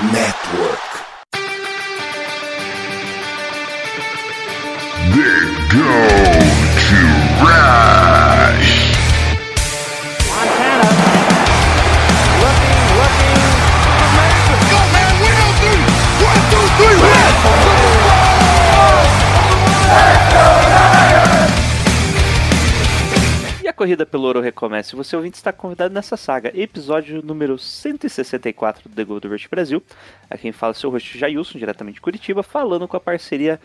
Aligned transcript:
Network. 0.00 0.91
Corrida 23.82 24.06
pelo 24.06 24.28
ouro 24.28 24.40
recomeça. 24.40 24.94
E 24.94 24.96
você 24.96 25.16
ouvinte 25.16 25.38
está 25.38 25.52
convidado 25.52 25.92
nessa 25.92 26.16
saga, 26.16 26.52
episódio 26.54 27.20
número 27.20 27.58
164 27.58 28.88
do 28.88 28.94
The 28.94 29.02
Gold 29.02 29.26
Rush 29.26 29.48
Brasil. 29.48 29.82
A 30.30 30.38
quem 30.38 30.52
fala 30.52 30.70
é 30.70 30.74
seu 30.74 30.88
host 30.88 31.18
Jailson, 31.18 31.58
diretamente 31.58 31.96
de 31.96 32.00
Curitiba, 32.00 32.44
falando 32.44 32.86
com 32.86 32.96
a 32.96 33.00
parceria 33.00 33.60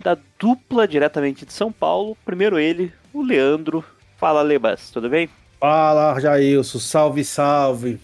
da 0.00 0.18
dupla 0.40 0.88
diretamente 0.88 1.46
de 1.46 1.52
São 1.52 1.70
Paulo. 1.70 2.18
Primeiro 2.24 2.58
ele, 2.58 2.92
o 3.12 3.22
Leandro. 3.22 3.84
Fala, 4.16 4.42
Lebas, 4.42 4.90
tudo 4.90 5.08
bem? 5.08 5.28
Fala, 5.60 6.18
Jailson, 6.18 6.80
salve, 6.80 7.24
salve. 7.24 8.00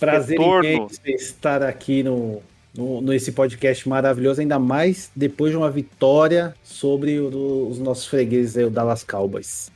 Prazer 0.00 0.36
imenso 0.36 1.00
estar 1.04 1.62
aqui 1.62 2.02
no, 2.02 2.42
no, 2.76 3.00
nesse 3.02 3.30
podcast 3.30 3.88
maravilhoso, 3.88 4.40
ainda 4.40 4.58
mais 4.58 5.12
depois 5.14 5.52
de 5.52 5.56
uma 5.56 5.70
vitória 5.70 6.56
sobre 6.64 7.20
o 7.20 7.68
os 7.68 7.78
nossos 7.78 8.06
fregueses, 8.06 8.56
aí, 8.56 8.64
o 8.64 8.70
Dallas 8.70 9.04
Cowboys. 9.04 9.70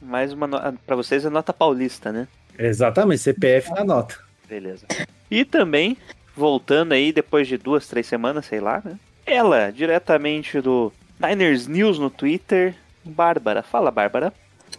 Mais 0.00 0.32
uma 0.32 0.46
no... 0.46 0.58
para 0.86 0.96
vocês 0.96 1.24
é 1.24 1.30
nota 1.30 1.52
paulista, 1.52 2.12
né? 2.12 2.28
Exatamente, 2.58 3.22
CPF 3.22 3.70
na 3.72 3.84
nota. 3.84 4.18
Beleza. 4.48 4.86
E 5.30 5.44
também, 5.44 5.96
voltando 6.34 6.92
aí 6.92 7.12
depois 7.12 7.48
de 7.48 7.58
duas, 7.58 7.86
três 7.86 8.06
semanas, 8.06 8.46
sei 8.46 8.60
lá, 8.60 8.80
né? 8.84 8.98
Ela, 9.24 9.70
diretamente 9.70 10.60
do 10.60 10.92
Niners 11.20 11.66
News 11.66 11.98
no 11.98 12.10
Twitter, 12.10 12.74
Bárbara. 13.04 13.62
Fala, 13.62 13.90
Bárbara. 13.90 14.32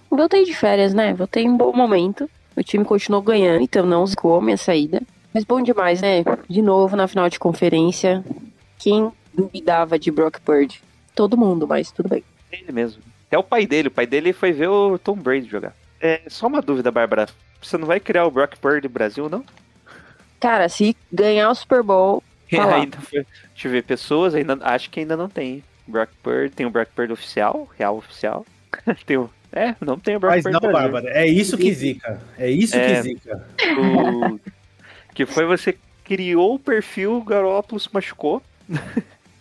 Voltei 0.09 0.45
de 0.45 0.53
férias, 0.53 0.93
né? 0.93 1.13
Voltei 1.13 1.43
em 1.43 1.49
um 1.49 1.57
bom 1.57 1.73
momento. 1.73 2.29
O 2.55 2.63
time 2.63 2.83
continuou 2.83 3.21
ganhando, 3.21 3.61
então 3.61 3.85
não 3.85 4.05
zicou 4.05 4.37
a 4.37 4.41
minha 4.41 4.57
saída. 4.57 5.01
Mas 5.33 5.43
bom 5.43 5.61
demais, 5.61 6.01
né? 6.01 6.23
De 6.49 6.61
novo 6.61 6.95
na 6.95 7.07
final 7.07 7.29
de 7.29 7.37
conferência. 7.37 8.23
Quem 8.79 9.11
duvidava 9.33 9.99
de 9.99 10.09
Brock 10.09 10.39
Purdy? 10.39 10.81
Todo 11.13 11.37
mundo, 11.37 11.67
mas 11.67 11.91
tudo 11.91 12.09
bem. 12.09 12.23
Ele 12.51 12.71
mesmo. 12.71 13.03
É 13.29 13.37
o 13.37 13.43
pai 13.43 13.65
dele. 13.65 13.87
O 13.89 13.91
pai 13.91 14.05
dele 14.07 14.33
foi 14.33 14.51
ver 14.51 14.67
o 14.69 14.97
Tom 14.97 15.15
Brady 15.15 15.47
jogar. 15.49 15.73
É, 15.99 16.21
só 16.27 16.47
uma 16.47 16.61
dúvida, 16.61 16.91
Bárbara. 16.91 17.27
Você 17.61 17.77
não 17.77 17.87
vai 17.87 17.99
criar 17.99 18.25
o 18.25 18.31
Brock 18.31 18.55
Purdy 18.57 18.87
Brasil, 18.87 19.27
não? 19.29 19.43
Cara, 20.39 20.69
se 20.69 20.95
ganhar 21.11 21.49
o 21.49 21.55
Super 21.55 21.81
Bowl, 21.83 22.23
Tá 22.51 22.65
lá. 22.65 22.75
ainda 22.75 22.97
foi. 23.01 23.25
Deixa 23.53 23.67
eu 23.67 23.71
ver, 23.71 23.83
pessoas 23.83 24.35
ainda. 24.35 24.57
Acho 24.61 24.89
que 24.89 24.99
ainda 24.99 25.17
não 25.17 25.27
tem. 25.27 25.63
Brock 25.87 26.09
Purdy, 26.21 26.49
tem 26.53 26.65
o 26.65 26.69
Brock 26.69 26.89
Purdy 26.95 27.13
oficial, 27.13 27.67
real 27.77 27.97
oficial. 27.97 28.45
tem 29.05 29.17
o. 29.17 29.29
É, 29.51 29.75
não 29.81 29.97
tem 29.97 30.15
o 30.15 30.19
Brock 30.19 30.33
Mas 30.35 30.43
Purdy 30.43 30.53
não, 30.53 30.59
Brasil. 30.59 30.91
Bárbara, 30.91 31.09
é 31.17 31.25
isso 31.25 31.57
que 31.57 31.73
zica. 31.73 32.21
É 32.37 32.49
isso 32.49 32.75
É. 32.75 32.95
que 32.95 33.01
zica. 33.01 33.47
O- 33.79 34.39
que 35.15 35.25
foi 35.25 35.45
você 35.45 35.75
criou 36.03 36.55
o 36.55 36.59
perfil, 36.59 37.17
o 37.17 37.23
Garópolo 37.23 37.79
se 37.79 37.89
machucou. 37.91 38.41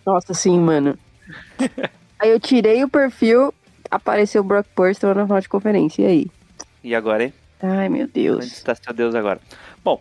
nossa, 0.06 0.32
sim, 0.32 0.58
mano. 0.58 0.96
aí 2.18 2.30
eu 2.30 2.40
tirei 2.40 2.82
o 2.84 2.88
perfil, 2.88 3.52
apareceu 3.96 4.42
o 4.42 4.44
Brock 4.44 4.66
tava 5.00 5.14
na 5.14 5.24
final 5.24 5.40
de 5.40 5.48
conferência. 5.48 6.02
E 6.02 6.06
aí? 6.06 6.26
E 6.82 6.94
agora, 6.94 7.24
hein? 7.24 7.34
Ai, 7.62 7.88
meu 7.88 8.04
Onde 8.04 8.12
Deus. 8.12 8.44
está 8.44 8.74
seu 8.74 8.92
Deus 8.92 9.14
agora? 9.14 9.40
Bom, 9.82 10.00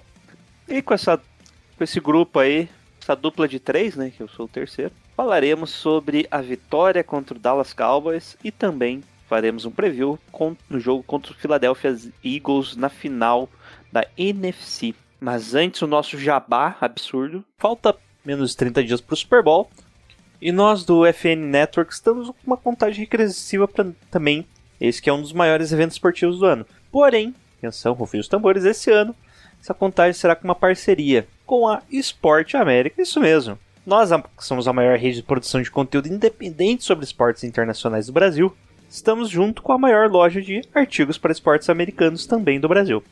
e 0.67 0.81
com, 0.81 0.93
essa, 0.93 1.17
com 1.17 1.83
esse 1.83 1.99
grupo 1.99 2.39
aí, 2.39 2.69
essa 3.01 3.15
dupla 3.15 3.47
de 3.47 3.59
três, 3.59 3.95
né? 3.95 4.11
Que 4.15 4.21
eu 4.21 4.27
sou 4.27 4.45
o 4.45 4.49
terceiro, 4.49 4.91
falaremos 5.15 5.69
sobre 5.69 6.27
a 6.29 6.41
vitória 6.41 7.03
contra 7.03 7.35
o 7.35 7.39
Dallas 7.39 7.73
Cowboys 7.73 8.37
e 8.43 8.51
também 8.51 9.03
faremos 9.27 9.65
um 9.65 9.71
preview 9.71 10.19
com, 10.31 10.55
no 10.69 10.79
jogo 10.79 11.01
contra 11.03 11.31
o 11.31 11.35
Philadelphia 11.35 11.95
Eagles 12.23 12.75
na 12.75 12.89
final 12.89 13.49
da 13.91 14.05
NFC. 14.17 14.93
Mas 15.19 15.55
antes, 15.55 15.81
o 15.81 15.87
nosso 15.87 16.17
jabá 16.17 16.75
absurdo. 16.81 17.43
Falta 17.57 17.95
menos 18.23 18.51
de 18.51 18.57
30 18.57 18.83
dias 18.83 19.01
para 19.01 19.13
o 19.13 19.17
Super 19.17 19.41
Bowl. 19.41 19.69
E 20.45 20.51
nós 20.51 20.83
do 20.83 21.11
FN 21.11 21.39
Network 21.39 21.91
estamos 21.91 22.27
com 22.27 22.35
uma 22.45 22.55
contagem 22.55 22.99
regressiva 22.99 23.67
para 23.67 23.87
também. 24.11 24.45
Esse 24.79 25.01
que 25.01 25.09
é 25.09 25.13
um 25.13 25.19
dos 25.19 25.33
maiores 25.33 25.71
eventos 25.71 25.95
esportivos 25.95 26.37
do 26.37 26.45
ano. 26.45 26.67
Porém, 26.91 27.33
atenção, 27.57 27.93
rufem 27.93 28.19
os 28.19 28.27
tambores, 28.27 28.63
esse 28.63 28.91
ano 28.91 29.15
essa 29.59 29.73
contagem 29.73 30.13
será 30.13 30.35
com 30.35 30.43
uma 30.43 30.53
parceria 30.53 31.27
com 31.47 31.67
a 31.67 31.81
Esporte 31.91 32.55
América, 32.55 33.01
isso 33.01 33.19
mesmo. 33.19 33.57
Nós 33.83 34.11
somos 34.37 34.67
a 34.67 34.73
maior 34.73 34.99
rede 34.99 35.15
de 35.15 35.23
produção 35.23 35.63
de 35.63 35.71
conteúdo 35.71 36.09
independente 36.09 36.83
sobre 36.83 37.05
esportes 37.05 37.43
internacionais 37.43 38.05
do 38.05 38.13
Brasil. 38.13 38.55
Estamos 38.87 39.31
junto 39.31 39.63
com 39.63 39.71
a 39.73 39.79
maior 39.79 40.11
loja 40.11 40.43
de 40.43 40.61
artigos 40.75 41.17
para 41.17 41.31
esportes 41.31 41.71
americanos 41.71 42.27
também 42.27 42.59
do 42.59 42.69
Brasil. 42.69 43.03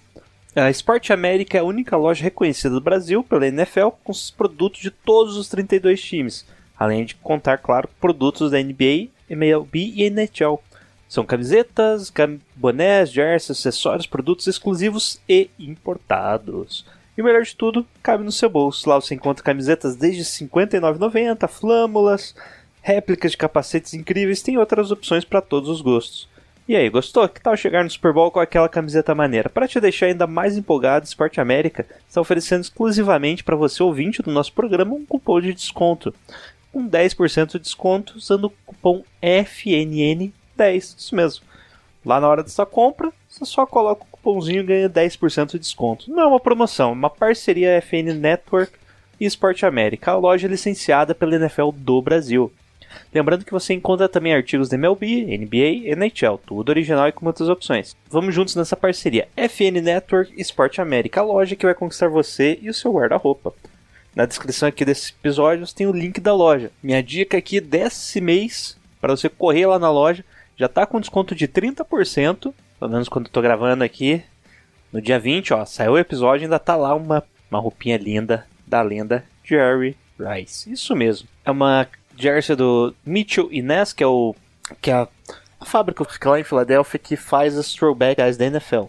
A 0.55 0.69
Esporte 0.69 1.11
América 1.11 1.57
é 1.57 1.61
a 1.61 1.65
única 1.65 1.97
loja 1.97 2.23
reconhecida 2.23 2.75
do 2.75 2.79
Brasil 2.79 3.23
pela 3.23 3.47
NFL 3.47 3.87
com 4.03 4.11
os 4.11 4.29
produtos 4.29 4.81
de 4.81 4.91
todos 4.91 5.35
os 5.35 5.49
32 5.49 5.99
times, 5.99 6.45
além 6.83 7.05
de 7.05 7.15
contar, 7.15 7.57
claro, 7.57 7.89
produtos 7.99 8.51
da 8.51 8.61
NBA, 8.61 9.07
MLB 9.29 9.93
e 9.95 10.03
NHL. 10.09 10.61
São 11.07 11.25
camisetas, 11.25 12.09
cam- 12.09 12.39
bonés, 12.55 13.11
jerseys, 13.11 13.51
acessórios, 13.59 14.07
produtos 14.07 14.47
exclusivos 14.47 15.19
e 15.29 15.49
importados. 15.59 16.85
E 17.15 17.21
o 17.21 17.25
melhor 17.25 17.43
de 17.43 17.55
tudo, 17.55 17.85
cabe 18.01 18.23
no 18.23 18.31
seu 18.31 18.49
bolso. 18.49 18.89
Lá 18.89 18.95
você 18.99 19.13
encontra 19.13 19.43
camisetas 19.43 19.95
desde 19.95 20.21
R$ 20.21 20.49
59,90, 20.49 21.47
flâmulas, 21.47 22.35
réplicas 22.81 23.31
de 23.31 23.37
capacetes 23.37 23.93
incríveis, 23.93 24.41
tem 24.41 24.57
outras 24.57 24.89
opções 24.91 25.23
para 25.23 25.39
todos 25.41 25.69
os 25.69 25.81
gostos. 25.81 26.27
E 26.67 26.75
aí, 26.77 26.89
gostou? 26.89 27.27
Que 27.27 27.41
tal 27.41 27.57
chegar 27.57 27.83
no 27.83 27.89
Super 27.89 28.13
Bowl 28.13 28.31
com 28.31 28.39
aquela 28.39 28.69
camiseta 28.69 29.13
maneira? 29.13 29.49
Para 29.49 29.67
te 29.67 29.79
deixar 29.81 30.05
ainda 30.05 30.25
mais 30.25 30.57
empolgado, 30.57 31.05
Esporte 31.05 31.41
América 31.41 31.85
está 32.07 32.21
oferecendo 32.21 32.61
exclusivamente 32.61 33.43
para 33.43 33.55
você 33.55 33.83
ouvinte 33.83 34.21
do 34.21 34.31
nosso 34.31 34.53
programa 34.53 34.95
um 34.95 35.05
cupom 35.05 35.41
de 35.41 35.53
desconto. 35.53 36.15
Com 36.73 36.89
10% 36.89 37.53
de 37.53 37.59
desconto 37.59 38.17
usando 38.17 38.45
o 38.45 38.49
cupom 38.65 39.03
FNN10. 39.21 40.31
Isso 40.77 41.15
mesmo. 41.15 41.45
Lá 42.05 42.19
na 42.19 42.27
hora 42.27 42.43
dessa 42.43 42.65
compra, 42.65 43.13
você 43.29 43.45
só 43.45 43.65
coloca 43.65 44.03
o 44.03 44.07
cupomzinho 44.07 44.61
e 44.61 44.65
ganha 44.65 44.89
10% 44.89 45.51
de 45.51 45.59
desconto. 45.59 46.11
Não 46.11 46.23
é 46.23 46.25
uma 46.25 46.39
promoção, 46.39 46.89
é 46.89 46.93
uma 46.93 47.09
parceria 47.09 47.81
FN 47.81 48.13
Network 48.19 48.73
e 49.19 49.25
Esporte 49.25 49.65
América, 49.65 50.11
a 50.11 50.17
loja 50.17 50.47
licenciada 50.47 51.15
pela 51.15 51.35
NFL 51.35 51.69
do 51.71 52.01
Brasil. 52.01 52.51
Lembrando 53.13 53.45
que 53.45 53.51
você 53.51 53.73
encontra 53.73 54.09
também 54.09 54.33
artigos 54.33 54.69
da 54.69 54.75
MLB, 54.75 55.37
NBA, 55.37 55.91
NHL, 55.93 56.39
tudo 56.45 56.69
original 56.69 57.07
e 57.07 57.11
com 57.11 57.23
muitas 57.23 57.47
opções. 57.49 57.95
Vamos 58.09 58.33
juntos 58.35 58.55
nessa 58.55 58.75
parceria. 58.75 59.27
FN 59.35 59.81
Network 59.81 60.33
e 60.35 60.41
Esporte 60.41 60.81
América, 60.81 61.21
a 61.21 61.23
loja 61.23 61.55
que 61.55 61.65
vai 61.65 61.75
conquistar 61.75 62.09
você 62.09 62.57
e 62.61 62.69
o 62.69 62.73
seu 62.73 62.91
guarda-roupa. 62.93 63.53
Na 64.15 64.25
descrição 64.25 64.69
aqui 64.69 64.85
desse 64.85 65.11
episódio 65.11 65.65
tem 65.73 65.87
o 65.87 65.91
link 65.91 66.21
da 66.21 66.35
loja. 66.35 66.71
Minha 66.83 67.01
dica 67.01 67.37
aqui 67.37 67.59
desse 67.59 68.21
mês, 68.21 68.77
para 69.01 69.15
você 69.15 69.27
correr 69.27 69.65
lá 69.65 69.79
na 69.79 69.89
loja, 69.89 70.23
já 70.55 70.67
tá 70.67 70.85
com 70.85 70.99
desconto 70.99 71.33
de 71.33 71.47
30%, 71.47 72.53
pelo 72.79 72.91
menos 72.91 73.09
quando 73.09 73.25
eu 73.25 73.31
tô 73.31 73.41
gravando 73.41 73.83
aqui. 73.83 74.23
No 74.91 75.01
dia 75.01 75.19
20, 75.19 75.55
ó, 75.55 75.65
saiu 75.65 75.93
o 75.93 75.97
episódio 75.97 76.45
ainda 76.45 76.59
tá 76.59 76.75
lá 76.75 76.93
uma, 76.93 77.23
uma 77.49 77.59
roupinha 77.59 77.97
linda 77.97 78.45
da 78.67 78.83
lenda 78.83 79.25
Jerry 79.43 79.97
Rice. 80.19 80.71
Isso 80.71 80.95
mesmo. 80.95 81.27
É 81.43 81.49
uma 81.49 81.87
jersey 82.15 82.55
do 82.55 82.93
Mitchell 83.03 83.51
Inés, 83.51 83.93
que 83.93 84.03
é 84.03 84.07
o 84.07 84.35
que 84.79 84.91
é 84.91 84.93
a, 84.93 85.07
a 85.59 85.65
fábrica 85.65 86.05
que 86.05 86.13
fica 86.13 86.29
lá 86.29 86.39
em 86.39 86.43
Filadélfia 86.43 86.99
que 86.99 87.15
faz 87.15 87.57
as 87.57 87.73
throwbacks 87.73 88.37
da 88.37 88.45
NFL. 88.45 88.85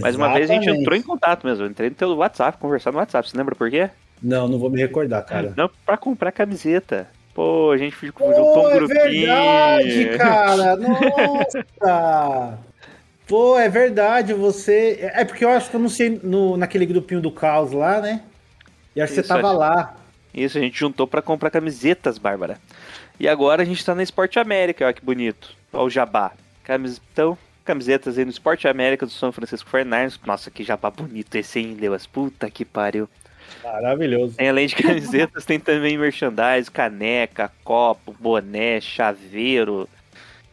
Mas 0.01 0.15
uma 0.17 0.33
vez 0.33 0.51
a 0.51 0.55
gente 0.55 0.69
entrou 0.71 0.97
em 0.97 1.03
contato 1.03 1.45
mesmo. 1.47 1.65
Eu 1.65 1.71
entrei 1.71 1.91
no 1.91 1.97
teu 1.97 2.17
WhatsApp, 2.17 2.59
conversar 2.59 2.93
no 2.93 2.99
WhatsApp. 2.99 3.29
Você 3.29 3.37
lembra 3.37 3.55
por 3.55 3.69
quê? 3.71 3.91
Não, 4.23 4.49
não 4.49 4.59
vou 4.59 4.71
me 4.71 4.81
recordar, 4.81 5.25
cara. 5.27 5.53
Não, 5.57 5.69
pra 5.85 5.97
comprar 5.97 6.33
camiseta. 6.33 7.09
Pô, 7.35 7.73
a 7.73 7.77
gente 7.77 7.97
ficou 7.97 8.29
Pô, 8.29 8.35
juntou 8.35 8.67
um 8.67 8.71
é 8.71 8.75
grupinho. 8.77 9.27
verdade, 9.27 10.19
cara. 10.19 10.77
Nossa. 10.77 12.59
Pô, 13.27 13.59
é 13.59 13.69
verdade, 13.69 14.33
você. 14.33 15.11
É 15.15 15.25
porque 15.25 15.45
eu 15.45 15.49
acho 15.49 15.69
que 15.69 15.77
eu 15.77 15.81
não 15.81 15.89
sei 15.89 16.21
no, 16.23 16.57
naquele 16.57 16.87
grupinho 16.87 17.21
do 17.21 17.33
caos 17.33 17.73
lá, 17.73 18.01
né? 18.01 18.23
E 18.95 19.01
acho 19.01 19.15
que 19.15 19.23
você 19.23 19.27
tava 19.27 19.51
lá. 19.51 19.97
Isso, 20.33 20.59
a 20.59 20.61
gente 20.61 20.79
juntou 20.79 21.07
pra 21.07 21.23
comprar 21.23 21.51
camisetas, 21.51 22.19
Bárbara. 22.19 22.59
E 23.19 23.29
agora 23.29 23.63
a 23.63 23.65
gente 23.65 23.85
tá 23.85 23.95
na 23.95 24.03
Esporte 24.03 24.39
América, 24.39 24.85
olha 24.85 24.95
que 24.95 25.05
bonito. 25.05 25.57
Olha 25.73 25.85
o 25.85 25.91
jabá. 25.91 26.33
Camis... 26.65 27.01
Então, 27.13 27.39
camisetas 27.65 28.19
aí 28.19 28.25
no 28.25 28.31
Esporte 28.31 28.69
América 28.69 29.07
do 29.07 29.13
São 29.13 29.33
Francisco 29.33 29.71
49ers. 29.71 30.19
Nossa, 30.27 30.51
que 30.51 30.63
jabá 30.63 30.91
bonito 30.91 31.35
esse, 31.35 31.61
hein, 31.61 31.77
Lewas? 31.81 32.07
Puta 32.07 32.51
que 32.51 32.65
pariu. 32.65 33.09
Maravilhoso. 33.63 34.37
Tem, 34.37 34.49
além 34.49 34.67
de 34.67 34.75
camisetas, 34.77 35.45
tem 35.45 35.59
também 35.61 35.97
merchandise, 35.97 36.71
caneca, 36.71 37.51
copo, 37.63 38.15
boné, 38.19 38.81
chaveiro. 38.81 39.89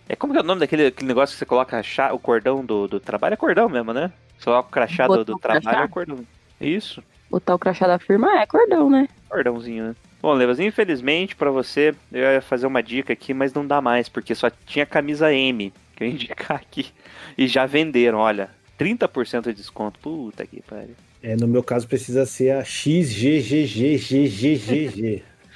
É 0.08 0.16
como 0.16 0.34
que 0.34 0.40
é 0.40 0.42
o 0.42 0.46
nome 0.46 0.60
daquele 0.60 0.88
aquele 0.88 1.08
negócio 1.08 1.34
que 1.34 1.40
você 1.40 1.46
coloca 1.46 1.78
a 1.78 1.84
cha- 1.84 2.14
o 2.14 2.20
cordão 2.20 2.64
do, 2.66 2.88
do 2.88 3.00
trabalho? 3.00 3.34
É 3.34 3.38
cordão 3.38 3.70
mesmo, 3.70 3.94
né? 3.94 4.12
Você 4.38 4.46
coloca 4.46 4.68
o 4.70 4.72
crachá 4.72 5.08
do, 5.08 5.24
do 5.24 5.38
trabalho, 5.40 5.64
crachá? 5.64 5.84
é 5.84 5.88
cordão. 5.88 6.20
Isso, 6.60 7.04
Botar 7.30 7.56
o 7.56 7.60
crachá 7.60 7.88
da 7.88 7.98
firma 7.98 8.42
é 8.42 8.46
cordão, 8.46 8.90
né? 8.90 9.08
cordãozinho, 9.30 9.86
né? 9.88 9.96
Bom, 10.22 10.34
Levas, 10.34 10.60
infelizmente 10.60 11.36
pra 11.36 11.50
você, 11.50 11.96
eu 12.12 12.20
ia 12.34 12.42
fazer 12.42 12.68
uma 12.68 12.84
dica 12.84 13.14
aqui, 13.14 13.34
mas 13.34 13.54
não 13.54 13.66
dá 13.66 13.80
mais, 13.82 14.10
porque 14.10 14.36
só 14.36 14.50
tinha 14.66 14.86
camisa 14.86 15.34
M, 15.34 15.74
que 15.96 16.04
eu 16.04 16.08
ia 16.08 16.14
indicar 16.14 16.58
aqui. 16.58 16.92
E 17.38 17.48
já 17.48 17.66
venderam, 17.66 18.20
olha, 18.20 18.50
30% 18.78 19.44
de 19.46 19.54
desconto. 19.54 19.98
Puta 20.00 20.46
que 20.46 20.62
pariu. 20.62 20.96
É, 21.24 21.36
no 21.36 21.48
meu 21.48 21.62
caso 21.64 21.88
precisa 21.88 22.26
ser 22.26 22.52
a 22.52 22.64
XGGGGGGG. 22.64 23.24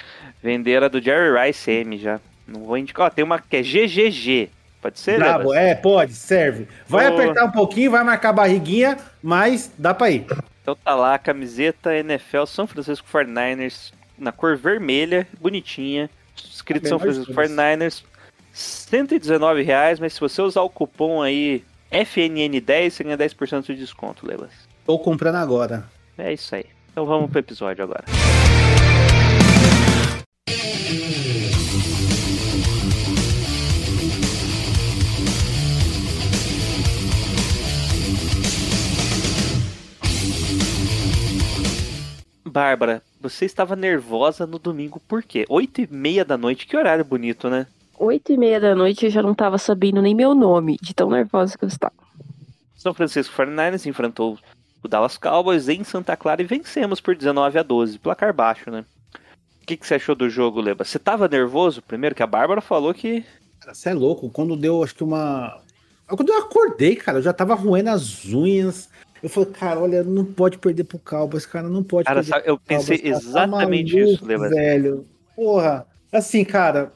Venderam 0.44 0.86
a 0.86 0.90
do 0.90 1.02
Jerry 1.02 1.48
Rice 1.48 1.72
M 1.72 1.98
já. 1.98 2.20
Não 2.48 2.64
vou 2.64 2.78
indicar. 2.78 3.08
Ó, 3.08 3.10
tem 3.10 3.26
uma 3.26 3.40
que 3.40 3.58
é 3.58 3.64
GGG. 3.64 4.50
Pode 4.80 5.00
ser, 5.00 5.18
Brabo, 5.18 5.50
Levas? 5.50 5.68
é, 5.68 5.74
pode, 5.74 6.14
serve. 6.14 6.68
Vai 6.88 7.08
apertar 7.08 7.46
um 7.46 7.52
pouquinho, 7.52 7.90
vai 7.90 8.04
marcar 8.04 8.30
a 8.30 8.34
barriguinha, 8.34 9.00
mas 9.24 9.72
dá 9.80 9.96
pra 9.96 10.12
ir. 10.12 10.28
Então 10.62 10.76
tá 10.76 10.94
lá 10.94 11.18
camiseta 11.18 11.96
NFL 11.96 12.46
São 12.46 12.68
Francisco 12.68 13.08
49ers 13.12 13.92
na 14.16 14.32
cor 14.32 14.56
vermelha, 14.56 15.28
bonitinha. 15.42 16.08
Escrito 16.38 16.84
Bem 16.84 16.90
São 16.90 17.00
Francisco 17.00 17.34
todas. 17.34 17.52
49ers. 17.52 18.04
119 18.54 19.64
reais, 19.64 20.00
mas 20.00 20.14
se 20.14 20.20
você 20.20 20.42
usar 20.42 20.62
o 20.62 20.70
cupom 20.70 21.22
aí 21.22 21.64
FNN10, 21.92 22.90
você 22.92 23.04
ganha 23.04 23.18
10% 23.18 23.66
de 23.66 23.76
desconto, 23.76 24.26
Levas. 24.26 24.52
Tô 24.86 25.00
comprando 25.00 25.38
agora. 25.38 25.90
É 26.16 26.32
isso 26.32 26.54
aí. 26.54 26.66
Então 26.92 27.08
vamos 27.08 27.32
pro 27.32 27.40
episódio 27.40 27.84
agora. 27.84 28.06
Bárbara, 42.48 43.02
você 43.20 43.44
estava 43.46 43.76
nervosa 43.76 44.46
no 44.46 44.60
domingo, 44.60 45.02
por 45.08 45.24
quê? 45.24 45.46
Oito 45.50 45.82
e 45.82 45.88
meia 45.92 46.24
da 46.24 46.38
noite, 46.38 46.68
que 46.68 46.78
horário 46.78 47.04
bonito, 47.04 47.50
né? 47.50 47.66
Oito 47.98 48.32
e 48.32 48.38
meia 48.38 48.60
da 48.60 48.76
noite 48.76 49.06
eu 49.06 49.12
já 49.12 49.24
não 49.24 49.34
tava 49.34 49.58
sabendo 49.58 50.02
nem 50.02 50.14
meu 50.14 50.36
nome, 50.36 50.78
de 50.80 50.94
tão 50.94 51.10
nervosa 51.10 51.58
que 51.58 51.66
eu 51.66 51.68
estava. 51.68 51.94
São 52.76 52.94
Francisco 52.94 53.36
49ers 53.36 53.88
enfrentou 53.88 54.38
o 54.84 54.88
Dallas 54.88 55.18
Cowboys 55.18 55.68
em 55.70 55.84
Santa 55.84 56.16
Clara 56.16 56.42
e 56.42 56.46
vencemos 56.46 57.00
por 57.02 57.16
19 57.16 57.58
a 57.60 57.64
12, 57.64 58.00
placar 58.00 58.34
baixo, 58.34 58.70
né? 58.70 58.86
O 59.62 59.66
que, 59.66 59.78
que 59.78 59.88
você 59.88 59.96
achou 59.96 60.14
do 60.16 60.30
jogo, 60.30 60.62
Leba? 60.62 60.84
Você 60.86 61.00
tava 61.00 61.28
nervoso? 61.28 61.82
Primeiro 61.82 62.14
que 62.16 62.22
a 62.22 62.28
Bárbara 62.28 62.62
falou 62.62 62.94
que 62.94 63.26
Cara, 63.60 63.74
você 63.74 63.90
é 63.90 63.94
louco. 63.96 64.30
Quando 64.30 64.56
deu, 64.56 64.84
acho 64.84 64.94
que 64.94 65.04
uma. 65.04 65.60
Quando 66.08 66.30
eu 66.32 66.38
acordei, 66.38 66.96
cara, 66.96 67.18
eu 67.18 67.24
já 67.24 67.34
tava 67.34 67.56
roendo 67.56 67.90
as 67.90 68.24
unhas. 68.26 68.90
Eu 69.24 69.30
falei, 69.30 69.50
cara, 69.50 69.80
olha, 69.80 70.04
não 70.04 70.24
pode 70.24 70.60
perder 70.60 70.84
pro 70.84 71.00
Cowboys, 71.00 71.48
cara, 71.48 71.68
não 71.68 71.84
pode 71.84 72.06
Cara, 72.06 72.20
perder 72.20 72.30
sabe, 72.30 72.48
eu 72.48 72.60
pensei 72.60 73.00
Cowboys, 73.00 73.14
cara. 73.26 73.30
exatamente 73.32 73.96
maluco, 73.96 74.14
isso, 74.14 74.26
Leba. 74.26 74.50
velho. 74.50 75.06
Porra, 75.36 75.88
assim, 76.12 76.46
cara, 76.46 76.92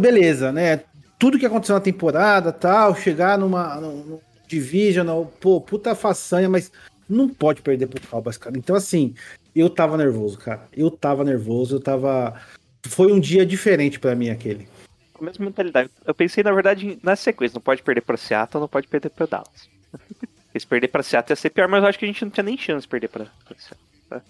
beleza, 0.00 0.50
né? 0.50 0.80
Tudo 1.18 1.38
que 1.38 1.44
aconteceu 1.44 1.74
na 1.74 1.80
temporada, 1.80 2.52
tal, 2.52 2.96
chegar 2.96 3.36
numa 3.36 3.74
no 3.76 4.18
divisional, 4.46 5.30
pô, 5.38 5.60
puta 5.60 5.94
façanha, 5.94 6.48
mas 6.48 6.72
não 7.08 7.28
pode 7.28 7.62
perder 7.62 7.86
pro 7.86 8.06
Cowboys, 8.06 8.36
cara. 8.36 8.56
Então, 8.58 8.76
assim, 8.76 9.14
eu 9.54 9.70
tava 9.70 9.96
nervoso, 9.96 10.38
cara. 10.38 10.68
Eu 10.76 10.90
tava 10.90 11.24
nervoso, 11.24 11.76
eu 11.76 11.80
tava. 11.80 12.40
Foi 12.86 13.12
um 13.12 13.20
dia 13.20 13.44
diferente 13.46 13.98
pra 13.98 14.14
mim 14.14 14.30
aquele. 14.30 14.68
com 15.14 15.24
a 15.24 15.26
mesma 15.26 15.46
mentalidade. 15.46 15.90
Eu 16.06 16.14
pensei, 16.14 16.44
na 16.44 16.52
verdade, 16.52 16.98
na 17.02 17.16
sequência. 17.16 17.56
Não 17.56 17.62
pode 17.62 17.82
perder 17.82 18.02
pra 18.02 18.16
Seattle, 18.16 18.60
não 18.60 18.68
pode 18.68 18.86
perder 18.86 19.10
pra 19.10 19.26
Dallas. 19.26 19.68
Se 20.58 20.66
perder 20.66 20.88
pra 20.88 21.02
Seattle 21.04 21.32
ia 21.32 21.36
ser 21.36 21.50
pior, 21.50 21.68
mas 21.68 21.82
eu 21.82 21.88
acho 21.88 21.98
que 21.98 22.04
a 22.04 22.08
gente 22.08 22.24
não 22.24 22.30
tinha 22.32 22.42
nem 22.42 22.58
chance 22.58 22.82
de 22.82 22.88
perder 22.88 23.08
pra, 23.08 23.26
pra 23.44 23.56
Seattle. 23.56 23.88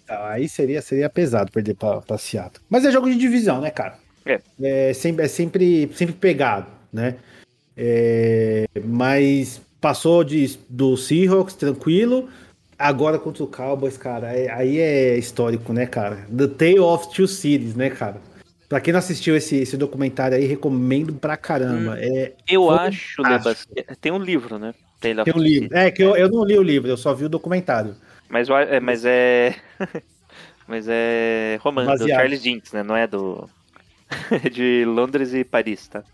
Ah, 0.09 0.33
Aí 0.33 0.49
seria, 0.49 0.83
seria 0.83 1.09
pesado 1.09 1.51
perder 1.53 1.75
pra, 1.75 2.01
pra 2.03 2.19
Seattle. 2.19 2.63
Mas 2.69 2.85
é 2.85 2.91
jogo 2.91 3.09
de 3.09 3.17
divisão, 3.17 3.61
né, 3.61 3.71
cara? 3.71 3.97
É. 4.27 4.93
sempre, 4.93 5.25
é 5.25 5.29
sempre, 5.29 5.91
sempre 5.95 6.15
pegado, 6.15 6.67
né? 6.93 7.17
É, 7.77 8.67
mas 8.85 9.61
passou 9.81 10.23
de, 10.25 10.59
do 10.69 10.97
Seahawks 10.97 11.55
tranquilo. 11.55 12.29
Agora 12.79 13.19
contra 13.19 13.43
o 13.43 13.47
Cowboys, 13.49 13.97
cara, 13.97 14.33
é- 14.33 14.51
aí 14.51 14.79
é 14.79 15.19
histórico, 15.19 15.73
né, 15.73 15.85
cara? 15.85 16.27
The 16.35 16.47
Tale 16.47 16.79
of 16.79 17.13
Two 17.13 17.27
Cities, 17.27 17.75
né, 17.75 17.91
cara? 17.91 18.21
Pra 18.69 18.81
quem 18.81 18.93
não 18.93 18.99
assistiu 18.99 19.35
esse, 19.35 19.57
esse 19.57 19.77
documentário 19.77 20.37
aí, 20.37 20.45
recomendo 20.45 21.15
pra 21.15 21.37
caramba. 21.37 21.99
É, 21.99 22.35
Eu 22.47 22.71
acho. 22.71 23.23
Lebas, 23.23 23.67
tem 24.01 24.13
um 24.13 24.19
livro, 24.19 24.59
né? 24.59 24.75
Taylor 25.01 25.25
tem 25.25 25.35
um 25.35 25.39
livro. 25.39 25.77
É, 25.77 25.91
que 25.91 26.03
eu, 26.03 26.15
eu 26.17 26.29
não 26.29 26.45
li 26.45 26.59
o 26.59 26.63
livro, 26.63 26.89
eu 26.89 26.97
só 26.97 27.15
vi 27.15 27.25
o 27.25 27.29
documentário. 27.29 27.97
Mas, 28.29 28.49
é, 28.51 28.79
mas 28.79 29.05
é. 29.05 29.57
mas 30.69 30.87
é 30.89 31.59
romance 31.63 31.89
do 31.89 31.99
Baseado. 31.99 32.19
Charles 32.19 32.43
Jinks, 32.43 32.73
né? 32.73 32.83
Não 32.83 32.95
é 32.95 33.07
do. 33.07 33.49
é 34.45 34.49
de 34.49 34.85
Londres 34.85 35.33
e 35.33 35.45
Paris, 35.45 35.89
tá? 35.89 36.05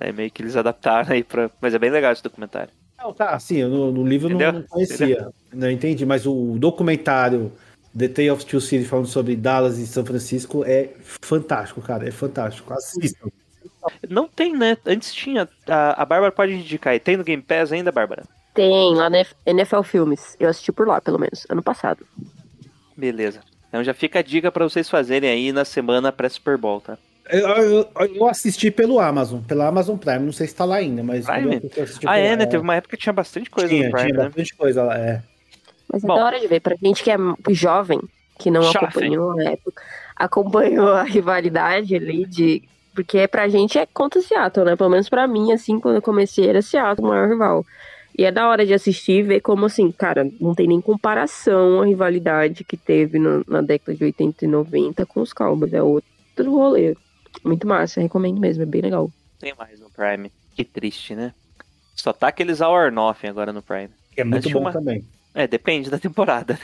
É 0.00 0.10
meio 0.12 0.30
que 0.30 0.42
eles 0.42 0.56
adaptaram 0.56 1.12
aí 1.12 1.22
pra. 1.22 1.50
Mas 1.60 1.72
é 1.72 1.78
bem 1.78 1.90
legal 1.90 2.12
esse 2.12 2.22
documentário. 2.22 2.72
Não, 3.02 3.12
tá, 3.12 3.30
assim, 3.30 3.64
no, 3.64 3.90
no 3.90 4.06
livro 4.06 4.28
eu 4.28 4.30
não, 4.30 4.36
Entendeu? 4.36 4.60
não 4.60 4.68
conhecia. 4.68 5.28
Não 5.52 5.70
entendi, 5.70 6.06
mas 6.06 6.24
o 6.24 6.56
documentário 6.56 7.52
The 7.96 8.08
Tale 8.08 8.30
of 8.30 8.46
Two 8.46 8.60
Cities 8.60 8.88
falando 8.88 9.08
sobre 9.08 9.34
Dallas 9.34 9.78
e 9.78 9.86
São 9.86 10.04
Francisco 10.04 10.64
é 10.64 10.90
fantástico, 11.02 11.82
cara. 11.82 12.08
É 12.08 12.10
fantástico. 12.12 12.72
Assistam. 12.72 13.28
Não 14.08 14.28
tem, 14.28 14.56
né? 14.56 14.76
Antes 14.86 15.12
tinha. 15.12 15.48
A, 15.66 16.02
a 16.02 16.04
Bárbara 16.04 16.30
pode 16.30 16.52
indicar. 16.52 16.94
E 16.94 17.00
tem 17.00 17.16
no 17.16 17.24
Game 17.24 17.42
Pass 17.42 17.72
ainda, 17.72 17.90
Bárbara? 17.90 18.22
Tem 18.54 18.94
lá 18.94 19.10
na 19.10 19.24
NFL 19.44 19.82
Filmes. 19.82 20.36
Eu 20.38 20.48
assisti 20.48 20.70
por 20.70 20.86
lá, 20.86 21.00
pelo 21.00 21.18
menos, 21.18 21.44
ano 21.48 21.62
passado. 21.62 22.06
Beleza. 22.96 23.40
Então 23.68 23.82
já 23.82 23.92
fica 23.92 24.20
a 24.20 24.22
dica 24.22 24.52
pra 24.52 24.68
vocês 24.68 24.88
fazerem 24.88 25.28
aí 25.28 25.50
na 25.50 25.64
semana 25.64 26.12
pré-Super 26.12 26.56
Bowl, 26.56 26.80
tá? 26.80 26.96
Eu, 27.30 27.48
eu, 27.48 27.88
eu 28.14 28.26
assisti 28.28 28.70
pelo 28.70 28.98
Amazon, 28.98 29.40
pela 29.40 29.68
Amazon 29.68 29.96
Prime. 29.96 30.18
Não 30.26 30.32
sei 30.32 30.46
se 30.46 30.54
tá 30.54 30.64
lá 30.64 30.76
ainda, 30.76 31.02
mas. 31.02 31.24
Prime? 31.24 31.60
eu- 31.76 31.82
assisti 31.84 32.06
Ah, 32.08 32.18
é, 32.18 32.36
né? 32.36 32.46
Teve 32.46 32.62
uma 32.62 32.74
época 32.74 32.96
que 32.96 33.02
tinha 33.02 33.12
bastante 33.12 33.48
coisa 33.48 33.68
tinha, 33.68 33.86
no 33.88 33.92
Prime, 33.92 34.08
tinha 34.08 34.18
né? 34.18 34.24
bastante 34.28 34.54
coisa 34.56 34.82
lá, 34.82 34.98
é. 34.98 35.22
Mas 35.92 36.02
é 36.02 36.06
Bom. 36.06 36.16
da 36.16 36.24
hora 36.24 36.40
de 36.40 36.46
ver. 36.48 36.60
Pra 36.60 36.74
gente 36.82 37.02
que 37.02 37.10
é 37.10 37.16
jovem, 37.50 38.00
que 38.38 38.50
não 38.50 38.68
acompanhou 38.68 39.36
na 39.36 39.50
época, 39.50 39.82
acompanhou 40.16 40.88
a 40.88 41.02
rivalidade 41.04 41.94
ali 41.94 42.26
de. 42.26 42.62
Porque 42.94 43.26
pra 43.28 43.48
gente 43.48 43.78
é 43.78 43.86
contra 43.86 44.20
o 44.20 44.22
Seattle, 44.22 44.66
né? 44.66 44.76
Pelo 44.76 44.90
menos 44.90 45.08
pra 45.08 45.26
mim, 45.26 45.52
assim, 45.52 45.80
quando 45.80 45.96
eu 45.96 46.02
comecei, 46.02 46.48
era 46.48 46.60
Seattle 46.60 47.06
o 47.06 47.10
maior 47.10 47.28
rival. 47.28 47.64
E 48.18 48.24
é 48.24 48.30
da 48.30 48.46
hora 48.48 48.66
de 48.66 48.74
assistir 48.74 49.12
e 49.20 49.22
ver 49.22 49.40
como, 49.40 49.64
assim, 49.64 49.90
cara, 49.90 50.28
não 50.38 50.54
tem 50.54 50.68
nem 50.68 50.80
comparação 50.82 51.80
a 51.80 51.86
rivalidade 51.86 52.62
que 52.64 52.76
teve 52.76 53.18
no- 53.18 53.42
na 53.48 53.62
década 53.62 53.96
de 53.96 54.04
80 54.04 54.44
e 54.44 54.48
90 54.48 55.06
com 55.06 55.22
os 55.22 55.32
Cowboys. 55.32 55.72
É 55.72 55.82
outro 55.82 56.04
rolê. 56.50 56.94
Muito 57.44 57.66
massa, 57.66 58.00
recomendo 58.00 58.40
mesmo, 58.40 58.62
é 58.62 58.66
bem 58.66 58.80
legal. 58.82 59.10
Tem 59.40 59.54
mais 59.58 59.78
no 59.80 59.90
Prime. 59.90 60.30
Que 60.54 60.64
triste, 60.64 61.14
né? 61.14 61.32
Só 61.96 62.12
tá 62.12 62.28
aqueles 62.28 62.60
Hour 62.60 62.90
Nothing 62.92 63.28
agora 63.28 63.52
no 63.52 63.62
Prime. 63.62 63.90
É 64.16 64.22
muito 64.24 64.38
Assisti 64.38 64.52
bom 64.54 64.60
uma- 64.60 64.72
também. 64.72 65.04
É, 65.34 65.46
depende 65.46 65.88
da 65.90 65.98
temporada. 65.98 66.58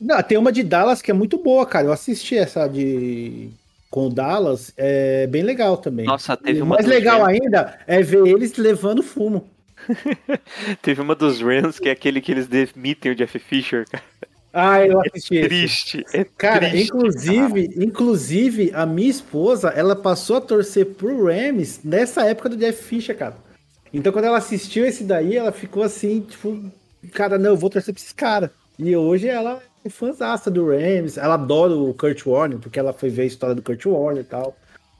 Não, 0.00 0.22
tem 0.22 0.38
uma 0.38 0.50
de 0.52 0.62
Dallas 0.62 1.02
que 1.02 1.10
é 1.10 1.14
muito 1.14 1.38
boa, 1.38 1.64
cara. 1.66 1.86
Eu 1.86 1.92
assisti 1.92 2.36
essa 2.36 2.66
de. 2.68 3.50
Com 3.90 4.08
o 4.08 4.10
Dallas, 4.10 4.70
é 4.76 5.26
bem 5.28 5.42
legal 5.42 5.76
também. 5.78 6.04
Nossa, 6.04 6.36
teve 6.36 6.60
o 6.60 6.64
uma 6.64 6.74
mais 6.74 6.86
legal 6.86 7.20
Rams- 7.22 7.40
ainda 7.42 7.78
é 7.86 8.02
ver 8.02 8.26
eles 8.26 8.54
levando 8.56 9.02
fumo. 9.02 9.48
Teve 10.82 11.00
uma 11.00 11.14
dos 11.14 11.40
Rams 11.40 11.78
que 11.78 11.88
é 11.88 11.92
aquele 11.92 12.20
que 12.20 12.30
eles 12.32 12.46
demitem 12.46 13.12
o 13.12 13.14
Jeff 13.14 13.38
Fisher. 13.38 13.86
cara. 13.88 14.02
Ah, 14.52 14.84
eu 14.84 15.00
assisti. 15.00 15.36
esse. 15.36 15.48
Triste. 15.48 16.04
É 16.12 16.24
Cara, 16.24 16.70
triste, 16.70 16.86
inclusive, 16.86 17.70
inclusive, 17.76 18.70
a 18.74 18.86
minha 18.86 19.10
esposa, 19.10 19.68
ela 19.68 19.94
passou 19.94 20.36
a 20.36 20.40
torcer 20.40 20.86
pro 20.86 21.26
Rams 21.26 21.80
nessa 21.84 22.24
época 22.24 22.48
do 22.48 22.56
Jeff 22.56 22.82
Fisher, 22.82 23.16
cara. 23.16 23.36
Então 23.92 24.12
quando 24.12 24.26
ela 24.26 24.38
assistiu 24.38 24.84
esse 24.84 25.04
daí, 25.04 25.36
ela 25.36 25.52
ficou 25.52 25.82
assim, 25.82 26.20
tipo, 26.20 26.62
cara, 27.12 27.38
não, 27.38 27.50
eu 27.50 27.56
vou 27.56 27.70
torcer 27.70 27.94
pra 27.94 28.00
esses 28.00 28.12
caras. 28.12 28.50
E 28.78 28.94
hoje 28.96 29.28
ela 29.28 29.62
é 29.84 29.88
fãzaça 29.88 30.50
do 30.50 30.66
Rams, 30.66 31.16
ela 31.18 31.34
adora 31.34 31.74
o 31.74 31.94
Kurt 31.94 32.24
Warner, 32.26 32.58
porque 32.58 32.78
ela 32.78 32.92
foi 32.92 33.08
ver 33.08 33.22
a 33.22 33.26
história 33.26 33.54
do 33.54 33.62
Kurt 33.62 33.84
Warner 33.86 34.22
e 34.22 34.26
tal. 34.26 34.56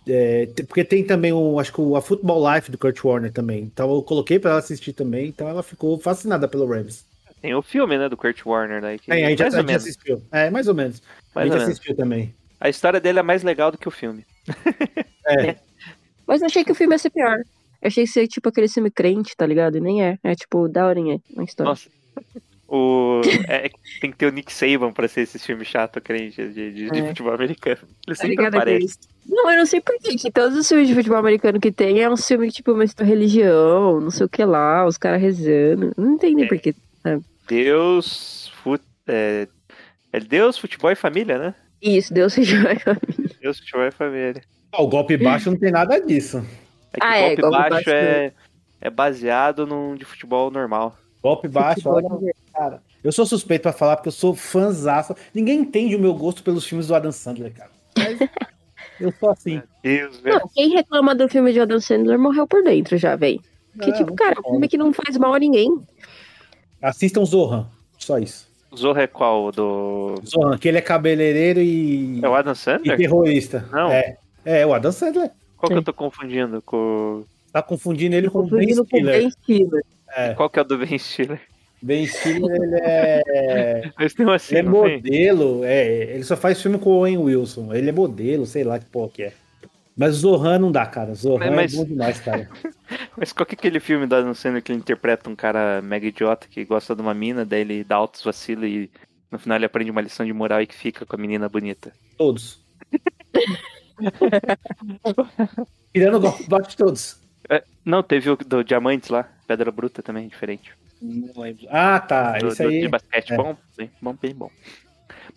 É, 0.06 0.48
porque 0.66 0.84
tem 0.84 1.04
também 1.04 1.32
o, 1.32 1.60
acho 1.60 1.72
que 1.72 1.80
o 1.80 1.94
a 1.94 2.00
Football 2.00 2.54
Life 2.54 2.70
do 2.70 2.78
Kurt 2.78 3.04
Warner 3.04 3.32
também. 3.32 3.62
Então 3.62 3.94
eu 3.94 4.02
coloquei 4.02 4.38
pra 4.38 4.52
ela 4.52 4.60
assistir 4.60 4.92
também, 4.92 5.28
então 5.28 5.48
ela 5.48 5.62
ficou 5.62 5.98
fascinada 5.98 6.48
pelo 6.48 6.66
Rams. 6.66 7.04
Tem 7.40 7.54
o 7.54 7.62
filme, 7.62 7.96
né, 7.98 8.08
do 8.08 8.16
Kurt 8.16 8.44
Warner, 8.44 8.82
né? 8.82 8.98
que- 8.98 9.10
É, 9.12 9.26
a 9.26 9.28
gente, 9.30 9.38
já, 9.38 9.44
mais 9.44 9.54
a 9.54 9.58
ou 9.60 9.64
menos. 9.64 9.82
assistiu. 9.82 10.22
É, 10.32 10.50
mais 10.50 10.68
ou 10.68 10.74
menos. 10.74 11.00
a 11.00 11.38
Mais 11.38 11.46
gente 11.46 11.52
ou 11.54 11.58
menos. 11.60 11.72
assistiu 11.74 11.96
também. 11.96 12.34
A 12.60 12.68
história 12.68 13.00
dele 13.00 13.18
é 13.20 13.22
mais 13.22 13.42
legal 13.42 13.70
do 13.70 13.78
que 13.78 13.86
o 13.86 13.90
filme. 13.92 14.24
É, 15.26 15.56
Mas 16.26 16.40
eu 16.40 16.46
achei 16.46 16.64
que 16.64 16.72
o 16.72 16.74
filme 16.74 16.94
ia 16.94 16.98
ser 16.98 17.10
pior. 17.10 17.38
Eu 17.80 17.86
achei 17.88 18.04
que 18.04 18.08
ia 18.10 18.12
ser 18.12 18.26
tipo 18.26 18.48
aquele 18.48 18.68
filme 18.68 18.90
crente, 18.90 19.36
tá 19.36 19.46
ligado? 19.46 19.76
E 19.76 19.80
nem 19.80 20.02
é. 20.04 20.18
É 20.24 20.34
tipo, 20.34 20.68
daorinha 20.68 21.20
a 21.36 21.42
história. 21.44 21.70
Nossa. 21.70 21.88
O... 22.70 23.22
é, 23.48 23.70
tem 24.00 24.10
que 24.10 24.16
ter 24.18 24.26
o 24.26 24.32
Nick 24.32 24.52
Saban 24.52 24.92
pra 24.92 25.08
ser 25.08 25.22
esse 25.22 25.38
filme 25.38 25.64
chato, 25.64 26.00
crente, 26.02 26.36
de, 26.48 26.72
de, 26.72 26.90
de 26.90 26.98
É. 27.00 27.06
futebol 27.08 27.32
americano. 27.32 27.78
Ele 28.06 28.16
Tá 28.16 28.22
sempre 28.26 28.44
aparece. 28.46 28.98
Não, 29.26 29.50
eu 29.50 29.58
não 29.58 29.66
sei 29.66 29.80
por 29.80 29.96
quê, 30.00 30.16
que 30.16 30.30
todos 30.30 30.56
os 30.58 30.66
filmes 30.68 30.88
de 30.88 30.94
futebol 30.94 31.18
americano 31.18 31.60
que 31.60 31.70
tem 31.72 32.00
é 32.02 32.10
um 32.10 32.16
filme 32.16 32.50
tipo 32.50 32.72
uma 32.72 32.84
religião, 33.00 34.00
não 34.00 34.10
sei 34.10 34.26
o 34.26 34.28
que 34.28 34.44
lá, 34.44 34.86
os 34.86 34.98
caras 34.98 35.20
rezando. 35.20 35.92
Não 35.96 36.12
entendi 36.14 36.44
É. 36.44 36.48
por 36.48 36.58
quê. 37.02 37.20
Deus, 37.46 38.52
fut... 38.62 38.82
é... 39.06 39.48
é 40.12 40.20
Deus, 40.20 40.58
futebol 40.58 40.90
e 40.90 40.96
família, 40.96 41.38
né? 41.38 41.54
Isso, 41.80 42.12
Deus 42.12 42.32
seja. 42.32 42.58
Deus, 43.40 43.58
futebol 43.58 43.86
e 43.86 43.90
família. 43.90 44.42
Ah, 44.72 44.82
o 44.82 44.88
golpe 44.88 45.16
baixo 45.16 45.50
não 45.50 45.58
tem 45.58 45.70
nada 45.70 45.98
disso. 46.00 46.44
É 46.92 47.00
que 47.00 47.06
Ah, 47.06 47.10
o 47.10 47.14
é, 47.14 47.36
golpe 47.36 47.42
golpe 47.42 47.56
baixo 47.56 47.72
baixo 47.72 47.90
é... 47.90 48.32
é 48.80 48.90
baseado 48.90 49.66
num 49.66 49.94
de 49.94 50.04
futebol 50.04 50.50
normal. 50.50 50.96
Golpe 51.22 51.48
baixo, 51.48 51.88
olha, 51.88 52.08
cara. 52.52 52.82
Eu 53.02 53.12
sou 53.12 53.24
suspeito 53.24 53.62
pra 53.62 53.72
falar 53.72 53.96
porque 53.96 54.08
eu 54.08 54.12
sou 54.12 54.34
fãzaço. 54.34 55.14
Ninguém 55.32 55.60
entende 55.60 55.96
o 55.96 56.00
meu 56.00 56.14
gosto 56.14 56.42
pelos 56.42 56.66
filmes 56.66 56.88
do 56.88 56.94
Adam 56.94 57.12
Sandler, 57.12 57.52
cara. 57.52 57.70
Mas 57.96 58.18
eu 59.00 59.12
sou 59.12 59.30
assim. 59.30 59.62
Deus, 59.82 60.20
velho. 60.20 60.38
Não, 60.38 60.48
quem 60.54 60.70
reclama 60.70 61.14
do 61.14 61.28
filme 61.28 61.52
de 61.52 61.60
Adam 61.60 61.80
Sandler 61.80 62.18
morreu 62.18 62.46
por 62.46 62.62
dentro 62.62 62.96
já, 62.96 63.16
véi. 63.16 63.40
Porque, 63.72 63.90
Não, 63.90 63.98
tipo, 63.98 64.14
cara, 64.14 64.40
um 64.40 64.50
filme 64.50 64.68
que 64.68 64.76
não 64.76 64.92
faz 64.92 65.16
mal 65.16 65.34
a 65.34 65.38
ninguém. 65.38 65.70
Assistam 66.82 67.24
Zohan. 67.24 67.66
Só 67.98 68.18
isso. 68.18 68.46
Zorro 68.76 69.00
é 69.00 69.06
qual? 69.06 69.46
O 69.46 69.52
Do... 69.52 70.14
Zohan, 70.26 70.58
que 70.58 70.68
ele 70.68 70.78
é 70.78 70.82
cabeleireiro 70.82 71.60
e, 71.60 72.20
É 72.22 72.28
o 72.28 72.34
Adam 72.34 72.52
e 72.52 72.56
Sandler? 72.56 72.96
terrorista. 72.96 73.64
Não. 73.72 73.90
É. 73.90 74.16
É, 74.44 74.66
o 74.66 74.74
Adam 74.74 74.92
Sandler. 74.92 75.30
Qual 75.56 75.70
que 75.70 75.76
eu 75.76 75.82
tô 75.82 75.92
confundindo 75.92 76.62
com... 76.62 77.24
Tá 77.52 77.62
confundindo 77.62 78.14
ele 78.14 78.30
com 78.30 78.40
o 78.40 78.42
Ben 78.42 78.50
Confundindo 78.50 78.86
com 78.86 78.96
o 78.96 79.00
Stiller. 79.00 79.20
Ben 79.20 79.30
Stiller. 79.30 79.84
É. 80.16 80.34
Qual 80.34 80.50
que 80.50 80.58
é 80.58 80.62
o 80.62 80.64
do 80.64 80.78
Ben 80.78 80.98
Stiller? 80.98 81.40
Ben 81.80 82.06
Stiller, 82.06 82.56
ele 82.62 82.76
é. 82.82 83.82
Assim, 84.34 84.56
Ele 84.56 84.68
é 84.68 84.70
tem? 84.70 84.70
modelo, 84.70 85.64
é, 85.64 85.86
ele 86.14 86.24
só 86.24 86.36
faz 86.36 86.60
filme 86.60 86.78
com 86.78 86.90
o 86.90 86.98
Owen 86.98 87.18
Wilson. 87.18 87.72
Ele 87.74 87.88
é 87.88 87.92
modelo, 87.92 88.44
sei 88.46 88.64
lá 88.64 88.78
que 88.78 88.84
porra 88.86 89.08
que 89.10 89.22
é. 89.24 89.32
Mas 89.98 90.14
Zohan 90.14 90.60
não 90.60 90.70
dá, 90.70 90.86
cara. 90.86 91.12
Zohan 91.14 91.50
Mas- 91.50 91.74
é 91.74 91.76
bom 91.76 91.84
demais, 91.84 92.20
cara. 92.20 92.48
Mas 93.18 93.32
qual 93.32 93.44
que 93.44 93.56
é 93.56 93.58
aquele 93.58 93.80
filme 93.80 94.06
do 94.06 94.14
Adam 94.14 94.32
Sandler 94.32 94.62
que 94.62 94.70
ele 94.70 94.78
interpreta 94.78 95.28
um 95.28 95.34
cara 95.34 95.82
mega 95.82 96.06
idiota 96.06 96.46
que 96.48 96.64
gosta 96.64 96.94
de 96.94 97.02
uma 97.02 97.12
mina, 97.12 97.44
daí 97.44 97.62
ele 97.62 97.82
dá 97.82 97.96
altos 97.96 98.22
vacilos 98.22 98.64
e 98.64 98.88
no 99.30 99.40
final 99.40 99.58
ele 99.58 99.66
aprende 99.66 99.90
uma 99.90 100.00
lição 100.00 100.24
de 100.24 100.32
moral 100.32 100.62
e 100.62 100.66
que 100.68 100.74
fica 100.74 101.04
com 101.04 101.16
a 101.16 101.18
menina 101.18 101.48
bonita? 101.48 101.92
Todos. 102.16 102.60
Tirando 105.92 106.18
o 106.26 106.48
baixo 106.48 106.76
todos. 106.76 107.20
É, 107.48 107.62
não, 107.84 108.02
teve 108.02 108.30
o 108.30 108.36
do 108.36 108.62
Diamantes 108.62 109.08
lá, 109.10 109.28
Pedra 109.46 109.70
Bruta 109.72 110.02
também, 110.02 110.28
diferente. 110.28 110.72
Não 111.00 111.42
lembro. 111.42 111.66
Ah, 111.70 111.98
tá. 112.00 112.38
do, 112.38 112.48
Isso 112.48 112.62
do- 112.62 112.68
aí. 112.68 112.80
de 112.82 112.88
basquete, 112.88 113.32
é. 113.32 113.36
bom, 113.36 113.56
bem, 113.76 113.90
bom, 114.00 114.16
bem 114.20 114.34
bom. 114.34 114.50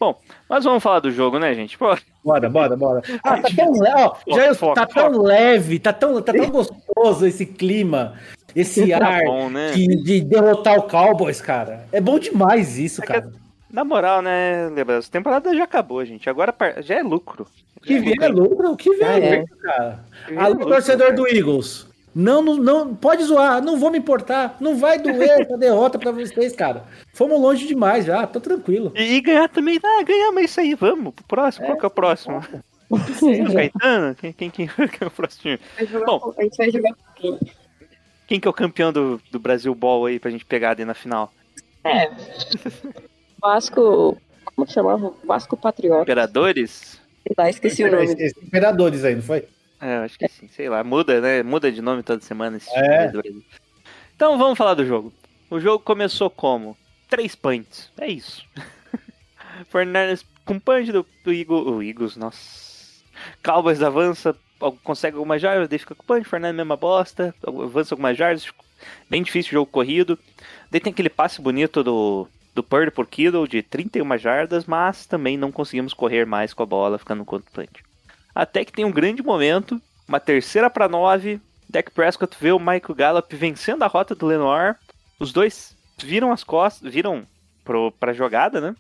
Bom, 0.02 0.20
mas 0.50 0.64
vamos 0.64 0.82
falar 0.82 1.00
do 1.00 1.12
jogo, 1.12 1.38
né, 1.38 1.54
gente? 1.54 1.78
Pô, 1.78 1.96
Bora, 2.26 2.50
bora, 2.50 2.76
bora. 2.76 3.02
Ah, 3.24 3.38
tá 3.40 3.50
tão, 3.56 3.72
ó, 3.96 4.16
já, 4.36 4.56
Foca, 4.56 4.82
tá 4.82 4.88
tão 4.88 5.22
leve, 5.22 5.78
tá 5.78 5.94
tão, 5.94 6.20
tá 6.20 6.34
tão 6.34 6.50
gostoso 6.50 7.28
esse 7.28 7.46
clima, 7.46 8.16
esse 8.56 8.90
tá 8.90 9.08
ar 9.08 9.24
bom, 9.26 9.48
né? 9.48 9.74
de, 9.74 9.86
de 10.04 10.22
derrotar 10.22 10.80
o 10.80 10.84
Cowboys, 10.90 11.40
cara. 11.40 11.86
É 11.92 12.02
bom 12.02 12.18
demais 12.18 12.80
isso, 12.80 13.04
É 13.04 13.06
que- 13.06 13.14
cara. 13.14 13.32
Na 13.70 13.86
moral, 13.86 14.24
né, 14.24 14.70
Lebras, 14.74 15.08
a 15.08 15.12
temporada 15.12 15.56
já 15.56 15.66
acabou, 15.66 16.04
gente. 16.04 16.28
Agora 16.28 16.54
já 16.80 16.96
é 16.96 17.04
lucro. 17.04 17.46
O 17.78 17.80
que 17.82 18.00
vier 18.00 18.18
é 18.24 18.28
lucro, 18.28 18.76
que 18.76 18.90
vier 18.96 19.08
Ah, 19.08 19.20
é 19.20 19.26
é. 19.36 19.40
lucro, 19.42 19.58
cara. 19.60 20.00
É 20.32 20.36
Alô, 20.36 20.66
torcedor 20.66 21.08
cara. 21.10 21.16
do 21.16 21.28
Eagles. 21.28 21.88
Não, 22.14 22.42
não, 22.42 22.58
não, 22.58 22.96
pode 22.96 23.24
zoar, 23.24 23.64
não 23.64 23.80
vou 23.80 23.90
me 23.90 23.98
importar. 23.98 24.58
Não 24.60 24.76
vai 24.78 25.00
doer 25.00 25.42
essa 25.42 25.58
derrota 25.58 25.98
pra 25.98 26.12
vocês, 26.12 26.54
cara. 26.56 26.84
Fomos 27.14 27.40
longe 27.40 27.66
demais 27.66 28.06
já, 28.06 28.28
tô 28.28 28.40
tranquilo. 28.40 28.92
E, 28.96 29.16
e 29.16 29.22
ganhar 29.22 29.48
também, 29.48 29.80
ah, 29.82 30.04
ganhamos 30.04 30.44
isso 30.44 30.60
aí, 30.60 30.76
vamos 30.76 31.14
pro 31.14 31.26
próximo. 31.26 31.66
Qual 31.66 31.78
que 31.78 31.86
é 31.86 31.88
o 31.88 31.92
próximo? 31.92 32.42
O 32.92 33.54
Caetano? 33.54 34.14
Quem, 34.16 34.34
quem, 34.34 34.50
quem, 34.50 34.68
quem 34.76 35.00
é 35.00 35.06
o 35.06 35.12
próximo? 35.12 35.58
Bom. 36.06 36.34
a 36.38 36.44
gente 36.44 36.58
vai 36.58 36.70
jogar. 36.70 36.94
Quem 38.28 38.38
que 38.38 38.46
é 38.46 38.52
o 38.52 38.54
campeão 38.54 38.92
do, 38.92 39.22
do 39.32 39.40
Brasil 39.40 39.74
Ball 39.74 40.08
aí 40.08 40.20
pra 40.20 40.30
gente 40.30 40.44
pegar 40.44 40.72
ali 40.72 40.84
na 40.84 40.94
final? 40.94 41.32
É. 41.86 42.12
Vasco. 43.42 44.18
Como 44.44 44.68
que 44.68 44.74
chamava? 44.74 45.14
Vasco 45.24 45.56
Patriota. 45.56 46.04
Imperadores? 46.04 47.00
Lá, 47.38 47.50
esqueci 47.50 47.84
o 47.84 47.92
nome. 47.92 48.14
Imperadores 48.44 49.06
aí, 49.06 49.16
não 49.16 49.22
foi? 49.22 49.48
É, 49.82 49.98
eu 49.98 50.02
acho 50.04 50.18
que 50.18 50.28
sim, 50.28 50.48
sei 50.48 50.70
lá, 50.70 50.84
muda, 50.84 51.20
né? 51.20 51.42
Muda 51.42 51.72
de 51.72 51.82
nome 51.82 52.04
toda 52.04 52.22
semana 52.22 52.58
esse 52.58 52.72
time 52.72 52.88
É. 52.88 53.08
do 53.08 53.22
Brasil. 53.22 53.44
Então 54.16 54.38
vamos 54.38 54.58
falar 54.58 54.76
do 54.76 54.86
jogo. 54.86 55.12
O 55.50 55.60
jogo 55.60 55.84
começou 55.84 56.30
como? 56.30 56.78
Três 57.10 57.36
punts, 57.36 57.92
é 58.00 58.08
isso. 58.08 58.46
Fernandes 59.70 60.26
com 60.46 60.60
punch 60.60 60.92
do, 60.92 61.06
Eagles, 61.28 61.66
o 61.68 61.82
Eagles, 61.82 62.16
nossa. 62.16 63.02
Cowboys 63.44 63.82
avança, 63.82 64.36
consegue 64.84 65.16
algumas 65.18 65.42
jardas, 65.42 65.68
daí 65.68 65.80
fica 65.80 65.96
com 65.96 66.04
punch, 66.06 66.28
Fernandes 66.28 66.58
mesma 66.58 66.78
bosta, 66.78 67.34
avança 67.46 67.94
algumas 67.94 68.18
jardas, 68.18 68.48
bem 69.10 69.22
difícil 69.24 69.50
o 69.50 69.54
jogo 69.54 69.72
corrido. 69.72 70.18
Daí 70.70 70.80
tem 70.80 70.92
aquele 70.92 71.10
passe 71.10 71.42
bonito 71.42 71.84
do, 71.84 72.28
do 72.56 72.64
Purdy 72.64 72.92
por 72.92 73.08
Kittle 73.08 73.48
de 73.48 73.62
31 73.62 74.18
jardas, 74.18 74.66
mas 74.66 75.06
também 75.06 75.38
não 75.38 75.52
conseguimos 75.52 75.94
correr 75.94 76.26
mais 76.26 76.54
com 76.54 76.64
a 76.64 76.66
bola, 76.66 76.98
ficando 76.98 77.26
com 77.26 77.36
o 77.38 77.42
punch. 77.42 77.84
Até 78.34 78.64
que 78.66 78.72
tem 78.72 78.86
um 78.86 78.92
grande 78.92 79.22
momento, 79.22 79.82
uma 80.08 80.20
terceira 80.20 80.70
para 80.70 80.88
nove. 80.88 81.40
Dak 81.70 81.92
Prescott 81.92 82.36
vê 82.40 82.52
o 82.52 82.60
Michael 82.60 82.96
Gallup 82.96 83.36
vencendo 83.36 83.84
a 83.84 83.88
rota 83.88 84.14
do 84.14 84.26
Lenoir. 84.26 84.78
Os 85.20 85.32
dois 85.32 85.76
viram 86.04 86.32
as 86.32 86.44
costas, 86.44 86.92
viram 86.92 87.26
pro, 87.64 87.92
pra 87.94 88.14
jogada, 88.14 88.60
né? 88.60 88.76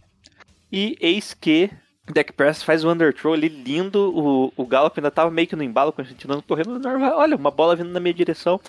E 0.72 0.98
eis 1.00 1.34
que 1.34 1.70
Dak 2.12 2.34
Prescott 2.34 2.66
faz 2.66 2.84
o 2.84 2.92
underthrow 2.92 3.34
ali 3.34 3.48
lindo. 3.48 4.12
O, 4.14 4.54
o 4.56 4.66
Gallup 4.66 5.00
ainda 5.00 5.12
tava 5.12 5.32
meio 5.32 5.48
que 5.48 5.56
no 5.56 5.64
embalo, 5.64 5.94
continuando 5.94 6.44
correndo. 6.44 6.72
O 6.72 6.74
Lenoir 6.74 7.00
vai, 7.00 7.12
olha, 7.12 7.36
uma 7.38 7.52
bola 7.52 7.76
vindo 7.76 7.90
na 7.92 8.00
minha 8.00 8.14
direção. 8.14 8.60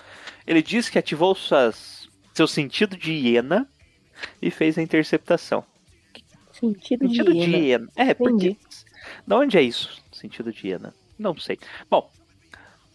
Ele 0.45 0.61
diz 0.61 0.89
que 0.89 0.99
ativou 0.99 1.33
suas, 1.35 2.07
seu 2.33 2.47
sentido 2.47 2.95
de 2.95 3.11
hiena 3.11 3.67
e 4.41 4.51
fez 4.51 4.77
a 4.77 4.81
interceptação. 4.81 5.63
Sentido, 6.51 7.07
Sentido 7.07 7.33
de 7.33 7.39
de 7.39 7.51
hiena. 7.51 7.57
hiena. 7.57 7.87
É, 7.95 8.13
porque. 8.13 8.49
Entendi. 8.49 8.57
Da 9.27 9.37
onde 9.37 9.57
é 9.57 9.61
isso? 9.61 10.01
Sentido 10.23 10.53
de 10.53 10.69
hiena. 10.69 10.93
Não 11.19 11.37
sei. 11.37 11.59
Bom, 11.89 12.09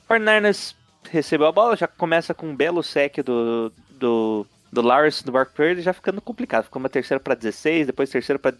Fernandes 0.07 0.75
recebeu 1.11 1.47
a 1.47 1.53
bola, 1.53 1.77
já 1.77 1.87
começa 1.87 2.33
com 2.33 2.49
um 2.49 2.57
belo 2.57 2.83
sec 2.83 3.19
do, 3.19 3.71
do, 3.91 4.47
do 4.73 4.81
Lawrence 4.81 5.23
do 5.23 5.31
Bark 5.31 5.53
Purdy, 5.53 5.83
já 5.83 5.93
ficando 5.93 6.23
complicado. 6.23 6.65
Ficou 6.65 6.81
uma 6.81 6.89
terceira 6.89 7.23
para 7.23 7.35
16, 7.35 7.89
depois 7.89 8.09
terceira 8.09 8.39
para 8.39 8.57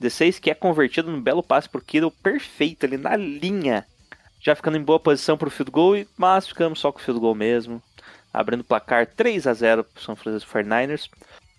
16, 0.00 0.38
que 0.38 0.50
é 0.50 0.54
convertido 0.54 1.10
num 1.10 1.20
belo 1.20 1.42
passe 1.42 1.68
por 1.68 1.84
Kittle 1.84 2.10
perfeito 2.10 2.86
ali 2.86 2.96
na 2.96 3.14
linha. 3.16 3.84
Já 4.40 4.56
ficando 4.56 4.78
em 4.78 4.82
boa 4.82 4.98
posição 4.98 5.36
para 5.36 5.48
o 5.48 5.50
field 5.50 5.70
goal, 5.70 6.06
mas 6.16 6.48
ficamos 6.48 6.80
só 6.80 6.90
com 6.90 6.98
o 6.98 7.02
field 7.02 7.20
goal 7.20 7.34
mesmo. 7.34 7.82
Abrindo 8.32 8.62
o 8.62 8.64
placar 8.64 9.06
3 9.06 9.46
a 9.46 9.52
0 9.52 9.84
para 9.84 10.00
o 10.00 10.02
São 10.02 10.16
Francisco 10.16 10.50
49ers. 10.50 11.10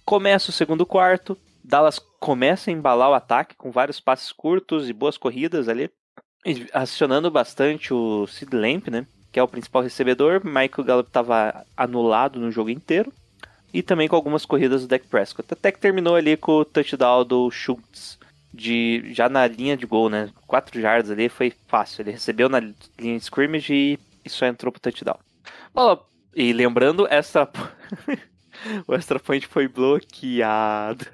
Começa 0.04 0.50
o 0.50 0.54
segundo 0.54 0.88
quarto. 0.88 1.38
Dallas 1.64 2.00
começa 2.20 2.72
a 2.72 2.74
embalar 2.74 3.12
o 3.12 3.14
ataque 3.14 3.56
com 3.56 3.70
vários 3.70 4.00
passes 4.00 4.32
curtos 4.32 4.90
e 4.90 4.94
boas 4.94 5.18
corridas 5.18 5.70
ali. 5.70 5.92
Acionando 6.74 7.30
bastante 7.30 7.94
o 7.94 8.26
Sid 8.28 8.56
Lamp, 8.56 8.88
né? 8.88 9.06
Que 9.32 9.40
é 9.40 9.44
o 9.44 9.48
principal 9.48 9.82
recebedor. 9.82 10.42
Michael 10.46 10.84
Gallup 10.84 11.10
estava 11.10 11.66
anulado 11.76 12.40
no 12.40 12.52
jogo 12.52 12.70
inteiro. 12.70 13.12
E 13.74 13.82
também 13.84 14.08
com 14.08 14.16
algumas 14.16 14.46
corridas 14.46 14.82
do 14.82 14.88
Dak 14.88 15.06
Prescott. 15.08 15.48
Até 15.52 15.72
que 15.72 15.80
terminou 15.80 16.16
ali 16.16 16.38
com 16.38 16.54
o 16.54 16.66
touchdown 16.66 17.26
do 17.26 17.52
Schultz. 17.52 18.18
De, 18.54 19.14
já 19.14 19.28
na 19.30 19.46
linha 19.46 19.76
de 19.78 19.86
gol, 19.86 20.10
né? 20.10 20.30
4 20.48 20.80
jardas 20.82 21.12
ali 21.12 21.28
foi 21.30 21.54
fácil. 21.68 22.02
Ele 22.02 22.12
recebeu 22.12 22.48
na 22.50 22.60
linha 22.60 23.18
de 23.18 23.24
scrimmage 23.24 23.74
e, 23.74 24.00
e 24.26 24.30
só 24.30 24.46
entrou 24.46 24.72
pro 24.72 24.82
touchdown. 24.82 25.20
Bola. 25.74 26.02
E 26.34 26.54
lembrando, 26.54 27.06
essa. 27.10 27.48
o 28.88 28.94
extra 28.96 29.20
point 29.20 29.46
foi 29.46 29.68
bloqueado. 29.68 31.06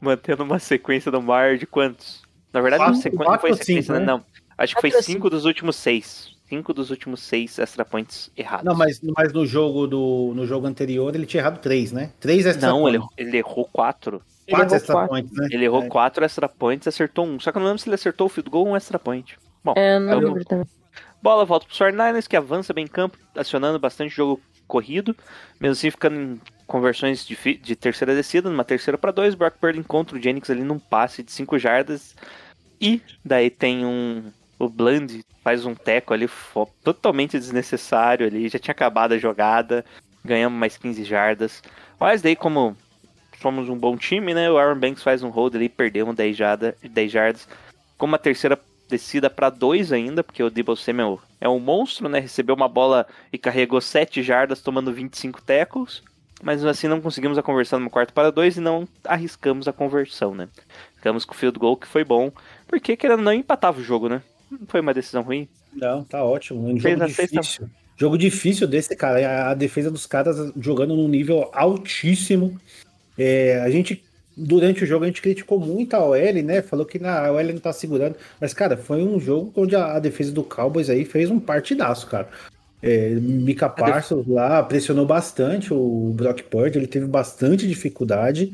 Mantendo 0.00 0.42
uma 0.42 0.58
sequência 0.58 1.10
do 1.10 1.22
maior 1.22 1.56
de 1.56 1.66
quantos? 1.66 2.22
Na 2.52 2.60
verdade, 2.60 2.82
Quatro- 2.82 2.94
não, 2.94 3.02
sequ... 3.02 3.16
não 3.16 3.24
quatro 3.26 3.40
foi 3.40 3.52
sequência, 3.56 3.82
cinco, 3.82 3.92
né? 3.94 4.00
né? 4.00 4.06
Não. 4.06 4.24
Acho 4.56 4.74
que 4.74 4.80
foi 4.80 4.90
cinco 5.02 5.28
dos 5.30 5.44
últimos 5.44 5.76
seis. 5.76 6.32
cinco 6.48 6.72
dos 6.74 6.90
últimos 6.90 7.20
seis 7.20 7.58
extra 7.58 7.84
points 7.84 8.30
errados. 8.36 8.64
Não, 8.64 8.74
mas, 8.74 9.00
mas 9.16 9.32
no 9.32 9.44
jogo 9.46 9.86
do 9.86 10.32
no 10.34 10.46
jogo 10.46 10.66
anterior 10.66 11.14
ele 11.14 11.26
tinha 11.26 11.40
errado 11.42 11.58
três, 11.60 11.90
né? 11.92 12.12
Três 12.20 12.46
extra 12.46 12.68
Não, 12.68 12.86
ele, 12.88 12.98
points. 12.98 13.14
ele 13.16 13.36
errou 13.38 13.64
quatro. 13.72 14.22
Ele 14.46 14.56
Quatro 14.56 14.66
errou 14.66 14.76
extra 14.76 14.94
quatro. 14.94 15.08
points, 15.10 15.32
né? 15.32 15.48
Ele 15.50 15.64
errou 15.64 15.82
É. 15.82 15.88
quatro 15.88 16.24
extra 16.24 16.48
points, 16.48 16.86
acertou 16.86 17.26
um. 17.26 17.40
Só 17.40 17.50
que 17.50 17.58
eu 17.58 17.60
não 17.60 17.66
lembro 17.68 17.80
se 17.82 17.88
ele 17.88 17.94
acertou 17.94 18.26
o 18.26 18.30
field 18.30 18.50
goal 18.50 18.66
ou 18.66 18.72
um 18.72 18.76
extra 18.76 18.98
point. 18.98 19.36
Bom, 19.64 19.72
É, 19.76 19.98
não 19.98 20.08
vamos- 20.08 20.24
lembro 20.24 20.44
também. 20.44 20.66
Bola 21.22 21.44
volta 21.46 21.66
pro 21.66 21.74
49ers, 21.74 22.26
que 22.28 22.36
avança 22.36 22.74
bem 22.74 22.84
em 22.84 22.88
campo, 22.88 23.16
acionando 23.34 23.78
bastante 23.78 24.14
jogo 24.14 24.40
corrido, 24.68 25.16
mesmo 25.58 25.72
assim 25.72 25.90
ficando 25.90 26.16
em 26.16 26.40
conversões 26.66 27.24
de, 27.26 27.34
de 27.56 27.74
terceira 27.74 28.14
descida, 28.14 28.50
numa 28.50 28.64
terceira 28.64 28.98
para 28.98 29.10
dois, 29.10 29.34
Brock 29.34 29.56
Purdy 29.58 29.78
encontra 29.78 30.16
o 30.18 30.22
Jennings 30.22 30.50
ali 30.50 30.62
num 30.62 30.78
passe 30.78 31.22
de 31.22 31.32
5 31.32 31.58
jardas, 31.58 32.14
e 32.80 33.00
daí 33.24 33.48
tem 33.48 33.84
um... 33.86 34.24
o 34.58 34.68
Bland 34.68 35.24
faz 35.42 35.64
um 35.64 35.74
teco 35.74 36.14
ali 36.14 36.28
totalmente 36.82 37.38
desnecessário 37.38 38.26
ali, 38.26 38.48
já 38.48 38.58
tinha 38.58 38.72
acabado 38.72 39.12
a 39.12 39.18
jogada, 39.18 39.84
ganhamos 40.24 40.58
mais 40.58 40.76
15 40.76 41.04
jardas, 41.04 41.62
mas 41.98 42.22
daí 42.22 42.36
como 42.36 42.76
somos 43.40 43.68
um 43.68 43.76
bom 43.76 43.96
time, 43.96 44.32
né, 44.32 44.50
o 44.50 44.56
Aaron 44.56 44.78
Banks 44.78 45.02
faz 45.02 45.22
um 45.22 45.28
hold 45.28 45.54
ali, 45.54 45.68
perdemos 45.68 46.14
10, 46.14 46.36
jarda, 46.36 46.76
10 46.82 47.12
jardas, 47.12 47.48
com 47.98 48.06
uma 48.06 48.18
terceira 48.18 48.58
descida 48.88 49.28
para 49.28 49.50
dois 49.50 49.92
ainda, 49.92 50.22
porque 50.22 50.42
o 50.42 50.50
Debo 50.50 50.76
Samuel 50.76 51.20
é 51.40 51.48
um 51.48 51.58
monstro, 51.58 52.08
né? 52.08 52.20
Recebeu 52.20 52.54
uma 52.54 52.68
bola 52.68 53.06
e 53.32 53.38
carregou 53.38 53.80
7 53.80 54.22
jardas, 54.22 54.62
tomando 54.62 54.92
25 54.92 55.42
tackles. 55.42 56.02
Mas 56.42 56.64
assim 56.64 56.88
não 56.88 57.00
conseguimos 57.00 57.38
a 57.38 57.42
conversão 57.42 57.80
no 57.80 57.88
quarto 57.88 58.12
para 58.12 58.30
dois 58.30 58.56
e 58.56 58.60
não 58.60 58.86
arriscamos 59.04 59.66
a 59.66 59.72
conversão, 59.72 60.34
né? 60.34 60.48
Ficamos 60.96 61.24
com 61.24 61.32
o 61.32 61.36
field 61.36 61.58
goal, 61.58 61.76
que 61.76 61.86
foi 61.86 62.04
bom, 62.04 62.30
porque 62.66 62.96
querendo 62.96 63.22
não 63.22 63.32
empatava 63.32 63.80
o 63.80 63.84
jogo, 63.84 64.08
né? 64.08 64.22
Não 64.60 64.66
foi 64.66 64.80
uma 64.80 64.94
decisão 64.94 65.22
ruim. 65.22 65.48
Não, 65.72 66.04
tá 66.04 66.24
ótimo. 66.24 66.66
Um 66.68 66.78
jogo 66.78 67.02
a 67.02 67.08
sexta- 67.08 67.40
difícil. 67.40 67.70
Jogo 67.96 68.18
difícil 68.18 68.66
desse, 68.66 68.94
cara. 68.96 69.26
A, 69.26 69.50
a 69.50 69.54
defesa 69.54 69.90
dos 69.90 70.06
caras 70.06 70.52
jogando 70.60 70.96
num 70.96 71.08
nível 71.08 71.48
altíssimo. 71.52 72.60
É, 73.16 73.60
a 73.60 73.70
gente, 73.70 74.02
durante 74.36 74.82
o 74.82 74.86
jogo, 74.86 75.04
a 75.04 75.06
gente 75.06 75.22
criticou 75.22 75.60
muito 75.60 75.94
a 75.94 76.04
OL, 76.04 76.42
né? 76.44 76.60
Falou 76.62 76.84
que 76.84 76.98
na, 76.98 77.26
a 77.26 77.32
OL 77.32 77.44
não 77.44 77.58
tá 77.58 77.72
segurando. 77.72 78.16
Mas, 78.40 78.52
cara, 78.52 78.76
foi 78.76 79.02
um 79.02 79.20
jogo 79.20 79.52
onde 79.56 79.76
a, 79.76 79.94
a 79.94 79.98
defesa 80.00 80.32
do 80.32 80.42
Cowboys 80.42 80.90
aí 80.90 81.04
fez 81.04 81.30
um 81.30 81.38
partidaço, 81.38 82.06
cara. 82.08 82.28
É, 82.82 83.10
Mika 83.10 83.68
Parsons 83.68 84.26
lá 84.26 84.62
pressionou 84.62 85.06
bastante 85.06 85.72
o 85.72 86.12
Brock 86.14 86.42
Purdy, 86.42 86.76
ele 86.78 86.86
teve 86.86 87.06
bastante 87.06 87.66
dificuldade. 87.66 88.52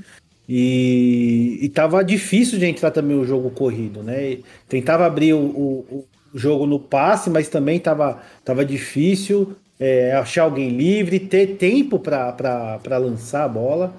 E, 0.52 1.60
e 1.62 1.68
tava 1.68 2.02
difícil 2.02 2.58
de 2.58 2.66
entrar 2.66 2.90
também 2.90 3.16
o 3.16 3.24
jogo 3.24 3.52
corrido, 3.52 4.02
né? 4.02 4.38
Tentava 4.68 5.06
abrir 5.06 5.32
o, 5.32 5.38
o, 5.38 6.08
o 6.32 6.38
jogo 6.38 6.66
no 6.66 6.80
passe, 6.80 7.30
mas 7.30 7.48
também 7.48 7.78
tava, 7.78 8.20
tava 8.44 8.64
difícil 8.64 9.54
é, 9.78 10.12
achar 10.12 10.42
alguém 10.42 10.70
livre, 10.70 11.20
ter 11.20 11.56
tempo 11.56 12.00
para 12.00 12.98
lançar 12.98 13.44
a 13.44 13.48
bola. 13.48 13.94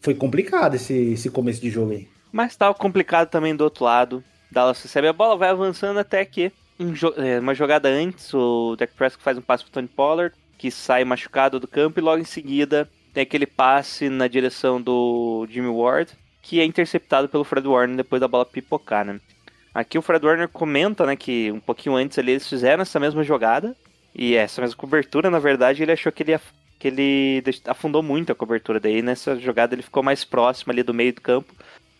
Foi 0.00 0.14
complicado 0.14 0.76
esse, 0.76 0.94
esse 0.94 1.28
começo 1.28 1.60
de 1.60 1.70
jogo 1.70 1.90
aí. 1.90 2.06
Mas 2.30 2.54
tava 2.54 2.72
complicado 2.72 3.28
também 3.28 3.56
do 3.56 3.64
outro 3.64 3.84
lado. 3.84 4.22
Dallas 4.52 4.80
recebe 4.80 5.08
a 5.08 5.12
bola, 5.12 5.36
vai 5.36 5.48
avançando 5.48 5.98
até 5.98 6.24
que 6.24 6.52
um 6.78 6.92
jo- 6.92 7.14
é, 7.16 7.40
uma 7.40 7.52
jogada 7.52 7.88
antes, 7.88 8.32
o 8.32 8.76
Dak 8.76 8.94
Prescott 8.94 9.24
faz 9.24 9.36
um 9.36 9.42
passe 9.42 9.64
pro 9.64 9.72
Tony 9.72 9.88
Pollard, 9.88 10.32
que 10.56 10.70
sai 10.70 11.04
machucado 11.04 11.58
do 11.58 11.66
campo 11.66 11.98
e 11.98 12.02
logo 12.02 12.22
em 12.22 12.24
seguida 12.24 12.88
tem 13.16 13.22
aquele 13.22 13.46
passe 13.46 14.10
na 14.10 14.28
direção 14.28 14.78
do 14.78 15.46
Jimmy 15.48 15.70
Ward, 15.70 16.12
que 16.42 16.60
é 16.60 16.64
interceptado 16.66 17.30
pelo 17.30 17.44
Fred 17.44 17.66
Warner 17.66 17.96
depois 17.96 18.20
da 18.20 18.28
bola 18.28 18.44
pipocar, 18.44 19.06
né? 19.06 19.18
Aqui 19.72 19.96
o 19.96 20.02
Fred 20.02 20.26
Warner 20.26 20.48
comenta, 20.50 21.06
né, 21.06 21.16
que 21.16 21.50
um 21.50 21.58
pouquinho 21.58 21.96
antes 21.96 22.18
ali 22.18 22.32
eles 22.32 22.46
fizeram 22.46 22.82
essa 22.82 23.00
mesma 23.00 23.24
jogada 23.24 23.74
e 24.14 24.34
essa 24.34 24.60
mesma 24.60 24.76
cobertura, 24.76 25.30
na 25.30 25.38
verdade, 25.38 25.82
ele 25.82 25.92
achou 25.92 26.12
que 26.12 26.22
ele 26.22 26.38
que 26.78 26.88
ele 26.88 27.42
afundou 27.64 28.02
muito 28.02 28.32
a 28.32 28.34
cobertura 28.34 28.78
daí 28.78 29.00
nessa 29.00 29.34
jogada 29.36 29.74
ele 29.74 29.82
ficou 29.82 30.02
mais 30.02 30.22
próximo 30.22 30.70
ali 30.70 30.82
do 30.82 30.92
meio 30.92 31.14
do 31.14 31.22
campo 31.22 31.54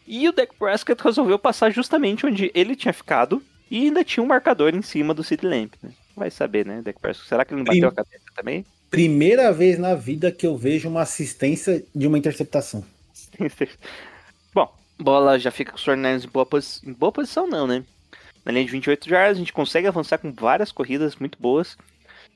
e 0.06 0.28
o 0.28 0.32
Dak 0.32 0.54
Prescott 0.58 1.02
resolveu 1.02 1.38
passar 1.38 1.70
justamente 1.70 2.26
onde 2.26 2.50
ele 2.54 2.76
tinha 2.76 2.92
ficado 2.92 3.42
e 3.70 3.86
ainda 3.86 4.04
tinha 4.04 4.22
um 4.22 4.26
marcador 4.26 4.74
em 4.74 4.82
cima 4.82 5.14
do 5.14 5.24
Sid 5.24 5.46
Lamp. 5.46 5.72
Né? 5.82 5.92
Vai 6.14 6.30
saber, 6.30 6.66
né, 6.66 6.82
Dak 6.82 7.00
Prescott? 7.00 7.26
Será 7.26 7.42
que 7.42 7.54
ele 7.54 7.62
não 7.62 7.64
bateu 7.64 7.88
a 7.88 8.04
cabeça 8.04 8.26
também? 8.34 8.66
Primeira 8.96 9.52
vez 9.52 9.78
na 9.78 9.94
vida 9.94 10.32
que 10.32 10.46
eu 10.46 10.56
vejo 10.56 10.88
uma 10.88 11.02
assistência 11.02 11.84
de 11.94 12.06
uma 12.06 12.16
interceptação. 12.16 12.82
Bom, 14.54 14.74
bola 14.98 15.38
já 15.38 15.50
fica 15.50 15.70
com 15.70 15.76
os 15.76 15.84
49ers 15.84 16.24
em 16.24 16.28
boa, 16.28 16.48
em 16.82 16.92
boa 16.94 17.12
posição, 17.12 17.46
não, 17.46 17.66
né? 17.66 17.84
Na 18.42 18.52
linha 18.52 18.64
de 18.64 18.72
28 18.72 19.06
jardas, 19.06 19.36
a 19.36 19.38
gente 19.38 19.52
consegue 19.52 19.86
avançar 19.86 20.16
com 20.16 20.32
várias 20.32 20.72
corridas 20.72 21.14
muito 21.16 21.36
boas. 21.38 21.76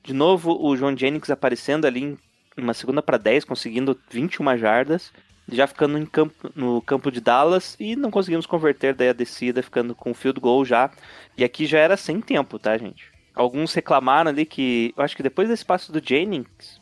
De 0.03 0.13
novo, 0.13 0.51
o 0.51 0.77
John 0.77 0.95
Jennings 0.95 1.31
aparecendo 1.31 1.85
ali 1.85 2.03
em 2.03 2.17
uma 2.55 2.75
segunda 2.75 3.01
para 3.01 3.17
10, 3.17 3.43
conseguindo 3.43 3.99
21 4.11 4.55
jardas. 4.55 5.11
Já 5.51 5.65
ficando 5.65 6.05
campo, 6.11 6.51
no 6.55 6.79
campo 6.83 7.11
de 7.11 7.19
Dallas 7.19 7.75
e 7.79 7.95
não 7.95 8.11
conseguimos 8.11 8.45
converter 8.45 8.93
daí 8.93 9.09
a 9.09 9.13
descida, 9.13 9.63
ficando 9.63 9.95
com 9.95 10.13
field 10.13 10.39
goal 10.39 10.63
já. 10.63 10.91
E 11.35 11.43
aqui 11.43 11.65
já 11.65 11.79
era 11.79 11.97
sem 11.97 12.21
tempo, 12.21 12.59
tá, 12.59 12.77
gente? 12.77 13.10
Alguns 13.35 13.73
reclamaram 13.73 14.29
ali 14.29 14.45
que. 14.45 14.93
Eu 14.97 15.03
acho 15.03 15.15
que 15.15 15.23
depois 15.23 15.47
desse 15.47 15.63
passo 15.65 15.91
do 15.91 16.01
Jennings, 16.05 16.79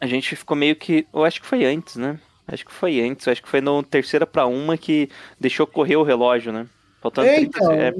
a 0.00 0.06
gente 0.06 0.34
ficou 0.36 0.56
meio 0.56 0.76
que. 0.76 1.06
Eu 1.12 1.24
acho 1.24 1.40
que 1.40 1.46
foi 1.46 1.64
antes, 1.64 1.96
né? 1.96 2.18
Acho 2.46 2.64
que 2.64 2.72
foi 2.72 3.00
antes. 3.00 3.26
Acho 3.28 3.42
que 3.42 3.48
foi 3.48 3.60
no 3.60 3.82
terceira 3.82 4.26
para 4.26 4.46
uma 4.46 4.76
que 4.76 5.08
deixou 5.38 5.66
correr 5.66 5.96
o 5.96 6.02
relógio, 6.02 6.52
né? 6.52 6.66
Faltando 7.00 7.28
É, 7.28 7.36
30 7.36 7.58
então, 7.58 7.72
é, 7.72 7.92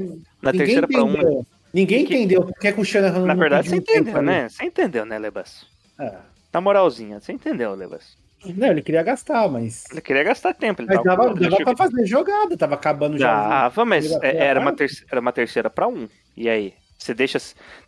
na 0.43 0.53
terceira 0.53 0.87
para 0.87 1.03
uma. 1.05 1.19
Ninguém 1.73 2.05
Que- 2.05 2.15
entendeu 2.15 2.43
porque 2.45 2.67
é 2.69 2.73
que 2.73 2.81
o 2.81 2.85
Shanahan 2.85 3.21
Na 3.27 3.35
não 3.35 3.41
verdade, 3.41 3.69
você 3.69 3.81
tempo 3.81 4.01
entendeu, 4.01 4.17
ali. 4.19 4.27
né? 4.27 4.49
Você 4.49 4.65
entendeu, 4.65 5.05
né, 5.07 5.19
Lebas? 5.19 5.67
É. 5.99 6.15
Na 6.53 6.61
moralzinha, 6.61 7.21
você 7.21 7.33
entendeu, 7.33 7.75
Lebas? 7.75 8.19
Não, 8.45 8.69
ele 8.69 8.83
queria 8.83 9.03
gastar, 9.03 9.49
mas. 9.49 9.85
Ele 9.93 10.01
queria 10.01 10.25
gastar 10.25 10.53
tempo. 10.55 10.81
Ele 10.83 10.89
Mas 10.89 11.03
tava, 11.03 11.27
dava, 11.29 11.35
dava 11.39 11.57
pra 11.65 11.77
fazer 11.77 12.07
jogada, 12.07 12.57
tava 12.57 12.75
acabando 12.75 13.19
já. 13.19 13.49
Dava, 13.49 13.85
mas 13.85 14.11
é- 14.23 14.37
era 14.37 14.59
uma, 14.59 14.73
terceira, 14.73 15.07
era 15.13 15.21
uma 15.21 15.33
terceira 15.33 15.71
para 15.71 15.87
um. 15.87 16.09
E 16.37 16.49
aí? 16.49 16.75
Você 17.01 17.15
deixa. 17.15 17.39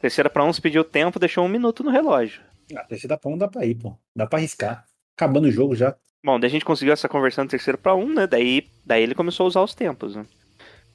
Terceira 0.01 0.31
para 0.31 0.43
um, 0.43 0.53
você 0.53 0.61
pediu 0.61 0.83
tempo, 0.83 1.19
deixou 1.19 1.45
um 1.45 1.49
minuto 1.49 1.85
no 1.85 1.91
relógio. 1.91 2.41
Ah, 2.75 2.85
terceira 2.85 3.19
pra 3.19 3.31
um 3.31 3.37
dá 3.37 3.47
pra 3.47 3.65
ir, 3.67 3.75
pô. 3.75 3.95
Dá 4.17 4.27
pra 4.27 4.39
arriscar. 4.39 4.85
Acabando 5.15 5.47
o 5.49 5.53
jogo 5.53 5.77
já. 5.77 5.95
Bom, 6.25 6.41
daí 6.41 6.49
a 6.49 6.51
gente 6.51 6.65
conseguiu 6.65 6.93
essa 6.95 7.09
conversão 7.09 7.45
de 7.45 7.51
terceiro 7.51 7.77
para 7.77 7.95
um, 7.95 8.09
né? 8.09 8.27
Daí, 8.27 8.69
daí 8.85 9.03
ele 9.03 9.15
começou 9.15 9.45
a 9.45 9.49
usar 9.49 9.61
os 9.61 9.75
tempos, 9.75 10.17
né? 10.17 10.25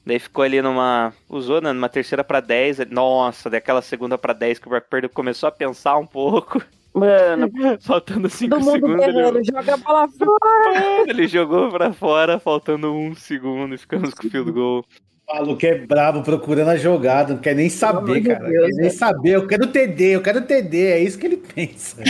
Daí 0.04 0.18
ficou 0.18 0.42
ali 0.42 0.60
numa. 0.60 1.12
Usou, 1.28 1.60
né? 1.60 1.72
Numa 1.72 1.88
terceira 1.88 2.24
para 2.24 2.40
10. 2.40 2.90
Nossa, 2.90 3.48
daquela 3.48 3.82
segunda 3.82 4.18
para 4.18 4.32
10 4.32 4.58
que 4.58 4.66
o 4.66 4.70
Brock 4.70 4.88
Purdy 4.88 5.08
começou 5.08 5.48
a 5.48 5.52
pensar 5.52 5.96
um 5.98 6.06
pouco. 6.06 6.60
Mano, 6.94 7.48
Faltando 7.80 8.28
5 8.28 8.56
todo 8.56 8.64
mundo 8.64 8.72
segundos. 8.72 9.06
Ele, 9.06 9.44
joga 9.44 9.74
a 9.74 9.76
bola 9.76 10.08
fora. 10.18 11.04
ele 11.06 11.28
jogou 11.28 11.70
pra 11.70 11.92
fora, 11.92 12.40
faltando 12.40 12.92
um 12.92 13.14
segundo 13.14 13.74
e 13.74 13.78
ficamos 13.78 14.14
com 14.14 14.26
o 14.26 14.30
field 14.30 14.50
goal. 14.50 14.84
O 15.28 15.34
maluco 15.34 15.66
é 15.66 15.74
bravo 15.74 16.22
procurando 16.22 16.70
a 16.70 16.76
jogada, 16.76 17.34
não 17.34 17.40
quer 17.40 17.54
nem 17.54 17.68
saber, 17.68 18.22
cara. 18.22 18.48
Deus, 18.48 18.66
quer 18.66 18.72
nem 18.72 18.88
velho. 18.88 18.90
saber. 18.92 19.30
Eu 19.30 19.46
quero 19.46 19.66
TD, 19.66 20.04
eu 20.04 20.22
quero 20.22 20.40
TD. 20.40 20.86
É 20.86 21.00
isso 21.00 21.18
que 21.18 21.26
ele 21.26 21.36
pensa. 21.36 22.02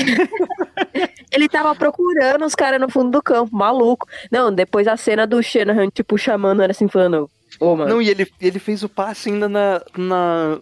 Ele 1.30 1.46
tava 1.46 1.74
procurando 1.74 2.44
os 2.44 2.54
caras 2.54 2.80
no 2.80 2.88
fundo 2.88 3.10
do 3.10 3.22
campo, 3.22 3.54
maluco. 3.54 4.08
Não, 4.30 4.50
depois 4.52 4.88
a 4.88 4.96
cena 4.96 5.26
do 5.26 5.42
Shanahan, 5.42 5.88
tipo, 5.90 6.16
chamando, 6.16 6.62
era 6.62 6.72
assim, 6.72 6.88
falando, 6.88 7.30
ô, 7.60 7.76
mano. 7.76 7.90
Não, 7.90 8.02
e 8.02 8.08
ele, 8.08 8.26
ele 8.40 8.58
fez 8.58 8.82
o 8.82 8.88
passe 8.88 9.28
ainda 9.28 9.48
na. 9.48 9.82
na. 9.96 10.58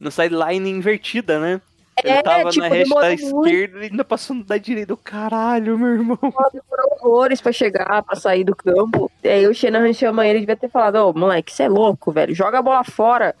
na 0.00 0.10
sideline 0.10 0.68
invertida, 0.68 1.38
né? 1.38 1.60
Ele 2.02 2.12
É, 2.12 2.22
tava 2.22 2.50
tipo, 2.50 2.66
na 2.68 2.74
hash 2.74 2.88
da 2.88 3.12
esquerda 3.14 3.78
e 3.78 3.82
ainda 3.90 4.04
passando 4.04 4.44
da 4.44 4.58
direita. 4.58 4.96
Caralho, 4.96 5.78
meu 5.78 5.88
irmão. 5.88 6.18
demorou 6.20 6.98
horrores 7.00 7.40
pra 7.40 7.52
chegar, 7.52 8.02
pra 8.02 8.16
sair 8.16 8.42
do 8.44 8.54
campo. 8.56 9.10
E 9.22 9.28
aí 9.28 9.46
o 9.46 9.54
Shanahan 9.54 9.92
chama 9.92 10.26
ele, 10.26 10.40
devia 10.40 10.56
ter 10.56 10.68
falado, 10.68 10.96
ô, 10.96 11.12
moleque, 11.12 11.52
você 11.52 11.64
é 11.64 11.68
louco, 11.68 12.10
velho, 12.10 12.34
joga 12.34 12.58
a 12.58 12.62
bola 12.62 12.82
fora. 12.84 13.34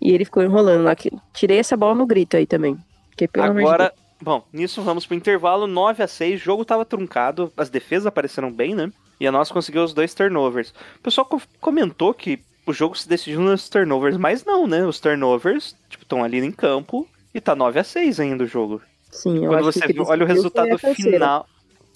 E 0.00 0.12
ele 0.12 0.24
ficou 0.24 0.42
enrolando 0.42 0.84
lá. 0.84 0.94
Tirei 1.34 1.58
essa 1.58 1.76
bola 1.76 1.94
no 1.94 2.06
grito 2.06 2.36
aí 2.36 2.46
também. 2.46 2.78
Porque, 3.10 3.28
pelo 3.28 3.46
amor 3.46 3.56
de 3.56 3.66
Agora, 3.66 3.92
bom, 4.22 4.44
nisso 4.52 4.80
vamos 4.82 5.04
pro 5.04 5.16
intervalo 5.16 5.66
9 5.66 6.02
a 6.02 6.06
6 6.08 6.40
o 6.40 6.44
jogo 6.44 6.64
tava 6.64 6.84
truncado, 6.84 7.52
as 7.56 7.68
defesas 7.68 8.06
apareceram 8.06 8.50
bem, 8.52 8.74
né? 8.74 8.90
E 9.20 9.26
a 9.26 9.32
nossa 9.32 9.52
conseguiu 9.52 9.82
os 9.82 9.92
dois 9.92 10.14
turnovers. 10.14 10.72
O 10.96 11.02
pessoal 11.02 11.26
co- 11.26 11.42
comentou 11.60 12.14
que 12.14 12.38
o 12.64 12.72
jogo 12.72 12.96
se 12.96 13.08
decidiu 13.08 13.40
nos 13.40 13.68
turnovers, 13.68 14.16
mas 14.16 14.44
não, 14.44 14.66
né? 14.68 14.86
Os 14.86 15.00
turnovers, 15.00 15.74
tipo, 15.90 16.04
estão 16.04 16.22
ali 16.22 16.38
em 16.38 16.52
campo 16.52 17.06
e 17.34 17.40
tá 17.40 17.54
9 17.54 17.78
a 17.80 17.84
6 17.84 18.18
ainda 18.20 18.44
o 18.44 18.46
jogo. 18.46 18.80
Sim, 19.10 19.36
eu 19.36 19.50
Quando 19.50 19.68
acho 19.68 19.72
você 19.72 19.86
que 19.86 19.92
vê, 19.92 20.00
olha 20.00 20.24
o 20.24 20.26
resultado 20.28 20.68
terceira. 20.78 20.94
final. 21.12 21.46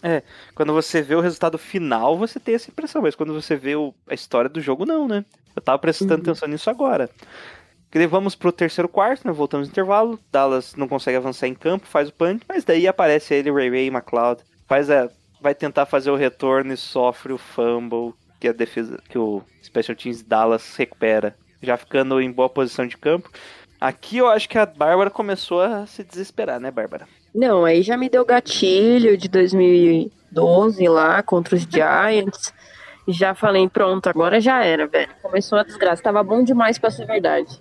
É, 0.02 0.22
quando 0.54 0.72
você 0.72 1.00
vê 1.00 1.14
o 1.14 1.20
resultado 1.20 1.56
final, 1.58 2.18
você 2.18 2.40
tem 2.40 2.54
essa 2.56 2.70
impressão, 2.70 3.02
mas 3.02 3.14
quando 3.14 3.32
você 3.32 3.54
vê 3.54 3.76
o- 3.76 3.94
a 4.08 4.14
história 4.14 4.50
do 4.50 4.60
jogo, 4.60 4.84
não, 4.84 5.06
né? 5.06 5.24
Eu 5.54 5.62
tava 5.62 5.78
prestando 5.78 6.14
Uhum. 6.14 6.20
atenção 6.20 6.48
nisso 6.48 6.68
agora. 6.70 7.08
E 7.94 8.06
vamos 8.06 8.34
pro 8.34 8.50
terceiro 8.50 8.88
quarto, 8.88 9.26
né? 9.26 9.32
Voltamos 9.32 9.68
no 9.68 9.72
intervalo. 9.72 10.18
Dallas 10.32 10.74
não 10.74 10.88
consegue 10.88 11.16
avançar 11.18 11.46
em 11.46 11.54
campo, 11.54 11.86
faz 11.86 12.08
o 12.08 12.12
punch, 12.12 12.42
mas 12.48 12.64
daí 12.64 12.88
aparece 12.88 13.34
ele, 13.34 13.52
Ray 13.52 13.68
Ray 13.68 13.86
McLeod. 13.88 14.40
Faz 14.66 14.90
a. 14.90 15.08
Vai 15.40 15.54
tentar 15.54 15.84
fazer 15.86 16.10
o 16.10 16.16
retorno 16.16 16.72
e 16.72 16.76
sofre 16.76 17.32
o 17.32 17.38
fumble 17.38 18.14
que 18.40 18.48
a 18.48 18.52
defesa. 18.52 18.98
que 19.08 19.18
o 19.18 19.42
Special 19.62 19.94
Teams 19.96 20.22
Dallas 20.22 20.74
recupera. 20.74 21.36
Já 21.62 21.76
ficando 21.76 22.20
em 22.20 22.32
boa 22.32 22.48
posição 22.48 22.86
de 22.86 22.96
campo. 22.96 23.30
Aqui 23.82 24.18
eu 24.18 24.28
acho 24.28 24.48
que 24.48 24.56
a 24.56 24.64
Bárbara 24.64 25.10
começou 25.10 25.60
a 25.60 25.84
se 25.86 26.04
desesperar, 26.04 26.60
né, 26.60 26.70
Bárbara? 26.70 27.08
Não, 27.34 27.64
aí 27.64 27.82
já 27.82 27.96
me 27.96 28.08
deu 28.08 28.24
gatilho 28.24 29.16
de 29.16 29.26
2012 29.28 30.86
lá 30.86 31.20
contra 31.20 31.56
os 31.56 31.62
Giants. 31.62 32.54
Já 33.08 33.34
falei, 33.34 33.68
pronto, 33.68 34.08
agora 34.08 34.40
já 34.40 34.64
era, 34.64 34.86
velho. 34.86 35.08
Começou 35.20 35.58
a 35.58 35.64
desgraça. 35.64 36.00
Tava 36.00 36.22
bom 36.22 36.44
demais 36.44 36.78
pra 36.78 36.92
ser 36.92 37.06
verdade. 37.06 37.60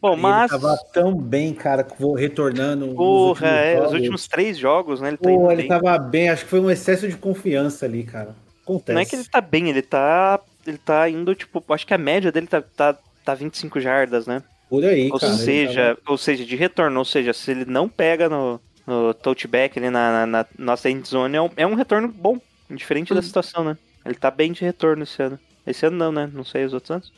Bom, 0.00 0.16
mas. 0.16 0.50
Ele 0.50 0.60
tava 0.60 0.76
tão 0.92 1.14
bem, 1.14 1.54
cara, 1.54 1.86
vou 1.96 2.14
retornando. 2.14 2.92
Porra, 2.96 3.46
é, 3.46 3.80
os 3.80 3.92
últimos 3.92 4.26
três 4.26 4.58
jogos, 4.58 5.00
né? 5.00 5.10
Ele 5.10 5.16
tá 5.16 5.28
Pô, 5.28 5.30
indo 5.30 5.52
ele 5.52 5.62
bem. 5.62 5.68
tava 5.68 5.96
bem, 5.96 6.28
acho 6.28 6.42
que 6.42 6.50
foi 6.50 6.58
um 6.58 6.72
excesso 6.72 7.06
de 7.06 7.16
confiança 7.16 7.86
ali, 7.86 8.02
cara. 8.02 8.34
Acontece. 8.64 8.94
Não 8.94 9.00
é 9.00 9.04
que 9.04 9.14
ele 9.14 9.28
tá 9.28 9.40
bem, 9.40 9.68
ele 9.68 9.82
tá. 9.82 10.40
Ele 10.66 10.78
tá 10.78 11.08
indo, 11.08 11.32
tipo, 11.36 11.62
acho 11.72 11.86
que 11.86 11.94
a 11.94 11.98
média 11.98 12.32
dele 12.32 12.48
tá, 12.48 12.60
tá, 12.60 12.98
tá 13.24 13.34
25 13.34 13.78
jardas, 13.78 14.26
né? 14.26 14.42
Por 14.72 14.86
aí, 14.86 15.10
Ou 15.12 15.18
cara. 15.20 15.34
seja, 15.34 15.98
ou 16.08 16.16
seja, 16.16 16.46
de 16.46 16.56
retorno, 16.56 16.98
ou 16.98 17.04
seja, 17.04 17.34
se 17.34 17.50
ele 17.50 17.66
não 17.66 17.86
pega 17.90 18.26
no, 18.26 18.58
no 18.86 19.12
touchback 19.12 19.78
ali 19.78 19.90
na, 19.90 20.24
na, 20.24 20.26
na 20.26 20.46
nossa 20.58 20.88
endzone, 20.88 21.36
é 21.36 21.42
um, 21.42 21.50
é 21.58 21.66
um 21.66 21.74
retorno 21.74 22.08
bom, 22.08 22.40
diferente 22.70 23.10
da 23.10 23.16
Uhum. 23.16 23.22
situação, 23.22 23.62
né? 23.64 23.76
Ele 24.02 24.14
tá 24.14 24.30
bem 24.30 24.50
de 24.50 24.64
retorno 24.64 25.02
esse 25.02 25.22
ano. 25.22 25.38
Esse 25.66 25.84
ano 25.84 25.98
não, 25.98 26.10
né? 26.10 26.30
Não 26.32 26.42
sei 26.42 26.64
os 26.64 26.72
outros 26.72 26.90
anos. 26.90 27.12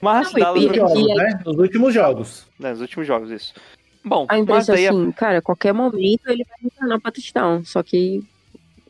Mas 0.00 0.32
Não, 0.32 0.40
Dallas 0.40 0.62
e- 0.62 0.66
tava- 0.68 0.74
e- 0.74 0.94
jogos, 0.94 1.16
né? 1.16 1.40
Nos 1.44 1.56
últimos 1.58 1.92
jogos. 1.92 2.46
né, 2.58 2.70
nos 2.70 2.80
últimos 2.80 3.06
jogos, 3.06 3.30
isso. 3.30 3.52
Bom, 4.02 4.24
A 4.30 4.38
mas 4.42 4.66
daí 4.66 4.88
assim, 4.88 5.12
cara, 5.12 5.42
qualquer 5.42 5.74
momento 5.74 6.22
ele 6.28 6.44
vai 6.44 6.56
retornar 6.62 6.98
pra 6.98 7.12
touchdown. 7.12 7.62
Só 7.62 7.82
que 7.82 8.22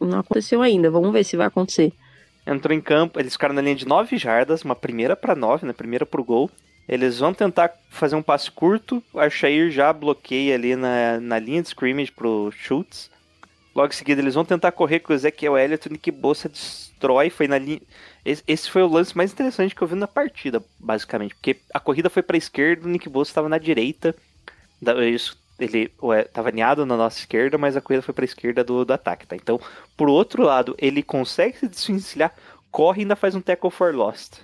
não 0.00 0.20
aconteceu 0.20 0.62
ainda. 0.62 0.88
Vamos 0.92 1.12
ver 1.12 1.24
se 1.24 1.36
vai 1.36 1.48
acontecer. 1.48 1.92
entrou 2.46 2.72
em 2.72 2.80
campo, 2.80 3.18
eles 3.18 3.32
ficaram 3.32 3.52
na 3.52 3.60
linha 3.62 3.74
de 3.74 3.84
9 3.88 4.16
jardas, 4.16 4.62
uma 4.62 4.76
primeira 4.76 5.16
pra 5.16 5.34
9, 5.34 5.66
né? 5.66 5.72
Primeira 5.72 6.06
pro 6.06 6.22
gol. 6.22 6.48
Eles 6.88 7.18
vão 7.18 7.34
tentar 7.34 7.72
fazer 7.90 8.14
um 8.14 8.22
passe 8.22 8.50
curto. 8.50 9.02
O 9.12 9.18
Archair 9.18 9.70
já 9.70 9.92
bloqueia 9.92 10.54
ali 10.54 10.76
na, 10.76 11.20
na 11.20 11.38
linha 11.38 11.62
de 11.62 11.68
scrimmage 11.68 12.12
pro 12.12 12.52
Schultz. 12.52 13.10
Logo 13.74 13.92
em 13.92 13.96
seguida, 13.96 14.20
eles 14.22 14.34
vão 14.34 14.44
tentar 14.44 14.72
correr 14.72 15.00
com 15.00 15.12
o 15.12 15.16
Ezequiel 15.16 15.58
Elliott. 15.58 15.88
O 15.88 15.92
Nick 15.92 16.10
Bossa 16.10 16.48
destrói. 16.48 17.28
Foi 17.28 17.48
na 17.48 17.58
linha. 17.58 17.80
Esse, 18.24 18.70
foi 18.70 18.82
o 18.82 18.88
lance 18.88 19.16
mais 19.16 19.32
interessante 19.32 19.74
que 19.74 19.82
eu 19.82 19.88
vi 19.88 19.94
na 19.94 20.08
partida, 20.08 20.62
basicamente. 20.78 21.34
Porque 21.34 21.56
a 21.74 21.78
corrida 21.78 22.08
foi 22.08 22.22
pra 22.22 22.36
esquerda, 22.36 22.86
o 22.86 22.90
Nick 22.90 23.08
Bossa 23.08 23.30
estava 23.30 23.48
na 23.48 23.58
direita. 23.58 24.14
Isso, 25.12 25.36
ele 25.58 25.92
ué, 26.02 26.24
tava 26.24 26.48
alinhado 26.48 26.84
na 26.84 26.96
nossa 26.96 27.18
esquerda, 27.18 27.56
mas 27.56 27.76
a 27.76 27.80
corrida 27.80 28.02
foi 28.02 28.14
pra 28.14 28.24
esquerda 28.24 28.64
do, 28.64 28.84
do 28.84 28.92
ataque, 28.92 29.26
tá? 29.26 29.36
Então, 29.36 29.60
por 29.96 30.08
outro 30.08 30.42
lado, 30.42 30.74
ele 30.78 31.02
consegue 31.02 31.58
se 31.58 31.68
desvencilhar, 31.68 32.34
corre 32.70 33.00
e 33.00 33.02
ainda 33.02 33.16
faz 33.16 33.34
um 33.34 33.40
tackle 33.40 33.70
for 33.70 33.94
lost. 33.94 34.38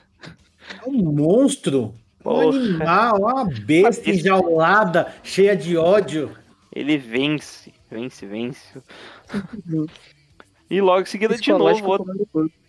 É 0.84 0.88
um 0.88 1.12
monstro. 1.12 1.94
Um 2.24 2.50
animal, 2.50 3.18
uma 3.18 3.44
besta 3.44 4.10
enjaulada, 4.10 5.12
cheia 5.22 5.56
de 5.56 5.76
ódio. 5.76 6.36
Ele 6.74 6.96
vence, 6.96 7.72
vence, 7.90 8.24
vence. 8.24 8.82
e 10.70 10.80
logo 10.80 11.02
em 11.02 11.06
seguida, 11.06 11.36
de 11.36 11.50
novo, 11.50 11.86
outra, 11.86 12.14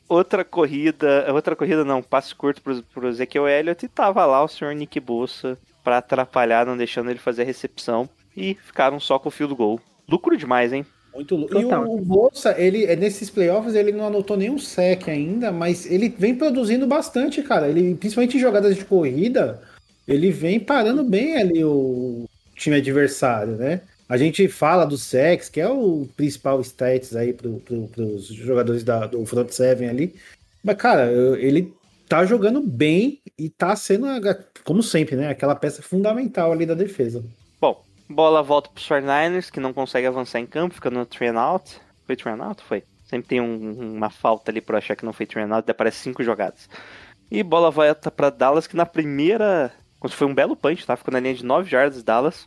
outra 0.10 0.46
corrida. 0.46 1.32
Outra 1.34 1.56
corrida 1.56 1.86
não, 1.86 2.02
passe 2.02 2.34
curto 2.36 2.62
pro, 2.62 2.84
pro 2.84 3.10
Ezequiel 3.10 3.48
Elliott 3.48 3.86
e 3.86 3.89
tava 3.89 4.26
lá 4.26 4.44
o 4.44 4.48
senhor 4.48 4.74
Nick 4.74 5.00
Bossa 5.00 5.58
pra 5.84 6.00
atrapalhar, 6.00 6.66
não 6.66 6.78
deixando 6.78 7.10
ele 7.10 7.20
fazer 7.20 7.44
a 7.44 7.46
recepção. 7.46 8.10
E 8.36 8.56
ficaram 8.56 9.00
só 9.00 9.20
com 9.20 9.30
o 9.30 9.32
fio 9.32 9.48
do 9.48 9.56
gol. 9.56 9.80
Lucro 10.08 10.36
demais, 10.36 10.74
hein? 10.74 10.86
Muito 11.13 11.36
louco. 11.36 11.60
E 11.60 11.65
o, 11.65 11.91
o 11.93 12.02
Bolsa, 12.02 12.56
ele, 12.58 12.86
é, 12.86 12.95
nesses 12.95 13.30
playoffs, 13.30 13.76
ele 13.76 13.91
não 13.91 14.08
anotou 14.08 14.36
nenhum 14.36 14.58
sec 14.58 15.08
ainda, 15.08 15.52
mas 15.52 15.89
ele 15.89 16.10
vem 16.10 16.36
produzindo 16.36 16.88
bastante, 16.88 17.41
cara. 17.43 17.67
Ele, 17.67 17.95
principalmente 17.95 18.38
em 18.38 18.39
jogadas 18.39 18.76
de 18.76 18.84
corrida, 18.84 19.62
ele 20.08 20.32
vem 20.32 20.60
parando 20.60 21.04
bem 21.04 21.38
ali 21.38 21.63
o 21.63 22.28
time 22.56 22.78
adversário, 22.78 23.56
né? 23.56 23.82
A 24.10 24.17
gente 24.17 24.47
fala 24.47 24.86
do 24.86 24.97
sex, 24.97 25.49
que 25.49 25.62
é 25.62 25.67
o 25.67 26.08
principal 26.15 26.60
stats 26.62 27.15
aí 27.15 27.34
pro, 27.34 27.60
pro, 27.62 27.88
pros 27.88 28.28
jogadores 28.28 28.84
da, 28.84 29.08
do 29.08 29.26
front 29.26 29.49
seven 29.49 29.89
ali. 29.89 30.15
Mas, 30.63 30.76
cara, 30.78 31.12
ele 31.39 31.73
tá 32.08 32.26
jogando 32.26 32.62
bem 32.62 33.21
e 33.38 33.49
tá 33.49 33.76
sendo, 33.76 34.08
como 34.63 34.84
sempre, 34.84 35.15
né? 35.15 35.30
Aquela 35.30 35.56
peça 35.56 35.82
fundamental 35.82 36.52
ali 36.52 36.65
da 36.65 36.73
defesa. 36.73 37.23
Bola 38.10 38.44
volta 38.44 38.70
pros 38.70 38.88
49ers, 38.88 39.50
que 39.52 39.60
não 39.60 39.74
consegue 39.74 40.08
avançar 40.08 40.39
em 40.39 40.46
campo, 40.46 40.76
fica 40.76 40.89
no 40.89 41.06
train 41.06 41.36
out. 41.36 41.80
Foi 42.06 42.16
train 42.16 42.39
out? 42.42 42.62
Foi. 42.63 42.84
Sempre 43.06 43.28
tem 43.28 43.42
um- 43.42 43.96
uma 43.96 44.10
falta 44.10 44.52
ali 44.52 44.60
pra 44.62 44.78
achar 44.78 44.96
que 44.96 45.06
não 45.06 45.13
foi 45.13 45.26
train 45.26 45.52
out, 45.52 45.70
aparece 45.70 45.98
cinco 45.98 46.24
jogadas. 46.24 46.68
E 47.32 47.42
bola 47.44 47.72
volta 47.72 48.12
pra 48.12 48.30
Dallas, 48.30 48.68
que 48.68 48.76
na 48.76 48.86
primeira. 48.86 49.72
Foi 50.10 50.28
um 50.28 50.34
belo 50.34 50.56
punch, 50.56 50.86
tá? 50.86 50.96
Ficou 50.98 51.13
na 51.13 51.20
linha 51.20 51.34
de 51.34 51.46
9 51.46 51.70
jardas 51.70 52.04
Dallas. 52.04 52.46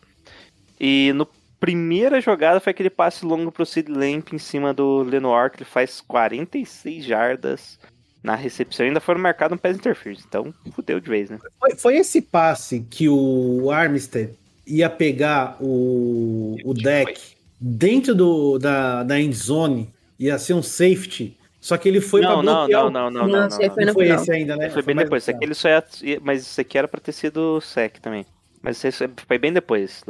E 0.79 1.12
no 1.14 1.27
primeira 1.59 2.21
jogada 2.21 2.61
foi 2.61 2.71
aquele 2.73 2.90
passe 2.90 3.25
longo 3.25 3.51
pro 3.51 3.64
Sid 3.64 3.90
Lamp 3.90 4.33
em 4.35 4.38
cima 4.38 4.75
do 4.75 4.99
Lenoir, 5.03 5.51
que 5.51 5.57
ele 5.59 5.64
faz 5.64 6.03
46 6.03 7.03
jardas 7.03 7.79
na 8.23 8.35
recepção. 8.35 8.85
Ainda 8.85 9.01
foram 9.01 9.21
marcados 9.21 9.57
um 9.57 9.59
pass 9.59 9.75
interference, 9.77 10.23
então 10.29 10.53
fudeu 10.75 11.01
de 11.01 11.09
vez, 11.09 11.31
né? 11.31 11.38
Foi, 11.59 11.75
foi 11.77 11.97
esse 11.97 12.21
passe 12.21 12.81
que 12.90 13.09
o 13.09 13.71
Armstead 13.71 14.35
ia 14.66 14.90
pegar 14.90 15.57
o, 15.61 16.57
o 16.64 16.74
deck 16.74 17.20
dentro 17.61 18.14
do, 18.14 18.59
da, 18.59 19.02
da 19.02 19.20
end 19.20 19.35
zone, 19.35 19.92
ia 20.18 20.38
ser 20.38 20.55
um 20.55 20.62
safety, 20.62 21.37
só 21.66 21.76
que 21.76 21.88
ele 21.88 22.00
foi 22.00 22.20
não, 22.20 22.44
não, 22.44 22.68
não, 22.68 22.68
não, 22.68 22.90
não, 22.90 23.11
Não, 23.11 23.26
não, 23.26 23.48
não, 23.48 23.61
esse 23.61 23.70
foi 23.70 23.85
Não 23.85 23.92
foi 23.92 24.09
esse 24.09 24.31
ainda, 24.31 24.57
né? 24.57 24.70
Foi 24.70 24.83
bem 24.83 24.94
mais 24.94 25.07
depois. 25.07 25.29
Aqui 25.29 25.44
ele 25.44 25.52
só 25.55 25.68
ia, 25.68 26.20
mas 26.22 26.42
isso 26.42 26.61
aqui 26.61 26.79
era 26.79 26.87
pra 26.87 27.00
ter 27.00 27.11
sido 27.11 27.61
sec 27.61 27.98
também. 27.98 28.24
Mas 28.62 28.83
isso 28.85 29.05
foi 29.26 29.37
bem 29.37 29.52
depois. 29.52 30.05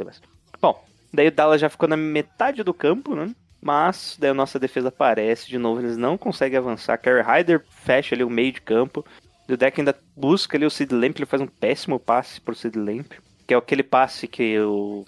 Bom, 0.61 0.83
daí 1.11 1.27
o 1.27 1.31
Dallas 1.31 1.59
já 1.59 1.67
ficou 1.67 1.89
na 1.89 1.97
metade 1.97 2.61
do 2.61 2.75
campo, 2.75 3.15
né? 3.15 3.33
Mas 3.59 4.17
daí 4.19 4.29
a 4.29 4.35
nossa 4.35 4.59
defesa 4.59 4.89
aparece 4.89 5.47
de 5.47 5.57
novo. 5.57 5.81
Eles 5.81 5.97
não 5.97 6.15
conseguem 6.15 6.59
avançar. 6.59 6.97
Kerry 6.99 7.23
Hyder 7.23 7.63
fecha 7.69 8.13
ali 8.13 8.23
o 8.23 8.29
meio 8.29 8.51
de 8.51 8.61
campo. 8.61 9.03
E 9.49 9.53
o 9.53 9.57
deck 9.57 9.81
ainda 9.81 9.95
busca 10.15 10.57
ali 10.57 10.65
o 10.65 10.69
Sid 10.69 10.93
Lamp. 10.93 11.17
Ele 11.17 11.25
faz 11.25 11.41
um 11.41 11.47
péssimo 11.47 11.99
passe 11.99 12.39
pro 12.39 12.53
Sid 12.53 12.77
Lamp. 12.77 13.13
Que 13.47 13.53
é 13.53 13.57
aquele 13.57 13.83
passe 13.83 14.27
que 14.27 14.59
o. 14.59 15.05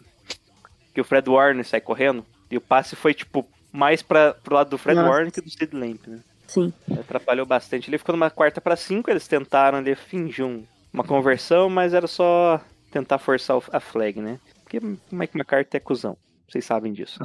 Que 0.93 1.01
o 1.01 1.03
Fred 1.03 1.29
Warner 1.29 1.65
sai 1.65 1.81
correndo. 1.81 2.25
E 2.49 2.57
o 2.57 2.61
passe 2.61 2.95
foi, 2.95 3.13
tipo, 3.13 3.47
mais 3.71 4.01
pra, 4.01 4.33
pro 4.33 4.55
lado 4.55 4.69
do 4.71 4.77
Fred 4.77 4.97
Nossa. 4.99 5.09
Warner 5.11 5.31
que 5.31 5.41
do 5.41 5.49
Sid 5.49 5.75
Lamp, 5.75 6.07
né? 6.07 6.19
Sim. 6.47 6.73
Atrapalhou 6.99 7.45
bastante. 7.45 7.89
Ele 7.89 7.97
ficou 7.99 8.13
numa 8.15 8.31
quarta 8.31 8.59
para 8.59 8.75
cinco, 8.75 9.11
eles 9.11 9.27
tentaram 9.27 9.77
ali 9.77 9.93
fingir 9.93 10.43
um- 10.45 10.63
uma 10.91 11.03
conversão, 11.03 11.69
mas 11.69 11.93
era 11.93 12.07
só 12.07 12.59
tentar 12.89 13.19
forçar 13.19 13.57
a 13.71 13.79
flag, 13.79 14.19
né? 14.19 14.39
Porque 14.63 14.79
o 14.79 14.97
Mike 15.11 15.37
McCarthy 15.37 15.77
é 15.77 15.79
cuzão. 15.79 16.17
Vocês 16.49 16.65
sabem 16.65 16.91
disso. 16.91 17.19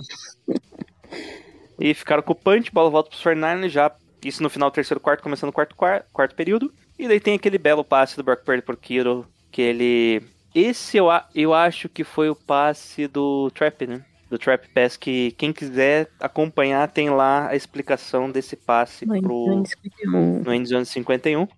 e 1.81 1.94
ficaram 1.94 2.22
com 2.22 2.33
o 2.33 2.37
punch, 2.37 2.70
bola 2.70 2.90
volta 2.90 3.09
pros 3.11 3.22
49ers 3.22 3.68
já. 3.70 3.90
Isso 4.22 4.42
no 4.42 4.50
final 4.50 4.70
do 4.70 4.74
terceiro 4.74 5.00
quarto, 5.00 5.22
começando 5.22 5.50
o 5.50 5.53
quarto, 5.53 5.74
quar- 5.74 6.05
quarto 6.12 6.35
período. 6.35 6.72
E 6.98 7.09
daí 7.09 7.20
tem 7.20 7.35
aquele 7.35 7.59
belo 7.59 7.85
passe 7.85 8.16
do 8.16 8.22
Brock 8.22 8.44
Purdy 8.44 8.62
pro 8.62 8.77
Kiro, 8.77 9.27
que 9.50 9.61
ele... 9.62 10.22
Esse 10.54 10.96
eu, 10.96 11.06
eu 11.34 11.52
acho 11.52 11.88
que 11.88 12.04
foi 12.04 12.30
o 12.30 12.36
passe 12.36 13.08
do 13.08 13.50
Trap, 13.50 13.86
né? 13.86 14.04
Do 14.30 14.38
Trap 14.38 14.68
Pass, 14.68 14.96
que 14.96 15.32
quem 15.32 15.52
quiser 15.52 16.08
acompanhar 16.20 16.88
tem 16.88 17.10
lá 17.10 17.48
a 17.48 17.56
explicação 17.56 18.30
desse 18.30 18.56
passe 18.56 19.04
Mas, 19.04 19.20
pro 19.20 19.64
no 20.14 20.54
endzone 20.54 20.86
51. 20.86 21.48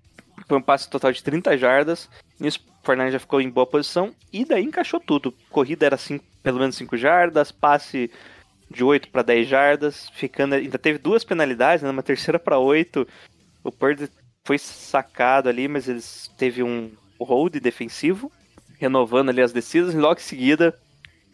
Foi 0.48 0.59
um 0.59 0.62
passe 0.62 0.88
total 0.88 1.12
de 1.12 1.22
30 1.22 1.56
jardas. 1.59 2.09
Nisso, 2.40 2.61
o 2.82 2.87
Fernandes 2.87 3.12
já 3.12 3.18
ficou 3.18 3.40
em 3.40 3.50
boa 3.50 3.66
posição. 3.66 4.14
E 4.32 4.44
daí 4.44 4.64
encaixou 4.64 5.00
tudo. 5.00 5.35
Corrida 5.50 5.87
era 5.87 5.96
cinco, 5.96 6.24
pelo 6.42 6.59
menos 6.59 6.76
5 6.76 6.96
jardas. 6.96 7.50
Passe 7.50 8.11
de 8.70 8.85
8 8.85 9.11
para 9.11 9.22
10 9.22 9.48
jardas. 9.48 10.09
Ficando, 10.14 10.54
ainda 10.54 10.78
teve 10.78 10.98
duas 10.98 11.24
penalidades, 11.24 11.82
né? 11.82 11.90
Uma 11.90 12.02
terceira 12.02 12.38
para 12.38 12.59
8. 12.59 13.06
O 13.64 13.72
Purdy 13.72 14.09
foi 14.46 14.59
sacado 14.59 15.48
ali, 15.48 15.66
mas 15.66 15.88
eles 15.88 16.30
teve 16.37 16.62
um 16.62 16.92
hold 17.18 17.56
defensivo. 17.56 18.30
Renovando 18.79 19.31
ali 19.31 19.41
as 19.41 19.53
descidas. 19.53 19.95
E 19.95 19.97
logo 19.97 20.21
em 20.21 20.23
seguida 20.23 20.79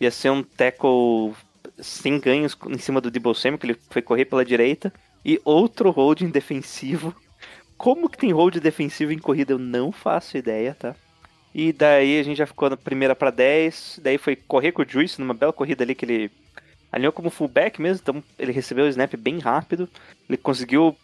ia 0.00 0.10
ser 0.10 0.30
um 0.30 0.42
tackle 0.42 1.34
sem 1.78 2.18
ganhos 2.18 2.56
em 2.68 2.78
cima 2.78 3.00
do 3.00 3.10
Debo 3.10 3.34
Samuel, 3.34 3.58
que 3.58 3.66
ele 3.66 3.78
foi 3.90 4.02
correr 4.02 4.24
pela 4.24 4.44
direita. 4.44 4.92
E 5.24 5.40
outro 5.44 5.90
holding 5.90 6.30
defensivo. 6.30 7.14
Como 7.76 8.08
que 8.08 8.18
tem 8.18 8.32
hold 8.32 8.58
defensivo 8.58 9.12
em 9.12 9.18
corrida? 9.18 9.52
Eu 9.52 9.58
não 9.58 9.90
faço 9.90 10.36
ideia, 10.36 10.76
tá? 10.78 10.94
E 11.54 11.72
daí 11.72 12.18
a 12.18 12.22
gente 12.22 12.38
já 12.38 12.46
ficou 12.46 12.70
na 12.70 12.76
primeira 12.76 13.14
para 13.14 13.30
10. 13.30 14.00
Daí 14.02 14.18
foi 14.18 14.36
correr 14.36 14.72
com 14.72 14.82
o 14.82 14.88
Juice 14.88 15.20
numa 15.20 15.34
bela 15.34 15.52
corrida 15.52 15.82
ali 15.82 15.94
que 15.94 16.04
ele 16.04 16.30
alinhou 16.90 17.12
como 17.12 17.28
fullback 17.28 17.80
mesmo. 17.80 18.00
Então 18.02 18.24
ele 18.38 18.52
recebeu 18.52 18.84
o 18.84 18.88
snap 18.88 19.14
bem 19.16 19.38
rápido. 19.38 19.88
Ele 20.28 20.36
conseguiu 20.36 20.96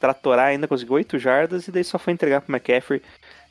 tratorar 0.00 0.46
ainda, 0.46 0.66
conseguiu 0.66 0.94
8 0.94 1.18
jardas. 1.18 1.68
E 1.68 1.70
daí 1.70 1.84
só 1.84 1.98
foi 1.98 2.12
entregar 2.12 2.40
pro 2.40 2.54
McCaffrey. 2.54 3.02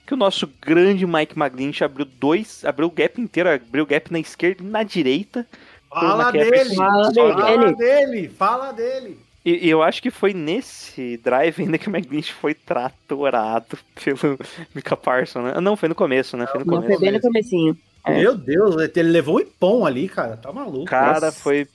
Que 0.05 0.13
o 0.13 0.17
nosso 0.17 0.47
grande 0.61 1.05
Mike 1.05 1.37
McGlinch 1.39 1.83
abriu 1.83 2.05
dois, 2.05 2.63
abriu 2.65 2.87
o 2.87 2.91
gap 2.91 3.19
inteiro, 3.21 3.49
abriu 3.49 3.83
o 3.83 3.87
gap 3.87 4.11
na 4.11 4.19
esquerda 4.19 4.61
e 4.61 4.65
na 4.65 4.83
direita. 4.83 5.47
Fala 5.89 6.31
dele! 6.31 6.75
Fala 6.75 7.13
Fala 7.13 7.57
dele. 7.57 7.75
dele! 7.75 8.29
Fala 8.29 8.71
dele! 8.71 9.17
E, 9.45 9.67
e 9.67 9.69
eu 9.69 9.83
acho 9.83 10.01
que 10.01 10.09
foi 10.09 10.33
nesse 10.33 11.17
drive 11.17 11.61
ainda 11.61 11.77
que 11.77 11.89
o 11.89 11.95
McGlinch 11.95 12.33
foi 12.33 12.53
tratorado 12.53 13.77
pelo 14.03 14.37
Mika 14.73 14.95
Parson, 14.95 15.41
né? 15.41 15.59
Não, 15.61 15.75
foi 15.75 15.89
no 15.89 15.95
começo, 15.95 16.35
né? 16.37 16.47
Foi 16.47 16.59
no 16.61 16.65
Não, 16.65 16.75
começo. 16.81 16.93
foi 16.93 17.01
bem 17.01 17.11
no 17.11 17.21
comecinho. 17.21 17.77
É. 18.05 18.19
Meu 18.19 18.37
Deus, 18.37 18.75
ele 18.95 19.09
levou 19.09 19.37
um 19.37 19.39
ipom 19.39 19.85
ali, 19.85 20.09
cara. 20.09 20.35
Tá 20.35 20.51
maluco. 20.51 20.85
Cara, 20.85 21.27
Nossa. 21.27 21.31
foi, 21.39 21.67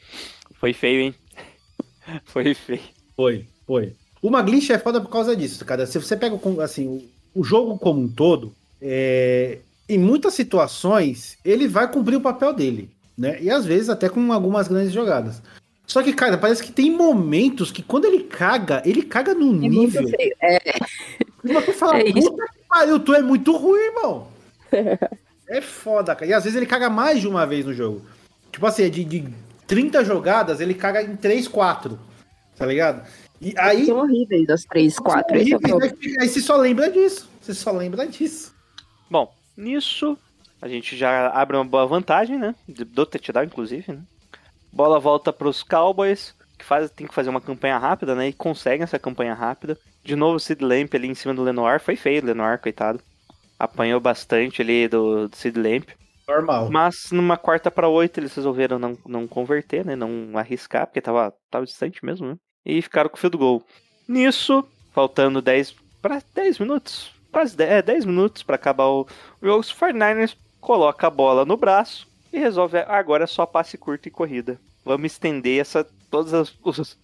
foi 0.60 0.72
feio, 0.74 1.00
hein? 1.00 1.14
Foi 2.24 2.54
feio. 2.54 2.80
Foi, 3.14 3.46
foi. 3.66 3.92
O 4.22 4.30
Maglish 4.30 4.72
é 4.72 4.78
foda 4.78 4.98
por 5.00 5.10
causa 5.10 5.36
disso, 5.36 5.62
cara. 5.64 5.86
Se 5.86 5.98
você 6.00 6.16
pega 6.16 6.36
com- 6.38 6.58
assim, 6.60 7.06
o, 7.34 7.44
jogo 7.44 7.78
como 7.78 8.00
um 8.00 8.08
todo, 8.08 8.54
é, 8.80 9.58
em 9.88 9.98
muitas 9.98 10.34
situações, 10.34 11.38
ele 11.44 11.66
vai 11.66 11.90
cumprir 11.90 12.16
o 12.16 12.20
papel 12.20 12.52
dele, 12.52 12.90
né? 13.16 13.38
E 13.40 13.50
às 13.50 13.64
vezes 13.64 13.88
até 13.88 14.08
com 14.08 14.32
algumas 14.32 14.68
grandes 14.68 14.92
jogadas. 14.92 15.40
Só 15.86 16.02
que, 16.02 16.12
cara, 16.12 16.36
parece 16.36 16.62
que 16.62 16.70
tem 16.70 16.90
momentos 16.90 17.70
que 17.72 17.82
quando 17.82 18.04
ele 18.04 18.24
caga, 18.24 18.82
ele 18.84 19.02
caga 19.02 19.34
num 19.34 19.56
É 19.64 19.68
muito 19.68 19.70
nível. 19.70 20.08
feio. 20.08 20.34
É, 20.42 20.58
você 21.42 21.72
fala, 21.72 21.98
É 22.00 22.08
isso. 22.08 22.30
puta 22.30 22.44
que 22.52 22.58
pariu, 22.68 23.00
tu 23.00 23.14
é 23.14 23.22
muito 23.22 23.56
ruim, 23.56 23.80
irmão. 23.80 24.28
é 25.48 25.60
foda, 25.62 26.14
cara. 26.14 26.30
E 26.30 26.34
às 26.34 26.44
vezes 26.44 26.56
ele 26.56 26.66
caga 26.66 26.90
mais 26.90 27.20
de 27.20 27.26
uma 27.26 27.46
vez 27.46 27.64
no 27.64 27.72
jogo. 27.72 28.02
Tipo 28.52 28.66
assim, 28.66 28.90
de, 28.90 29.02
de 29.02 29.28
30 29.66 30.04
jogadas, 30.04 30.60
ele 30.60 30.74
caga 30.74 31.02
em 31.02 31.16
3, 31.16 31.48
4. 31.48 31.98
Tá 32.56 32.66
ligado? 32.66 33.06
E 33.40 33.54
aí. 33.56 33.86
são 33.86 33.98
horríveis 33.98 34.46
das 34.46 34.64
três, 34.64 34.98
quatro. 34.98 35.36
Esse 35.36 35.52
é 35.52 35.56
o 35.56 35.60
Aí, 35.62 35.68
problema. 35.70 35.96
aí 36.20 36.28
você 36.28 36.40
só 36.40 36.56
lembra 36.56 36.90
disso. 36.90 37.28
Você 37.40 37.54
só 37.54 37.70
lembra 37.72 38.06
disso. 38.06 38.52
Bom, 39.10 39.32
nisso 39.56 40.18
a 40.60 40.68
gente 40.68 40.96
já 40.96 41.28
abre 41.28 41.56
uma 41.56 41.64
boa 41.64 41.86
vantagem, 41.86 42.36
né? 42.38 42.54
Do 42.66 43.06
touchdown, 43.06 43.44
inclusive, 43.44 43.92
né? 43.92 44.02
Bola 44.72 44.98
volta 44.98 45.32
pros 45.32 45.62
Cowboys, 45.62 46.34
que 46.58 46.64
faz, 46.64 46.90
tem 46.90 47.06
que 47.06 47.14
fazer 47.14 47.30
uma 47.30 47.40
campanha 47.40 47.78
rápida, 47.78 48.14
né? 48.14 48.28
E 48.28 48.32
conseguem 48.32 48.82
essa 48.82 48.98
campanha 48.98 49.34
rápida. 49.34 49.78
De 50.04 50.16
novo 50.16 50.36
o 50.36 50.40
Sid 50.40 50.62
Lamp 50.64 50.94
ali 50.94 51.08
em 51.08 51.14
cima 51.14 51.32
do 51.34 51.42
Lenoir. 51.42 51.80
Foi 51.80 51.96
feio 51.96 52.22
o 52.22 52.26
Lenoir, 52.26 52.60
coitado. 52.60 53.00
Apanhou 53.58 54.00
bastante 54.00 54.62
ali 54.62 54.88
do, 54.88 55.28
do 55.28 55.36
Sid 55.36 55.58
Lamp. 55.58 55.88
Normal. 56.28 56.70
Mas 56.70 57.10
numa 57.10 57.36
quarta 57.38 57.70
para 57.70 57.88
oito 57.88 58.18
eles 58.20 58.34
resolveram 58.34 58.78
não, 58.78 58.98
não 59.06 59.26
converter, 59.26 59.84
né? 59.84 59.96
Não 59.96 60.36
arriscar, 60.36 60.86
porque 60.86 61.00
tava, 61.00 61.32
tava 61.50 61.64
distante 61.64 62.04
mesmo, 62.04 62.28
né? 62.28 62.36
E 62.68 62.82
ficaram 62.82 63.08
com 63.08 63.16
o 63.16 63.18
field 63.18 63.36
goal. 63.38 63.62
Nisso, 64.06 64.62
faltando 64.92 65.40
10 65.42 65.74
para 66.02 66.22
10 66.34 66.58
minutos, 66.58 67.10
quase 67.32 67.56
10, 67.56 67.70
é, 67.70 67.82
10 67.82 68.04
minutos 68.04 68.42
para 68.42 68.56
acabar 68.56 68.86
o 68.86 69.06
jogo, 69.42 69.60
os 69.60 69.72
49ers 69.72 70.36
coloca 70.60 71.06
a 71.06 71.10
bola 71.10 71.44
no 71.44 71.56
braço 71.56 72.06
e 72.32 72.38
resolve 72.38 72.78
"Ah, 72.78 72.96
agora 72.98 73.24
é 73.24 73.26
só 73.26 73.46
passe 73.46 73.76
curto 73.78 74.06
e 74.06 74.10
corrida. 74.10 74.60
Vamos 74.84 75.12
estender 75.12 75.60
essa 75.60 75.86
todos 76.10 76.32
as- 76.34 76.54
os- 76.62 76.98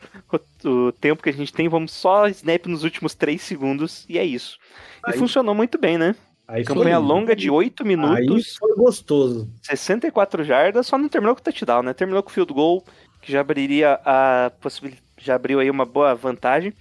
o, 0.64 0.68
o 0.68 0.92
tempo 0.92 1.22
que 1.22 1.28
a 1.30 1.32
gente 1.32 1.52
tem, 1.52 1.68
vamos 1.68 1.92
só 1.92 2.26
snap 2.28 2.66
nos 2.66 2.84
últimos 2.84 3.14
3 3.14 3.40
segundos 3.42 4.04
e 4.08 4.18
é 4.18 4.24
isso. 4.24 4.58
E 5.06 5.12
Aí- 5.12 5.18
funcionou 5.18 5.54
muito 5.54 5.78
bem, 5.78 5.98
né? 5.98 6.14
Aí 6.46 6.62
foi- 6.64 6.74
Campanha 6.76 6.98
longa 6.98 7.34
de 7.34 7.50
8 7.50 7.82
Aí 7.82 7.88
minutos. 7.88 8.56
foi 8.58 8.74
gostoso. 8.76 9.48
64 9.62 10.44
jardas, 10.44 10.86
só 10.86 10.98
não 10.98 11.08
terminou 11.08 11.34
com 11.34 11.42
touchdown, 11.42 11.82
né? 11.82 11.94
Terminou 11.94 12.22
com 12.22 12.28
field 12.30 12.52
goal, 12.52 12.84
que 13.22 13.32
já 13.32 13.40
abriria 13.40 13.98
a 14.04 14.52
possibilidade, 14.60 15.02
já 15.24 15.34
abriu 15.34 15.58
aí 15.60 15.70
uma 15.70 15.84
boa 15.86 16.14
vantagem. 16.14 16.72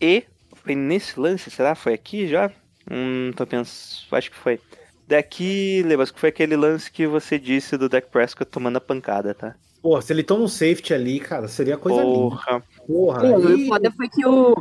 E 0.00 0.24
foi 0.54 0.74
nesse 0.74 1.18
lance, 1.18 1.50
será? 1.50 1.74
Foi 1.74 1.92
aqui 1.94 2.26
já? 2.28 2.50
Hum, 2.90 3.30
tô 3.36 3.46
pensando, 3.46 4.06
acho 4.16 4.30
que 4.30 4.36
foi. 4.36 4.60
Daqui, 5.06 5.82
Lebas, 5.84 6.10
que 6.10 6.18
foi 6.20 6.28
aquele 6.30 6.56
lance 6.56 6.90
que 6.90 7.06
você 7.06 7.38
disse 7.38 7.76
do 7.76 7.88
Dak 7.88 8.08
Prescott 8.08 8.50
tomando 8.50 8.76
a 8.76 8.80
pancada, 8.80 9.34
tá? 9.34 9.54
Pô, 9.82 10.00
se 10.00 10.12
ele 10.12 10.22
toma 10.22 10.44
um 10.44 10.48
safety 10.48 10.94
ali, 10.94 11.18
cara, 11.20 11.48
seria 11.48 11.76
coisa 11.76 12.00
linda. 12.02 12.12
Porra. 12.14 12.62
Porra. 12.86 13.22
Aí- 13.22 13.64
O 13.64 13.66
foda 13.66 13.90
foi 13.90 14.08
que 14.08 14.24
o, 14.24 14.54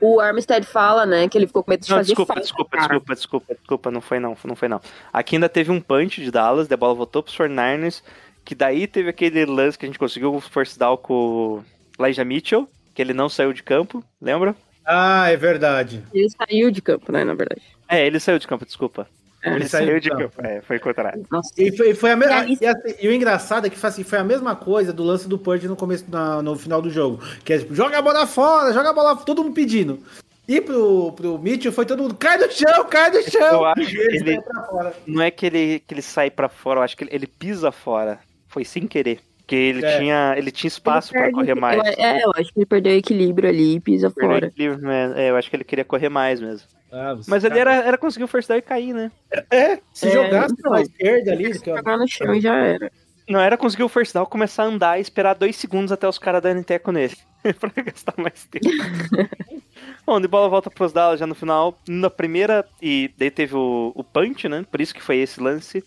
o 0.00 0.20
Armstead 0.20 0.66
fala, 0.66 1.06
né, 1.06 1.28
que 1.28 1.38
ele 1.38 1.46
ficou 1.46 1.62
com 1.62 1.70
medo 1.70 1.84
de 1.84 1.90
Não, 1.90 1.98
fazer 1.98 2.08
desculpa, 2.08 2.34
falta, 2.34 2.42
desculpa, 2.42 2.70
cara. 2.76 2.88
desculpa, 2.88 3.14
desculpa, 3.14 3.54
desculpa, 3.54 3.90
não 3.92 4.00
foi 4.00 4.18
não, 4.18 4.36
não 4.44 4.56
foi 4.56 4.68
não. 4.68 4.80
Aqui 5.12 5.36
ainda 5.36 5.48
teve 5.48 5.70
um 5.70 5.80
punch 5.80 6.20
de 6.22 6.30
Dallas, 6.30 6.70
a 6.70 6.76
bola 6.76 6.92
voltou 6.94 7.22
pros 7.22 7.36
49ers, 7.36 8.02
que 8.44 8.54
daí 8.54 8.86
teve 8.88 9.08
aquele 9.08 9.46
lance 9.46 9.78
que 9.78 9.86
a 9.86 9.88
gente 9.88 9.98
conseguiu 9.98 10.34
o 10.34 10.40
first 10.40 10.76
down 10.76 10.96
com 10.96 11.14
o 11.14 11.64
Elijah 11.98 12.24
Mitchell, 12.24 12.68
que 12.94 13.00
ele 13.02 13.12
não 13.14 13.28
saiu 13.28 13.52
de 13.52 13.62
campo, 13.62 14.02
lembra? 14.20 14.54
Ah, 14.84 15.28
é 15.30 15.36
verdade. 15.36 16.02
Ele 16.12 16.28
saiu 16.30 16.70
de 16.70 16.82
campo, 16.82 17.10
né, 17.10 17.24
na 17.24 17.34
verdade. 17.34 17.62
É, 17.88 18.06
ele 18.06 18.20
saiu 18.20 18.38
de 18.38 18.46
campo, 18.46 18.64
desculpa. 18.66 19.06
É. 19.42 19.54
Ele 19.54 19.68
saiu 19.68 20.00
de 20.00 20.08
campo, 20.10 20.34
é, 20.44 20.62
foi 20.62 20.78
o 20.78 20.80
contrário. 20.80 21.26
Nossa, 21.30 21.50
E 21.58 21.74
foi, 21.76 21.94
foi 21.94 22.10
a 22.12 22.16
me... 22.16 22.24
E 22.24 22.28
aí- 22.30 22.58
e, 22.60 22.66
assim, 22.66 22.94
e 23.00 23.08
o 23.08 23.12
engraçado 23.12 23.66
é 23.66 23.70
que 23.70 23.78
foi, 23.78 23.90
assim, 23.90 24.02
foi 24.02 24.18
a 24.18 24.24
mesma 24.24 24.56
coisa 24.56 24.90
do 24.92 25.02
lance 25.04 25.28
do 25.28 25.38
Purge 25.38 25.68
no 25.68 25.76
começo, 25.76 26.04
na- 26.08 26.40
no 26.42 26.56
final 26.56 26.80
do 26.80 26.88
jogo. 26.90 27.22
Que 27.44 27.52
é 27.52 27.58
tipo, 27.58 27.74
joga 27.74 27.98
a 27.98 28.02
bola 28.02 28.26
fora, 28.26 28.72
joga 28.72 28.88
a 28.90 28.92
bola 28.94 29.16
todo 29.16 29.42
mundo 29.44 29.54
pedindo. 29.54 29.98
E 30.48 30.60
pro, 30.60 31.12
pro 31.12 31.38
Mitchell 31.38 31.72
foi 31.72 31.84
todo 31.86 32.02
mundo, 32.02 32.14
cai 32.14 32.36
no 32.38 32.50
chão, 32.50 32.84
cai 32.88 33.10
no 33.10 33.22
chão. 33.30 33.40
Eu 33.54 33.64
acho 33.66 33.80
que 33.86 33.96
ele 33.98 34.16
ele- 34.30 34.40
saiu. 34.42 34.92
Não 35.06 35.22
é 35.22 35.30
que 35.30 35.46
ele, 35.46 35.80
que 35.86 35.92
ele 35.94 36.02
sai 36.02 36.30
pra 36.30 36.48
fora, 36.48 36.80
eu 36.80 36.84
acho 36.84 36.96
que 36.96 37.04
ele, 37.04 37.14
ele 37.14 37.26
pisa 37.26 37.70
fora. 37.70 38.18
Foi 38.48 38.64
sem 38.64 38.86
querer. 38.86 39.20
Porque 39.46 39.54
ele, 39.56 39.84
É. 39.84 39.98
tinha, 39.98 40.34
ele 40.38 40.50
tinha 40.50 40.68
espaço 40.68 41.08
ele 41.12 41.18
pra 41.18 41.22
perde- 41.24 41.34
correr 41.34 41.54
mais. 41.60 41.76
Eu, 41.98 42.04
é, 42.04 42.24
eu 42.24 42.32
acho 42.34 42.50
que 42.52 42.58
ele 42.60 42.66
perdeu 42.66 42.92
o 42.92 42.96
equilíbrio 42.96 43.48
ali 43.48 43.74
e 43.76 43.80
pisa 43.80 44.10
Perdeu 44.10 44.30
fora. 44.32 44.46
equilíbrio, 44.46 44.80
né? 44.88 45.12
É, 45.16 45.30
eu 45.30 45.36
acho 45.36 45.50
que 45.50 45.56
ele 45.56 45.64
queria 45.64 45.84
correr 45.84 46.08
mais 46.08 46.40
mesmo. 46.40 46.66
Ah, 46.90 47.12
você- 47.14 47.30
Mas 47.30 47.44
ele 47.44 47.58
era, 47.58 47.74
era 47.74 47.98
conseguir 47.98 48.24
o 48.24 48.28
first 48.28 48.48
down 48.48 48.56
e 48.58 48.62
cair, 48.62 48.94
né? 48.94 49.10
É, 49.50 49.78
se 49.92 50.08
É, 50.08 50.10
jogasse 50.12 50.54
então. 50.58 50.70
pra 50.72 50.80
esquerda 50.80 51.32
ali, 51.32 51.58
que 51.60 51.68
eu- 51.70 51.76
Jogar 51.76 51.98
no 51.98 52.08
chão 52.08 52.34
e 52.34 52.40
já 52.40 52.56
era. 52.56 52.90
Não 53.28 53.40
era 53.40 53.56
conseguir 53.56 53.82
o 53.82 53.88
first 53.88 54.14
down, 54.14 54.24
começar 54.26 54.62
a 54.62 54.66
andar 54.66 54.98
e 54.98 55.02
esperar 55.02 55.34
dois 55.34 55.56
segundos 55.56 55.92
até 55.92 56.08
os 56.08 56.18
caras 56.18 56.42
darem 56.42 56.62
teco 56.62 56.90
nele. 56.90 57.16
pra 57.60 57.82
gastar 57.82 58.14
mais 58.16 58.46
tempo. 58.46 58.64
Bom, 60.06 60.20
de 60.20 60.28
bola 60.28 60.48
volta 60.48 60.70
pros 60.70 60.92
Dallas 60.92 61.20
já 61.20 61.26
no 61.26 61.34
final. 61.34 61.78
Na 61.88 62.08
primeira, 62.08 62.64
e 62.80 63.10
daí 63.18 63.30
teve 63.30 63.54
o, 63.56 63.92
o 63.94 64.02
punch, 64.04 64.48
né? 64.48 64.64
Por 64.70 64.80
isso 64.80 64.94
que 64.94 65.02
foi 65.02 65.18
esse 65.18 65.40
lance. 65.40 65.84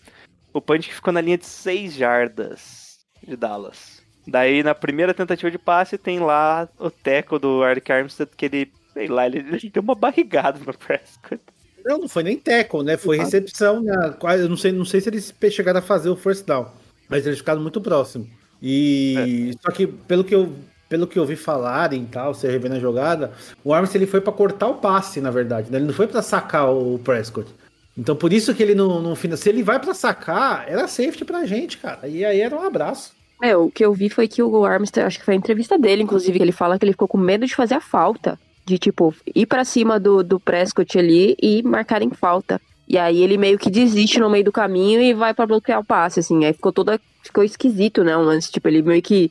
O 0.52 0.60
punch 0.60 0.88
que 0.88 0.94
ficou 0.94 1.12
na 1.12 1.20
linha 1.20 1.38
de 1.38 1.46
6 1.46 1.94
jardas 1.94 2.87
de 3.26 3.36
Dallas. 3.36 4.02
Daí 4.26 4.62
na 4.62 4.74
primeira 4.74 5.14
tentativa 5.14 5.50
de 5.50 5.58
passe 5.58 5.96
tem 5.96 6.18
lá 6.20 6.68
o 6.78 6.90
teco 6.90 7.38
do 7.38 7.64
Eric 7.64 7.90
Armstead 7.90 8.30
que 8.36 8.46
ele, 8.46 8.72
sei 8.92 9.06
lá, 9.08 9.26
ele, 9.26 9.38
ele 9.56 9.70
deu 9.70 9.82
uma 9.82 9.94
barrigada 9.94 10.58
no 10.58 10.74
Prescott. 10.76 11.40
Não, 11.84 11.98
não 11.98 12.08
foi 12.08 12.22
nem 12.22 12.36
tackle, 12.38 12.82
né? 12.82 12.96
Foi 12.96 13.16
recepção. 13.16 13.80
Né? 13.82 14.14
Quase- 14.18 14.42
Eu 14.42 14.48
não 14.48 14.56
sei, 14.56 14.72
não 14.72 14.84
sei 14.84 15.00
se 15.00 15.08
eles 15.08 15.34
chegaram 15.50 15.78
a 15.78 15.82
fazer 15.82 16.10
o 16.10 16.16
first 16.16 16.44
down, 16.44 16.66
mas 17.08 17.26
eles 17.26 17.38
ficaram 17.38 17.62
muito 17.62 17.80
próximos. 17.80 18.28
E 18.60 19.52
só 19.62 19.70
que 19.70 19.86
pelo 19.86 20.24
que 20.24 20.34
eu 20.34 20.52
pelo 20.88 21.06
que 21.06 21.18
eu 21.18 21.22
ouvi 21.22 21.36
falarem 21.36 22.02
e 22.02 22.06
tal, 22.06 22.32
você 22.32 22.50
revendo 22.50 22.74
a 22.76 22.80
jogada, 22.80 23.32
o 23.62 23.74
Armstead 23.74 24.02
ele 24.02 24.10
foi 24.10 24.22
pra 24.22 24.32
cortar 24.32 24.68
o 24.68 24.76
passe, 24.76 25.20
na 25.20 25.30
verdade, 25.30 25.70
né? 25.70 25.76
Ele 25.78 25.86
não 25.86 25.92
foi 25.92 26.06
pra 26.06 26.22
sacar 26.22 26.70
o 26.72 26.98
Prescott. 26.98 27.50
Então 27.98 28.14
por 28.14 28.32
isso 28.32 28.54
que 28.54 28.62
ele 28.62 28.76
não, 28.76 29.02
não 29.02 29.16
se 29.16 29.48
ele 29.48 29.62
vai 29.62 29.80
pra 29.80 29.92
sacar, 29.92 30.64
era 30.68 30.86
safety 30.86 31.24
pra 31.24 31.44
gente, 31.44 31.78
cara. 31.78 32.06
E 32.06 32.24
aí 32.24 32.40
era 32.40 32.54
um 32.54 32.64
abraço. 32.64 33.12
É, 33.42 33.56
o 33.56 33.70
que 33.70 33.84
eu 33.84 33.92
vi 33.92 34.08
foi 34.08 34.28
que 34.28 34.40
o 34.40 34.64
Armstead, 34.64 35.06
acho 35.06 35.18
que 35.18 35.24
foi 35.24 35.34
a 35.34 35.36
entrevista 35.36 35.76
dele, 35.76 36.02
inclusive, 36.02 36.38
que 36.38 36.44
ele 36.44 36.52
fala 36.52 36.78
que 36.78 36.84
ele 36.84 36.92
ficou 36.92 37.08
com 37.08 37.18
medo 37.18 37.44
de 37.44 37.54
fazer 37.54 37.74
a 37.74 37.80
falta. 37.80 38.38
De, 38.64 38.78
tipo, 38.78 39.14
ir 39.34 39.46
pra 39.46 39.64
cima 39.64 39.98
do, 39.98 40.22
do 40.22 40.38
Prescott 40.38 40.98
ali 40.98 41.36
e 41.42 41.62
marcar 41.62 42.02
em 42.02 42.10
falta. 42.10 42.60
E 42.86 42.96
aí 42.96 43.22
ele 43.22 43.36
meio 43.36 43.58
que 43.58 43.70
desiste 43.70 44.20
no 44.20 44.30
meio 44.30 44.44
do 44.44 44.52
caminho 44.52 45.00
e 45.00 45.12
vai 45.12 45.34
pra 45.34 45.46
bloquear 45.46 45.80
o 45.80 45.84
passe, 45.84 46.20
assim. 46.20 46.44
Aí 46.44 46.52
ficou 46.52 46.72
toda. 46.72 47.00
Ficou 47.22 47.42
esquisito, 47.42 48.04
né? 48.04 48.16
Um 48.16 48.22
lance, 48.22 48.50
tipo, 48.50 48.68
ele 48.68 48.82
meio 48.82 49.02
que 49.02 49.30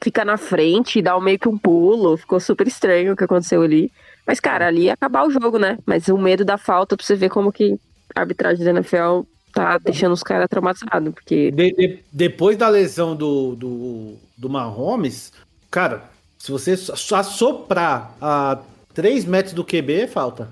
fica 0.00 0.24
na 0.24 0.36
frente 0.36 0.98
e 0.98 1.02
dá 1.02 1.18
meio 1.20 1.38
que 1.38 1.48
um 1.48 1.58
pulo. 1.58 2.16
Ficou 2.16 2.38
super 2.38 2.66
estranho 2.66 3.12
o 3.12 3.16
que 3.16 3.24
aconteceu 3.24 3.62
ali. 3.62 3.90
Mas, 4.26 4.40
cara, 4.40 4.66
ali 4.66 4.82
ia 4.84 4.92
acabar 4.92 5.26
o 5.26 5.30
jogo, 5.30 5.58
né? 5.58 5.78
Mas 5.86 6.08
o 6.08 6.18
medo 6.18 6.44
da 6.44 6.58
falta, 6.58 6.96
pra 6.96 7.04
você 7.04 7.16
ver 7.16 7.30
como 7.30 7.52
que 7.52 7.78
a 8.18 8.22
arbitragem 8.22 8.64
da 8.64 8.70
NFL 8.72 9.22
tá 9.52 9.78
deixando 9.78 10.12
os 10.12 10.22
caras 10.22 10.48
traumatizados. 10.48 11.12
Porque 11.14 11.50
De- 11.50 11.72
de- 11.72 11.98
depois 12.12 12.56
da 12.56 12.68
lesão 12.68 13.14
do, 13.16 13.54
do, 13.56 14.14
do 14.36 14.48
Mahomes, 14.50 15.32
cara, 15.70 16.04
se 16.38 16.50
você 16.52 16.76
só 16.76 17.16
assoprar 17.16 18.14
a 18.20 18.58
3 18.94 19.24
metros 19.24 19.54
do 19.54 19.64
QB, 19.64 20.06
falta. 20.08 20.48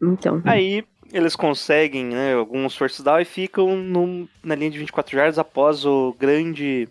Então. 0.00 0.40
Aí 0.44 0.84
eles 1.12 1.36
conseguem 1.36 2.06
né, 2.06 2.34
alguns 2.34 2.74
first 2.76 3.02
down 3.02 3.20
e 3.20 3.24
ficam 3.24 3.76
num- 3.76 4.26
na 4.42 4.54
linha 4.54 4.70
de 4.70 4.78
24 4.78 5.14
jardas 5.16 5.38
após 5.38 5.84
o 5.84 6.16
grande 6.18 6.88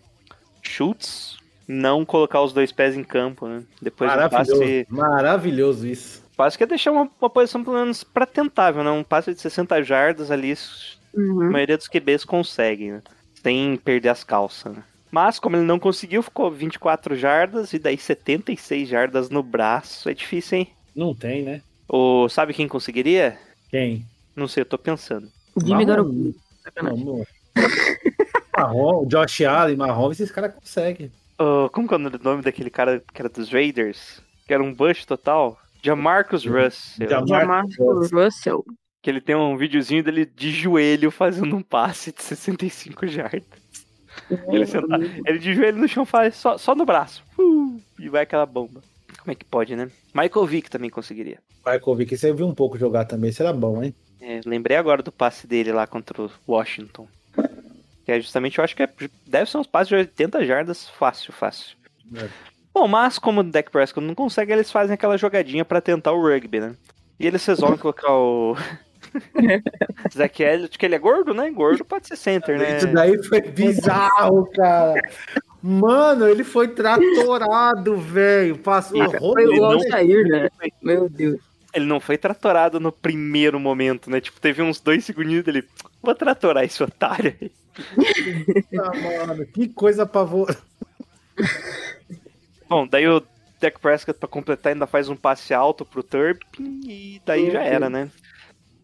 Schultz 0.62 1.36
não 1.66 2.04
colocar 2.04 2.40
os 2.42 2.52
dois 2.52 2.70
pés 2.72 2.96
em 2.96 3.04
campo, 3.04 3.46
né? 3.46 3.62
Depois 3.80 4.10
do 4.10 4.16
Maravilhoso. 4.16 4.58
passe, 4.60 4.86
Maravilhoso 4.88 5.86
isso. 5.86 6.21
Passe 6.36 6.56
que 6.56 6.64
é 6.64 6.66
deixar 6.66 6.92
uma, 6.92 7.10
uma 7.20 7.30
posição 7.30 7.62
pelo 7.62 7.76
menos 7.78 8.02
pra 8.04 8.26
tentável, 8.26 8.82
né? 8.84 8.90
Um 8.90 9.04
passe 9.04 9.34
de 9.34 9.40
60 9.40 9.82
jardas 9.82 10.30
ali, 10.30 10.52
a 10.52 10.56
Uhum. 11.14 11.50
maioria 11.50 11.76
dos 11.76 11.88
QBs 11.88 12.24
consegue, 12.24 12.90
né? 12.90 13.02
Sem 13.42 13.76
perder 13.76 14.08
as 14.08 14.24
calças, 14.24 14.74
né? 14.74 14.82
Mas 15.10 15.38
como 15.38 15.56
ele 15.56 15.64
não 15.66 15.78
conseguiu, 15.78 16.22
ficou 16.22 16.50
24 16.50 17.14
jardas 17.14 17.74
e 17.74 17.78
daí 17.78 17.98
76 17.98 18.88
jardas 18.88 19.28
no 19.28 19.42
braço. 19.42 20.08
É 20.08 20.14
difícil, 20.14 20.58
hein? 20.58 20.68
Não 20.96 21.14
tem, 21.14 21.42
né? 21.42 21.60
O, 21.86 22.28
sabe 22.30 22.54
quem 22.54 22.66
conseguiria? 22.66 23.38
Quem? 23.68 24.06
Não 24.34 24.48
sei, 24.48 24.62
eu 24.62 24.66
tô 24.66 24.78
pensando. 24.78 25.28
Jimmy. 25.62 25.84
Garoppolo. 25.84 26.34
Não, 26.82 27.24
Mahomes, 28.56 29.08
Josh 29.08 29.40
Allen, 29.42 29.76
Mahomes, 29.76 30.20
esses 30.20 30.34
caras 30.34 30.54
conseguem. 30.54 31.10
Oh, 31.38 31.68
como 31.70 31.88
que 31.88 31.94
é 31.94 31.96
o 31.96 32.00
nome 32.00 32.42
daquele 32.42 32.70
cara 32.70 33.02
que 33.12 33.20
era 33.20 33.28
dos 33.28 33.50
Raiders? 33.50 34.22
Que 34.46 34.54
era 34.54 34.62
um 34.62 34.72
bush 34.72 35.04
total? 35.04 35.58
Jamarcus 35.82 36.44
Russell. 36.46 37.08
Jam- 37.08 37.26
Jamarcus 37.26 38.10
Russell. 38.12 38.64
Que 39.02 39.10
ele 39.10 39.20
tem 39.20 39.34
um 39.34 39.56
videozinho 39.56 40.02
dele 40.04 40.24
de 40.24 40.50
joelho 40.52 41.10
fazendo 41.10 41.56
um 41.56 41.62
passe 41.62 42.12
de 42.12 42.22
65 42.22 43.06
jardas. 43.08 43.42
Ele, 44.48 44.64
senta- 44.66 44.96
ele 45.26 45.38
de 45.38 45.54
joelho 45.54 45.78
no 45.78 45.88
chão 45.88 46.04
faz 46.04 46.36
só, 46.36 46.56
só 46.56 46.74
no 46.74 46.84
braço. 46.84 47.24
Uh, 47.38 47.80
e 47.98 48.08
vai 48.08 48.22
aquela 48.22 48.46
bomba. 48.46 48.80
Como 49.18 49.32
é 49.32 49.34
que 49.34 49.44
pode, 49.44 49.74
né? 49.74 49.90
Michael 50.14 50.46
Vick 50.46 50.70
também 50.70 50.90
conseguiria. 50.90 51.38
Michael 51.66 51.96
Vick, 51.96 52.16
você 52.16 52.32
viu 52.32 52.46
um 52.46 52.54
pouco 52.54 52.78
jogar 52.78 53.04
também, 53.04 53.30
isso 53.30 53.42
era 53.42 53.52
bom, 53.52 53.82
hein? 53.82 53.94
É, 54.20 54.40
lembrei 54.46 54.76
agora 54.76 55.02
do 55.02 55.10
passe 55.10 55.46
dele 55.46 55.72
lá 55.72 55.86
contra 55.86 56.22
o 56.22 56.30
Washington. 56.46 57.08
Que 58.04 58.12
é 58.12 58.20
justamente, 58.20 58.58
eu 58.58 58.64
acho 58.64 58.76
que 58.76 58.82
é- 58.84 58.92
deve 59.26 59.50
ser 59.50 59.58
uns 59.58 59.66
passes 59.66 59.88
de 59.88 59.94
80 59.96 60.44
jardas 60.44 60.88
fácil, 60.88 61.32
fácil. 61.32 61.76
É. 62.14 62.28
Bom, 62.74 62.88
mas 62.88 63.18
como 63.18 63.40
o 63.40 63.44
Dak 63.44 63.70
Prescott 63.70 64.06
não 64.06 64.14
consegue, 64.14 64.52
eles 64.52 64.70
fazem 64.70 64.94
aquela 64.94 65.16
jogadinha 65.18 65.64
pra 65.64 65.80
tentar 65.80 66.12
o 66.12 66.22
rugby, 66.22 66.60
né? 66.60 66.74
E 67.20 67.26
eles 67.26 67.44
resolvem 67.44 67.76
colocar 67.78 68.12
o. 68.12 68.56
Zach 70.14 70.42
Elliott, 70.42 70.78
que 70.78 70.86
ele 70.86 70.94
é 70.94 70.98
gordo, 70.98 71.34
né? 71.34 71.50
Gordo 71.50 71.84
pode 71.84 72.06
ser 72.08 72.16
center, 72.16 72.58
né? 72.58 72.78
Isso 72.78 72.86
daí 72.92 73.22
foi 73.24 73.40
bizarro, 73.42 74.46
cara. 74.52 75.00
Mano, 75.62 76.26
ele 76.28 76.42
foi 76.44 76.68
tratorado, 76.68 77.96
velho. 77.96 78.56
Passou 78.58 79.10
Foi 79.18 79.46
o 79.46 79.56
não- 79.56 79.78
Jair, 79.80 80.26
né? 80.26 80.48
Meu 80.82 81.08
Deus. 81.08 81.40
Ele 81.74 81.86
não 81.86 82.00
foi 82.00 82.18
tratorado 82.18 82.78
no 82.80 82.90
primeiro 82.92 83.58
momento, 83.60 84.10
né? 84.10 84.20
Tipo, 84.20 84.40
teve 84.40 84.60
uns 84.62 84.80
dois 84.80 85.04
segundinhos 85.04 85.44
dele. 85.44 85.64
Vou 86.02 86.14
tratorar 86.14 86.64
esse 86.64 86.82
otário 86.82 87.34
aí. 87.40 87.50
Ah, 88.78 89.26
mano, 89.26 89.46
que 89.46 89.68
coisa 89.68 90.04
pavor. 90.04 90.54
Bom, 92.72 92.86
daí 92.86 93.06
o 93.06 93.22
Dak 93.60 93.78
Prescott, 93.78 94.18
pra 94.18 94.28
completar, 94.28 94.72
ainda 94.72 94.86
faz 94.86 95.08
um 95.08 95.16
passe 95.16 95.52
alto 95.52 95.84
pro 95.84 96.02
Turpin 96.02 96.80
e 96.86 97.20
daí 97.24 97.50
já 97.50 97.62
era, 97.62 97.90
né? 97.90 98.10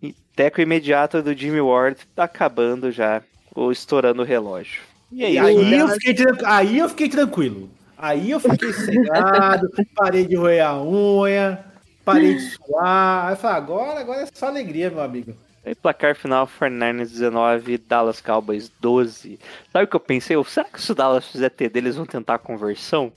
E 0.03 0.15
teco 0.37 0.61
imediato 0.61 1.23
do 1.23 1.35
Jimmy 1.35 1.61
Ward 1.61 1.99
tá 2.15 2.25
acabando 2.25 2.93
já, 2.93 3.23
ou 3.55 3.73
estourando 3.73 4.23
o 4.23 4.25
relógio. 4.25 4.83
E 5.11 5.25
é 5.25 5.31
E 5.31 5.37
isso, 5.37 5.47
aí, 5.47 5.71
né? 5.71 5.81
eu 5.83 5.89
fiquei, 5.89 6.15
aí 6.45 6.79
eu 6.79 6.89
fiquei 6.89 7.09
tranquilo. 7.09 7.71
Aí 7.97 8.31
eu 8.31 8.39
fiquei 8.39 8.73
cegado, 8.73 9.69
parei 9.97 10.25
de 10.25 10.37
roer 10.37 10.65
a 10.65 10.81
unha, 10.81 11.65
parei 12.05 12.35
de 12.35 12.41
suar. 12.51 13.27
Aí 13.27 13.33
eu 13.33 13.37
falei, 13.37 13.57
agora, 13.57 14.01
agora 14.01 14.21
é 14.21 14.29
só 14.33 14.47
alegria, 14.47 14.91
meu 14.91 15.01
amigo. 15.01 15.35
Aí, 15.65 15.75
placar 15.75 16.15
final, 16.15 16.47
49ers 16.47 17.11
19, 17.11 17.79
Dallas 17.79 18.21
Cowboys 18.21 18.71
12. 18.81 19.41
Sabe 19.73 19.85
o 19.85 19.89
que 19.89 19.97
eu 19.97 20.01
pensei? 20.01 20.37
Será 20.45 20.69
que 20.69 20.81
se 20.81 20.93
o 20.93 20.95
Dallas 20.95 21.27
fizer 21.27 21.51
TD, 21.51 21.79
eles 21.79 21.97
vão 21.97 22.07
tentar 22.07 22.35
a 22.35 22.39
conversão? 22.39 23.13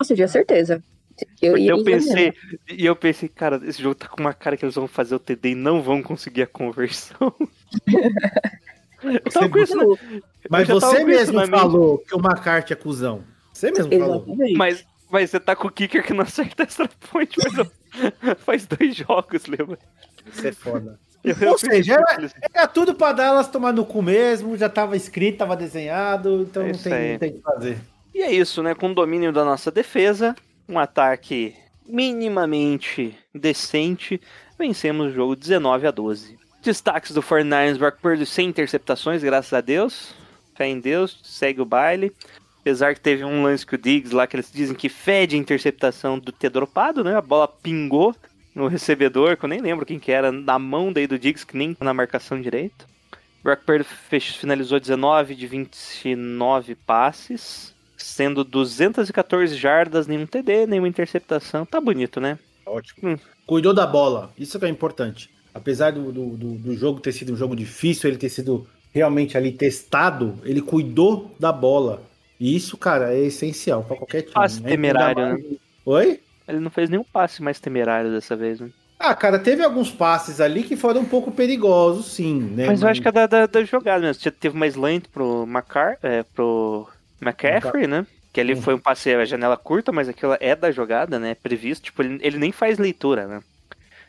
Nossa, 0.00 0.12
eu 0.12 0.16
tinha 0.16 0.28
certeza. 0.28 0.82
Eu, 1.42 1.52
Porque 1.52 1.66
eu 1.70 1.84
pensei, 1.84 2.32
e 2.70 2.86
eu 2.86 2.96
pensei, 2.96 3.28
cara, 3.28 3.60
esse 3.64 3.82
jogo 3.82 3.94
tá 3.94 4.08
com 4.08 4.20
uma 4.20 4.32
cara 4.32 4.56
que 4.56 4.64
eles 4.64 4.74
vão 4.74 4.88
fazer 4.88 5.14
o 5.14 5.18
TD 5.18 5.50
e 5.50 5.54
não 5.54 5.82
vão 5.82 6.02
conseguir 6.02 6.42
a 6.42 6.46
conversão. 6.46 7.34
eu 9.04 9.20
tava 9.30 9.48
com 9.50 9.58
isso, 9.58 9.98
Mas 10.48 10.66
você 10.68 11.04
mesmo 11.04 11.46
falou 11.46 11.98
que 11.98 12.14
o 12.14 12.18
McCarthy 12.18 12.72
é 12.72 12.76
cuzão. 12.76 13.22
Você 13.52 13.70
mesmo 13.70 13.92
falou. 13.98 14.16
Exatamente. 14.26 14.56
Mas, 14.56 14.86
mas 15.10 15.30
você 15.30 15.38
tá 15.38 15.54
com 15.54 15.68
o 15.68 15.70
kicker 15.70 16.02
que 16.02 16.14
não 16.14 16.22
acerta 16.22 16.62
extra 16.62 16.88
point 17.10 17.36
faz, 17.36 17.68
faz 18.40 18.66
dois 18.66 18.96
jogos, 18.96 19.44
lembra? 19.46 19.78
Isso 20.32 20.46
é 20.46 20.52
foda. 20.52 20.98
Eu- 21.22 21.36
Ou 21.38 21.48
eu 21.48 21.58
seja, 21.58 21.94
era, 21.96 22.30
era 22.54 22.66
tudo 22.66 22.94
pra 22.94 23.12
Dallas 23.12 23.48
tomar 23.48 23.74
no 23.74 23.84
cu 23.84 24.00
mesmo, 24.00 24.56
já 24.56 24.70
tava 24.70 24.96
escrito, 24.96 25.36
tava 25.38 25.54
desenhado, 25.54 26.46
então 26.48 26.62
É 26.62 26.72
não 26.72 26.78
tem, 26.78 26.92
aí. 26.94 27.12
não 27.12 27.18
tem 27.18 27.30
o 27.30 27.34
que 27.34 27.42
fazer. 27.42 27.78
E 28.20 28.22
é 28.22 28.30
isso, 28.30 28.62
né? 28.62 28.74
Com 28.74 28.90
o 28.90 28.94
domínio 28.94 29.32
da 29.32 29.46
nossa 29.46 29.70
defesa, 29.70 30.36
um 30.68 30.78
ataque 30.78 31.56
minimamente 31.86 33.16
decente, 33.34 34.20
vencemos 34.58 35.06
o 35.06 35.14
jogo 35.14 35.34
19 35.34 35.86
a 35.86 35.90
12. 35.90 36.38
Destaques 36.62 37.12
do 37.12 37.22
49ers, 37.22 37.78
Brock 37.78 37.98
Purdy 37.98 38.26
sem 38.26 38.50
interceptações, 38.50 39.22
graças 39.22 39.54
a 39.54 39.62
Deus. 39.62 40.14
Fé 40.54 40.66
em 40.66 40.78
Deus, 40.78 41.18
segue 41.22 41.62
o 41.62 41.64
baile. 41.64 42.12
Apesar 42.60 42.92
que 42.92 43.00
teve 43.00 43.24
um 43.24 43.42
lance 43.42 43.64
que 43.64 43.76
o 43.76 43.78
Diggs 43.78 44.14
lá, 44.14 44.26
que 44.26 44.36
eles 44.36 44.52
dizem 44.52 44.76
que 44.76 44.90
fede 44.90 45.38
interceptação 45.38 46.18
do 46.18 46.30
ter 46.30 46.50
dropado, 46.50 47.02
né? 47.02 47.16
A 47.16 47.22
bola 47.22 47.48
pingou 47.48 48.14
no 48.54 48.68
recebedor, 48.68 49.38
que 49.38 49.46
eu 49.46 49.48
nem 49.48 49.62
lembro 49.62 49.86
quem 49.86 49.98
que 49.98 50.12
era, 50.12 50.30
na 50.30 50.58
mão 50.58 50.92
daí 50.92 51.06
do 51.06 51.18
Diggs, 51.18 51.46
que 51.46 51.56
nem 51.56 51.74
na 51.80 51.94
marcação 51.94 52.38
direita. 52.38 52.84
Brock 53.42 53.62
Purdy 53.64 53.86
finalizou 54.38 54.78
19 54.78 55.34
de 55.34 55.46
29 55.46 56.74
passes, 56.74 57.74
sendo 58.02 58.44
214 58.44 59.54
jardas, 59.56 60.06
nenhum 60.06 60.26
TD, 60.26 60.66
nenhuma 60.66 60.88
interceptação. 60.88 61.64
Tá 61.66 61.80
bonito, 61.80 62.20
né? 62.20 62.38
Ótimo. 62.66 63.10
Hum. 63.10 63.18
Cuidou 63.46 63.74
da 63.74 63.86
bola, 63.86 64.32
isso 64.38 64.58
que 64.58 64.64
é 64.64 64.68
importante. 64.68 65.28
Apesar 65.52 65.90
do, 65.92 66.12
do, 66.12 66.36
do- 66.36 66.54
do 66.54 66.76
jogo 66.76 67.00
ter 67.00 67.12
sido 67.12 67.32
um 67.32 67.36
jogo 67.36 67.56
difícil, 67.56 68.08
ele 68.08 68.18
ter 68.18 68.28
sido 68.28 68.66
realmente 68.92 69.36
ali 69.36 69.50
testado, 69.52 70.38
ele 70.44 70.60
cuidou 70.62 71.34
da 71.38 71.50
bola. 71.52 72.02
E 72.38 72.54
isso, 72.56 72.76
cara, 72.76 73.12
é 73.12 73.20
essencial 73.24 73.82
pra 73.82 73.96
qualquer 73.96 74.22
time. 74.22 74.34
Passe 74.34 74.62
né? 74.62 74.70
temerário, 74.70 75.22
mais- 75.22 75.44
Oi? 75.84 76.20
Ele 76.46 76.60
não 76.60 76.70
fez 76.70 76.88
nenhum 76.88 77.04
passe 77.04 77.42
mais 77.42 77.58
temerário 77.60 78.10
dessa 78.10 78.34
vez, 78.36 78.60
né? 78.60 78.70
Ah, 78.98 79.14
cara, 79.14 79.38
teve 79.38 79.62
alguns 79.64 79.90
passes 79.90 80.40
ali 80.40 80.62
que 80.62 80.76
foram 80.76 81.00
um 81.00 81.04
pouco 81.06 81.30
perigosos, 81.32 82.06
sim, 82.12 82.38
né? 82.38 82.66
Mas 82.66 82.82
eu 82.82 82.88
acho 82.88 83.00
que 83.00 83.08
é 83.08 83.12
da, 83.12 83.26
da, 83.26 83.46
da 83.46 83.64
jogada 83.64 84.00
mesmo. 84.00 84.22
Você 84.22 84.30
teve 84.30 84.56
mais 84.58 84.76
lento 84.76 85.08
pro, 85.08 85.46
Macar, 85.46 85.96
é, 86.02 86.22
pro 86.22 86.86
McCaffrey, 87.20 87.86
né? 87.86 88.06
Que 88.32 88.42
Uhum. 88.42 88.62
foi 88.62 88.74
um 88.74 88.78
passe 88.78 89.12
a 89.12 89.24
janela 89.24 89.56
curta, 89.56 89.90
mas 89.90 90.08
aquilo 90.08 90.36
é 90.40 90.54
da 90.54 90.70
jogada, 90.70 91.18
né? 91.18 91.34
Previsto. 91.34 91.84
Tipo, 91.84 92.02
ele, 92.02 92.18
ele 92.22 92.38
nem 92.38 92.52
faz 92.52 92.78
leitura, 92.78 93.26
né? 93.26 93.40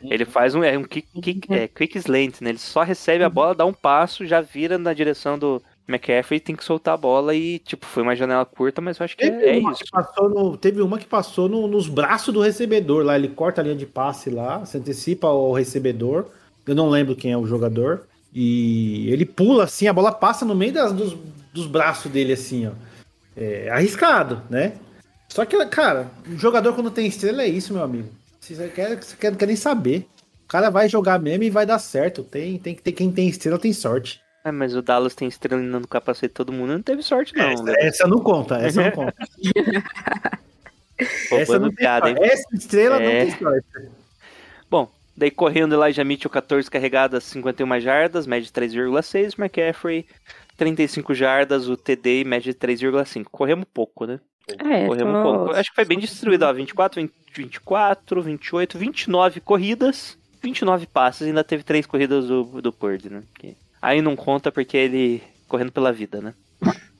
Ele 0.04 0.24
faz 0.24 0.54
um, 0.54 0.64
é, 0.64 0.76
um 0.76 0.82
kick, 0.82 1.06
kick- 1.20 1.52
é, 1.52 1.68
quick 1.68 1.96
slant, 1.98 2.40
né? 2.40 2.50
Ele 2.50 2.58
só 2.58 2.82
recebe 2.82 3.22
a 3.22 3.28
bola, 3.28 3.54
dá 3.54 3.64
um 3.64 3.72
passo, 3.72 4.26
já 4.26 4.40
vira 4.40 4.76
na 4.76 4.92
direção 4.92 5.38
do 5.38 5.62
McCaffrey, 5.88 6.40
tem 6.40 6.56
que 6.56 6.64
soltar 6.64 6.94
a 6.94 6.96
bola 6.96 7.34
e, 7.36 7.60
tipo, 7.60 7.86
foi 7.86 8.02
uma 8.02 8.16
janela 8.16 8.44
curta, 8.44 8.80
mas 8.80 8.98
eu 8.98 9.04
acho 9.04 9.16
que 9.16 9.24
Teve, 9.28 9.44
é, 9.44 9.56
é 9.56 9.60
uma 9.60 9.70
isso. 9.72 9.84
que 9.84 9.90
passou 9.90 10.28
no, 10.28 10.56
teve 10.56 10.80
uma 10.82 10.98
que 10.98 11.06
passou 11.06 11.48
no- 11.48 11.68
nos 11.68 11.88
braços 11.88 12.32
do 12.34 12.40
recebedor 12.40 13.04
lá. 13.04 13.14
Ele 13.16 13.28
corta 13.28 13.60
a 13.60 13.64
linha 13.64 13.76
de 13.76 13.86
passe 13.86 14.28
lá, 14.30 14.64
se 14.66 14.76
antecipa 14.76 15.28
ao 15.28 15.52
recebedor. 15.52 16.26
Eu 16.66 16.74
não 16.74 16.88
lembro 16.88 17.14
quem 17.14 17.30
é 17.32 17.36
o 17.38 17.46
jogador. 17.46 18.02
E 18.34 19.08
ele 19.10 19.24
pula 19.24 19.64
assim, 19.64 19.86
a 19.86 19.92
bola 19.92 20.10
passa 20.10 20.44
no 20.44 20.54
meio 20.54 20.72
das- 20.72 20.92
dos, 20.92 21.16
dos 21.52 21.66
braços 21.66 22.10
dele, 22.10 22.32
assim, 22.32 22.66
ó. 22.66 22.72
É 23.36 23.70
arriscado, 23.70 24.42
né? 24.50 24.72
Só 25.28 25.44
que, 25.44 25.64
cara, 25.66 26.08
o 26.28 26.36
jogador 26.36 26.74
quando 26.74 26.90
tem 26.90 27.06
estrela 27.06 27.42
é 27.42 27.48
isso, 27.48 27.72
meu 27.72 27.82
amigo. 27.82 28.08
Você 28.38 28.68
quer, 28.68 29.02
você 29.02 29.16
quer, 29.16 29.30
não 29.30 29.38
quer 29.38 29.46
nem 29.46 29.56
saber. 29.56 30.06
O 30.44 30.48
cara 30.48 30.68
vai 30.68 30.88
jogar 30.88 31.18
mesmo 31.18 31.44
e 31.44 31.50
vai 31.50 31.64
dar 31.64 31.78
certo. 31.78 32.22
Tem, 32.22 32.58
tem 32.58 32.74
que 32.74 32.82
ter 32.82 32.92
quem 32.92 33.10
tem 33.10 33.28
estrela 33.28 33.58
tem 33.58 33.72
sorte. 33.72 34.20
É, 34.44 34.50
mas 34.50 34.74
o 34.74 34.82
Dallas 34.82 35.14
tem 35.14 35.28
estrela 35.28 35.62
no 35.62 35.86
capacete 35.86 36.28
de 36.28 36.34
todo 36.34 36.52
mundo, 36.52 36.72
não 36.72 36.82
teve 36.82 37.02
sorte 37.02 37.32
não. 37.36 37.48
essa, 37.48 37.62
né? 37.62 37.74
essa 37.78 38.08
não 38.08 38.18
conta, 38.18 38.56
essa 38.56 38.82
não 38.82 38.90
conta. 38.90 39.14
essa 41.30 41.58
não 41.58 41.72
piada, 41.72 42.10
hein? 42.10 42.16
Essa 42.20 42.44
estrela 42.52 42.98
não 42.98 43.06
É. 43.06 43.24
tem 43.26 43.38
sorte. 43.38 43.66
Bom, 44.68 44.90
daí 45.16 45.30
correndo 45.30 45.74
Elijah 45.74 46.04
Mitchell, 46.04 46.30
14 46.30 46.68
carregadas, 46.68 47.24
51 47.24 47.80
jardas, 47.80 48.26
média 48.26 48.44
de 48.46 48.52
3,6. 48.52 49.38
McCaffrey, 49.38 50.06
35 50.56 51.14
jardas, 51.14 51.68
o 51.68 51.76
TD, 51.76 52.24
média 52.24 52.52
de 52.52 52.58
3,5. 52.58 53.24
Corremos 53.30 53.66
pouco, 53.72 54.06
né? 54.06 54.20
É, 54.48 54.86
Corremos 54.86 55.22
tô- 55.22 55.22
pouco. 55.22 55.50
Acho 55.52 55.70
que 55.70 55.74
foi 55.76 55.84
bem 55.84 55.98
distribuído, 55.98 56.44
ó. 56.44 56.52
24, 56.52 57.00
20, 57.00 57.12
24, 57.34 58.22
28, 58.22 58.78
29 58.78 59.40
corridas, 59.40 60.18
29 60.42 60.86
passes. 60.86 61.26
Ainda 61.26 61.44
teve 61.44 61.62
3 61.62 61.86
corridas 61.86 62.26
do, 62.26 62.44
do 62.60 62.72
Purdy, 62.72 63.08
né? 63.10 63.22
Que 63.38 63.56
aí 63.80 64.02
não 64.02 64.16
conta 64.16 64.50
porque 64.52 64.76
ele 64.76 65.22
correndo 65.48 65.72
pela 65.72 65.92
vida, 65.92 66.20
né? 66.20 66.34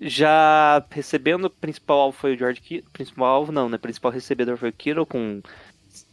Já 0.00 0.84
recebendo, 0.90 1.46
o 1.46 1.50
principal 1.50 1.98
alvo 1.98 2.16
foi 2.18 2.34
o 2.34 2.38
George 2.38 2.60
Kittle. 2.60 2.90
Principal 2.92 3.26
alvo 3.26 3.50
não, 3.52 3.68
né? 3.68 3.76
Principal 3.78 4.12
recebedor 4.12 4.56
foi 4.56 4.68
o 4.68 4.72
Kittle 4.72 5.04
com 5.06 5.42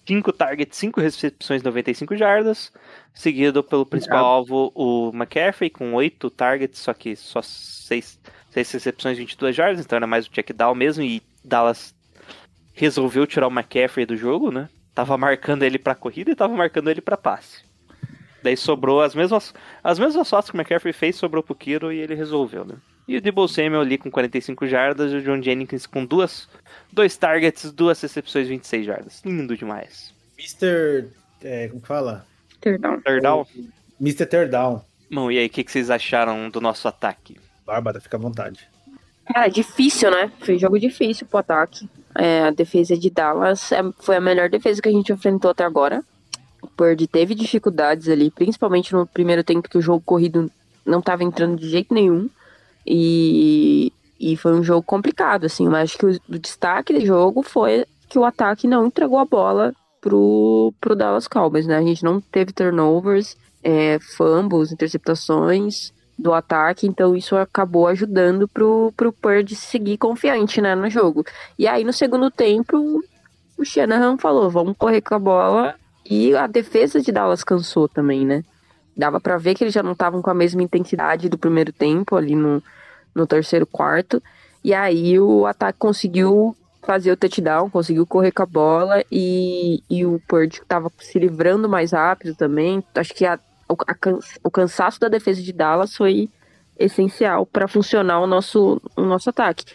5 0.08 0.32
targets, 0.34 0.78
5 0.78 1.02
recepções, 1.02 1.64
95 1.64 2.16
jardas. 2.16 2.72
Seguido 3.14 3.64
pelo 3.64 3.86
principal 3.86 4.26
alvo, 4.26 4.72
o 4.76 5.12
McCaffrey, 5.14 5.70
com 5.70 5.94
8 5.94 6.30
targets, 6.30 6.80
só 6.80 6.94
que 6.94 7.16
só 7.16 7.42
6, 7.42 8.20
6 8.52 8.72
recepções, 8.72 9.18
22 9.18 9.56
jardas. 9.56 9.84
Então 9.84 9.98
era 9.98 10.08
mais 10.08 10.28
o 10.28 10.32
check 10.32 10.52
down 10.54 10.76
mesmo. 10.76 11.04
E 11.04 11.22
Dallas 11.44 11.96
resolveu 12.74 13.26
tirar 13.26 13.48
o 13.48 13.52
McCaffrey 13.52 14.06
do 14.06 14.16
jogo, 14.16 14.52
né? 14.52 14.70
Tava 14.94 15.18
marcando 15.18 15.64
ele 15.64 15.80
pra 15.80 15.96
corrida 15.96 16.32
e 16.32 16.36
tava 16.36 16.54
marcando 16.56 16.90
ele 16.90 17.02
pra 17.02 17.18
passe. 17.18 17.64
Daí 18.44 18.56
sobrou 18.56 19.02
as 19.02 19.16
mesmas 19.16 19.54
as 19.84 19.98
mesmas 19.98 20.30
fotos 20.30 20.52
que 20.52 20.56
o 20.56 20.60
McCaffrey 20.60 20.94
fez, 20.94 21.16
sobrou 21.16 21.42
pro 21.42 21.56
Kiro 21.56 21.92
e 21.92 21.98
ele 21.98 22.14
resolveu, 22.14 22.64
né? 22.64 22.76
E 23.08 23.18
o 23.18 23.22
Debo 23.22 23.48
Samuel 23.48 23.82
ali 23.82 23.98
com 23.98 24.10
45 24.10 24.66
jardas 24.68 25.12
e 25.12 25.16
o 25.16 25.22
John 25.22 25.42
Jennings 25.42 25.86
com 25.86 26.06
duas, 26.06 26.48
dois 26.92 27.16
targets, 27.16 27.72
duas 27.72 28.02
recepções, 28.02 28.48
26 28.48 28.86
jardas. 28.86 29.22
Lindo 29.24 29.56
demais. 29.56 30.14
Mr. 30.38 31.08
É, 31.44 31.68
como 31.68 31.82
que 31.82 31.88
fala? 31.88 32.26
Perdão. 32.60 33.00
Third 33.02 33.22
down. 33.22 33.46
Mr. 34.02 34.26
Teardown. 34.26 34.82
Bom, 35.12 35.32
e 35.32 35.38
aí, 35.38 35.46
o 35.46 35.50
que, 35.50 35.64
que 35.64 35.72
vocês 35.72 35.90
acharam 35.90 36.50
do 36.50 36.60
nosso 36.60 36.88
ataque? 36.88 37.38
Bárbara, 37.66 38.02
fica 38.02 38.18
à 38.18 38.20
vontade. 38.20 38.68
Cara, 39.32 39.48
difícil, 39.48 40.12
né? 40.12 40.32
Foi 40.40 40.56
um 40.56 40.60
jogo 40.60 40.80
difícil 40.80 41.26
pro 41.28 41.40
ataque. 41.40 41.88
É, 42.18 42.44
a 42.44 42.52
defesa 42.52 42.98
de 42.98 43.10
Dallas 43.10 43.72
é- 43.72 43.82
foi 44.00 44.16
a 44.16 44.22
melhor 44.22 44.50
defesa 44.50 44.82
que 44.82 44.90
a 44.90 44.92
gente 44.92 45.12
enfrentou 45.12 45.52
até 45.52 45.64
agora. 45.64 46.04
O 46.62 46.68
Purdy 46.68 47.08
teve 47.08 47.36
dificuldades 47.36 48.10
ali, 48.10 48.32
principalmente 48.32 48.94
no 48.94 49.06
primeiro 49.06 49.44
tempo 49.44 49.70
que 49.70 49.78
o 49.78 49.82
jogo 49.82 50.02
corrido 50.04 50.52
não 50.86 51.00
estava 51.00 51.24
entrando 51.24 51.60
de 51.60 51.70
jeito 51.70 51.94
nenhum. 51.94 52.30
E, 52.86 53.92
e 54.20 54.38
foi 54.38 54.54
um 54.54 54.64
jogo 54.64 54.84
complicado, 54.84 55.46
assim. 55.46 55.68
Mas 55.68 55.92
acho 55.92 55.98
que 55.98 56.06
o, 56.06 56.20
o 56.30 56.40
destaque 56.40 56.94
do 56.94 57.06
jogo 57.06 57.42
foi 57.44 57.86
que 58.10 58.20
o 58.20 58.26
ataque 58.26 58.68
não 58.68 58.88
entregou 58.88 59.20
a 59.20 59.26
bola 59.26 59.74
pro, 60.00 60.74
pro 60.80 60.96
Dallas 60.96 61.28
Cowboys, 61.28 61.66
né? 61.66 61.78
A 61.78 61.82
gente 61.82 62.04
não 62.04 62.22
teve 62.22 62.54
turnovers, 62.54 63.36
é, 63.64 63.98
fumbles, 64.00 64.72
interceptações 64.72 65.92
do 66.18 66.34
ataque, 66.34 66.88
então 66.88 67.16
isso 67.16 67.36
acabou 67.36 67.88
ajudando 67.88 68.48
pro, 68.48 68.94
pro 68.96 69.12
Purdy 69.12 69.56
seguir 69.56 69.98
confiante, 69.98 70.62
né, 70.62 70.74
no 70.74 70.90
jogo. 70.90 71.26
E 71.60 71.68
aí 71.68 71.84
no 71.84 71.92
segundo 71.92 72.32
tempo, 72.32 73.04
o 73.58 73.66
Shanahan 73.66 74.18
falou, 74.18 74.50
vamos 74.50 74.78
correr 74.78 75.02
com 75.02 75.16
a 75.16 75.20
bola, 75.20 75.76
e 76.10 76.36
a 76.36 76.48
defesa 76.48 77.02
de 77.02 77.12
Dallas 77.12 77.44
cansou 77.44 77.90
também, 77.90 78.26
né? 78.26 78.44
Dava 78.96 79.20
para 79.20 79.38
ver 79.38 79.56
que 79.56 79.64
eles 79.64 79.74
já 79.74 79.84
não 79.84 79.92
estavam 79.92 80.22
com 80.22 80.30
a 80.30 80.34
mesma 80.34 80.64
intensidade 80.64 81.30
do 81.30 81.38
primeiro 81.38 81.72
tempo, 81.74 82.16
ali 82.16 82.36
no, 82.36 82.64
no 83.14 83.28
terceiro 83.28 83.66
quarto, 83.66 84.22
e 84.64 84.74
aí 84.74 85.20
o 85.20 85.46
ataque 85.46 85.78
conseguiu 85.78 86.56
fazer 86.82 87.12
o 87.12 87.18
touchdown, 87.18 87.70
conseguiu 87.70 88.06
correr 88.06 88.32
com 88.32 88.44
a 88.44 88.46
bola, 88.46 89.04
e, 89.12 89.84
e 89.90 90.06
o 90.06 90.22
Purdy 90.28 90.58
estava 90.62 90.92
se 91.00 91.18
livrando 91.20 91.68
mais 91.68 91.92
rápido 91.92 92.36
também, 92.36 92.84
acho 92.96 93.14
que 93.14 93.26
a 93.26 93.40
o, 93.68 93.74
a, 93.74 93.96
o 94.44 94.52
cansaço 94.52 95.00
da 95.00 95.08
defesa 95.08 95.42
de 95.42 95.52
Dallas 95.52 95.96
foi 95.96 96.30
essencial 96.78 97.46
para 97.46 97.68
funcionar 97.68 98.20
o 98.20 98.28
nosso, 98.28 98.82
o 98.96 99.02
nosso 99.02 99.30
ataque. 99.30 99.66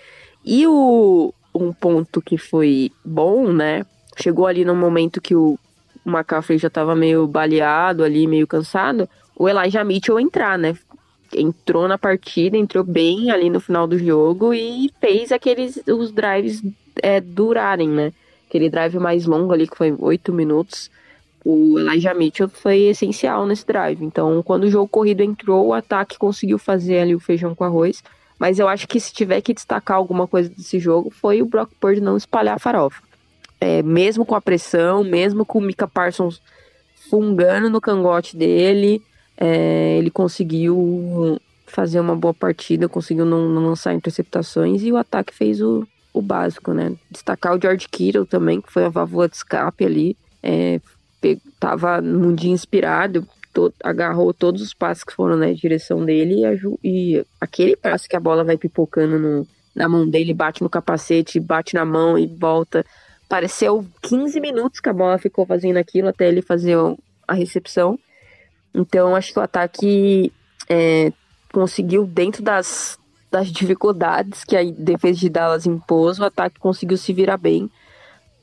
E 0.44 0.66
o, 0.66 1.34
um 1.54 1.72
ponto 1.72 2.20
que 2.20 2.38
foi 2.38 2.92
bom, 3.04 3.52
né? 3.52 3.84
Chegou 4.16 4.46
ali 4.46 4.64
no 4.64 4.74
momento 4.74 5.20
que 5.20 5.34
o 5.34 5.58
McCaffrey 6.04 6.58
já 6.58 6.68
estava 6.68 6.94
meio 6.94 7.26
baleado 7.26 8.04
ali, 8.04 8.26
meio 8.26 8.46
cansado, 8.46 9.08
o 9.36 9.48
Elijah 9.48 9.84
Mitchell 9.84 10.20
entrar, 10.20 10.58
né? 10.58 10.76
Entrou 11.34 11.86
na 11.86 11.96
partida, 11.96 12.56
entrou 12.56 12.82
bem 12.82 13.30
ali 13.30 13.48
no 13.48 13.60
final 13.60 13.86
do 13.86 13.98
jogo 13.98 14.52
e 14.52 14.90
fez 15.00 15.30
aqueles 15.30 15.80
os 15.86 16.10
drives 16.10 16.62
é, 17.02 17.20
durarem, 17.20 17.88
né? 17.88 18.12
Aquele 18.48 18.68
drive 18.68 18.98
mais 18.98 19.26
longo 19.26 19.52
ali, 19.52 19.68
que 19.68 19.76
foi 19.76 19.94
oito 19.98 20.32
minutos 20.32 20.90
o 21.44 21.78
Elijah 21.78 22.14
Mitchell 22.14 22.48
foi 22.48 22.82
essencial 22.82 23.46
nesse 23.46 23.66
drive. 23.66 24.04
Então, 24.04 24.42
quando 24.42 24.64
o 24.64 24.70
jogo 24.70 24.88
corrido 24.88 25.22
entrou, 25.22 25.68
o 25.68 25.74
ataque 25.74 26.18
conseguiu 26.18 26.58
fazer 26.58 26.98
ali 26.98 27.14
o 27.14 27.20
feijão 27.20 27.54
com 27.54 27.64
arroz. 27.64 28.02
Mas 28.38 28.58
eu 28.58 28.68
acho 28.68 28.88
que 28.88 28.98
se 28.98 29.12
tiver 29.12 29.40
que 29.40 29.52
destacar 29.54 29.96
alguma 29.96 30.26
coisa 30.26 30.48
desse 30.48 30.78
jogo, 30.78 31.10
foi 31.10 31.42
o 31.42 31.46
Brock 31.46 31.70
Purdy 31.78 32.00
não 32.00 32.16
espalhar 32.16 32.56
a 32.56 32.58
farofa. 32.58 33.02
É, 33.60 33.82
mesmo 33.82 34.24
com 34.24 34.34
a 34.34 34.40
pressão, 34.40 35.04
mesmo 35.04 35.44
com 35.44 35.58
o 35.58 35.62
Mika 35.62 35.86
Parsons 35.86 36.40
fungando 37.10 37.68
no 37.68 37.80
cangote 37.80 38.36
dele, 38.36 39.02
é, 39.36 39.98
ele 39.98 40.10
conseguiu 40.10 41.38
fazer 41.66 42.00
uma 42.00 42.16
boa 42.16 42.34
partida, 42.34 42.88
conseguiu 42.88 43.24
não, 43.24 43.48
não, 43.48 43.66
lançar 43.66 43.94
interceptações 43.94 44.82
e 44.82 44.92
o 44.92 44.96
ataque 44.96 45.34
fez 45.34 45.60
o, 45.60 45.86
o 46.12 46.20
básico, 46.20 46.72
né? 46.72 46.94
Destacar 47.10 47.54
o 47.54 47.60
George 47.60 47.88
Kittle 47.88 48.26
também, 48.26 48.60
que 48.60 48.72
foi 48.72 48.84
a 48.84 48.88
válvula 48.88 49.28
de 49.28 49.36
escape 49.36 49.84
ali. 49.84 50.16
É, 50.42 50.80
tava 51.58 52.00
num 52.00 52.34
dia 52.34 52.50
inspirado, 52.50 53.26
to, 53.52 53.72
agarrou 53.82 54.32
todos 54.32 54.62
os 54.62 54.74
passes 54.74 55.04
que 55.04 55.12
foram 55.12 55.36
na 55.36 55.46
né, 55.46 55.54
direção 55.54 56.04
dele 56.04 56.42
e, 56.82 57.16
e, 57.16 57.26
aquele 57.40 57.76
passe 57.76 58.08
que 58.08 58.16
a 58.16 58.20
bola 58.20 58.44
vai 58.44 58.56
pipocando 58.56 59.18
no, 59.18 59.46
na 59.74 59.88
mão 59.88 60.08
dele, 60.08 60.34
bate 60.34 60.62
no 60.62 60.70
capacete, 60.70 61.38
bate 61.38 61.74
na 61.74 61.84
mão 61.84 62.18
e 62.18 62.26
volta. 62.26 62.84
Pareceu 63.30 63.86
15 64.02 64.40
minutos 64.40 64.80
que 64.80 64.88
a 64.88 64.92
bola 64.92 65.16
ficou 65.16 65.46
fazendo 65.46 65.76
aquilo 65.76 66.08
até 66.08 66.26
ele 66.26 66.42
fazer 66.42 66.76
a 67.28 67.32
recepção. 67.32 67.96
Então 68.74 69.14
acho 69.14 69.32
que 69.32 69.38
o 69.38 69.42
ataque 69.42 70.32
é, 70.68 71.12
conseguiu, 71.52 72.04
dentro 72.08 72.42
das, 72.42 72.98
das 73.30 73.46
dificuldades 73.46 74.42
que 74.42 74.56
a 74.56 74.64
defesa 74.64 75.20
de 75.20 75.28
Dallas 75.28 75.64
impôs, 75.64 76.18
o 76.18 76.24
ataque 76.24 76.58
conseguiu 76.58 76.96
se 76.96 77.12
virar 77.12 77.36
bem 77.36 77.70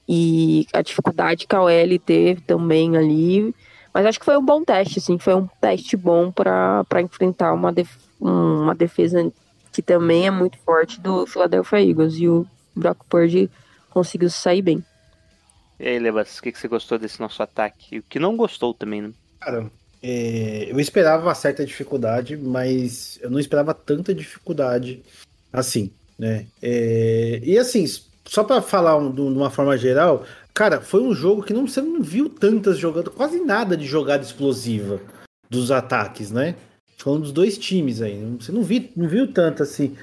e 0.07 0.65
a 0.71 0.81
dificuldade 0.81 1.47
que 1.47 1.53
a 1.53 1.61
OL 1.61 1.99
teve 2.05 2.39
também 2.39 2.95
ali. 2.95 3.53
Mas 3.93 4.05
acho 4.05 4.19
que 4.19 4.25
foi 4.25 4.37
um 4.37 4.45
bom 4.45 4.63
teste, 4.63 4.99
assim, 4.99 5.19
foi 5.19 5.35
um 5.35 5.47
teste 5.59 5.97
bom 5.97 6.31
para 6.31 7.01
enfrentar 7.01 7.53
uma, 7.53 7.73
def 7.73 7.93
uma 8.21 8.73
defesa 8.73 9.29
que 9.73 9.81
também 9.81 10.27
é 10.27 10.31
muito 10.31 10.57
forte 10.59 11.01
do 11.01 11.27
Philadelphia 11.27 11.83
Eagles. 11.83 12.15
E 12.15 12.29
o 12.29 12.47
Brock 12.73 12.99
Purdy 13.09 13.51
conseguiu 13.97 14.29
sair 14.29 14.61
bem. 14.61 14.83
E 15.79 15.87
aí, 15.87 15.97
Lebas, 15.97 16.37
o 16.37 16.41
que, 16.43 16.51
que 16.51 16.59
você 16.59 16.67
gostou 16.67 16.99
desse 16.99 17.19
nosso 17.19 17.41
ataque? 17.41 17.97
O 17.97 18.03
que 18.03 18.19
não 18.19 18.37
gostou 18.37 18.71
também, 18.75 19.01
né? 19.01 19.11
Cara, 19.39 19.71
é, 20.03 20.67
eu 20.69 20.79
esperava 20.79 21.23
uma 21.23 21.33
certa 21.33 21.65
dificuldade, 21.65 22.37
mas 22.37 23.17
eu 23.23 23.31
não 23.31 23.39
esperava 23.39 23.73
tanta 23.73 24.13
dificuldade 24.13 25.01
assim, 25.51 25.91
né? 26.17 26.45
É, 26.61 27.41
e 27.43 27.57
assim, 27.57 27.85
só 28.25 28.43
para 28.43 28.61
falar 28.61 28.97
um, 28.97 29.11
de 29.11 29.19
uma 29.21 29.49
forma 29.49 29.75
geral, 29.75 30.23
cara, 30.53 30.79
foi 30.79 31.01
um 31.01 31.15
jogo 31.15 31.41
que 31.41 31.53
não, 31.53 31.67
você 31.67 31.81
não 31.81 31.99
viu 31.99 32.29
tantas 32.29 32.77
jogadas, 32.77 33.11
quase 33.15 33.39
nada 33.39 33.75
de 33.75 33.87
jogada 33.87 34.23
explosiva 34.23 35.01
dos 35.49 35.71
ataques, 35.71 36.29
né? 36.29 36.55
Falando 36.97 37.23
dos 37.23 37.31
dois 37.31 37.57
times 37.57 37.99
aí. 37.99 38.19
Você 38.39 38.51
não 38.51 38.61
viu, 38.61 38.87
não 38.95 39.07
viu 39.07 39.31
tanto 39.31 39.63
assim. 39.63 39.95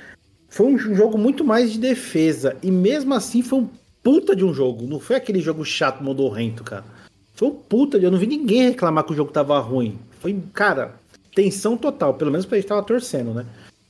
Foi 0.48 0.66
um 0.66 0.78
jogo 0.78 1.18
muito 1.18 1.44
mais 1.44 1.72
de 1.72 1.78
defesa. 1.78 2.56
E 2.62 2.70
mesmo 2.70 3.12
assim 3.12 3.42
foi 3.42 3.60
um 3.60 3.68
puta 4.04 4.36
de 4.36 4.44
um 4.44 4.52
jogo. 4.52 4.86
Não 4.86 5.00
foi 5.00 5.16
aquele 5.16 5.40
jogo 5.40 5.64
chato, 5.64 6.04
modorrento, 6.04 6.62
cara. 6.62 6.84
Foi 7.34 7.48
um 7.48 7.54
puta 7.54 7.98
de. 7.98 8.04
Eu 8.04 8.10
não 8.10 8.18
vi 8.18 8.26
ninguém 8.26 8.68
reclamar 8.68 9.02
que 9.02 9.12
o 9.12 9.16
jogo 9.16 9.32
tava 9.32 9.58
ruim. 9.58 9.98
Foi, 10.20 10.38
cara, 10.52 10.94
tensão 11.34 11.76
total. 11.76 12.14
Pelo 12.14 12.30
menos 12.30 12.46
pra 12.46 12.58
gente 12.58 12.68
tava 12.68 12.82
torcendo, 12.82 13.32
né? 13.32 13.46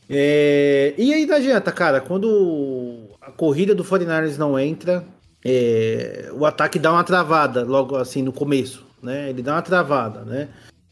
É... 0.09 0.95
E 0.97 1.13
aí 1.13 1.27
não 1.27 1.37
adianta, 1.37 1.71
cara. 1.73 2.01
Quando 2.01 2.97
a 3.21 3.31
corrida 3.33 3.75
do 3.75 3.85
49ers 3.85 4.39
não 4.39 4.59
entra, 4.59 5.05
é, 5.45 6.31
o 6.33 6.47
ataque 6.47 6.79
dá 6.79 6.93
uma 6.93 7.05
travada 7.05 7.65
logo 7.65 7.97
assim 7.97 8.23
no 8.23 8.33
começo, 8.33 8.87
né? 9.03 9.29
Ele 9.29 9.43
dá 9.43 9.53
uma 9.53 9.63
travada, 9.63 10.21
né? 10.21 10.49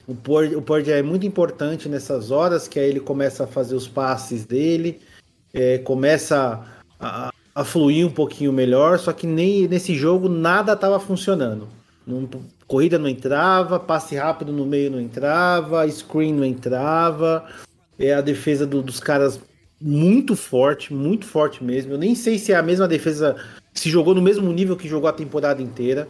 O 0.06 0.14
Pord 0.14 0.90
é 0.90 1.00
muito 1.00 1.24
importante 1.24 1.88
nessas 1.88 2.30
horas, 2.32 2.66
que 2.66 2.78
aí 2.78 2.88
ele 2.88 3.00
começa 3.00 3.44
a 3.44 3.46
fazer 3.46 3.76
os 3.76 3.86
passes 3.86 4.44
dele, 4.44 5.00
é, 5.54 5.78
começa 5.78 6.60
a, 6.98 7.32
a, 7.54 7.64
fluir 7.64 8.06
um 8.06 8.10
pouquinho 8.10 8.52
melhor, 8.52 8.98
só 8.98 9.12
que 9.12 9.26
nem 9.26 9.68
nesse 9.68 9.94
jogo 9.94 10.28
nada 10.28 10.72
estava 10.72 10.98
funcionando. 10.98 11.68
Não, 12.06 12.28
corrida 12.66 12.98
não 12.98 13.08
entrava, 13.08 13.78
passe 13.78 14.16
rápido 14.16 14.52
no 14.52 14.66
meio 14.66 14.90
não 14.90 15.00
entrava, 15.00 15.88
screen 15.88 16.32
não 16.32 16.44
entrava, 16.44 17.46
é 17.98 18.12
a 18.12 18.20
defesa 18.20 18.66
do, 18.66 18.82
dos 18.82 18.98
caras 18.98 19.40
muito 19.80 20.34
forte, 20.34 20.92
muito 20.92 21.26
forte 21.26 21.62
mesmo. 21.62 21.92
Eu 21.92 21.98
nem 21.98 22.14
sei 22.14 22.38
se 22.38 22.52
é 22.52 22.56
a 22.56 22.62
mesma 22.62 22.88
defesa 22.88 23.36
se 23.72 23.88
jogou 23.88 24.14
no 24.14 24.22
mesmo 24.22 24.52
nível 24.52 24.76
que 24.76 24.88
jogou 24.88 25.08
a 25.08 25.12
temporada 25.12 25.62
inteira. 25.62 26.08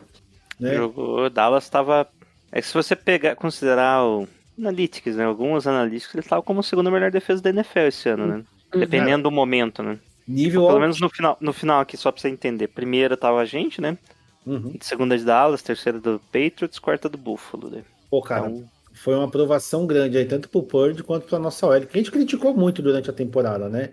Né? 0.59 0.75
Jogou, 0.77 1.29
Dallas 1.29 1.65
estava. 1.65 2.07
É 2.51 2.61
que 2.61 2.67
se 2.67 2.75
você 2.75 2.95
pegar, 2.95 3.35
considerar 3.35 4.05
o 4.05 4.29
Analytics, 4.59 5.17
né? 5.17 5.25
Alguns 5.25 5.67
analíticos, 5.67 6.15
ele 6.15 6.23
estava 6.23 6.43
como 6.43 6.61
a 6.61 6.63
segunda 6.63 6.91
melhor 6.91 7.11
defesa 7.11 7.43
da 7.43 7.51
NFL 7.51 7.79
esse 7.89 8.09
ano, 8.09 8.27
né? 8.27 8.45
Uhum. 8.75 8.81
Dependendo 8.81 9.25
do 9.25 9.31
momento, 9.31 9.83
né? 9.83 9.99
Nível 10.27 10.67
Pelo 10.67 10.81
menos 10.81 11.01
no 11.01 11.09
final, 11.09 11.37
no 11.41 11.53
final 11.53 11.81
aqui, 11.81 11.97
só 11.97 12.13
pra 12.13 12.21
você 12.21 12.29
entender. 12.29 12.69
Primeira 12.69 13.17
tava 13.17 13.41
a 13.41 13.45
gente, 13.45 13.81
né? 13.81 13.99
Uhum. 14.47 14.75
Segunda 14.81 15.17
de 15.17 15.25
Dallas, 15.25 15.63
terceira 15.63 16.01
do 16.01 16.21
Patriots, 16.33 16.79
quarta 16.79 17.09
do 17.09 17.19
Buffalo. 17.19 17.71
Né? 17.71 17.83
Pô, 18.11 18.21
cara, 18.21 18.49
então, 18.49 18.69
foi 18.93 19.15
uma 19.15 19.25
aprovação 19.25 19.87
grande 19.87 20.19
aí, 20.19 20.25
tanto 20.25 20.49
pro 20.49 20.63
Purdy 20.63 21.03
quanto 21.03 21.27
pra 21.27 21.39
nossa 21.39 21.67
OL, 21.67 21.81
que 21.81 21.99
a 21.99 21.99
gente 21.99 22.11
criticou 22.11 22.55
muito 22.55 22.83
durante 22.83 23.09
a 23.09 23.13
temporada, 23.13 23.69
né? 23.69 23.91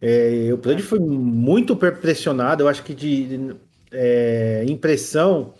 É, 0.00 0.50
o 0.52 0.58
Purdy 0.58 0.82
foi 0.82 0.98
muito 0.98 1.76
pressionado, 1.76 2.62
eu 2.62 2.68
acho 2.68 2.82
que 2.82 2.94
de 2.94 3.54
é, 3.92 4.64
impressão, 4.66 5.54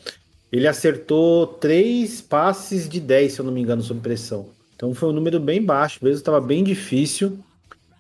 ele 0.50 0.66
acertou 0.66 1.46
três 1.46 2.20
passes 2.20 2.88
de 2.88 2.98
10, 3.00 3.32
se 3.32 3.40
eu 3.40 3.44
não 3.44 3.52
me 3.52 3.60
engano, 3.60 3.82
sob 3.82 4.00
pressão. 4.00 4.48
Então 4.74 4.94
foi 4.94 5.10
um 5.10 5.12
número 5.12 5.38
bem 5.38 5.62
baixo, 5.62 5.98
mesmo 6.02 6.18
estava 6.18 6.40
bem 6.40 6.64
difícil. 6.64 7.38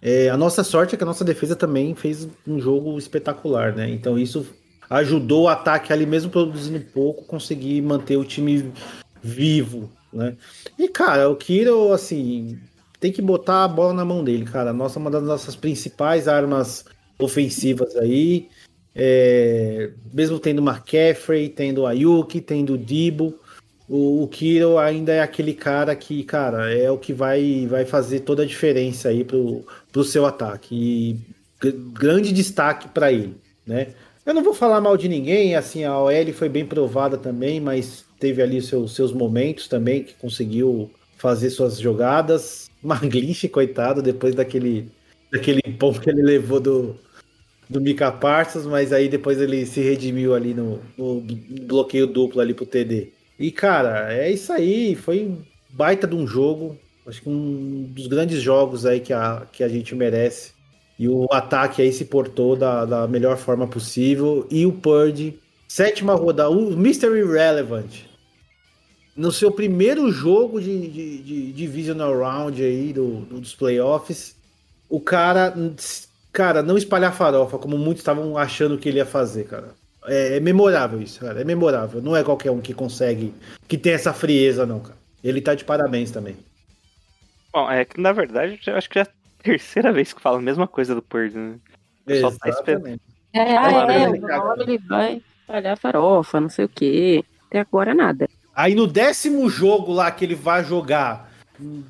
É, 0.02 0.30
a 0.30 0.36
nossa 0.36 0.64
sorte 0.64 0.94
é 0.94 0.98
que 0.98 1.04
a 1.04 1.06
nossa 1.06 1.24
defesa 1.24 1.54
também 1.54 1.94
fez 1.94 2.26
um 2.46 2.58
jogo 2.60 2.96
espetacular, 2.98 3.74
né? 3.74 3.90
Então 3.90 4.18
isso 4.18 4.46
ajudou 4.88 5.44
o 5.44 5.48
ataque 5.48 5.92
ali, 5.92 6.06
mesmo 6.06 6.30
produzindo 6.30 6.80
pouco, 6.92 7.24
conseguir 7.24 7.80
manter 7.82 8.16
o 8.16 8.24
time 8.24 8.72
vivo, 9.22 9.90
né? 10.12 10.36
E, 10.78 10.88
cara, 10.88 11.28
o 11.28 11.36
Kiro, 11.36 11.92
assim, 11.92 12.58
tem 12.98 13.12
que 13.12 13.22
botar 13.22 13.64
a 13.64 13.68
bola 13.68 13.92
na 13.92 14.04
mão 14.04 14.24
dele, 14.24 14.44
cara. 14.44 14.72
Nossa, 14.72 14.98
uma 14.98 15.10
das 15.10 15.22
nossas 15.22 15.54
principais 15.54 16.26
armas 16.26 16.84
ofensivas 17.18 17.96
aí. 17.96 18.48
É, 18.94 19.92
mesmo 20.12 20.38
tendo 20.40 20.60
McCaffrey, 20.60 21.48
tendo 21.48 21.86
Ayuki, 21.86 22.40
tendo 22.40 22.76
Dibo, 22.76 23.38
o, 23.90 24.22
o 24.22 24.28
Kiro 24.28 24.78
ainda 24.78 25.12
é 25.12 25.20
aquele 25.20 25.52
cara 25.52 25.96
que, 25.96 26.22
cara, 26.22 26.72
é 26.72 26.88
o 26.88 26.96
que 26.96 27.12
vai, 27.12 27.66
vai 27.68 27.84
fazer 27.84 28.20
toda 28.20 28.44
a 28.44 28.46
diferença 28.46 29.08
aí 29.08 29.24
pro, 29.24 29.66
pro 29.90 30.04
seu 30.04 30.24
ataque. 30.24 30.76
E 31.60 31.66
grande 31.92 32.32
destaque 32.32 32.88
para 32.88 33.10
ele, 33.12 33.34
né? 33.66 33.88
Eu 34.24 34.32
não 34.32 34.44
vou 34.44 34.54
falar 34.54 34.80
mal 34.80 34.96
de 34.96 35.08
ninguém, 35.08 35.56
assim, 35.56 35.82
a 35.82 35.98
OL 35.98 36.32
foi 36.32 36.48
bem 36.48 36.64
provada 36.64 37.18
também, 37.18 37.60
mas 37.60 38.04
teve 38.20 38.40
ali 38.40 38.62
seus, 38.62 38.94
seus 38.94 39.12
momentos 39.12 39.66
também, 39.66 40.04
que 40.04 40.14
conseguiu 40.14 40.88
fazer 41.18 41.50
suas 41.50 41.80
jogadas. 41.80 42.70
Maglish, 42.80 43.48
coitado, 43.48 44.00
depois 44.00 44.36
daquele, 44.36 44.88
daquele 45.32 45.62
ponto 45.62 46.00
que 46.00 46.08
ele 46.08 46.22
levou 46.22 46.60
do, 46.60 46.94
do 47.68 47.80
Mika 47.80 48.12
Parsons, 48.12 48.66
mas 48.66 48.92
aí 48.92 49.08
depois 49.08 49.40
ele 49.40 49.66
se 49.66 49.80
redimiu 49.80 50.32
ali 50.32 50.54
no, 50.54 50.78
no 50.96 51.20
bloqueio 51.66 52.06
duplo 52.06 52.40
ali 52.40 52.54
pro 52.54 52.64
TD. 52.64 53.18
E, 53.40 53.52
cara, 53.52 54.12
é 54.14 54.30
isso 54.32 54.52
aí, 54.52 54.96
foi 54.96 55.38
baita 55.70 56.06
de 56.06 56.16
um 56.16 56.26
jogo, 56.26 56.78
acho 57.06 57.22
que 57.22 57.28
um 57.30 57.84
dos 57.92 58.06
grandes 58.08 58.42
jogos 58.42 58.86
aí 58.86 59.00
que 59.00 59.12
a, 59.14 59.46
que 59.52 59.64
a 59.64 59.68
gente 59.68 59.94
merece. 59.96 60.54
E 60.98 61.08
o 61.08 61.26
ataque 61.32 61.82
aí 61.82 61.92
se 61.92 62.06
portou 62.06 62.56
da, 62.56 62.84
da 62.86 63.08
melhor 63.08 63.38
forma 63.38 63.68
possível. 63.68 64.46
E 64.50 64.66
o 64.66 64.72
Purdy, 64.72 65.40
sétima 65.68 66.14
rodada, 66.14 66.50
o 66.50 66.76
Mystery 66.76 67.24
Relevant, 67.24 67.90
no 69.16 69.32
seu 69.32 69.50
primeiro 69.52 70.10
jogo 70.10 70.60
de, 70.60 70.88
de, 70.88 71.22
de 71.22 71.52
Divisional 71.52 72.16
Round 72.18 72.62
aí 72.62 72.92
do, 72.92 73.22
do- 73.26 73.40
dos 73.40 73.54
playoffs, 73.54 74.36
o 74.88 75.00
cara, 75.00 75.54
cara, 76.32 76.62
não 76.62 76.76
espalhar 76.78 77.14
farofa, 77.14 77.58
como 77.58 77.78
muitos 77.78 78.00
estavam 78.02 78.36
achando 78.38 78.78
que 78.78 78.88
ele 78.88 78.98
ia 78.98 79.06
fazer, 79.06 79.44
cara. 79.46 79.79
É, 80.06 80.36
é 80.36 80.40
memorável 80.40 81.00
isso, 81.00 81.20
cara. 81.20 81.40
É 81.40 81.44
memorável. 81.44 82.00
Não 82.00 82.16
é 82.16 82.24
qualquer 82.24 82.50
um 82.50 82.60
que 82.60 82.72
consegue, 82.72 83.34
que 83.68 83.76
tem 83.76 83.92
essa 83.92 84.12
frieza, 84.12 84.64
não, 84.64 84.80
cara. 84.80 84.98
Ele 85.22 85.40
tá 85.40 85.54
de 85.54 85.64
parabéns 85.64 86.10
também. 86.10 86.36
Bom, 87.52 87.70
é 87.70 87.84
que 87.84 88.00
na 88.00 88.12
verdade 88.12 88.58
eu 88.66 88.76
acho 88.76 88.88
que 88.88 88.94
já 88.98 89.02
é 89.02 89.04
a 89.04 89.42
terceira 89.42 89.92
vez 89.92 90.12
que 90.12 90.20
fala 90.20 90.38
a 90.38 90.42
mesma 90.42 90.66
coisa 90.66 90.94
do 90.94 91.02
Purdy, 91.02 91.36
né? 91.36 91.56
O 92.02 92.06
pessoal 92.06 92.32
tá 92.32 92.48
esperando. 92.48 92.86
Exatamente. 92.86 93.02
É, 93.32 93.56
Ah, 93.56 93.86
ah, 93.86 93.92
é, 93.92 94.02
ele 94.04 94.18
uma 94.18 94.44
hora 94.44 94.62
ele 94.62 94.78
vai 94.78 95.22
espalhar 95.40 95.76
farofa, 95.76 96.40
não 96.40 96.48
sei 96.48 96.64
o 96.64 96.68
quê. 96.68 97.24
Até 97.48 97.60
agora 97.60 97.94
nada. 97.94 98.28
Aí 98.54 98.74
no 98.74 98.86
décimo 98.86 99.48
jogo 99.48 99.92
lá 99.92 100.10
que 100.10 100.24
ele 100.24 100.34
vai 100.34 100.64
jogar, 100.64 101.30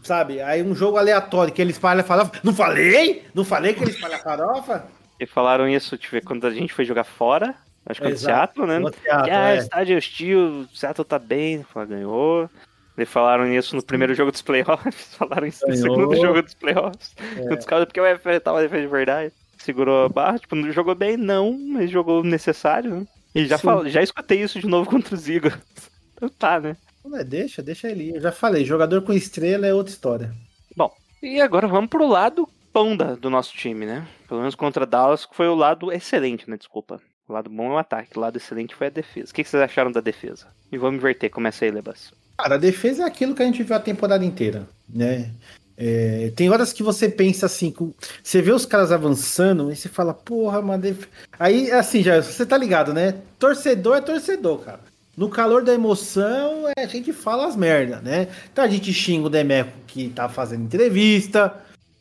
sabe? 0.03 0.41
Aí 0.41 0.63
um 0.63 0.75
jogo 0.75 0.97
aleatório 0.97 1.53
que 1.53 1.61
ele 1.61 1.71
espalha 1.71 2.03
farofa. 2.03 2.33
Não 2.43 2.55
falei? 2.55 3.25
Não 3.35 3.45
falei 3.45 3.75
que 3.75 3.83
ele 3.83 3.91
espalha 3.91 4.19
farofa? 4.19 4.87
E 5.19 5.27
falaram 5.27 5.69
isso, 5.69 5.97
deixa 5.97 6.09
eu 6.09 6.21
ver, 6.21 6.25
quando 6.25 6.47
a 6.47 6.51
gente 6.51 6.73
foi 6.73 6.85
jogar 6.85 7.05
fora, 7.05 7.55
acho 7.87 8.01
que 8.01 8.07
no 8.09 8.13
Exato. 8.13 8.55
Seattle, 8.55 8.67
né? 8.67 8.79
No 8.79 8.91
Que, 8.91 9.09
ah, 9.11 9.51
é. 9.55 9.57
estádio 9.59 9.97
hostil, 9.99 10.41
o 10.63 10.69
Seattle 10.77 11.05
tá 11.05 11.19
bem, 11.19 11.65
ganhou. 11.89 12.49
Eles 12.97 13.09
falaram 13.09 13.47
isso 13.53 13.75
no 13.77 13.83
primeiro 13.83 14.15
jogo 14.15 14.31
dos 14.31 14.43
playoffs, 14.43 15.15
falaram 15.17 15.47
isso 15.47 15.67
no 15.67 15.73
Ganhou. 15.75 15.83
segundo 15.97 16.17
jogo 16.21 16.43
dos 16.43 16.55
playoffs. 16.55 17.15
É. 17.39 17.57
Porque 17.87 18.01
o 18.01 18.05
UFL 18.15 18.41
tava 18.43 18.61
defesa 18.63 18.83
de 18.83 18.89
verdade. 18.89 19.33
Segurou 19.59 20.05
a 20.05 20.09
barra, 20.09 20.39
tipo, 20.39 20.55
não 20.55 20.71
jogou 20.73 20.95
bem, 20.95 21.17
não, 21.17 21.53
mas 21.53 21.91
jogou 21.91 22.23
necessário, 22.25 22.91
né? 23.01 23.07
E 23.35 23.47
já, 23.47 23.57
Sim. 23.59 23.65
fal... 23.65 23.89
já 23.89 24.03
escutei 24.03 24.43
isso 24.43 24.59
de 24.61 24.67
novo 24.67 24.89
contra 24.91 25.15
os 25.15 25.29
Eagles. 25.29 25.55
Então 26.15 26.29
tá, 26.29 26.59
né? 26.61 26.77
É, 27.15 27.25
deixa, 27.25 27.63
deixa 27.63 27.89
ele. 27.89 28.15
Eu 28.17 28.21
já 28.21 28.33
falei, 28.33 28.65
jogador 28.65 29.03
com 29.03 29.13
estrela 29.13 29.67
é 29.67 29.73
outra 29.73 29.93
história. 29.93 30.35
Bom, 30.77 30.93
e 31.23 31.41
agora 31.41 31.67
vamos 31.67 31.89
pro 31.89 32.07
lado 32.07 32.47
da- 32.97 33.15
do 33.15 33.31
nosso 33.31 33.55
time, 33.57 33.87
né? 33.87 34.07
Pelo 34.29 34.41
menos 34.41 34.55
contra 34.55 34.85
Dallas, 34.87 35.25
que 35.27 35.35
foi 35.35 35.49
o 35.49 35.55
lado 35.55 35.91
excelente, 35.93 36.49
né? 36.49 36.57
Desculpa. 36.57 37.01
O 37.31 37.33
lado 37.33 37.49
bom 37.49 37.71
é 37.71 37.75
o 37.75 37.79
ataque, 37.79 38.19
o 38.19 38.21
lado 38.21 38.39
excelente 38.39 38.75
foi 38.75 38.89
a 38.89 38.91
defesa. 38.91 39.31
O 39.31 39.35
que 39.35 39.45
vocês 39.45 39.63
acharam 39.63 39.93
da 39.93 40.01
defesa? 40.01 40.47
E 40.73 40.77
vamos 40.77 40.97
inverter, 40.99 41.31
começa 41.31 41.65
aí, 41.65 41.71
Lebas. 41.71 42.13
Cara, 42.37 42.57
a 42.57 42.59
defesa 42.59 43.05
é 43.05 43.07
aquilo 43.07 43.37
que 43.37 43.43
a 43.43 43.47
gente 43.47 43.63
viu 43.63 43.77
a 43.77 43.79
temporada 43.79 44.25
inteira, 44.25 44.67
né? 44.89 45.31
É, 45.79 46.33
tem 46.35 46.51
horas 46.51 46.73
que 46.73 46.83
você 46.83 47.09
pensa 47.09 47.47
assim, 47.47 47.73
você 48.21 48.43
vê 48.43 48.51
os 48.51 48.67
caras 48.67 48.91
avançando 48.91 49.71
e 49.71 49.77
você 49.77 49.89
fala, 49.89 50.13
porra, 50.13 50.61
mano. 50.61 50.83
def- 50.83 51.07
Aí, 51.39 51.71
assim, 51.71 52.03
já, 52.03 52.21
você 52.21 52.45
tá 52.45 52.59
ligado, 52.59 52.93
né? 52.93 53.15
Torcedor 53.39 53.99
é 53.99 54.01
torcedor, 54.01 54.59
cara. 54.59 54.81
No 55.17 55.29
calor 55.29 55.63
da 55.63 55.73
emoção, 55.73 56.65
é, 56.77 56.83
a 56.83 56.87
gente 56.89 57.13
fala 57.13 57.47
as 57.47 57.55
merda, 57.55 58.01
né? 58.01 58.27
Então 58.53 58.65
a 58.65 58.69
gente 58.69 58.93
xinga 58.93 59.29
o 59.29 59.31
Demeco 59.31 59.71
que 59.87 60.09
tá 60.09 60.29
fazendo 60.29 60.65
entrevista, 60.65 61.55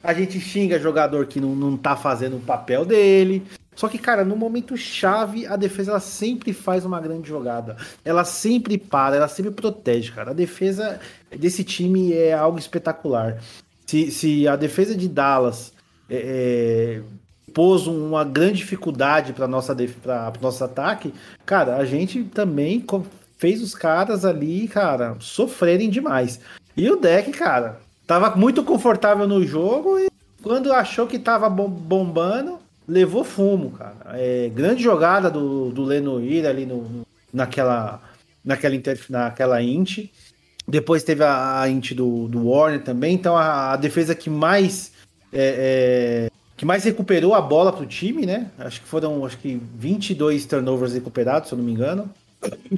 a 0.03 0.11
gente 0.11 0.39
xinga 0.39 0.79
jogador 0.79 1.27
que 1.27 1.39
não, 1.39 1.55
não 1.55 1.77
tá 1.77 1.95
fazendo 1.95 2.37
o 2.37 2.41
papel 2.41 2.83
dele. 2.83 3.43
Só 3.79 3.87
que, 3.87 3.97
cara, 3.97 4.25
no 4.25 4.35
momento 4.35 4.75
chave, 4.75 5.47
a 5.47 5.55
defesa 5.55 5.91
ela 5.91 5.99
sempre 6.01 6.51
faz 6.51 6.83
uma 6.83 6.99
grande 6.99 7.29
jogada. 7.29 7.77
Ela 8.03 8.25
sempre 8.25 8.77
para, 8.77 9.15
ela 9.15 9.29
sempre 9.29 9.51
protege, 9.51 10.11
cara. 10.11 10.31
A 10.31 10.33
defesa 10.33 10.99
desse 11.33 11.63
time 11.63 12.11
é 12.11 12.33
algo 12.33 12.59
espetacular. 12.59 13.37
Se, 13.87 14.11
se 14.11 14.45
a 14.49 14.57
defesa 14.57 14.93
de 14.93 15.07
Dallas 15.07 15.71
é, 16.09 16.99
é, 16.99 17.01
pôs 17.53 17.87
uma 17.87 18.25
grande 18.25 18.57
dificuldade 18.57 19.31
para 19.31 19.47
nossa 19.47 19.73
para 20.03 20.33
nosso 20.41 20.61
ataque, 20.61 21.13
cara, 21.45 21.77
a 21.77 21.85
gente 21.85 22.25
também 22.25 22.85
fez 23.37 23.61
os 23.61 23.73
caras 23.73 24.25
ali, 24.25 24.67
cara, 24.67 25.15
sofrerem 25.21 25.89
demais. 25.89 26.41
E 26.75 26.91
o 26.91 26.97
deck, 26.97 27.31
cara, 27.31 27.79
tava 28.05 28.35
muito 28.35 28.61
confortável 28.61 29.25
no 29.25 29.41
jogo 29.45 29.97
e 29.97 30.09
quando 30.43 30.73
achou 30.73 31.07
que 31.07 31.17
tava 31.17 31.49
bom- 31.49 31.69
bombando, 31.69 32.58
levou 32.89 33.23
fumo, 33.23 33.71
cara. 33.71 33.95
É, 34.13 34.49
grande 34.49 34.81
jogada 34.83 35.29
do, 35.29 35.69
do 35.71 35.83
Lenoir 35.83 36.45
ali 36.45 36.65
no, 36.65 37.05
naquela, 37.31 38.01
naquela, 38.43 38.75
inter, 38.75 38.99
naquela 39.09 39.61
int. 39.61 40.09
Depois 40.67 41.03
teve 41.03 41.23
a, 41.23 41.61
a 41.61 41.69
int 41.69 41.93
do, 41.93 42.27
do 42.27 42.47
Warner 42.47 42.83
também. 42.83 43.13
Então 43.13 43.37
a, 43.37 43.73
a 43.73 43.75
defesa 43.75 44.15
que 44.15 44.29
mais 44.29 44.91
é, 45.31 46.27
é, 46.27 46.31
que 46.57 46.65
mais 46.65 46.83
recuperou 46.83 47.33
a 47.33 47.41
bola 47.41 47.71
pro 47.71 47.85
time, 47.85 48.25
né? 48.25 48.49
Acho 48.57 48.81
que 48.81 48.87
foram 48.87 49.23
acho 49.25 49.37
que 49.37 49.61
22 49.77 50.45
turnovers 50.45 50.93
recuperados, 50.93 51.49
se 51.49 51.53
eu 51.53 51.57
não 51.57 51.65
me 51.65 51.71
engano. 51.71 52.09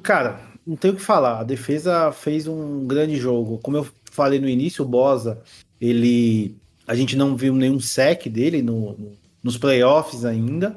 Cara, 0.04 0.40
não 0.66 0.76
tem 0.76 0.92
o 0.92 0.96
que 0.96 1.02
falar. 1.02 1.40
A 1.40 1.44
defesa 1.44 2.12
fez 2.12 2.48
um 2.48 2.86
grande 2.86 3.16
jogo. 3.16 3.60
Como 3.60 3.78
eu 3.78 3.88
falei 4.12 4.40
no 4.40 4.50
início, 4.50 4.84
o 4.84 4.88
Bosa, 4.88 5.40
ele. 5.80 6.56
A 6.88 6.96
gente 6.96 7.16
não 7.16 7.36
viu 7.36 7.56
nenhum 7.56 7.80
sec 7.80 8.28
dele 8.28 8.62
no, 8.62 8.94
no- 8.98 9.21
nos 9.44 9.58
playoffs 9.58 10.26
ainda. 10.26 10.76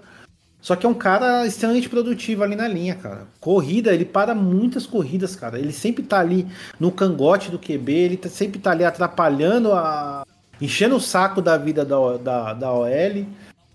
Só 0.60 0.74
que 0.74 0.86
é 0.86 0.88
um 0.88 0.94
cara 0.94 1.46
extremamente 1.46 1.90
produtivo 1.90 2.42
ali 2.42 2.56
na 2.56 2.66
linha, 2.66 2.94
cara. 2.94 3.26
Corrida, 3.38 3.92
ele 3.92 4.06
para 4.06 4.34
muitas 4.34 4.86
corridas, 4.86 5.36
cara. 5.36 5.58
Ele 5.58 5.72
sempre 5.72 6.02
tá 6.02 6.18
ali 6.20 6.46
no 6.80 6.90
cangote 6.90 7.50
do 7.50 7.58
QB, 7.58 7.92
ele 7.92 8.16
tá- 8.16 8.30
sempre 8.30 8.58
tá 8.58 8.70
ali 8.70 8.82
atrapalhando 8.82 9.72
a. 9.72 10.24
enchendo 10.60 10.96
o 10.96 11.00
saco 11.00 11.42
da 11.42 11.58
vida 11.58 11.84
da, 11.84 12.16
da, 12.16 12.54
da 12.54 12.72
OL. 12.72 13.26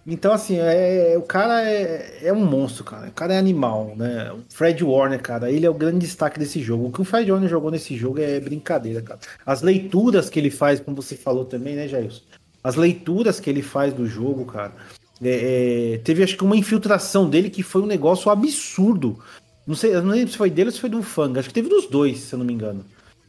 Então, 0.08 0.34
assim, 0.34 0.58
é, 0.58 1.14
o 1.16 1.22
cara 1.22 1.64
é, 1.64 2.22
é 2.24 2.34
um 2.34 2.44
monstro, 2.44 2.84
cara. 2.84 3.10
O 3.10 3.12
cara 3.12 3.36
é 3.36 3.38
animal, 3.38 3.94
né? 3.96 4.32
O 4.32 4.40
Fred 4.50 4.84
Warner, 4.84 5.22
cara, 5.22 5.52
ele 5.52 5.68
é 5.68 5.70
o 5.70 5.74
grande 5.76 6.00
destaque 6.00 6.40
desse 6.40 6.60
jogo. 6.62 6.88
O 6.88 6.92
que 6.92 7.02
o 7.02 7.06
Fred 7.06 7.32
Warner 7.32 7.50
jogou 7.50 7.70
nesse 7.70 7.96
jogo 7.96 8.20
é 8.20 8.40
brincadeira, 8.40 9.04
cara. 9.04 9.20
As 9.46 9.62
leituras 9.62 10.28
que 10.28 10.40
ele 10.40 10.50
faz, 10.50 10.80
como 10.80 10.96
você 10.96 11.16
falou 11.16 11.46
também, 11.46 11.76
né, 11.76 11.88
Jailson? 11.88 12.22
As 12.64 12.76
leituras 12.76 13.40
que 13.40 13.50
ele 13.50 13.62
faz 13.62 13.94
do 13.94 14.06
jogo, 14.06 14.46
cara. 14.46 14.74
É, 15.22 15.94
é, 15.94 15.98
teve 16.00 16.24
acho 16.24 16.38
que 16.38 16.44
uma 16.44 16.56
infiltração 16.58 17.30
dele 17.30 17.50
que 17.50 17.64
foi 17.64 17.82
um 17.82 17.86
negócio 17.86 18.32
absurdo. 18.32 19.20
Não 19.68 19.76
sei, 19.76 19.94
não 19.94 20.10
lembro 20.10 20.32
se 20.32 20.38
foi 20.38 20.50
dele 20.50 20.70
ou 20.70 20.74
se 20.74 20.80
foi 20.80 20.90
do 20.90 21.04
Fanga. 21.04 21.40
Acho 21.40 21.50
que 21.50 21.54
teve 21.54 21.70
dos 21.70 21.88
dois, 21.88 22.20
se 22.20 22.34
eu 22.34 22.40
não 22.40 22.46
me 22.46 22.54
engano. 22.54 22.86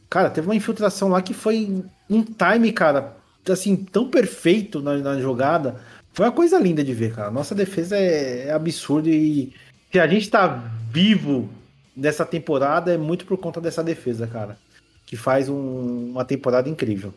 Cara, 0.09 0.29
teve 0.29 0.47
uma 0.47 0.55
infiltração 0.55 1.09
lá 1.09 1.21
que 1.21 1.33
foi 1.33 1.83
um 2.09 2.23
time, 2.23 2.71
cara, 2.71 3.15
assim, 3.49 3.75
tão 3.75 4.09
perfeito 4.09 4.81
na, 4.81 4.97
na 4.97 5.19
jogada. 5.19 5.79
Foi 6.13 6.25
uma 6.25 6.31
coisa 6.31 6.59
linda 6.59 6.83
de 6.83 6.93
ver, 6.93 7.13
cara. 7.13 7.31
Nossa 7.31 7.55
defesa 7.55 7.95
é, 7.97 8.47
é 8.47 8.51
absurda 8.51 9.09
e 9.09 9.53
se 9.91 9.99
a 9.99 10.07
gente 10.07 10.29
tá 10.29 10.47
vivo 10.91 11.49
nessa 11.95 12.25
temporada 12.25 12.93
é 12.93 12.97
muito 12.97 13.25
por 13.25 13.37
conta 13.37 13.61
dessa 13.61 13.83
defesa, 13.83 14.27
cara. 14.27 14.57
Que 15.05 15.15
faz 15.15 15.47
um- 15.49 16.11
uma 16.11 16.25
temporada 16.25 16.67
incrível. 16.69 17.13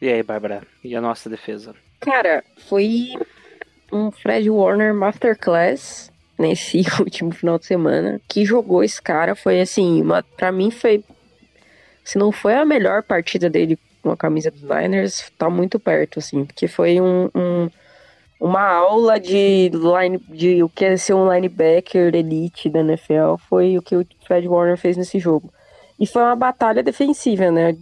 E 0.00 0.08
aí, 0.08 0.22
Bárbara? 0.22 0.62
E 0.82 0.94
a 0.96 1.00
nossa 1.00 1.28
defesa? 1.28 1.74
Cara, 2.00 2.42
foi 2.68 3.08
um 3.92 4.10
Fred 4.10 4.48
Warner 4.48 4.94
Masterclass 4.94 6.10
nesse 6.38 6.82
último 6.98 7.30
final 7.32 7.58
de 7.58 7.66
semana. 7.66 8.20
Que 8.28 8.44
jogou 8.44 8.82
esse 8.82 9.00
cara. 9.00 9.34
Foi 9.34 9.60
assim, 9.60 10.00
uma, 10.02 10.22
pra 10.22 10.50
mim 10.50 10.70
foi. 10.70 11.04
Se 12.02 12.18
não 12.18 12.32
foi 12.32 12.54
a 12.54 12.64
melhor 12.64 13.02
partida 13.02 13.50
dele 13.50 13.78
com 14.02 14.10
a 14.10 14.16
camisa 14.16 14.50
dos 14.50 14.62
Niners, 14.62 15.30
tá 15.36 15.50
muito 15.50 15.78
perto, 15.78 16.18
assim. 16.18 16.44
Porque 16.46 16.66
foi 16.66 16.98
um, 17.00 17.28
um- 17.34 17.70
uma 18.40 18.62
aula 18.66 19.20
de, 19.20 19.68
line, 19.74 20.18
de 20.30 20.62
o 20.62 20.68
que 20.70 20.86
é 20.86 20.96
ser 20.96 21.12
um 21.12 21.30
linebacker 21.30 22.14
elite 22.14 22.70
da 22.70 22.80
NFL. 22.80 23.36
Foi 23.50 23.76
o 23.76 23.82
que 23.82 23.94
o 23.96 24.06
Fred 24.26 24.48
Warner 24.48 24.78
fez 24.78 24.96
nesse 24.96 25.18
jogo. 25.18 25.52
E 26.00 26.06
foi 26.06 26.22
uma 26.22 26.34
batalha 26.34 26.82
defensiva, 26.82 27.50
né? 27.50 27.76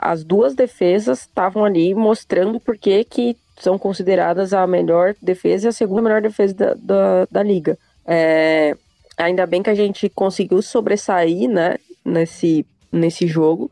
As 0.00 0.22
duas 0.22 0.54
defesas 0.54 1.22
estavam 1.22 1.64
ali 1.64 1.92
mostrando 1.96 2.60
por 2.60 2.78
que 2.78 3.02
que 3.02 3.36
são 3.58 3.76
consideradas 3.76 4.52
a 4.52 4.66
melhor 4.66 5.16
defesa 5.20 5.66
e 5.66 5.68
a 5.70 5.72
segunda 5.72 6.02
melhor 6.02 6.22
defesa 6.22 6.54
da, 6.54 6.74
da, 6.74 7.26
da 7.28 7.42
liga. 7.42 7.76
É, 8.06 8.76
ainda 9.16 9.44
bem 9.46 9.62
que 9.64 9.70
a 9.70 9.74
gente 9.74 10.08
conseguiu 10.08 10.62
sobressair, 10.62 11.48
né, 11.48 11.76
nesse, 12.04 12.64
nesse 12.92 13.26
jogo. 13.26 13.68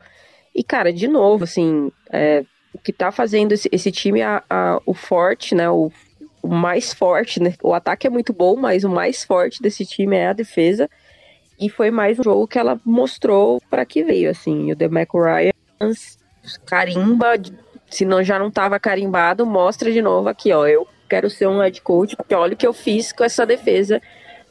E, 0.54 0.64
cara, 0.64 0.92
de 0.92 1.06
novo, 1.06 1.44
assim, 1.44 1.92
é, 2.10 2.44
o 2.72 2.78
que 2.78 2.92
tá 2.92 3.12
fazendo 3.12 3.52
esse, 3.52 3.68
esse 3.70 3.92
time, 3.92 4.22
a, 4.22 4.42
a- 4.50 4.80
o 4.84 4.94
forte, 4.94 5.54
né, 5.54 5.70
o, 5.70 5.92
o 6.42 6.48
mais 6.48 6.92
forte, 6.92 7.40
né? 7.40 7.54
O 7.62 7.72
ataque 7.72 8.06
é 8.06 8.10
muito 8.10 8.32
bom, 8.32 8.56
mas 8.56 8.82
o 8.84 8.88
mais 8.88 9.22
forte 9.24 9.62
desse 9.62 9.84
time 9.86 10.16
é 10.16 10.28
a 10.28 10.32
defesa. 10.32 10.90
E 11.64 11.70
foi 11.70 11.90
mais 11.90 12.18
um 12.18 12.22
jogo 12.22 12.46
que 12.46 12.58
ela 12.58 12.78
mostrou 12.84 13.58
para 13.70 13.86
que 13.86 14.04
veio, 14.04 14.28
assim. 14.28 14.70
O 14.70 14.76
DeMarco 14.76 15.18
Ryan 15.18 15.50
carimba, 16.66 17.40
se 17.88 18.04
não 18.04 18.22
já 18.22 18.38
não 18.38 18.48
estava 18.48 18.78
carimbado, 18.78 19.46
mostra 19.46 19.90
de 19.90 20.02
novo 20.02 20.28
aqui, 20.28 20.52
ó. 20.52 20.66
Eu 20.66 20.86
quero 21.08 21.30
ser 21.30 21.48
um 21.48 21.60
head 21.60 21.80
coach, 21.80 22.16
porque 22.16 22.34
olha 22.34 22.52
o 22.52 22.56
que 22.56 22.66
eu 22.66 22.74
fiz 22.74 23.12
com 23.12 23.24
essa 23.24 23.46
defesa 23.46 23.98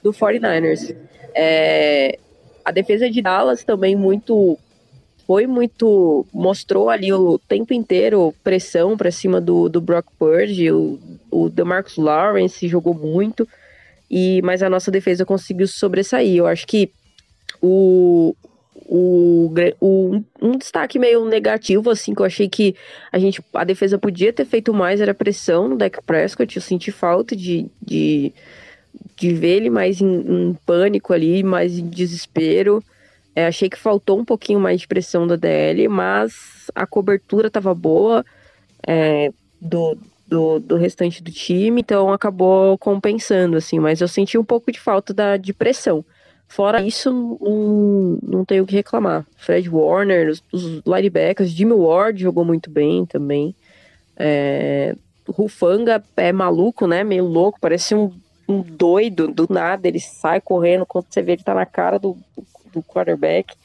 do 0.01 0.11
49ers. 0.11 0.97
É, 1.35 2.17
a 2.65 2.71
defesa 2.71 3.07
de 3.07 3.21
Dallas 3.21 3.63
também 3.63 3.95
muito 3.95 4.57
foi 5.27 5.45
muito 5.45 6.25
mostrou 6.33 6.89
ali 6.89 7.13
o 7.13 7.37
tempo 7.37 7.75
inteiro 7.75 8.33
pressão 8.43 8.97
para 8.97 9.11
cima 9.11 9.39
do, 9.39 9.69
do 9.69 9.79
Brock 9.79 10.07
Purdy, 10.17 10.71
o, 10.71 10.99
o 11.29 11.47
DeMarcus 11.47 11.95
Lawrence 11.95 12.67
jogou 12.67 12.95
muito 12.95 13.47
e 14.09 14.41
mas 14.41 14.63
a 14.63 14.69
nossa 14.69 14.89
defesa 14.89 15.23
conseguiu 15.23 15.67
sobressair. 15.67 16.37
Eu 16.37 16.47
acho 16.47 16.65
que 16.65 16.91
o, 17.63 18.35
o, 18.75 19.49
o, 19.79 20.23
um 20.41 20.57
destaque 20.57 20.99
meio 20.99 21.23
negativo, 21.23 21.89
assim, 21.89 22.13
que 22.13 22.21
eu 22.21 22.25
achei 22.25 22.49
que 22.49 22.75
a 23.09 23.17
gente, 23.17 23.41
a 23.53 23.63
defesa 23.63 23.97
podia 23.97 24.33
ter 24.33 24.45
feito 24.45 24.73
mais, 24.73 24.99
era 24.99 25.13
pressão 25.13 25.69
no 25.69 25.77
Dak 25.77 26.03
Prescott, 26.03 26.53
eu 26.53 26.61
senti 26.61 26.91
falta 26.91 27.37
de, 27.37 27.67
de, 27.81 28.33
de 29.15 29.33
ver 29.33 29.55
ele 29.57 29.69
mais 29.69 30.01
em, 30.01 30.49
em 30.49 30.53
pânico 30.65 31.13
ali, 31.13 31.41
mais 31.41 31.79
em 31.79 31.87
desespero, 31.87 32.83
é, 33.33 33.47
achei 33.47 33.69
que 33.69 33.79
faltou 33.79 34.19
um 34.19 34.25
pouquinho 34.25 34.59
mais 34.59 34.81
de 34.81 34.87
pressão 34.87 35.25
da 35.25 35.37
DL, 35.37 35.87
mas 35.87 36.69
a 36.75 36.85
cobertura 36.85 37.47
estava 37.47 37.73
boa 37.73 38.25
é, 38.85 39.31
do, 39.59 39.97
do, 40.27 40.59
do, 40.59 40.75
restante 40.75 41.23
do 41.23 41.31
time, 41.31 41.79
então 41.79 42.11
acabou 42.11 42.77
compensando, 42.77 43.55
assim, 43.55 43.79
mas 43.79 44.01
eu 44.01 44.07
senti 44.07 44.37
um 44.37 44.43
pouco 44.43 44.69
de 44.69 44.79
falta 44.79 45.13
da, 45.13 45.37
de 45.37 45.53
pressão. 45.53 46.03
Fora 46.53 46.83
isso, 46.83 47.11
não, 47.11 48.19
não 48.21 48.45
tenho 48.45 48.63
o 48.63 48.67
que 48.67 48.75
reclamar. 48.75 49.25
Fred 49.37 49.67
Warner, 49.67 50.29
os, 50.29 50.43
os 50.51 50.83
linebackers, 50.85 51.49
Jimmy 51.49 51.73
Ward 51.73 52.21
jogou 52.21 52.45
muito 52.45 52.69
bem 52.69 53.07
também. 53.07 53.55
É, 54.15 54.95
Rufanga 55.27 56.03
é 56.15 56.31
maluco, 56.31 56.85
né? 56.85 57.03
Meio 57.03 57.25
louco, 57.25 57.57
parece 57.59 57.95
um, 57.95 58.13
um 58.47 58.61
doido 58.61 59.29
do 59.29 59.47
nada. 59.49 59.87
Ele 59.87 59.99
sai 59.99 60.39
correndo 60.39 60.85
quando 60.85 61.07
você 61.09 61.23
vê 61.23 61.31
ele 61.31 61.43
tá 61.43 61.55
na 61.55 61.65
cara 61.65 61.97
do, 61.97 62.15
do 62.71 62.83
quarterback. 62.83 63.55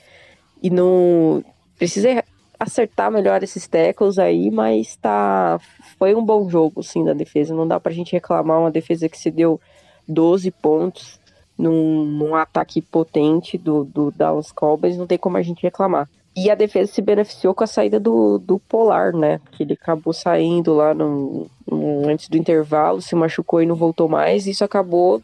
E 0.63 0.71
não 0.71 1.45
precisa 1.77 2.25
acertar 2.59 3.13
melhor 3.13 3.43
esses 3.43 3.69
tackles 3.69 4.19
aí, 4.19 4.51
mas 4.51 4.97
tá 4.97 5.61
foi 5.99 6.15
um 6.15 6.25
bom 6.25 6.49
jogo 6.49 6.83
sim 6.83 7.05
da 7.05 7.13
defesa. 7.13 7.55
Não 7.55 7.69
dá 7.69 7.79
pra 7.79 7.93
gente 7.93 8.13
reclamar 8.13 8.59
uma 8.59 8.71
defesa 8.71 9.11
que 9.11 9.19
se 9.19 9.31
deu 9.31 9.61
12 10.09 10.51
pontos 10.53 11.19
num, 11.59 12.05
num 12.05 12.35
ataque 12.37 12.81
potente 12.81 13.59
do, 13.59 13.85
do 13.85 14.13
Dallas 14.13 14.53
Cowboys, 14.53 14.97
não 14.97 15.07
tem 15.07 15.19
como 15.19 15.37
a 15.37 15.43
gente 15.43 15.63
reclamar. 15.63 16.09
E 16.37 16.51
a 16.51 16.55
defesa 16.55 16.93
se 16.93 17.03
beneficiou 17.03 17.53
com 17.53 17.65
a 17.65 17.67
saída 17.67 17.99
do, 17.99 18.39
do 18.39 18.61
Polar, 18.61 19.13
né? 19.13 19.41
Que 19.51 19.65
ele 19.65 19.73
acabou 19.73 20.13
saindo 20.13 20.73
lá 20.73 20.95
no, 20.95 21.51
no, 21.67 22.09
antes 22.09 22.29
do 22.29 22.37
intervalo, 22.37 23.03
se 23.03 23.17
machucou 23.17 23.61
e 23.61 23.67
não 23.67 23.75
voltou 23.75 24.09
mais. 24.09 24.47
Isso 24.47 24.63
acabou 24.63 25.21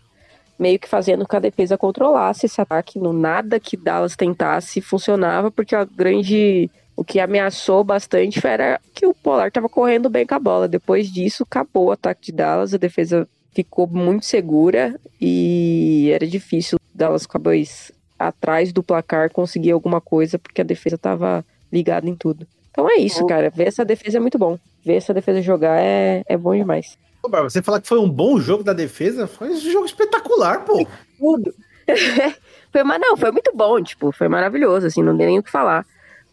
meio 0.59 0.77
que 0.77 0.89
fazendo 0.89 1.21
com 1.21 1.29
que 1.29 1.37
a 1.37 1.41
defesa 1.41 1.79
controlasse 1.79 2.47
esse 2.47 2.61
ataque. 2.61 2.99
No 2.99 3.13
nada 3.13 3.61
que 3.61 3.77
Dallas 3.77 4.17
tentasse 4.17 4.81
funcionava, 4.81 5.53
porque 5.53 5.77
a 5.77 5.85
grande. 5.85 6.69
O 6.97 7.05
que 7.05 7.19
ameaçou 7.19 7.83
bastante 7.83 8.45
era 8.45 8.81
que 8.93 9.05
o 9.05 9.15
Polar 9.15 9.49
estava 9.49 9.69
correndo 9.69 10.09
bem 10.09 10.27
com 10.27 10.35
a 10.35 10.39
bola. 10.39 10.69
Depois 10.69 11.13
disso, 11.13 11.45
acabou 11.45 11.87
o 11.87 11.93
ataque 11.93 12.27
de 12.27 12.33
Dallas, 12.33 12.75
a 12.75 12.77
defesa 12.77 13.29
ficou 13.55 13.87
muito 13.87 14.27
segura 14.27 14.99
e 15.21 16.11
era 16.13 16.27
difícil 16.27 16.79
Dallas 16.95 17.27
Cowboys 17.27 17.93
atrás 18.19 18.73
do 18.73 18.83
placar 18.83 19.31
conseguir 19.31 19.71
alguma 19.71 20.01
coisa 20.01 20.39
porque 20.39 20.61
a 20.61 20.65
defesa 20.65 20.97
estava 20.97 21.45
ligada 21.73 22.09
em 22.09 22.15
tudo. 22.15 22.47
Então 22.71 22.91
é 22.91 22.97
isso, 22.97 23.25
cara. 23.27 23.51
Ver 23.51 23.69
essa 23.69 23.85
defesa 23.85 24.19
é 24.19 24.21
muito 24.21 24.39
bom. 24.39 24.59
Ver 24.85 24.95
essa 24.95 25.15
defesa 25.15 25.41
jogar 25.41 25.81
é, 25.81 26.23
é 26.27 26.37
bom 26.37 26.55
demais. 26.55 26.99
Você 27.43 27.63
falar 27.63 27.81
que 27.81 27.89
foi 27.89 27.99
um 27.99 28.11
bom 28.11 28.39
jogo 28.39 28.63
da 28.63 28.73
defesa, 28.73 29.27
foi 29.27 29.51
um 29.51 29.57
jogo 29.57 29.87
espetacular, 29.87 30.65
pô. 30.65 30.87
Tudo. 31.19 31.55
foi, 32.71 32.85
mas 32.85 33.01
não, 33.01 33.17
foi 33.17 33.31
muito 33.31 33.51
bom, 33.55 33.83
tipo, 33.83 34.13
foi 34.13 34.29
maravilhoso, 34.29 34.87
assim, 34.87 35.03
não 35.03 35.17
tem 35.17 35.27
nem 35.27 35.39
o 35.39 35.43
que 35.43 35.51
falar. 35.51 35.87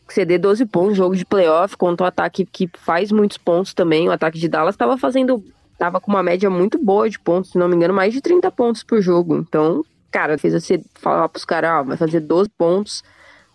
CD 0.10 0.38
12 0.38 0.66
pontos, 0.66 0.98
jogo 0.98 1.16
de 1.16 1.24
playoff, 1.24 1.78
contra 1.78 2.04
o 2.04 2.08
ataque 2.08 2.46
que 2.46 2.70
faz 2.78 3.12
muitos 3.12 3.38
pontos 3.38 3.74
também. 3.74 4.10
O 4.10 4.12
ataque 4.12 4.38
de 4.38 4.50
Dallas 4.50 4.76
estava 4.76 4.98
fazendo 4.98 5.42
tava 5.82 6.00
com 6.00 6.12
uma 6.12 6.22
média 6.22 6.48
muito 6.48 6.78
boa 6.78 7.10
de 7.10 7.18
pontos, 7.18 7.50
se 7.50 7.58
não 7.58 7.68
me 7.68 7.76
engano, 7.76 7.92
mais 7.92 8.14
de 8.14 8.22
30 8.22 8.52
pontos 8.52 8.84
por 8.84 9.02
jogo. 9.02 9.36
Então, 9.36 9.84
cara, 10.12 10.38
fez 10.38 10.54
você 10.54 10.80
falar 10.94 11.28
pros 11.28 11.44
caras, 11.44 11.72
ah, 11.72 11.82
vai 11.82 11.98
fazer 11.98 12.20
12 12.20 12.52
pontos 12.56 13.04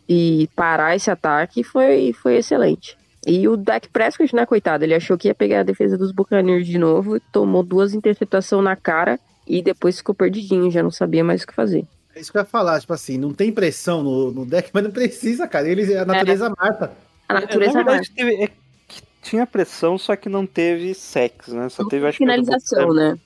e 0.08 0.50
parar 0.56 0.96
esse 0.96 1.08
ataque 1.08 1.62
foi, 1.62 2.12
foi 2.20 2.38
excelente. 2.38 2.98
E 3.24 3.46
o 3.46 3.56
Dak 3.56 3.88
Prescott, 3.90 4.34
né, 4.34 4.44
coitado, 4.44 4.82
ele 4.82 4.94
achou 4.94 5.16
que 5.16 5.28
ia 5.28 5.36
pegar 5.36 5.60
a 5.60 5.62
defesa 5.62 5.96
dos 5.96 6.10
Buccaneers 6.10 6.66
de 6.66 6.78
novo, 6.78 7.20
tomou 7.30 7.62
duas 7.62 7.94
interceptações 7.94 8.64
na 8.64 8.74
cara 8.74 9.20
e 9.46 9.62
depois 9.62 9.98
ficou 9.98 10.12
perdidinho, 10.12 10.68
já 10.68 10.82
não 10.82 10.90
sabia 10.90 11.22
mais 11.22 11.44
o 11.44 11.46
que 11.46 11.54
fazer. 11.54 11.86
É 12.12 12.18
isso 12.18 12.32
que 12.32 12.38
eu 12.38 12.42
ia 12.42 12.44
falar, 12.44 12.80
tipo 12.80 12.92
assim, 12.92 13.16
não 13.16 13.32
tem 13.32 13.52
pressão 13.52 14.02
no, 14.02 14.32
no 14.32 14.44
deck, 14.44 14.70
mas 14.72 14.82
não 14.82 14.90
precisa, 14.90 15.46
cara. 15.46 15.68
Ele, 15.68 15.96
a 15.96 16.04
natureza 16.04 16.46
é. 16.46 16.48
mata. 16.48 16.92
A 17.28 17.34
natureza 17.34 17.70
é, 17.70 17.84
na 17.84 17.84
verdade, 17.84 18.10
teve, 18.10 18.42
é, 18.42 18.50
tinha 19.26 19.46
pressão, 19.46 19.98
só 19.98 20.14
que 20.14 20.28
não 20.28 20.46
teve 20.46 20.94
sex, 20.94 21.48
né? 21.48 21.68
Só 21.68 21.86
teve, 21.86 22.06
acho 22.06 22.18
finalização, 22.18 22.88
que, 22.88 22.94
né? 22.94 23.18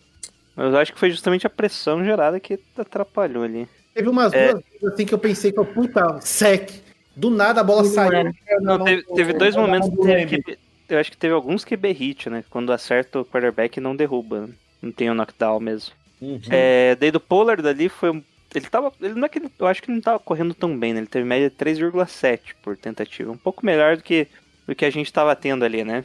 Mas 0.57 0.72
eu 0.72 0.78
acho 0.78 0.92
que 0.92 0.98
foi 0.98 1.11
justamente 1.11 1.46
a 1.46 1.51
pressão 1.51 2.05
gerada 2.05 2.40
que 2.40 2.59
atrapalhou 2.76 3.44
ali. 3.44 3.68
Teve 3.94 4.09
umas 4.09 4.32
é... 4.32 4.53
duas 4.53 4.64
vezes 4.64 4.94
assim 4.94 5.07
que 5.07 5.14
eu 5.14 5.18
pensei 5.18 5.53
que, 5.53 5.64
puta, 5.64 6.20
sec. 6.20 6.70
Do 7.14 7.28
nada 7.28 7.61
a 7.61 7.64
bola 7.64 7.82
não 7.82 7.90
saiu. 7.90 8.32
Não, 8.61 8.78
não, 8.78 8.84
teve, 8.84 9.03
teve 9.03 9.32
dois 9.34 9.55
momentos 9.55 9.90
que 9.90 9.96
teve 9.96 10.42
que, 10.42 10.59
eu 10.88 10.98
acho 10.98 11.11
que 11.11 11.16
teve 11.16 11.34
alguns 11.34 11.64
QB 11.64 11.92
hit, 11.92 12.30
né? 12.30 12.44
Quando 12.48 12.72
acerta 12.72 13.20
o 13.20 13.24
quarterback 13.24 13.80
não 13.80 13.94
derruba. 13.94 14.46
Né? 14.46 14.55
Não 14.80 14.92
tem 14.92 15.11
o 15.11 15.12
um 15.12 15.14
knockdown 15.14 15.61
mesmo. 15.61 15.92
Uhum. 16.20 16.40
É, 16.51 16.96
daí 16.96 17.11
do 17.11 17.20
Pollard 17.20 17.66
ali 17.66 17.88
foi 17.88 18.11
um. 18.11 18.22
Ele 18.55 18.66
tava. 18.66 18.92
Ele 19.01 19.14
não 19.14 19.26
é 19.26 19.28
que 19.28 19.38
ele, 19.38 19.51
eu 19.59 19.66
acho 19.66 19.82
que 19.82 19.90
ele 19.90 19.96
não 19.96 20.03
tava 20.03 20.18
correndo 20.18 20.55
tão 20.55 20.76
bem, 20.78 20.92
né? 20.92 21.01
Ele 21.01 21.07
teve 21.07 21.24
média 21.24 21.51
de 21.51 21.57
3,7 21.57 22.55
por 22.62 22.76
tentativa. 22.76 23.30
Um 23.30 23.36
pouco 23.36 23.64
melhor 23.64 23.96
do 23.96 24.03
que 24.03 24.26
do 24.71 24.77
que 24.77 24.85
a 24.85 24.91
gente 24.91 25.12
tava 25.12 25.35
tendo 25.35 25.64
ali, 25.64 25.83
né? 25.83 26.05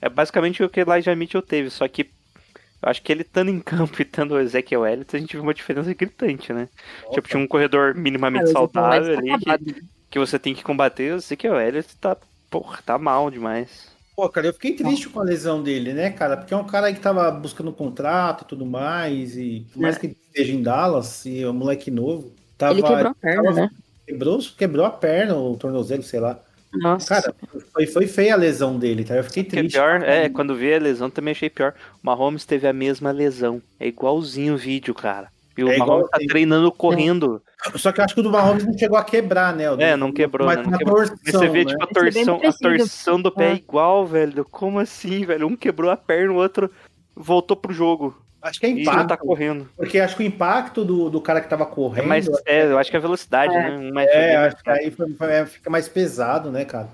É 0.00 0.08
basicamente 0.08 0.62
o 0.62 0.68
que 0.70 0.80
Elijah 0.80 1.14
Mitchell 1.14 1.42
teve, 1.42 1.68
só 1.68 1.86
que 1.86 2.10
eu 2.82 2.88
acho 2.88 3.02
que 3.02 3.12
ele 3.12 3.20
estando 3.20 3.50
em 3.50 3.60
campo 3.60 3.94
e 4.00 4.02
estando 4.02 4.32
o 4.32 4.40
Ezekiel 4.40 4.86
Elliott, 4.86 5.14
a 5.14 5.18
gente 5.18 5.32
viu 5.32 5.42
uma 5.42 5.52
diferença 5.52 5.92
gritante, 5.92 6.54
né? 6.54 6.70
Opa. 7.02 7.14
Tipo, 7.14 7.28
tinha 7.28 7.42
um 7.42 7.46
corredor 7.46 7.94
minimamente 7.94 8.44
ah, 8.44 8.52
saudável 8.52 9.18
ali 9.18 9.38
que, 9.38 9.84
que, 10.10 10.18
você 10.18 10.38
tem 10.38 10.54
que 10.54 10.64
combater, 10.64 11.12
o 11.12 11.16
Ezekiel 11.16 11.60
Elliott 11.60 11.94
tá, 11.98 12.16
porra, 12.48 12.80
tá 12.84 12.96
mal 12.96 13.30
demais. 13.30 13.92
Pô, 14.16 14.26
cara, 14.30 14.46
eu 14.46 14.54
fiquei 14.54 14.72
triste 14.74 15.10
com 15.10 15.20
a 15.20 15.24
lesão 15.24 15.62
dele, 15.62 15.92
né, 15.92 16.10
cara? 16.10 16.38
Porque 16.38 16.54
é 16.54 16.56
um 16.56 16.66
cara 16.66 16.90
que 16.94 17.00
tava 17.00 17.30
buscando 17.30 17.68
um 17.68 17.74
contrato 17.74 18.44
e 18.44 18.46
tudo 18.46 18.64
mais, 18.64 19.36
e 19.36 19.66
por 19.70 19.82
mais 19.82 19.96
é. 19.96 20.00
que 20.00 20.06
ele 20.06 20.16
esteja 20.28 20.52
em 20.52 20.62
Dallas, 20.62 21.26
e 21.26 21.42
é 21.42 21.48
um 21.48 21.52
moleque 21.52 21.90
novo, 21.90 22.32
tava... 22.56 22.72
Ele 22.72 22.82
quebrou 22.82 23.10
a 23.10 23.14
perna, 23.14 23.42
tava, 23.42 23.60
né? 23.60 23.70
Quebrou, 24.06 24.38
quebrou 24.56 24.86
a 24.86 24.90
perna, 24.90 25.36
o 25.36 25.56
tornozelo, 25.58 26.02
sei 26.02 26.20
lá. 26.20 26.42
Nossa. 26.74 27.08
Cara, 27.08 27.34
foi, 27.72 27.86
foi 27.86 28.06
feia 28.06 28.34
a 28.34 28.36
lesão 28.36 28.78
dele, 28.78 29.04
tá? 29.04 29.14
Eu 29.14 29.24
fiquei 29.24 29.44
que 29.44 29.50
triste. 29.50 29.76
É 29.76 29.80
pior, 29.80 30.02
é, 30.02 30.28
quando 30.28 30.54
vi 30.54 30.72
a 30.72 30.78
lesão 30.78 31.10
também 31.10 31.32
achei 31.32 31.50
pior. 31.50 31.74
O 32.02 32.06
Mahomes 32.06 32.44
teve 32.44 32.66
a 32.66 32.72
mesma 32.72 33.10
lesão. 33.10 33.60
É 33.78 33.86
igualzinho 33.86 34.54
o 34.54 34.56
vídeo, 34.56 34.94
cara. 34.94 35.28
E 35.56 35.62
o 35.62 35.68
é 35.68 35.76
Mahomes 35.76 36.08
tá 36.08 36.18
treinando 36.26 36.72
correndo. 36.72 37.42
Só 37.76 37.92
que 37.92 38.00
eu 38.00 38.04
acho 38.04 38.14
que 38.14 38.20
o 38.20 38.22
do 38.22 38.30
Mahomes 38.30 38.64
não 38.64 38.76
chegou 38.76 38.96
a 38.96 39.04
quebrar, 39.04 39.54
né? 39.54 39.64
é, 39.78 39.96
não 39.96 40.10
quebrou, 40.10 40.46
mas 40.46 40.58
né? 40.58 40.64
Não 40.64 40.78
quebrou. 40.78 40.96
Torção, 40.96 41.16
você 41.24 41.48
vê, 41.48 41.64
né? 41.64 41.70
tipo, 41.70 41.84
a 41.84 41.86
torção, 41.86 42.40
a 42.42 42.52
torção 42.52 43.22
do 43.22 43.30
pé 43.30 43.52
é. 43.52 43.54
igual, 43.54 44.06
velho. 44.06 44.44
Como 44.44 44.78
assim, 44.78 45.24
velho? 45.26 45.46
Um 45.46 45.56
quebrou 45.56 45.90
a 45.90 45.96
perna, 45.96 46.32
o 46.32 46.36
outro 46.36 46.70
voltou 47.14 47.56
pro 47.56 47.72
jogo. 47.72 48.21
Acho 48.42 48.58
que 48.58 48.66
é 48.66 48.70
impacto. 48.70 49.06
tá 49.06 49.16
correndo. 49.16 49.68
Porque 49.76 50.00
acho 50.00 50.16
que 50.16 50.22
o 50.24 50.26
impacto 50.26 50.84
do, 50.84 51.08
do 51.08 51.20
cara 51.20 51.40
que 51.40 51.48
tava 51.48 51.64
correndo. 51.64 52.04
É, 52.04 52.08
mais, 52.08 52.28
é 52.44 52.64
eu 52.64 52.76
acho 52.76 52.90
que 52.90 52.96
é 52.96 52.98
a 52.98 53.02
velocidade, 53.02 53.54
é. 53.54 53.70
né? 53.70 53.90
Mais 53.92 54.08
é, 54.10 54.36
acho 54.36 54.56
que 54.56 54.70
aí 54.70 54.90
foi, 54.90 55.12
foi, 55.14 55.46
fica 55.46 55.70
mais 55.70 55.88
pesado, 55.88 56.50
né, 56.50 56.64
cara? 56.64 56.88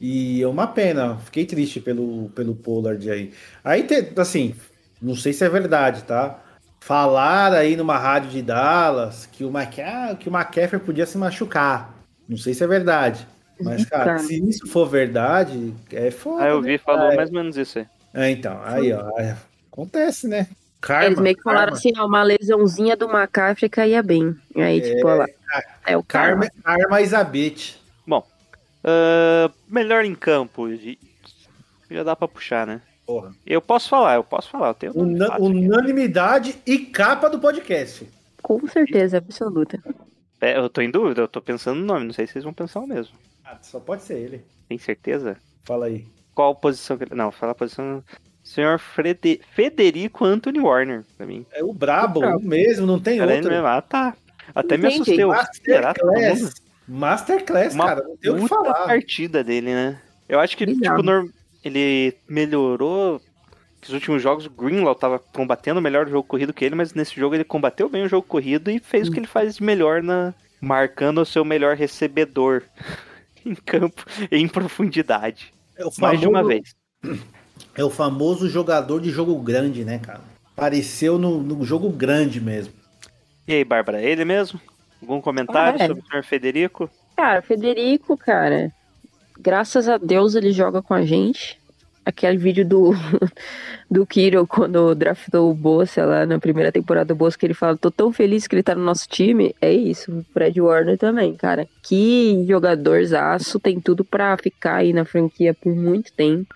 E 0.00 0.42
é 0.42 0.46
uma 0.46 0.66
pena, 0.66 1.16
fiquei 1.18 1.44
triste 1.44 1.80
pelo, 1.80 2.28
pelo 2.30 2.54
Pollard 2.54 3.10
aí. 3.10 3.32
Aí, 3.64 3.82
te, 3.82 4.12
assim, 4.16 4.54
não 5.00 5.16
sei 5.16 5.32
se 5.32 5.44
é 5.44 5.48
verdade, 5.48 6.04
tá? 6.04 6.38
Falar 6.80 7.52
aí 7.52 7.76
numa 7.76 7.98
rádio 7.98 8.30
de 8.30 8.42
Dallas 8.42 9.26
que 9.26 9.44
o, 9.44 9.50
Mac, 9.50 9.78
ah, 9.80 10.16
que 10.18 10.28
o 10.28 10.34
McCaffrey 10.34 10.80
podia 10.80 11.06
se 11.06 11.18
machucar. 11.18 11.94
Não 12.28 12.36
sei 12.36 12.54
se 12.54 12.62
é 12.62 12.66
verdade. 12.66 13.26
Mas, 13.60 13.84
cara, 13.84 14.18
se 14.18 14.42
isso 14.48 14.66
for 14.66 14.86
verdade, 14.86 15.74
é 15.92 16.10
foda. 16.10 16.44
Ah, 16.44 16.48
eu 16.48 16.60
vi, 16.60 16.72
né, 16.72 16.78
falou 16.78 17.14
mais 17.14 17.28
ou 17.28 17.36
menos 17.36 17.56
isso 17.56 17.78
aí. 17.78 17.86
É, 18.14 18.30
então, 18.30 18.60
aí, 18.64 18.92
ó. 18.92 19.08
Acontece, 19.70 20.28
né? 20.28 20.48
Karma, 20.82 21.06
Eles 21.06 21.18
meio 21.20 21.36
que 21.36 21.42
falaram 21.42 21.72
karma. 21.72 21.78
assim, 21.78 21.92
ó, 21.96 22.06
uma 22.06 22.22
lesãozinha 22.24 22.96
do 22.96 23.08
McCaffrey 23.08 23.70
caía 23.70 24.02
bem. 24.02 24.36
Aí, 24.56 24.78
é, 24.80 24.94
tipo, 24.94 25.06
lá. 25.06 25.26
É 25.86 25.96
o 25.96 26.02
karma. 26.02 26.48
Karma, 26.62 26.78
karma 26.80 27.00
Isabete. 27.00 27.80
Bom, 28.06 28.26
uh, 28.84 29.52
melhor 29.68 30.04
em 30.04 30.14
campo. 30.14 30.66
Já 31.90 32.02
dá 32.02 32.16
pra 32.16 32.26
puxar, 32.28 32.66
né? 32.66 32.82
Porra. 33.06 33.32
Eu 33.46 33.62
posso 33.62 33.88
falar, 33.88 34.16
eu 34.16 34.24
posso 34.24 34.48
falar. 34.50 34.68
Eu 34.68 34.74
tenho 34.74 34.92
Una- 34.98 35.38
unanimidade 35.38 36.56
e 36.66 36.78
capa 36.78 37.28
do 37.30 37.38
podcast. 37.38 38.08
Com 38.42 38.66
certeza, 38.66 39.18
absoluta. 39.18 39.78
É, 40.40 40.56
eu 40.58 40.68
tô 40.68 40.80
em 40.80 40.90
dúvida, 40.90 41.20
eu 41.20 41.28
tô 41.28 41.40
pensando 41.40 41.78
no 41.80 41.86
nome, 41.86 42.06
não 42.06 42.12
sei 42.12 42.26
se 42.26 42.32
vocês 42.32 42.44
vão 42.44 42.52
pensar 42.52 42.80
o 42.80 42.86
mesmo. 42.88 43.14
Ah, 43.44 43.56
só 43.62 43.78
pode 43.78 44.02
ser 44.02 44.14
ele. 44.18 44.44
Tem 44.68 44.78
certeza? 44.78 45.36
Fala 45.64 45.86
aí. 45.86 46.04
Qual 46.34 46.54
posição 46.56 46.96
que 46.98 47.04
ele. 47.04 47.14
Não, 47.14 47.30
fala 47.30 47.52
a 47.52 47.54
posição. 47.54 48.02
Senhor 48.42 48.78
Frede... 48.78 49.40
Federico 49.54 50.24
Anthony 50.24 50.60
Warner, 50.60 51.04
pra 51.16 51.26
mim. 51.26 51.46
É 51.52 51.62
o 51.62 51.72
brabo, 51.72 52.20
Brabo. 52.20 52.38
o 52.38 52.42
mesmo, 52.42 52.86
não 52.86 52.98
tem 52.98 53.18
Cara, 53.18 53.30
ele 53.30 53.38
outro. 53.40 53.52
mesmo. 53.52 53.66
Ah, 53.66 53.80
tá. 53.80 54.16
Até 54.54 54.76
me 54.76 54.88
assustei. 54.88 55.24
Masterclass. 55.24 56.54
Masterclass, 56.88 57.74
Uma 57.74 57.86
cara. 57.86 58.02
Não 58.02 58.16
tem 58.16 58.30
o 58.32 58.36
que 58.42 58.48
falar. 58.48 58.86
partida 58.86 59.42
dele, 59.44 59.72
né? 59.72 59.98
Eu 60.28 60.40
acho 60.40 60.56
que, 60.56 60.66
Bizarro. 60.66 60.96
tipo, 60.96 61.02
nor- 61.02 61.28
ele 61.64 62.14
melhorou. 62.28 63.20
Que 63.80 63.88
os 63.88 63.94
últimos 63.94 64.22
jogos, 64.22 64.46
o 64.46 64.50
Greenlaw 64.50 64.94
tava 64.94 65.18
combatendo 65.18 65.80
melhor 65.82 66.06
o 66.06 66.10
jogo 66.10 66.22
corrido 66.28 66.52
que 66.52 66.64
ele, 66.64 66.74
mas 66.76 66.94
nesse 66.94 67.18
jogo 67.18 67.34
ele 67.34 67.42
combateu 67.42 67.88
bem 67.88 68.04
o 68.04 68.08
jogo 68.08 68.24
corrido 68.26 68.70
e 68.70 68.78
fez 68.78 69.08
o 69.08 69.10
que 69.12 69.18
ele 69.18 69.26
faz 69.26 69.56
de 69.56 69.62
melhor 69.64 70.02
na. 70.02 70.32
marcando 70.60 71.20
o 71.20 71.26
seu 71.26 71.44
melhor 71.44 71.74
recebedor 71.74 72.62
em 73.44 73.54
campo, 73.56 74.04
em 74.30 74.46
profundidade. 74.46 75.52
É 75.76 75.84
o 75.84 75.90
Mais 75.98 76.20
de 76.20 76.28
uma 76.28 76.38
famoso- 76.44 76.48
vez. 76.48 76.76
É 77.74 77.84
o 77.84 77.90
famoso 77.90 78.48
jogador 78.48 79.00
de 79.00 79.10
jogo 79.10 79.34
grande, 79.40 79.84
né, 79.84 79.98
cara? 79.98 80.20
Apareceu 80.56 81.18
no, 81.18 81.42
no 81.42 81.64
jogo 81.64 81.88
grande 81.90 82.40
mesmo. 82.40 82.72
E 83.48 83.54
aí, 83.54 83.64
Bárbara, 83.64 84.00
é 84.00 84.10
ele 84.10 84.24
mesmo? 84.24 84.60
Algum 85.00 85.20
comentário 85.20 85.80
Ah, 85.80 85.84
é. 85.84 85.86
sobre 85.88 86.02
o 86.02 86.06
senhor 86.06 86.24
Federico? 86.24 86.88
Cara, 87.16 87.42
Federico, 87.42 88.16
cara, 88.16 88.70
graças 89.40 89.88
a 89.88 89.96
Deus 89.98 90.34
ele 90.34 90.52
joga 90.52 90.80
com 90.82 90.94
a 90.94 91.04
gente. 91.04 91.60
Aquele 92.04 92.36
vídeo 92.36 92.64
do, 92.66 92.92
do 93.90 94.04
Kiro 94.04 94.44
quando 94.46 94.94
draftou 94.94 95.50
o 95.50 95.54
Bolsa 95.54 96.04
lá 96.04 96.26
na 96.26 96.38
primeira 96.38 96.72
temporada 96.72 97.06
do 97.14 97.16
Bolsa, 97.16 97.38
que 97.38 97.46
ele 97.46 97.54
fala, 97.54 97.76
tô 97.76 97.90
tão 97.92 98.12
feliz 98.12 98.46
que 98.46 98.54
ele 98.56 98.62
tá 98.62 98.74
no 98.74 98.84
nosso 98.84 99.08
time. 99.08 99.54
É 99.60 99.72
isso, 99.72 100.10
o 100.12 100.24
Fred 100.32 100.60
Warner 100.60 100.98
também, 100.98 101.34
cara. 101.36 101.66
Que 101.82 102.44
jogadorzaço, 102.48 103.60
tem 103.60 103.80
tudo 103.80 104.04
pra 104.04 104.36
ficar 104.36 104.76
aí 104.76 104.92
na 104.92 105.04
franquia 105.04 105.54
por 105.54 105.74
muito 105.74 106.12
tempo. 106.12 106.54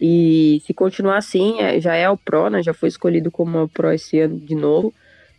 E 0.00 0.62
se 0.66 0.72
continuar 0.72 1.18
assim, 1.18 1.60
é- 1.60 1.80
já 1.80 1.94
é 1.94 2.08
o 2.08 2.16
Pro, 2.16 2.48
né? 2.48 2.62
Já 2.62 2.72
foi 2.72 2.88
escolhido 2.88 3.30
como 3.30 3.68
Pro 3.68 3.92
esse 3.92 4.18
ano 4.20 4.38
de 4.38 4.54
novo. 4.54 4.94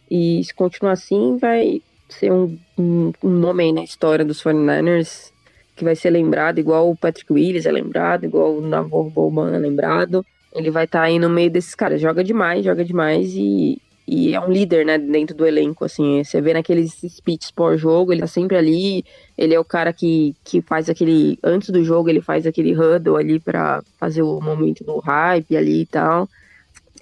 E 0.09 0.43
se 0.43 0.53
continuar 0.53 0.93
assim, 0.93 1.37
vai 1.37 1.81
ser 2.09 2.31
um, 2.31 2.57
um, 2.77 3.11
nome 3.23 3.63
aí 3.63 3.71
na 3.71 3.83
história 3.83 4.25
dos 4.25 4.43
49ers 4.43 5.31
que 5.75 5.83
vai 5.83 5.95
ser 5.95 6.09
lembrado, 6.09 6.59
igual 6.59 6.91
o 6.91 6.95
Patrick 6.95 7.31
Willis 7.31 7.65
é 7.65 7.71
lembrado, 7.71 8.25
igual 8.25 8.57
o 8.57 8.61
Navor 8.61 9.09
Bowman 9.09 9.55
é 9.55 9.57
lembrado. 9.57 10.23
Ele 10.53 10.69
vai 10.69 10.83
estar 10.83 11.01
aí 11.01 11.17
no 11.17 11.29
meio 11.29 11.49
desses 11.49 11.73
caras. 11.73 12.01
Joga 12.01 12.23
demais, 12.23 12.63
joga 12.63 12.83
demais 12.83 13.33
e, 13.33 13.81
e 14.07 14.33
é 14.33 14.39
um 14.41 14.51
líder, 14.51 14.85
né, 14.85 14.97
dentro 14.97 15.35
do 15.35 15.45
elenco, 15.45 15.85
assim. 15.85 16.23
Você 16.23 16.41
vê 16.41 16.53
naqueles 16.53 16.99
speeches 17.07 17.51
pós-jogo, 17.51 18.11
ele 18.11 18.21
tá 18.21 18.27
sempre 18.27 18.57
ali. 18.57 19.05
Ele 19.37 19.53
é 19.53 19.59
o 19.59 19.65
cara 19.65 19.93
que, 19.93 20.35
que 20.43 20.61
faz 20.61 20.89
aquele... 20.89 21.37
Antes 21.43 21.69
do 21.69 21.83
jogo, 21.83 22.09
ele 22.09 22.21
faz 22.21 22.45
aquele 22.45 22.73
huddle 22.73 23.17
ali 23.17 23.39
pra 23.39 23.83
fazer 23.97 24.21
o 24.21 24.41
momento 24.41 24.83
do 24.83 24.97
hype 24.99 25.55
ali 25.55 25.81
e 25.81 25.85
tal. 25.85 26.27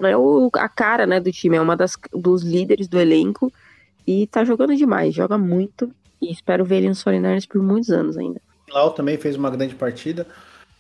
É 0.01 0.15
o, 0.15 0.49
a 0.55 0.69
cara, 0.69 1.05
né, 1.07 1.19
do 1.19 1.31
time. 1.31 1.57
É 1.57 1.61
uma 1.61 1.75
das, 1.75 1.93
dos 2.13 2.43
líderes 2.43 2.87
do 2.87 2.99
elenco. 2.99 3.51
E 4.05 4.27
tá 4.27 4.43
jogando 4.43 4.75
demais, 4.75 5.13
joga 5.13 5.37
muito. 5.37 5.91
E 6.21 6.31
espero 6.31 6.65
ver 6.65 6.77
ele 6.77 6.89
nos 6.89 7.03
49ers 7.03 7.47
por 7.47 7.61
muitos 7.61 7.89
anos 7.89 8.17
ainda. 8.17 8.41
Lau 8.71 8.91
também 8.91 9.17
fez 9.17 9.35
uma 9.35 9.49
grande 9.49 9.73
partida. 9.73 10.27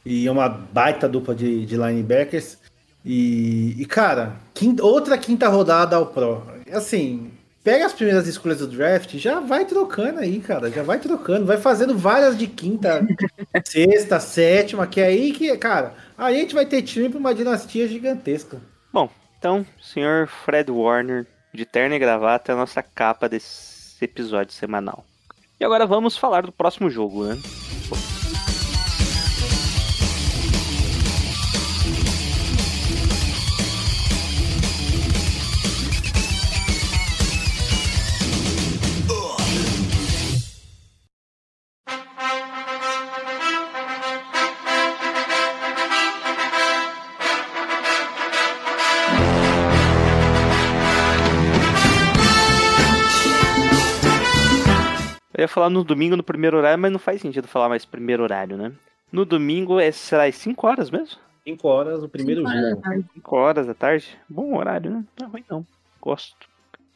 E 0.05 0.27
é 0.27 0.31
uma 0.31 0.47
baita 0.47 1.07
dupla 1.07 1.33
de, 1.33 1.65
de 1.65 1.75
linebackers. 1.75 2.57
E, 3.05 3.75
e, 3.81 3.85
cara, 3.85 4.35
quinta- 4.53 4.83
outra 4.83 5.17
quinta 5.17 5.47
rodada 5.47 5.95
ao 5.95 6.07
Pro. 6.07 6.43
Assim, 6.73 7.31
pega 7.63 7.85
as 7.85 7.93
primeiras 7.93 8.27
escolhas 8.27 8.59
do 8.59 8.67
draft, 8.67 9.15
já 9.17 9.39
vai 9.39 9.65
trocando 9.65 10.19
aí, 10.19 10.39
cara. 10.39 10.69
Já 10.69 10.83
vai 10.83 10.99
trocando, 10.99 11.45
vai 11.45 11.57
fazendo 11.57 11.97
várias 11.97 12.37
de 12.37 12.45
quinta, 12.47 13.05
sexta, 13.65 14.19
sétima, 14.19 14.85
que 14.85 14.99
é 15.01 15.05
aí 15.07 15.31
que, 15.31 15.55
cara, 15.57 15.93
aí 16.17 16.35
a 16.35 16.39
gente 16.39 16.53
vai 16.53 16.65
ter 16.65 16.81
time 16.81 17.09
pra 17.09 17.19
uma 17.19 17.33
dinastia 17.33 17.87
gigantesca. 17.87 18.57
Bom, 18.91 19.09
então, 19.37 19.65
senhor 19.81 20.27
Fred 20.27 20.69
Warner, 20.69 21.25
de 21.53 21.65
terno 21.65 21.95
e 21.95 21.99
gravata, 21.99 22.51
é 22.51 22.55
a 22.55 22.57
nossa 22.57 22.83
capa 22.83 23.29
desse 23.29 24.03
episódio 24.03 24.53
semanal. 24.53 25.05
E 25.59 25.63
agora 25.65 25.85
vamos 25.85 26.17
falar 26.17 26.43
do 26.43 26.51
próximo 26.51 26.89
jogo, 26.89 27.25
né? 27.25 27.37
Falar 55.49 55.69
no 55.69 55.83
domingo 55.83 56.15
no 56.15 56.23
primeiro 56.23 56.57
horário, 56.57 56.79
mas 56.79 56.91
não 56.91 56.99
faz 56.99 57.21
sentido 57.21 57.47
falar 57.47 57.69
mais 57.69 57.85
primeiro 57.85 58.23
horário, 58.23 58.57
né? 58.57 58.71
No 59.11 59.25
domingo 59.25 59.79
é, 59.79 59.91
será 59.91 60.25
às 60.25 60.35
5 60.35 60.67
horas 60.67 60.91
mesmo? 60.91 61.17
5 61.43 61.67
horas 61.67 62.03
o 62.03 62.09
primeiro 62.09 62.41
Cinco 62.41 62.51
horas 62.51 62.69
jogo. 62.69 62.75
da 62.81 62.89
tarde. 62.89 63.05
5 63.13 63.35
horas 63.35 63.67
da 63.67 63.73
tarde? 63.73 64.17
Bom 64.29 64.57
horário, 64.57 64.91
né? 64.91 65.03
Não 65.19 65.27
é 65.27 65.29
ruim 65.29 65.43
não. 65.49 65.65
Gosto. 65.99 66.47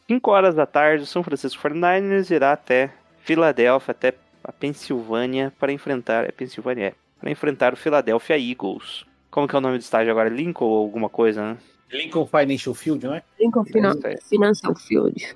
5 0.08 0.32
horas 0.32 0.56
da 0.56 0.66
tarde, 0.66 1.04
o 1.04 1.08
São 1.08 1.24
Francisco 1.24 1.62
49ers 1.62 2.30
irá 2.30 2.52
até 2.52 2.92
Filadélfia, 3.20 3.92
até 3.92 4.14
a 4.44 4.52
Pensilvânia 4.52 5.52
para 5.60 5.72
enfrentar. 5.72 6.26
É 6.26 6.32
Pensilvânia, 6.32 6.88
é. 6.88 6.94
Para 7.20 7.32
enfrentar 7.32 7.74
o 7.74 7.78
Philadelphia 7.78 8.38
Eagles. 8.38 9.06
Como 9.32 9.48
que 9.48 9.56
é 9.56 9.58
o 9.58 9.62
nome 9.62 9.78
do 9.78 9.82
estádio 9.82 10.12
agora? 10.12 10.30
Lincoln 10.30 10.66
ou 10.66 10.78
alguma 10.84 11.10
coisa, 11.10 11.42
né? 11.54 11.58
Lincoln 11.92 12.26
Financial 12.28 12.76
Field, 12.76 13.06
não 13.06 13.14
é? 13.14 13.24
Lincoln 13.40 13.64
Finan. 13.66 13.94
Financial 14.30 14.76
Field. 14.76 15.36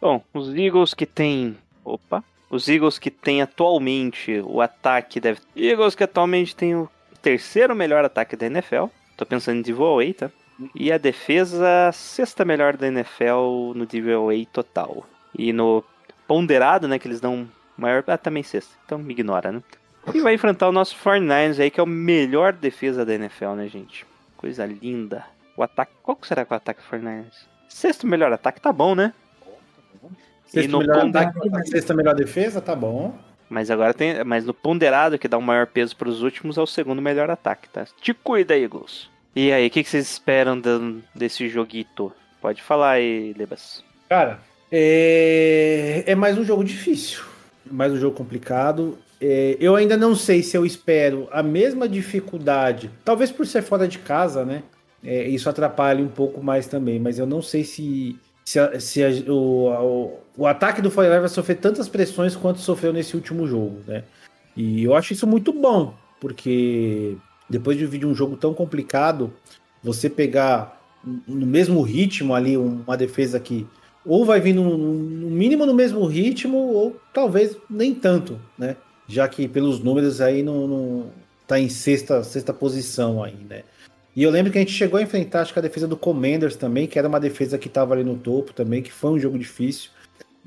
Bom, 0.00 0.22
os 0.34 0.54
Eagles 0.54 0.92
que 0.92 1.06
tem. 1.06 1.56
Opa! 1.84 2.22
Os 2.54 2.68
Eagles 2.68 3.00
que 3.00 3.10
tem 3.10 3.42
atualmente 3.42 4.40
o 4.46 4.60
ataque 4.60 5.18
deve. 5.18 5.40
Eagles 5.56 5.96
que 5.96 6.04
atualmente 6.04 6.54
tem 6.54 6.76
o 6.76 6.88
terceiro 7.20 7.74
melhor 7.74 8.04
ataque 8.04 8.36
da 8.36 8.46
NFL. 8.46 8.84
Tô 9.16 9.26
pensando 9.26 9.58
em 9.58 9.62
DVOA, 9.62 10.14
tá? 10.14 10.30
E 10.72 10.92
a 10.92 10.96
defesa, 10.96 11.90
sexta 11.92 12.44
melhor 12.44 12.76
da 12.76 12.86
NFL 12.86 13.72
no 13.74 13.84
DVOA 13.84 14.46
total. 14.52 15.04
E 15.36 15.52
no 15.52 15.82
ponderado, 16.28 16.86
né, 16.86 16.96
que 16.96 17.08
eles 17.08 17.20
dão 17.20 17.48
maior. 17.76 18.04
Ah, 18.06 18.16
também 18.16 18.44
sexta. 18.44 18.72
Então 18.86 18.98
me 18.98 19.12
ignora, 19.12 19.50
né? 19.50 19.60
E 20.14 20.20
vai 20.20 20.34
enfrentar 20.34 20.68
o 20.68 20.72
nosso 20.72 20.96
49ers 20.96 21.58
aí, 21.58 21.72
que 21.72 21.80
é 21.80 21.82
o 21.82 21.86
melhor 21.86 22.52
defesa 22.52 23.04
da 23.04 23.14
NFL, 23.14 23.54
né, 23.54 23.66
gente? 23.66 24.06
Coisa 24.36 24.64
linda. 24.64 25.26
O 25.56 25.62
ataque. 25.64 25.90
Qual 26.04 26.16
será 26.22 26.44
que 26.44 26.52
é 26.52 26.54
o 26.54 26.58
ataque 26.58 26.80
do 26.80 26.96
49ers? 26.96 27.48
Sexto 27.68 28.06
melhor 28.06 28.32
ataque, 28.32 28.60
tá 28.60 28.72
bom, 28.72 28.94
né? 28.94 29.12
Sexta 30.54 30.72
no 30.72 30.78
melhor 30.78 31.00
ponderado- 31.00 31.38
ataque, 31.48 31.68
sexta 31.68 31.94
melhor 31.94 32.14
defesa, 32.14 32.60
tá 32.60 32.74
bom. 32.74 33.14
Mas 33.50 33.70
agora 33.70 33.92
tem. 33.92 34.24
Mas 34.24 34.44
no 34.44 34.54
ponderado, 34.54 35.18
que 35.18 35.28
dá 35.28 35.36
um 35.36 35.42
maior 35.42 35.66
peso 35.66 35.94
para 35.96 36.08
os 36.08 36.22
últimos, 36.22 36.56
é 36.56 36.62
o 36.62 36.66
segundo 36.66 37.02
melhor 37.02 37.30
ataque, 37.30 37.68
tá? 37.68 37.86
Te 38.00 38.14
cuida, 38.14 38.56
Eagles. 38.58 39.08
E 39.36 39.52
aí, 39.52 39.66
o 39.66 39.70
que, 39.70 39.82
que 39.82 39.88
vocês 39.90 40.10
esperam 40.10 40.60
desse 41.14 41.48
joguito? 41.48 42.12
Pode 42.40 42.62
falar 42.62 42.92
aí, 42.92 43.34
Lebas. 43.36 43.84
Cara, 44.08 44.40
é, 44.70 46.04
é 46.06 46.14
mais 46.14 46.38
um 46.38 46.44
jogo 46.44 46.62
difícil. 46.64 47.22
Mais 47.70 47.92
um 47.92 47.96
jogo 47.96 48.16
complicado. 48.16 48.98
É, 49.20 49.56
eu 49.58 49.74
ainda 49.74 49.96
não 49.96 50.14
sei 50.14 50.42
se 50.42 50.56
eu 50.56 50.66
espero 50.66 51.28
a 51.32 51.42
mesma 51.42 51.88
dificuldade. 51.88 52.90
Talvez 53.04 53.30
por 53.30 53.46
ser 53.46 53.62
fora 53.62 53.88
de 53.88 53.98
casa, 53.98 54.44
né? 54.44 54.62
É, 55.02 55.26
isso 55.28 55.48
atrapalhe 55.48 56.02
um 56.02 56.08
pouco 56.08 56.42
mais 56.42 56.66
também. 56.66 56.98
Mas 56.98 57.18
eu 57.18 57.26
não 57.26 57.40
sei 57.42 57.64
se, 57.64 58.16
se, 58.44 58.58
a- 58.58 58.78
se 58.80 59.02
a- 59.02 59.10
o, 59.32 59.68
o, 59.68 60.18
o 60.38 60.46
ataque 60.46 60.82
do 60.82 60.90
Fortaleza 60.90 61.20
vai 61.20 61.28
sofrer 61.28 61.56
tantas 61.56 61.88
pressões 61.88 62.36
quanto 62.36 62.60
sofreu 62.60 62.92
nesse 62.92 63.14
último 63.16 63.46
jogo, 63.46 63.80
né? 63.86 64.04
E 64.56 64.84
eu 64.84 64.94
acho 64.94 65.12
isso 65.12 65.26
muito 65.26 65.52
bom, 65.52 65.94
porque 66.20 67.16
depois 67.48 67.76
de 67.78 68.06
um 68.06 68.14
jogo 68.14 68.36
tão 68.36 68.54
complicado, 68.54 69.32
você 69.82 70.08
pegar 70.08 70.80
no 71.26 71.46
mesmo 71.46 71.82
ritmo 71.82 72.34
ali 72.34 72.56
uma 72.56 72.96
defesa 72.96 73.38
que 73.38 73.66
ou 74.06 74.24
vai 74.24 74.38
vir 74.40 74.54
no, 74.54 74.76
no 74.76 75.30
mínimo 75.30 75.64
no 75.66 75.74
mesmo 75.74 76.04
ritmo, 76.06 76.56
ou 76.58 76.96
talvez 77.12 77.56
nem 77.68 77.94
tanto, 77.94 78.38
né? 78.58 78.76
Já 79.08 79.26
que 79.28 79.48
pelos 79.48 79.80
números 79.80 80.20
aí 80.20 80.42
não, 80.42 80.66
não 80.66 81.06
tá 81.46 81.58
em 81.58 81.68
sexta, 81.68 82.22
sexta 82.22 82.52
posição 82.52 83.22
aí, 83.22 83.36
né? 83.48 83.62
E 84.16 84.22
eu 84.22 84.30
lembro 84.30 84.52
que 84.52 84.58
a 84.58 84.60
gente 84.60 84.72
chegou 84.72 84.98
a 84.98 85.02
enfrentar, 85.02 85.40
acho 85.40 85.52
que 85.52 85.58
a 85.58 85.62
defesa 85.62 85.88
do 85.88 85.96
Commanders 85.96 86.56
também, 86.56 86.86
que 86.86 86.98
era 86.98 87.08
uma 87.08 87.18
defesa 87.18 87.58
que 87.58 87.68
tava 87.68 87.94
ali 87.94 88.04
no 88.04 88.16
topo 88.16 88.52
também, 88.52 88.82
que 88.82 88.92
foi 88.92 89.10
um 89.10 89.18
jogo 89.18 89.38
difícil. 89.38 89.90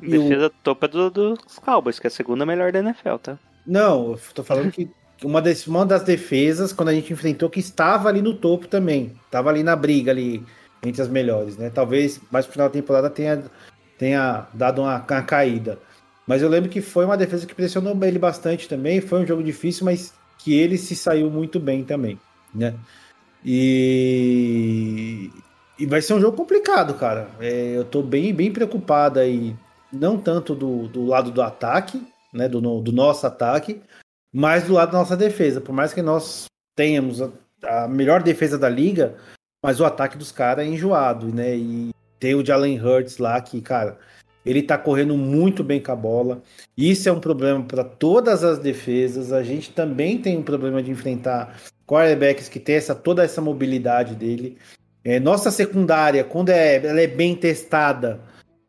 E 0.02 0.18
o- 0.18 0.24
Defesa 0.24 0.52
topa 0.64 0.88
do, 0.88 1.10
dos 1.10 1.60
Cowboys, 1.60 2.00
que 2.00 2.08
é 2.08 2.10
a 2.10 2.12
segunda 2.12 2.46
melhor 2.46 2.72
da 2.72 2.80
NFL, 2.80 3.18
tá? 3.18 3.38
Não, 3.66 4.12
eu 4.12 4.20
tô 4.34 4.44
falando 4.44 4.72
que 4.72 4.90
uma 5.24 5.42
das, 5.42 5.68
uma 5.68 5.86
das 5.86 6.04
defesas, 6.04 6.72
quando 6.72 6.90
a 6.90 6.94
gente 6.94 7.12
enfrentou, 7.12 7.50
que 7.50 7.60
estava 7.60 8.08
ali 8.08 8.22
no 8.22 8.34
topo 8.34 8.68
também. 8.68 9.12
Estava 9.26 9.50
ali 9.50 9.64
na 9.64 9.76
briga 9.76 10.12
ali 10.12 10.44
entre 10.86 11.02
as 11.02 11.10
melhores, 11.10 11.58
né? 11.58 11.70
Talvez 11.70 12.22
mais 12.32 12.46
pro 12.46 12.54
final 12.54 12.70
da 12.70 12.74
temporada 12.74 13.10
tenha, 13.10 13.44
tenha 13.98 14.48
dado 14.54 14.82
uma, 14.82 14.98
uma 14.98 15.22
caída. 15.24 15.80
Mas 16.26 16.42
eu 16.42 16.50
lembro 16.50 16.70
que 16.70 16.82
foi 16.82 17.06
uma 17.06 17.18
defesa 17.18 17.46
que 17.46 17.56
pressionou 17.56 17.98
ele 18.04 18.20
bastante 18.20 18.68
também. 18.68 19.02
Foi 19.02 19.22
um 19.22 19.26
jogo 19.26 19.44
difícil, 19.44 19.86
mas 19.86 20.14
que 20.38 20.54
ele 20.54 20.78
se 20.78 20.96
saiu 20.96 21.30
muito 21.30 21.60
bem 21.60 21.84
também, 21.84 22.20
né? 22.54 22.76
E, 23.46 25.30
e 25.80 25.86
vai 25.86 26.02
ser 26.02 26.14
um 26.14 26.20
jogo 26.20 26.36
complicado, 26.36 26.94
cara. 26.96 27.30
É, 27.40 27.78
eu 27.78 27.86
tô 27.86 28.02
bem, 28.02 28.34
bem 28.34 28.52
preocupado 28.52 29.20
aí, 29.20 29.56
não 29.92 30.18
tanto 30.18 30.56
do, 30.56 30.88
do 30.88 31.06
lado 31.06 31.32
do 31.32 31.42
ataque, 31.42 32.06
né? 32.34 32.48
Do, 32.48 32.60
do 32.82 32.92
nosso 32.92 33.26
ataque, 33.26 33.82
mas 34.34 34.66
do 34.66 34.74
lado 34.74 34.92
da 34.92 35.00
nossa 35.00 35.18
defesa. 35.18 35.62
Por 35.62 35.74
mais 35.74 35.94
que 35.94 36.02
nós 36.02 36.46
tenhamos 36.76 37.22
a, 37.22 37.32
a 37.64 37.88
melhor 37.88 38.22
defesa 38.22 38.58
da 38.58 38.70
liga, 38.70 39.16
mas 39.64 39.80
o 39.80 39.86
ataque 39.86 40.18
dos 40.18 40.32
caras 40.32 40.66
é 40.66 40.68
enjoado, 40.68 41.34
né? 41.34 41.56
E 41.56 41.92
tem 42.20 42.36
o 42.36 42.46
Jalen 42.46 42.80
Hurts 42.80 43.18
lá 43.18 43.40
que, 43.42 43.62
cara, 43.62 43.98
ele 44.46 44.64
tá 44.64 44.78
correndo 44.78 45.16
muito 45.18 45.64
bem 45.64 45.82
com 45.82 45.92
a 45.92 45.96
bola. 45.96 46.42
Isso 46.78 47.10
é 47.10 47.12
um 47.12 47.20
problema 47.20 47.64
para 47.64 47.84
todas 47.84 48.44
as 48.44 48.60
defesas. 48.60 49.34
A 49.34 49.44
gente 49.44 49.72
também 49.72 50.18
tem 50.20 50.38
um 50.38 50.44
problema 50.44 50.82
de 50.82 50.90
enfrentar 50.90 51.60
quarterbacks 51.88 52.50
que 52.50 52.60
tem 52.60 52.76
essa, 52.76 52.94
toda 52.94 53.24
essa 53.24 53.42
mobilidade 53.42 54.14
dele. 54.14 54.58
É, 55.04 55.20
nossa 55.20 55.50
secundária, 55.50 56.24
quando 56.24 56.50
é, 56.50 56.86
ela 56.86 57.02
é 57.02 57.08
bem 57.08 57.34
testada, 57.34 58.20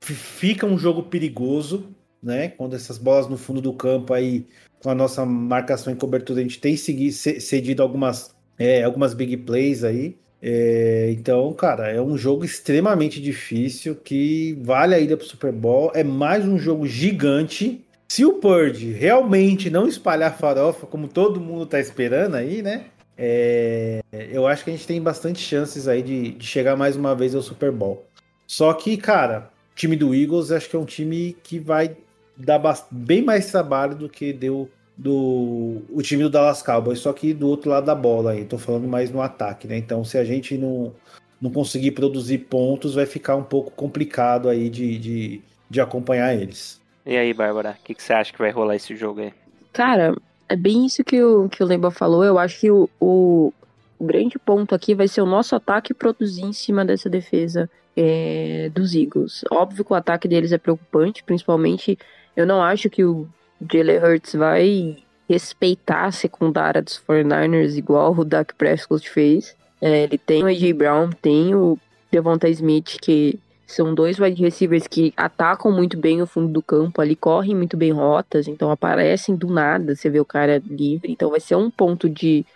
fica 0.01 0.65
um 0.65 0.79
jogo 0.79 1.03
perigoso, 1.03 1.89
né? 2.23 2.49
Quando 2.49 2.77
essas 2.77 2.97
bolas 2.97 3.27
no 3.27 3.37
fundo 3.37 3.61
do 3.61 3.73
campo 3.73 4.15
aí, 4.15 4.47
com 4.81 4.89
a 4.89 4.95
nossa 4.95 5.27
marcação 5.27 5.93
e 5.93 5.97
cobertura, 5.97 6.39
a 6.39 6.43
gente 6.43 6.61
tem 6.61 6.77
cedido 6.77 7.83
algumas, 7.83 8.35
é, 8.57 8.85
algumas 8.85 9.15
big 9.15 9.37
plays 9.39 9.83
aí. 9.83 10.17
É, 10.41 11.11
então, 11.11 11.53
cara, 11.53 11.91
é 11.91 12.01
um 12.01 12.17
jogo 12.17 12.45
extremamente 12.45 13.21
difícil 13.21 13.97
que 13.97 14.57
vale 14.63 14.95
a 14.95 15.01
ida 15.01 15.17
para 15.17 15.25
o 15.25 15.29
Super 15.29 15.53
Bowl. 15.53 15.91
É 15.93 16.05
mais 16.05 16.47
um 16.47 16.57
jogo 16.57 16.87
gigante. 16.87 17.85
Se 18.07 18.25
o 18.25 18.35
Purdy 18.35 18.93
realmente 18.93 19.69
não 19.69 19.89
espalhar 19.89 20.39
farofa, 20.39 20.87
como 20.87 21.09
todo 21.09 21.41
mundo 21.41 21.67
tá 21.67 21.81
esperando 21.81 22.37
aí, 22.37 22.63
né? 22.63 22.87
É, 23.19 24.01
eu 24.13 24.47
acho 24.47 24.63
que 24.63 24.71
a 24.71 24.73
gente 24.73 24.87
tem 24.87 25.03
bastante 25.03 25.41
chances 25.41 25.89
aí 25.89 26.03
de, 26.03 26.31
de, 26.33 26.47
chegar 26.47 26.77
mais 26.77 26.95
uma 26.95 27.17
vez 27.17 27.35
ao 27.35 27.43
Super 27.43 27.73
Bowl. 27.73 28.07
Só 28.47 28.73
que, 28.73 28.97
cara, 28.97 29.51
o 29.73 29.75
time 29.75 29.97
do 29.97 30.15
Eagles 30.15 30.53
acho 30.53 30.71
que 30.71 30.77
é 30.77 30.79
um 30.79 30.85
time 30.85 31.37
que 31.43 31.59
vai 31.59 31.97
dar 32.37 32.61
bem 32.93 33.21
mais 33.23 33.51
trabalho 33.51 33.97
do 33.97 34.09
que 34.09 34.33
deu 34.33 34.71
do 34.97 35.83
o 35.91 36.03
time 36.03 36.25
do 36.25 36.31
Dallas 36.31 36.61
Cowboys, 36.61 36.99
só 36.99 37.13
que 37.13 37.33
do 37.33 37.49
outro 37.49 37.71
lado 37.71 37.87
da 37.87 37.95
bola 37.95 38.33
aí. 38.33 38.45
Tô 38.45 38.59
falando 38.59 38.87
mais 38.89 39.11
no 39.11 39.21
ataque, 39.21 39.67
né? 39.67 39.77
Então, 39.77 40.05
se 40.05 40.19
a 40.19 40.25
gente 40.25 40.57
não, 40.57 40.93
não 41.41 41.51
conseguir 41.51 41.93
produzir 41.93 42.39
pontos, 42.39 42.95
vai 42.95 43.07
ficar 43.07 43.37
um 43.37 43.45
pouco 43.45 43.71
complicado 43.71 44.49
aí 44.49 44.69
de, 44.69 44.99
de, 44.99 45.43
de 45.69 45.81
acompanhar 45.81 46.35
eles. 46.35 46.81
E 47.07 47.17
aí, 47.17 47.33
Bárbara, 47.33 47.77
o 47.79 47.85
que, 47.85 47.95
que 47.95 48.03
você 48.03 48.13
acha 48.13 48.33
que 48.33 48.39
vai 48.39 48.51
rolar 48.51 48.77
esse 48.77 48.95
jogo 48.97 49.21
aí? 49.21 49.33
Cara, 49.73 50.15
é 50.49 50.57
bem 50.57 50.87
isso 50.87 51.05
que 51.05 51.23
o, 51.23 51.49
que 51.49 51.63
o 51.63 51.67
Lemba 51.67 51.91
falou. 51.91 52.25
Eu 52.25 52.39
acho 52.39 52.61
que 52.61 52.71
o, 52.71 52.89
o, 53.01 53.53
o 53.99 54.05
grande 54.05 54.39
ponto 54.39 54.75
aqui 54.75 54.95
vai 54.95 55.07
ser 55.07 55.21
o 55.21 55.27
nosso 55.27 55.55
ataque 55.55 55.93
produzir 55.93 56.43
em 56.43 56.53
cima 56.53 56.85
dessa 56.85 57.09
defesa 57.09 57.71
é, 57.97 58.71
dos 58.75 58.95
Eagles. 58.95 59.45
Óbvio 59.51 59.85
que 59.85 59.93
o 59.93 59.97
ataque 59.97 60.29
deles 60.29 60.53
é 60.53 60.59
preocupante, 60.59 61.23
principalmente. 61.23 61.99
Eu 62.37 62.47
não 62.47 62.63
acho 62.63 62.89
que 62.89 63.05
o 63.05 63.29
Jalen 63.71 63.99
Hurts 63.99 64.35
vai 64.35 64.99
respeitar 65.29 66.05
a 66.05 66.13
secundária 66.13 66.81
dos 66.81 66.99
49ers 67.07 67.77
igual 67.77 68.13
o 68.17 68.25
Dak 68.25 68.55
Prescott 68.55 69.09
fez. 69.11 69.55
É, 69.81 70.05
ele 70.05 70.17
tem 70.17 70.43
o 70.43 70.47
AJ 70.47 70.73
Brown, 70.73 71.11
tem 71.11 71.55
o 71.55 71.79
Devonta 72.11 72.49
Smith, 72.49 72.97
que 73.01 73.39
são 73.69 73.95
dois 73.95 74.19
wide 74.19 74.43
receivers 74.43 74.87
que 74.87 75.13
atacam 75.15 75.71
muito 75.71 75.99
bem 75.99 76.23
o 76.23 76.27
fundo 76.27 76.49
do 76.49 76.63
campo, 76.63 77.03
ali 77.03 77.15
correm 77.15 77.55
muito 77.55 77.77
bem 77.77 77.93
rotas, 77.93 78.49
então 78.49 78.71
aparecem 78.71 79.37
do 79.37 79.47
nada, 79.47 79.95
você 79.95 80.09
vê 80.09 80.19
o 80.19 80.25
cara 80.25 80.63
livre, 80.67 81.13
então 81.13 81.29
vai 81.29 81.39
ser 81.39 81.55
um 81.55 81.71
ponto 81.71 82.09
de, 82.09 82.47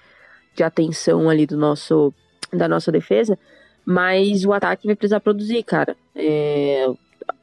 de 0.57 0.63
atenção 0.63 1.29
ali 1.29 1.47
do 1.47 1.57
nosso 1.57 2.15
da 2.51 2.67
nossa 2.67 2.91
defesa, 2.91 3.39
mas 3.85 4.47
o 4.47 4.55
ataque 4.55 4.87
vai 4.87 4.97
precisar 4.97 5.21
produzir, 5.21 5.63
cara. 5.63 5.97
É, 6.15 6.87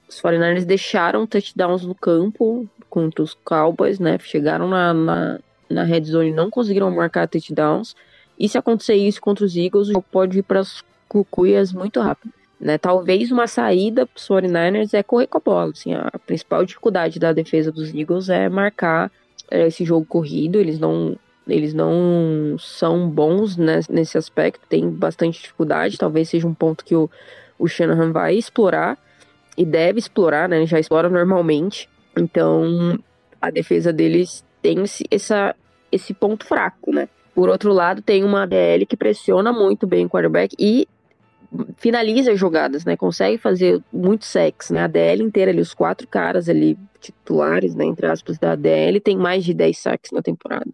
os 0.07 0.19
49ers 0.19 0.65
deixaram 0.65 1.27
touchdowns 1.27 1.85
no 1.85 1.93
campo 1.93 2.67
contra 2.89 3.23
os 3.23 3.35
Cowboys, 3.35 3.99
né? 3.99 4.17
Chegaram 4.19 4.67
na, 4.67 4.93
na, 4.93 5.39
na 5.69 5.83
red 5.83 6.03
zone 6.05 6.31
não 6.31 6.49
conseguiram 6.49 6.89
marcar 6.89 7.27
touchdowns. 7.27 7.95
E 8.37 8.49
se 8.49 8.57
acontecer 8.57 8.95
isso 8.95 9.21
contra 9.21 9.45
os 9.45 9.55
Eagles, 9.55 9.89
o 9.89 9.93
jogo 9.93 10.05
pode 10.11 10.39
ir 10.39 10.43
para 10.43 10.59
as 10.59 10.83
cucuias 11.07 11.73
muito 11.73 11.99
rápido. 11.99 12.33
Né? 12.59 12.77
Talvez 12.77 13.31
uma 13.31 13.47
saída 13.47 14.05
para 14.05 14.17
os 14.17 14.27
49ers 14.27 14.93
é 14.93 15.01
correr 15.01 15.27
com 15.27 15.37
a 15.37 15.41
bola. 15.41 15.71
Assim, 15.71 15.93
a 15.93 16.11
principal 16.25 16.65
dificuldade 16.65 17.19
da 17.19 17.31
defesa 17.31 17.71
dos 17.71 17.93
Eagles 17.93 18.29
é 18.29 18.49
marcar 18.49 19.11
é, 19.49 19.67
esse 19.67 19.85
jogo 19.85 20.05
corrido. 20.05 20.59
Eles 20.59 20.77
não, 20.77 21.15
eles 21.47 21.73
não 21.73 22.57
são 22.59 23.09
bons 23.09 23.55
né, 23.55 23.79
nesse 23.89 24.17
aspecto, 24.17 24.67
tem 24.67 24.89
bastante 24.89 25.41
dificuldade. 25.41 25.97
Talvez 25.97 26.29
seja 26.29 26.47
um 26.47 26.53
ponto 26.53 26.83
que 26.83 26.95
o, 26.95 27.09
o 27.57 27.67
Shanahan 27.67 28.11
vai 28.11 28.35
explorar 28.35 28.97
e 29.57 29.65
deve 29.65 29.99
explorar, 29.99 30.49
né? 30.49 30.65
Já 30.65 30.79
explora 30.79 31.09
normalmente. 31.09 31.89
Então 32.17 32.99
a 33.41 33.49
defesa 33.49 33.93
deles 33.93 34.43
tem 34.61 34.81
esse, 34.83 35.05
essa, 35.09 35.55
esse 35.91 36.13
ponto 36.13 36.45
fraco, 36.45 36.91
né? 36.91 37.07
Por 37.33 37.47
outro 37.47 37.71
lado, 37.71 38.01
tem 38.01 38.23
uma 38.23 38.45
DL 38.45 38.85
que 38.85 38.97
pressiona 38.97 39.53
muito 39.53 39.87
bem 39.87 40.05
o 40.05 40.09
quarterback 40.09 40.53
e 40.59 40.87
finaliza 41.77 42.35
jogadas, 42.35 42.85
né? 42.85 42.95
Consegue 42.95 43.37
fazer 43.37 43.81
muito 43.91 44.25
sexo, 44.25 44.73
né? 44.73 44.83
A 44.83 44.87
DL 44.87 45.23
inteira 45.23 45.51
ali, 45.51 45.61
os 45.61 45.73
quatro 45.73 46.07
caras 46.07 46.47
ali 46.47 46.77
titulares, 46.99 47.75
né, 47.75 47.85
entre 47.85 48.05
aspas, 48.07 48.37
da 48.37 48.55
DL 48.55 48.99
tem 48.99 49.17
mais 49.17 49.43
de 49.43 49.53
10 49.53 49.77
saques 49.77 50.11
na 50.11 50.21
temporada. 50.21 50.69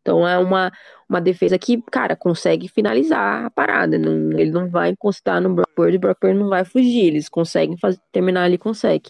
Então 0.00 0.26
é 0.26 0.38
uma, 0.38 0.72
uma 1.08 1.20
defesa 1.20 1.58
que, 1.58 1.82
cara, 1.90 2.14
consegue 2.14 2.68
finalizar 2.68 3.46
a 3.46 3.50
parada. 3.50 3.98
Não, 3.98 4.38
ele 4.38 4.50
não 4.50 4.68
vai 4.68 4.90
encostar 4.90 5.40
no 5.40 5.52
Brock 5.52 5.68
o 5.76 5.98
Brock 5.98 6.22
não 6.34 6.48
vai 6.48 6.64
fugir. 6.64 7.06
Eles 7.06 7.28
conseguem 7.28 7.76
fazer, 7.76 7.98
terminar 8.12 8.44
ali 8.44 8.56
com 8.56 8.72
sec. 8.72 9.08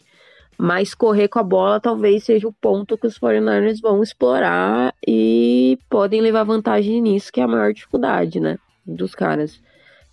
Mas 0.59 0.95
correr 0.95 1.29
com 1.29 1.39
a 1.39 1.43
bola 1.43 1.79
talvez 1.79 2.25
seja 2.25 2.49
o 2.49 2.53
ponto 2.53 2.97
que 2.97 3.07
os 3.07 3.19
49ers 3.19 3.79
vão 3.81 4.03
explorar 4.03 4.95
e 5.07 5.79
podem 5.91 6.23
levar 6.23 6.45
vantagem 6.45 7.03
nisso, 7.03 7.31
que 7.31 7.41
é 7.41 7.45
a 7.45 7.49
maior 7.49 7.75
dificuldade, 7.75 8.41
né, 8.41 8.57
dos 8.87 9.15
caras. 9.15 9.61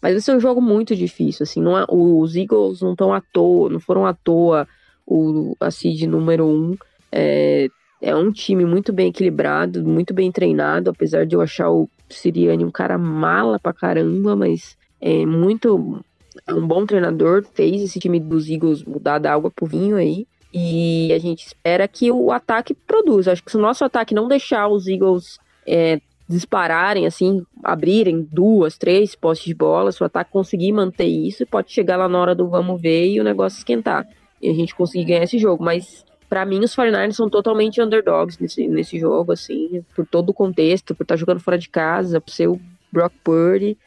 Mas 0.03 0.11
vai 0.15 0.21
ser 0.21 0.35
um 0.35 0.39
jogo 0.41 0.61
muito 0.61 0.93
difícil, 0.97 1.43
assim, 1.43 1.61
não 1.61 1.77
é, 1.77 1.85
os 1.89 2.35
Eagles 2.35 2.81
não 2.81 2.91
estão 2.91 3.13
à 3.13 3.21
toa, 3.21 3.69
não 3.69 3.79
foram 3.79 4.05
à 4.05 4.13
toa 4.13 4.67
o, 5.07 5.55
a 5.61 5.71
seed 5.71 6.01
número 6.01 6.45
um. 6.45 6.75
É, 7.09 7.69
é 8.01 8.13
um 8.13 8.29
time 8.29 8.65
muito 8.65 8.91
bem 8.91 9.07
equilibrado, 9.07 9.81
muito 9.81 10.13
bem 10.13 10.29
treinado, 10.29 10.89
apesar 10.89 11.25
de 11.25 11.37
eu 11.37 11.41
achar 11.41 11.71
o 11.71 11.89
Siriani 12.09 12.65
um 12.65 12.69
cara 12.69 12.97
mala 12.97 13.57
pra 13.57 13.71
caramba, 13.71 14.35
mas 14.35 14.77
é 14.99 15.25
muito. 15.25 16.03
É 16.45 16.53
um 16.53 16.67
bom 16.67 16.85
treinador, 16.85 17.45
fez 17.53 17.81
esse 17.81 17.97
time 17.97 18.19
dos 18.19 18.49
Eagles 18.49 18.83
mudar 18.83 19.19
da 19.19 19.33
água 19.33 19.49
pro 19.49 19.65
vinho 19.65 19.95
aí. 19.95 20.27
E 20.53 21.13
a 21.13 21.17
gente 21.17 21.47
espera 21.47 21.87
que 21.87 22.11
o 22.11 22.29
ataque 22.29 22.73
produza. 22.73 23.31
Acho 23.31 23.43
que 23.43 23.51
se 23.51 23.57
o 23.57 23.61
nosso 23.61 23.85
ataque 23.85 24.13
não 24.13 24.27
deixar 24.27 24.67
os 24.67 24.85
Eagles 24.85 25.39
é, 25.65 26.01
dispararem, 26.27 27.05
assim, 27.05 27.45
abrirem 27.63 28.27
duas, 28.31 28.77
três 28.77 29.15
postes 29.15 29.47
de 29.47 29.53
bola, 29.53 29.91
se 29.91 30.01
o 30.01 30.05
ataque 30.05 30.31
conseguir 30.31 30.71
manter 30.71 31.05
isso, 31.05 31.45
pode 31.45 31.71
chegar 31.71 31.97
lá 31.97 32.07
na 32.07 32.19
hora 32.19 32.35
do 32.35 32.47
vamos 32.47 32.81
ver 32.81 33.09
e 33.09 33.19
o 33.19 33.23
negócio 33.23 33.57
esquentar. 33.57 34.07
E 34.41 34.49
a 34.49 34.53
gente 34.53 34.75
conseguir 34.75 35.05
ganhar 35.05 35.23
esse 35.23 35.37
jogo. 35.37 35.63
Mas 35.63 36.05
para 36.29 36.45
mim 36.45 36.63
os 36.63 36.75
49ers 36.75 37.13
são 37.13 37.29
totalmente 37.29 37.81
underdogs 37.81 38.39
nesse, 38.39 38.67
nesse 38.67 38.97
jogo, 38.97 39.31
assim, 39.31 39.83
por 39.95 40.05
todo 40.05 40.29
o 40.29 40.33
contexto, 40.33 40.95
por 40.95 41.03
estar 41.03 41.15
tá 41.15 41.19
jogando 41.19 41.39
fora 41.39 41.57
de 41.57 41.69
casa, 41.69 42.19
por 42.19 42.31
ser 42.31 42.47
o 42.47 42.59
Brock 42.91 43.13
Purdy. 43.23 43.77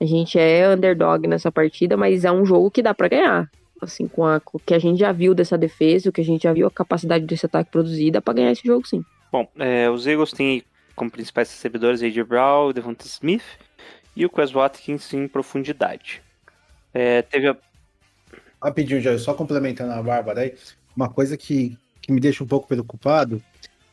A 0.00 0.04
gente 0.04 0.38
é 0.38 0.68
underdog 0.68 1.26
nessa 1.26 1.50
partida, 1.50 1.96
mas 1.96 2.24
é 2.24 2.30
um 2.30 2.44
jogo 2.44 2.70
que 2.70 2.82
dá 2.82 2.94
para 2.94 3.08
ganhar. 3.08 3.50
Assim, 3.80 4.06
com, 4.06 4.24
a, 4.24 4.40
com 4.40 4.56
o 4.56 4.60
que 4.60 4.72
a 4.72 4.78
gente 4.78 4.98
já 4.98 5.12
viu 5.12 5.34
dessa 5.34 5.58
defesa, 5.58 6.08
o 6.08 6.12
que 6.12 6.20
a 6.20 6.24
gente 6.24 6.44
já 6.44 6.52
viu 6.52 6.66
a 6.66 6.70
capacidade 6.70 7.26
desse 7.26 7.44
ataque 7.44 7.70
produzir, 7.70 8.10
dá 8.10 8.22
pra 8.22 8.34
ganhar 8.34 8.52
esse 8.52 8.66
jogo 8.66 8.86
sim. 8.86 9.04
Bom, 9.30 9.46
é, 9.58 9.90
os 9.90 10.06
Eagles 10.06 10.32
têm 10.32 10.62
como 10.96 11.10
principais 11.10 11.50
recebedores 11.50 12.02
A.J. 12.02 12.24
Brown, 12.24 12.72
Devonta 12.72 13.06
Smith 13.06 13.44
e 14.16 14.24
o 14.24 14.30
Quez 14.30 14.50
Watkins 14.50 15.12
em 15.12 15.28
profundidade. 15.28 16.22
É, 16.92 17.22
teve 17.22 17.48
a... 17.48 17.56
Rapidinho, 18.60 19.00
já 19.00 19.16
só 19.18 19.34
complementando 19.34 19.92
a 19.92 20.02
Bárbara 20.02 20.40
aí, 20.40 20.54
uma 20.96 21.10
coisa 21.10 21.36
que, 21.36 21.78
que 22.00 22.10
me 22.10 22.18
deixa 22.18 22.42
um 22.42 22.46
pouco 22.46 22.66
preocupado, 22.66 23.42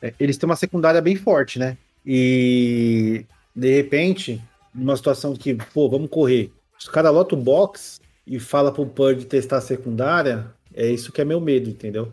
é, 0.02 0.14
eles 0.20 0.38
têm 0.38 0.50
uma 0.50 0.56
secundária 0.56 1.02
bem 1.02 1.18
forte, 1.18 1.60
né? 1.60 1.78
E 2.06 3.26
de 3.56 3.76
repente, 3.76 4.42
numa 4.74 4.96
situação 4.96 5.36
que, 5.36 5.54
pô, 5.54 5.90
vamos 5.90 6.10
correr. 6.10 6.52
Os 6.80 6.88
caras 6.88 7.14
lotam 7.14 7.38
o 7.38 7.42
box 7.42 8.00
e 8.26 8.40
fala 8.40 8.72
pro 8.72 8.86
Purdy 8.86 9.26
testar 9.26 9.58
a 9.58 9.62
secundária, 9.62 10.48
é 10.74 10.88
isso 10.88 11.12
que 11.12 11.22
é 11.22 11.26
meu 11.26 11.40
medo, 11.40 11.70
entendeu? 11.70 12.12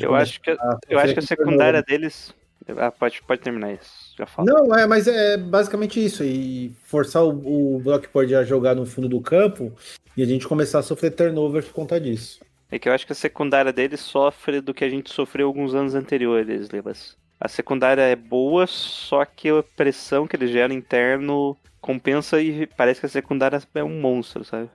eu 0.00 0.14
acho 0.14 0.40
que, 0.40 0.50
eu 0.88 0.98
acho 0.98 1.14
que 1.14 1.20
a 1.20 1.22
secundária 1.22 1.82
deles 1.82 2.34
Ah, 2.76 2.90
pode, 2.90 3.22
pode 3.22 3.40
terminar 3.40 3.72
isso. 3.72 4.01
Já. 4.16 4.26
Não, 4.38 4.74
é, 4.74 4.86
mas 4.86 5.06
é 5.08 5.36
basicamente 5.36 6.04
isso. 6.04 6.22
E 6.22 6.74
forçar 6.84 7.24
o, 7.24 7.76
o 7.76 7.80
Brockport 7.80 8.32
a 8.32 8.44
jogar 8.44 8.74
no 8.74 8.86
fundo 8.86 9.08
do 9.08 9.20
campo 9.20 9.72
e 10.16 10.22
a 10.22 10.26
gente 10.26 10.46
começar 10.46 10.80
a 10.80 10.82
sofrer 10.82 11.12
turnover 11.12 11.64
por 11.64 11.72
conta 11.72 12.00
disso. 12.00 12.40
É 12.70 12.78
que 12.78 12.88
eu 12.88 12.92
acho 12.92 13.06
que 13.06 13.12
a 13.12 13.16
secundária 13.16 13.72
dele 13.72 13.96
sofre 13.96 14.60
do 14.60 14.72
que 14.72 14.84
a 14.84 14.88
gente 14.88 15.12
sofreu 15.12 15.46
alguns 15.46 15.74
anos 15.74 15.94
anteriores, 15.94 16.70
Lebas. 16.70 17.16
A 17.38 17.48
secundária 17.48 18.02
é 18.02 18.16
boa, 18.16 18.66
só 18.66 19.24
que 19.24 19.48
a 19.48 19.62
pressão 19.76 20.26
que 20.26 20.36
ele 20.36 20.46
gera 20.46 20.72
interno 20.72 21.56
compensa 21.80 22.40
e 22.40 22.66
parece 22.66 23.00
que 23.00 23.06
a 23.06 23.08
secundária 23.08 23.60
é 23.74 23.84
um 23.84 24.00
monstro, 24.00 24.44
sabe? 24.44 24.70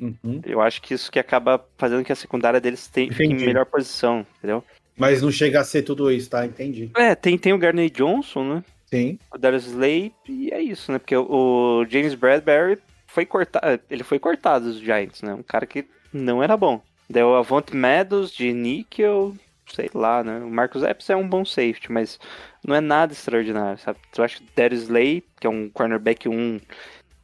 Uhum. 0.00 0.40
Eu 0.44 0.60
acho 0.60 0.80
que 0.80 0.94
isso 0.94 1.10
que 1.10 1.18
acaba 1.18 1.64
fazendo 1.76 2.04
que 2.04 2.12
a 2.12 2.16
secundária 2.16 2.60
deles 2.60 2.86
tem, 2.86 3.10
fique 3.10 3.32
em 3.32 3.46
melhor 3.46 3.66
posição, 3.66 4.26
entendeu? 4.38 4.64
Mas 4.96 5.22
não 5.22 5.30
chega 5.30 5.60
a 5.60 5.64
ser 5.64 5.82
tudo 5.82 6.10
isso, 6.10 6.30
tá? 6.30 6.44
Entendi. 6.44 6.90
É, 6.96 7.14
tem, 7.14 7.38
tem 7.38 7.52
o 7.52 7.58
Garney 7.58 7.90
Johnson, 7.90 8.44
né? 8.44 8.64
Sim. 8.86 9.18
O 9.32 9.38
Darius 9.38 9.66
Slay, 9.66 10.12
e 10.28 10.50
é 10.52 10.60
isso, 10.60 10.90
né? 10.90 10.98
Porque 10.98 11.16
o 11.16 11.86
James 11.88 12.14
Bradbury 12.14 12.78
foi 13.06 13.24
cortado. 13.24 13.80
Ele 13.88 14.02
foi 14.02 14.18
cortado 14.18 14.66
dos 14.66 14.80
Giants, 14.80 15.22
né? 15.22 15.34
Um 15.34 15.42
cara 15.42 15.66
que 15.66 15.86
não 16.12 16.42
era 16.42 16.56
bom. 16.56 16.82
Daí 17.08 17.22
o 17.22 17.34
Avante 17.34 17.74
Meadows 17.74 18.32
de 18.32 18.52
Nickel, 18.52 19.34
sei 19.66 19.90
lá, 19.94 20.22
né? 20.22 20.38
O 20.38 20.50
Marcus 20.50 20.82
Epps 20.82 21.10
é 21.10 21.16
um 21.16 21.28
bom 21.28 21.44
safety, 21.44 21.90
mas 21.90 22.18
não 22.64 22.74
é 22.74 22.80
nada 22.80 23.12
extraordinário, 23.12 23.78
sabe? 23.78 23.98
Eu 24.16 24.24
acho 24.24 24.38
que 24.38 24.42
o 24.44 24.46
Darius 24.54 24.82
Slay, 24.82 25.22
que 25.40 25.46
é 25.46 25.50
um 25.50 25.68
cornerback 25.70 26.28
1 26.28 26.60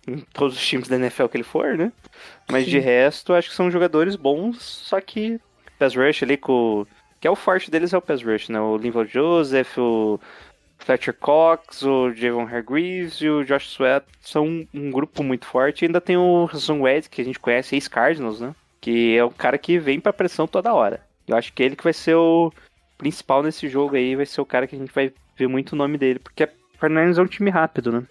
em 0.09 0.19
todos 0.33 0.57
os 0.57 0.67
times 0.67 0.89
da 0.89 0.97
NFL 0.97 1.27
que 1.27 1.37
ele 1.37 1.45
for, 1.45 1.77
né? 1.77 1.93
Mas 2.51 2.67
de 2.67 2.79
resto, 2.79 3.33
acho 3.33 3.51
que 3.51 3.57
são 3.57 3.71
jogadores 3.71 4.17
bons, 4.17 4.62
só 4.62 5.01
que 5.01 5.41
pass 5.79 5.95
rush 5.95 6.23
ali 6.23 6.37
com. 6.37 6.87
Que 7.21 7.29
é 7.29 7.31
o 7.31 7.37
forte 7.37 7.71
deles 7.71 7.93
é 7.93 7.99
o 7.99 8.03
pass 8.03 8.23
rush, 8.23 8.49
né? 8.49 8.61
O 8.61 8.77
Linval 8.77 9.07
Joseph, 9.07 9.79
o 9.79 10.21
Fletcher 10.79 11.14
Cox, 11.14 11.83
o 11.83 12.12
Javon 12.12 12.47
Hargreaves 12.47 13.21
e 13.21 13.29
o 13.29 13.45
Josh 13.45 13.69
Sweat 13.71 14.07
são 14.21 14.47
um, 14.47 14.67
um 14.75 14.91
grupo 14.91 15.23
muito 15.23 15.47
forte. 15.47 15.83
E 15.83 15.87
ainda 15.87 16.01
tem 16.01 16.17
o 16.17 16.49
Hassan 16.53 16.81
Wed, 16.81 17.09
que 17.09 17.23
a 17.23 17.25
gente 17.25 17.41
conhece, 17.41 17.75
ex-Cardinals, 17.75 18.41
né? 18.41 18.55
Que 18.81 19.17
é 19.17 19.25
o 19.25 19.31
cara 19.31 19.59
que 19.59 19.79
vem 19.79 19.99
pra 19.99 20.12
pressão 20.12 20.47
toda 20.47 20.75
hora. 20.75 21.01
Eu 21.27 21.37
acho 21.37 21.53
que 21.53 21.62
ele 21.62 21.77
que 21.77 21.85
vai 21.85 21.93
ser 21.93 22.14
o 22.14 22.53
principal 22.97 23.43
nesse 23.43 23.69
jogo 23.69 23.97
aí, 23.97 24.14
vai 24.14 24.27
ser 24.27 24.41
o 24.41 24.47
cara 24.47 24.67
que 24.67 24.77
a 24.77 24.79
gente 24.79 24.93
vai 24.93 25.12
ver 25.37 25.49
muito 25.49 25.73
o 25.73 25.77
nome 25.77 25.99
dele. 25.99 26.19
Porque 26.19 26.45
a 26.45 26.49
49ers 26.81 27.19
é 27.19 27.23
um 27.23 27.27
time 27.27 27.51
rápido, 27.51 27.91
né? 27.91 28.05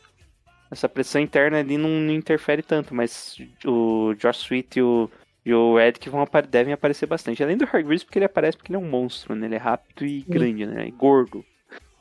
Essa 0.70 0.89
pressão 0.89 1.22
interna 1.22 1.60
ali 1.60 1.78
não, 1.78 1.89
não 1.89 2.14
interfere 2.14 2.62
tanto, 2.62 2.93
mas 2.93 3.38
o 3.64 4.14
Josh 4.16 4.41
Sweet 4.41 4.80
e 4.80 4.82
o, 4.82 5.10
e 5.45 5.53
o 5.53 5.79
Ed 5.79 5.99
que 5.99 6.09
vão 6.09 6.25
devem 6.49 6.73
aparecer 6.73 7.05
bastante. 7.05 7.43
Além 7.43 7.55
do 7.57 7.65
Hargreaves, 7.65 8.03
porque 8.03 8.17
ele 8.17 8.25
aparece 8.25 8.57
porque 8.57 8.71
ele 8.71 8.77
é 8.77 8.85
um 8.85 8.89
monstro, 8.89 9.35
né? 9.35 9.45
Ele 9.45 9.55
é 9.55 9.59
rápido 9.59 10.05
e 10.05 10.21
grande, 10.27 10.65
né? 10.65 10.87
E 10.87 10.91
gordo. 10.91 11.45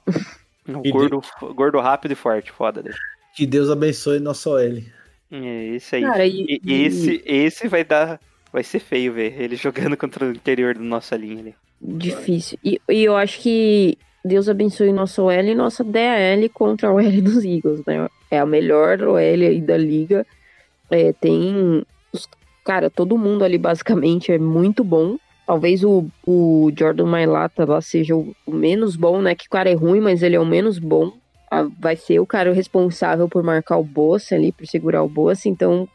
E 0.83 0.91
gordo, 0.91 1.21
gordo 1.55 1.79
rápido 1.79 2.13
e 2.13 2.15
forte, 2.15 2.51
foda 2.51 2.83
dele. 2.83 2.97
Que 3.37 3.45
Deus 3.47 3.69
abençoe 3.69 4.19
nosso 4.19 4.49
OL. 4.51 4.83
É 5.31 5.65
esse 5.75 5.97
aí. 5.97 6.03
Cara, 6.03 6.27
e- 6.27 6.47
E- 6.49 6.61
e- 6.65 6.83
esse, 6.87 7.23
esse 7.27 7.69
vai 7.69 7.85
dar. 7.85 8.19
Vai 8.51 8.63
ser 8.63 8.79
feio 8.79 9.13
ver 9.13 9.39
ele 9.39 9.57
jogando 9.61 9.95
contra 9.95 10.25
o 10.25 10.31
interior 10.31 10.75
da 10.75 10.81
nossa 10.81 11.17
linha 11.17 11.41
ali. 11.41 11.55
Difícil. 11.83 12.59
E, 12.65 12.81
e 12.89 13.05
eu 13.05 13.15
acho 13.15 13.41
que 13.41 13.99
Deus 14.25 14.49
abençoe 14.49 14.91
nossa 14.91 15.21
OL 15.23 15.33
e 15.33 15.55
nossa 15.55 15.85
DAL 15.85 16.49
contra 16.55 16.89
a 16.89 16.93
OL 16.95 17.21
dos 17.21 17.45
Eagles, 17.45 17.85
né? 17.87 18.09
É 18.31 18.39
a 18.39 18.47
melhor 18.47 19.03
OL 19.03 19.17
aí 19.19 19.61
da 19.61 19.77
liga. 19.77 20.27
É, 20.91 21.13
tem. 21.13 21.85
Cara, 22.65 22.89
todo 22.89 23.19
mundo 23.19 23.45
ali 23.45 23.59
basicamente 23.59 24.33
é 24.33 24.39
muito 24.39 24.83
bom. 24.83 25.17
Talvez 25.47 25.85
o, 25.85 26.07
o 26.27 26.73
Jordan 26.77 27.05
Mailata 27.05 27.67
lá 27.67 27.81
seja 27.83 28.17
o, 28.17 28.35
menos 28.49 28.97
bom, 28.97 29.21
né? 29.21 29.35
Que 29.35 29.47
o 29.47 29.51
cara 29.51 29.71
é 29.71 29.75
ruim, 29.75 30.01
mas 30.01 30.23
ele 30.23 30.37
é 30.37 30.41
o 30.41 30.47
menos 30.47 30.79
bom. 30.79 31.13
Ah, 31.51 31.69
vai 31.79 31.95
ser 31.95 32.19
o 32.21 32.27
cara 32.27 32.53
responsável 32.53 33.29
por 33.29 33.43
marcar 33.43 33.77
o 33.77 33.85
Bossa 33.85 34.35
ali, 34.35 34.51
por 34.51 34.67
segurar 34.67 35.03
o 35.03 35.09
Bossa. 35.09 35.49
Então, 35.49 35.87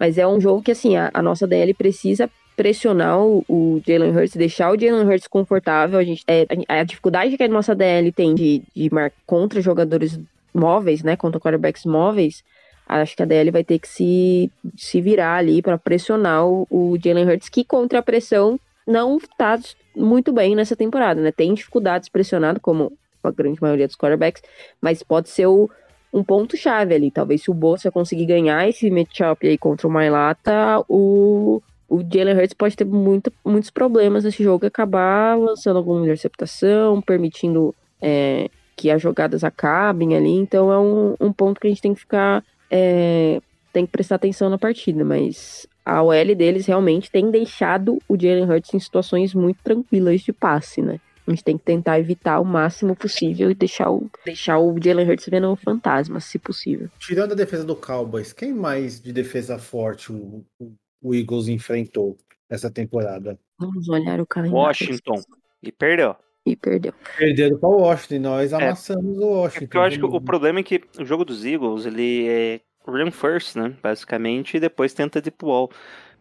mas 0.00 0.16
é 0.16 0.26
um 0.26 0.40
jogo 0.40 0.62
que, 0.62 0.70
assim, 0.70 0.96
a, 0.96 1.10
a 1.12 1.20
nossa 1.20 1.46
DL 1.46 1.74
precisa 1.74 2.30
pressionar 2.56 3.20
o, 3.20 3.44
o 3.46 3.82
Jalen 3.86 4.16
Hurts, 4.16 4.34
deixar 4.34 4.72
o 4.72 4.80
Jalen 4.80 5.06
Hurts 5.06 5.28
confortável. 5.28 5.98
A, 5.98 6.04
gente, 6.04 6.24
é, 6.26 6.46
a, 6.66 6.80
a 6.80 6.84
dificuldade 6.84 7.36
que 7.36 7.42
a 7.42 7.48
nossa 7.48 7.74
DL 7.74 8.10
tem 8.10 8.34
de, 8.34 8.62
de 8.74 8.88
mar 8.90 9.12
contra 9.26 9.60
jogadores 9.60 10.18
móveis, 10.54 11.02
né? 11.02 11.14
Contra 11.16 11.38
quarterbacks 11.38 11.84
móveis. 11.84 12.42
Acho 12.88 13.16
que 13.16 13.22
a 13.22 13.26
DL 13.26 13.50
vai 13.50 13.64
ter 13.64 13.78
que 13.78 13.88
se, 13.88 14.50
se 14.76 15.00
virar 15.00 15.36
ali 15.36 15.60
para 15.60 15.76
pressionar 15.76 16.46
o, 16.46 16.66
o 16.70 16.96
Jalen 17.02 17.28
Hurts, 17.28 17.48
que 17.48 17.64
contra 17.64 17.98
a 17.98 18.02
pressão 18.02 18.60
não 18.86 19.18
tá 19.36 19.58
muito 19.96 20.32
bem 20.32 20.54
nessa 20.54 20.76
temporada, 20.76 21.20
né? 21.20 21.32
Tem 21.32 21.52
dificuldades 21.52 22.08
pressionado, 22.08 22.60
como 22.60 22.92
a 23.24 23.30
grande 23.30 23.60
maioria 23.60 23.88
dos 23.88 23.96
quarterbacks, 23.96 24.42
mas 24.80 25.02
pode 25.02 25.28
ser 25.28 25.46
o, 25.46 25.68
um 26.12 26.22
ponto-chave 26.22 26.94
ali. 26.94 27.10
Talvez 27.10 27.42
se 27.42 27.50
o 27.50 27.54
Bolsa 27.54 27.90
conseguir 27.90 28.26
ganhar 28.26 28.68
esse 28.68 28.90
matchup 28.90 29.46
aí 29.46 29.58
contra 29.58 29.88
o 29.88 29.90
Mailata, 29.90 30.84
o, 30.88 31.60
o 31.88 32.00
Jalen 32.00 32.36
Hurts 32.36 32.54
pode 32.54 32.76
ter 32.76 32.84
muito, 32.84 33.32
muitos 33.44 33.70
problemas 33.70 34.24
nesse 34.24 34.42
jogo 34.42 34.64
e 34.64 34.68
acabar 34.68 35.36
lançando 35.36 35.76
alguma 35.76 36.02
interceptação, 36.02 37.02
permitindo 37.02 37.74
é, 38.00 38.48
que 38.76 38.90
as 38.90 39.00
jogadas 39.02 39.42
acabem 39.42 40.16
ali. 40.16 40.32
Então 40.32 40.72
é 40.72 40.78
um, 40.78 41.16
um 41.20 41.32
ponto 41.32 41.60
que 41.60 41.66
a 41.66 41.70
gente 41.70 41.82
tem 41.82 41.94
que 41.94 42.00
ficar. 42.00 42.44
É, 42.70 43.40
tem 43.72 43.84
que 43.86 43.92
prestar 43.92 44.16
atenção 44.16 44.48
na 44.50 44.58
partida, 44.58 45.04
mas 45.04 45.66
a 45.84 46.02
OL 46.02 46.34
deles 46.34 46.66
realmente 46.66 47.10
tem 47.10 47.30
deixado 47.30 47.98
o 48.08 48.16
Jalen 48.20 48.44
Hurts 48.50 48.74
em 48.74 48.80
situações 48.80 49.34
muito 49.34 49.58
tranquilas 49.62 50.20
de 50.22 50.32
passe, 50.32 50.80
né? 50.82 50.98
A 51.26 51.30
gente 51.30 51.42
tem 51.42 51.58
que 51.58 51.64
tentar 51.64 51.98
evitar 51.98 52.40
o 52.40 52.44
máximo 52.44 52.94
possível 52.94 53.50
e 53.50 53.54
deixar 53.54 53.90
o, 53.90 54.08
deixar 54.24 54.58
o 54.60 54.76
Jalen 54.82 55.08
Hurts 55.10 55.26
vendo 55.28 55.50
o 55.50 55.56
fantasma, 55.56 56.20
se 56.20 56.38
possível. 56.38 56.88
Tirando 57.00 57.32
a 57.32 57.34
defesa 57.34 57.64
do 57.64 57.74
Cowboys, 57.74 58.32
quem 58.32 58.52
mais 58.54 59.00
de 59.00 59.12
defesa 59.12 59.58
forte 59.58 60.12
o, 60.12 60.44
o- 60.58 60.72
o 61.02 61.14
Eagles 61.14 61.48
enfrentou 61.48 62.16
essa 62.48 62.70
temporada? 62.70 63.38
Vamos 63.58 63.88
olhar 63.88 64.20
o 64.20 64.26
calendário. 64.26 64.66
Washington. 64.68 65.20
E 65.62 65.72
perdeu. 65.72 66.14
E 66.46 66.54
perdeu. 66.54 66.92
Perderam 67.18 67.58
para 67.58 67.68
o 67.68 67.80
Washington 67.80 68.20
nós 68.20 68.52
amassamos 68.52 69.18
o 69.18 69.22
É 69.22 69.24
Washington. 69.26 69.60
porque 69.66 69.76
eu 69.76 69.82
acho 69.82 69.98
que 69.98 70.04
o 70.06 70.20
problema 70.20 70.60
é 70.60 70.62
que 70.62 70.80
o 70.98 71.04
jogo 71.04 71.24
dos 71.24 71.44
Eagles, 71.44 71.84
ele 71.86 72.26
é 72.28 72.60
run 72.86 73.10
first, 73.10 73.56
né? 73.56 73.74
Basicamente, 73.82 74.56
e 74.56 74.60
depois 74.60 74.94
tenta 74.94 75.20
deep 75.20 75.36
ball. 75.44 75.68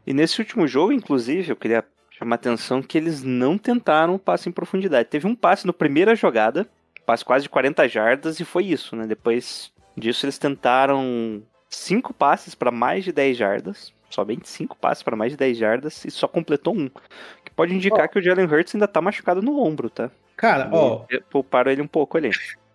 E 0.05 0.13
nesse 0.13 0.39
último 0.41 0.67
jogo, 0.67 0.91
inclusive, 0.91 1.51
eu 1.51 1.55
queria 1.55 1.84
chamar 2.09 2.36
a 2.36 2.38
atenção 2.38 2.82
que 2.82 2.97
eles 2.97 3.21
não 3.23 3.55
tentaram 3.57 4.15
o 4.15 4.19
passe 4.19 4.49
em 4.49 4.51
profundidade. 4.51 5.09
Teve 5.09 5.28
um 5.28 5.36
passe 5.36 5.67
no 5.67 5.73
primeira 5.73 6.15
jogada, 6.15 6.67
passe 7.05 7.23
quase 7.23 7.43
de 7.43 7.49
40 7.49 7.88
jardas, 7.88 8.39
e 8.39 8.45
foi 8.45 8.65
isso, 8.65 8.95
né? 8.95 9.05
Depois 9.05 9.71
disso, 9.95 10.26
eles 10.26 10.39
tentaram 10.39 11.43
cinco 11.69 12.13
passes 12.13 12.55
para 12.55 12.71
mais 12.71 13.03
de 13.03 13.11
10 13.11 13.38
jardas. 13.38 13.93
Somente 14.09 14.47
cinco 14.47 14.78
passes 14.78 15.03
para 15.03 15.15
mais 15.15 15.34
de 15.34 15.38
10 15.38 15.57
jardas 15.57 16.05
e 16.05 16.11
só 16.11 16.28
completou 16.28 16.73
um. 16.76 16.89
Pode 17.56 17.74
indicar 17.74 18.10
que 18.10 18.20
o 18.20 18.22
Jalen 18.22 18.45
Hurts 18.45 18.76
ainda 18.76 18.88
tá 18.88 19.01
machucado 19.01 19.41
no 19.41 19.60
ombro, 19.62 19.89
tá? 19.89 20.12
Cara, 20.36 20.70
ó, 20.72 21.06
E 21.10 21.20
Pouparam 21.22 21.72
ele 21.72 21.82
um 21.82 21.88
pouco 21.88 22.18
ali. 22.18 22.30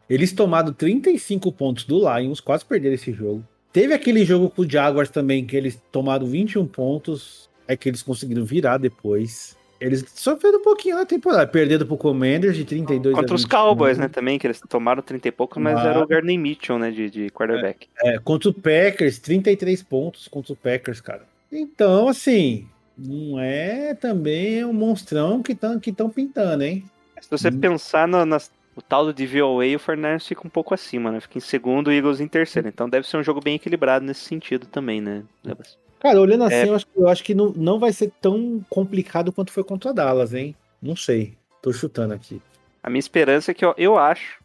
eles 0.08 0.32
tomaram 0.32 0.72
35 0.72 1.52
pontos 1.52 1.84
do 1.84 1.98
Lions, 1.98 2.40
quase 2.40 2.64
perderam 2.64 2.94
esse 2.94 3.12
jogo. 3.12 3.44
Teve 3.72 3.94
aquele 3.94 4.24
jogo 4.24 4.50
com 4.50 4.62
o 4.62 4.68
Jaguars 4.70 5.10
também, 5.10 5.44
que 5.46 5.56
eles 5.56 5.80
tomaram 5.92 6.26
21 6.26 6.66
pontos, 6.66 7.48
é 7.68 7.76
que 7.76 7.88
eles 7.88 8.02
conseguiram 8.02 8.44
virar 8.44 8.78
depois. 8.78 9.56
Eles 9.80 10.04
sofreram 10.14 10.58
um 10.58 10.62
pouquinho 10.62 10.96
na 10.96 11.06
temporada, 11.06 11.46
perdendo 11.46 11.86
pro 11.86 11.96
Commanders 11.96 12.54
de 12.56 12.64
32 12.66 13.14
Contra 13.14 13.34
os 13.34 13.42
21. 13.44 13.58
Cowboys, 13.58 13.96
né, 13.96 14.08
também, 14.08 14.38
que 14.38 14.46
eles 14.46 14.60
tomaram 14.68 15.02
30 15.02 15.28
e 15.28 15.32
pouco, 15.32 15.58
mas 15.60 15.78
era 15.78 16.02
o 16.02 16.06
Gardner 16.06 16.38
Mitchell, 16.38 16.78
né, 16.78 16.90
de, 16.90 17.08
de 17.08 17.30
quarterback. 17.30 17.88
É, 18.02 18.18
contra 18.18 18.50
o 18.50 18.52
Packers, 18.54 19.18
33 19.20 19.82
pontos 19.82 20.28
contra 20.28 20.52
o 20.52 20.56
Packers, 20.56 21.00
cara. 21.00 21.22
Então, 21.50 22.08
assim, 22.08 22.66
não 23.00 23.38
é 23.38 23.94
também 23.94 24.64
um 24.64 24.72
monstrão 24.72 25.42
que 25.42 25.52
estão 25.52 25.78
que 25.80 25.92
tão 25.92 26.10
pintando, 26.10 26.62
hein? 26.62 26.84
Se 27.20 27.30
você 27.30 27.48
Hum. 27.50 27.58
pensar 27.60 28.06
no, 28.08 28.24
nas- 28.24 28.50
o 28.74 28.80
tal 28.82 29.04
do 29.04 29.12
DVOA, 29.12 29.76
o 29.76 29.78
Fernandes 29.78 30.26
fica 30.26 30.46
um 30.46 30.50
pouco 30.50 30.72
acima, 30.72 31.10
né, 31.10 31.20
fica 31.20 31.36
em 31.38 31.40
segundo, 31.40 31.88
o 31.88 31.92
Eagles 31.92 32.20
em 32.20 32.28
terceiro. 32.28 32.68
Então 32.68 32.88
deve 32.88 33.06
ser 33.06 33.16
um 33.16 33.22
jogo 33.22 33.40
bem 33.40 33.56
equilibrado 33.56 34.04
nesse 34.04 34.20
sentido 34.20 34.66
também, 34.66 35.00
né, 35.00 35.22
Lebas? 35.44 35.76
Cara, 35.98 36.20
olhando 36.20 36.44
assim, 36.44 36.54
É. 36.54 36.68
eu 36.68 36.74
acho, 36.74 36.86
eu 36.96 37.08
acho 37.08 37.22
que 37.24 37.34
não, 37.34 37.50
não 37.52 37.78
vai 37.78 37.92
ser 37.92 38.10
tão 38.22 38.64
complicado 38.70 39.32
quanto 39.32 39.52
foi 39.52 39.62
contra 39.64 39.90
a 39.90 39.92
Dallas, 39.92 40.32
hein? 40.32 40.54
Não 40.80 40.96
sei. 40.96 41.34
Tô 41.60 41.72
chutando 41.72 42.14
aqui. 42.14 42.40
A 42.82 42.88
minha 42.88 43.00
esperança 43.00 43.50
é 43.50 43.54
que 43.54 43.62
eu, 43.64 43.74
eu 43.76 43.98
acho, 43.98 44.38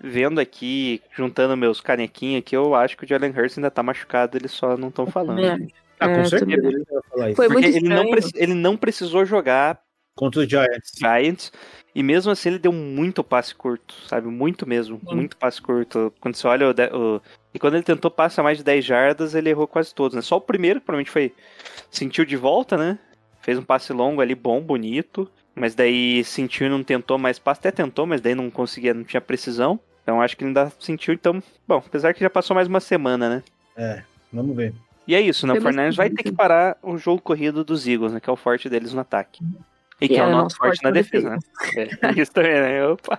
vendo 0.00 0.40
aqui, 0.40 1.02
juntando 1.14 1.56
meus 1.56 1.80
canequinhos 1.80 2.38
aqui, 2.38 2.56
eu 2.56 2.74
acho 2.74 2.96
que 2.96 3.04
o 3.04 3.08
Jalen 3.08 3.32
Hurts 3.32 3.58
ainda 3.58 3.70
tá 3.70 3.82
machucado, 3.82 4.38
eles 4.38 4.52
só 4.52 4.78
não 4.78 4.88
estão 4.88 5.06
falando. 5.06 5.44
É, 5.44 5.58
Ah, 6.00 6.08
É, 6.10 6.14
com 6.14 6.20
eu 6.20 6.26
certeza 6.26 6.52
ele 6.68 6.84
vai 6.90 7.02
falar 7.10 7.26
isso. 7.30 7.36
Foi 7.36 7.46
Porque 7.48 7.62
muito 7.62 7.76
ele 7.76 7.88
não, 7.88 7.96
estranho. 8.04 8.10
preci- 8.10 8.32
ele 8.36 8.54
não 8.54 8.76
precisou 8.76 9.24
jogar 9.24 9.80
Contra 10.14 10.40
o 10.40 10.44
Giants. 10.48 10.90
Giants. 10.98 11.52
E 11.94 12.02
mesmo 12.02 12.32
assim 12.32 12.48
ele 12.48 12.58
deu 12.58 12.72
muito 12.72 13.22
passe 13.22 13.54
curto, 13.54 13.94
sabe? 14.08 14.26
Muito 14.26 14.66
mesmo. 14.68 15.00
Sim. 15.08 15.14
Muito 15.14 15.36
passe 15.36 15.62
curto. 15.62 16.12
Quando 16.20 16.34
você 16.34 16.46
olha 16.48 16.66
o, 16.68 16.70
o- 17.16 17.22
E 17.54 17.58
quando 17.58 17.74
ele 17.74 17.84
tentou 17.84 18.10
passar 18.10 18.42
mais 18.42 18.58
de 18.58 18.64
10 18.64 18.84
jardas, 18.84 19.34
ele 19.34 19.48
errou 19.50 19.66
quase 19.68 19.94
todos, 19.94 20.16
né? 20.16 20.22
Só 20.22 20.36
o 20.36 20.40
primeiro, 20.40 20.80
que 20.80 20.86
provavelmente 20.86 21.10
foi. 21.12 21.32
Sentiu 21.90 22.24
de 22.24 22.36
volta, 22.36 22.76
né? 22.76 22.98
Fez 23.42 23.56
um 23.58 23.62
passe 23.62 23.92
longo 23.92 24.20
ali, 24.20 24.34
bom, 24.34 24.60
bonito. 24.60 25.30
Mas 25.54 25.74
daí 25.76 26.22
sentiu 26.24 26.66
e 26.66 26.70
não 26.70 26.82
tentou 26.82 27.16
mais 27.16 27.38
passe. 27.38 27.60
Até 27.60 27.70
tentou, 27.70 28.04
mas 28.06 28.20
daí 28.20 28.34
não 28.34 28.50
conseguia, 28.50 28.92
não 28.94 29.04
tinha 29.04 29.20
precisão. 29.20 29.78
Então 30.02 30.20
acho 30.20 30.36
que 30.36 30.42
ele 30.42 30.48
ainda 30.50 30.72
sentiu. 30.80 31.14
Então, 31.14 31.40
bom, 31.66 31.82
apesar 31.84 32.12
que 32.12 32.20
já 32.20 32.30
passou 32.30 32.54
mais 32.56 32.66
uma 32.66 32.80
semana, 32.80 33.28
né? 33.28 33.42
É, 33.76 34.02
vamos 34.32 34.56
ver. 34.56 34.74
E 35.08 35.14
é 35.14 35.20
isso, 35.22 35.46
né? 35.46 35.54
O 35.54 35.62
Fernandes 35.62 35.96
vai 35.96 36.10
ter 36.10 36.22
que 36.22 36.30
parar 36.30 36.76
o 36.82 36.98
jogo 36.98 37.22
corrido 37.22 37.64
dos 37.64 37.88
Eagles, 37.88 38.12
né? 38.12 38.20
Que 38.20 38.28
é 38.28 38.32
o 38.32 38.36
forte 38.36 38.68
deles 38.68 38.92
no 38.92 39.00
ataque. 39.00 39.42
E 39.98 40.06
que 40.06 40.16
é, 40.16 40.18
é 40.18 40.26
o 40.26 40.30
nosso 40.30 40.58
forte 40.58 40.82
forte 40.82 40.84
na 40.84 40.90
na 40.90 40.94
defesa, 40.94 41.30
né? 41.30 41.38
É, 41.74 42.12
isso 42.20 42.30
também, 42.30 42.52
né? 42.52 42.86
Opa. 42.86 43.18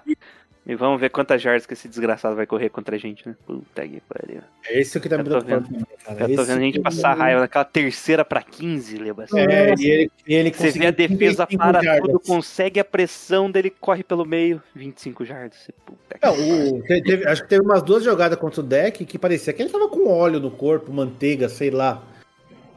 E 0.70 0.76
vamos 0.76 1.02
ver 1.02 1.10
quantas 1.10 1.42
jardas 1.42 1.66
que 1.66 1.74
esse 1.74 1.88
desgraçado 1.88 2.36
vai 2.36 2.46
correr 2.46 2.70
contra 2.70 2.96
a 2.96 3.00
gente, 3.00 3.28
né? 3.28 3.36
Puta 3.44 3.88
que 3.88 4.00
pariu. 4.02 4.42
É 4.68 4.80
esse 4.80 5.00
que 5.00 5.10
tá 5.10 5.18
me 5.18 5.24
Eu 5.24 5.26
tô 5.26 5.44
preocupando 5.44 5.68
também, 5.68 5.98
cara. 6.06 6.20
Já 6.20 6.36
tô 6.36 6.44
vendo 6.44 6.58
a 6.58 6.62
gente 6.62 6.80
passar 6.80 7.14
raiva 7.16 7.40
naquela 7.42 7.66
terceira 7.66 8.24
pra 8.24 8.44
15, 8.44 8.98
Lebas. 8.98 9.34
É, 9.34 9.74
e 9.80 9.90
ele, 9.90 10.12
e 10.28 10.36
ele 10.36 10.52
Você 10.52 10.70
vê 10.70 10.86
a 10.86 10.92
defesa 10.92 11.48
35 11.48 11.58
para 11.58 11.82
jardas. 11.82 12.02
tudo, 12.06 12.20
consegue 12.20 12.80
a 12.80 12.86
pressão 12.86 13.50
dele, 13.50 13.72
corre 13.72 14.04
pelo 14.04 14.24
meio, 14.24 14.62
25 14.76 15.26
jardas. 15.26 15.58
Você, 15.58 15.74
Puta 15.84 16.20
que 16.20 16.24
Não, 16.28 16.34
o- 16.78 16.84
te- 16.84 17.02
teve- 17.02 17.28
acho 17.28 17.42
que 17.42 17.50
teve 17.50 17.64
umas 17.64 17.82
duas 17.82 18.04
jogadas 18.04 18.38
contra 18.38 18.62
o 18.62 18.64
deck 18.64 19.04
que 19.06 19.18
parecia 19.18 19.52
que 19.52 19.64
ele 19.64 19.72
tava 19.72 19.90
com 19.90 20.08
óleo 20.08 20.40
no 20.40 20.52
corpo, 20.52 20.94
manteiga, 20.94 21.50
sei 21.50 21.72
lá, 21.72 22.04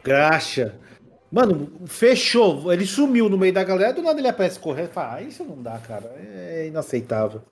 graxa. 0.02 0.74
Mano, 1.30 1.70
fechou. 1.86 2.72
Ele 2.72 2.86
sumiu 2.86 3.28
no 3.28 3.36
meio 3.38 3.52
da 3.52 3.64
galera, 3.64 3.92
do 3.92 4.00
nada 4.02 4.18
ele 4.18 4.28
aparece 4.28 4.58
correndo. 4.58 4.88
Fala, 4.90 5.16
ah, 5.16 5.22
isso 5.22 5.44
não 5.44 5.62
dá, 5.62 5.78
cara. 5.78 6.10
É 6.18 6.66
inaceitável. 6.68 7.42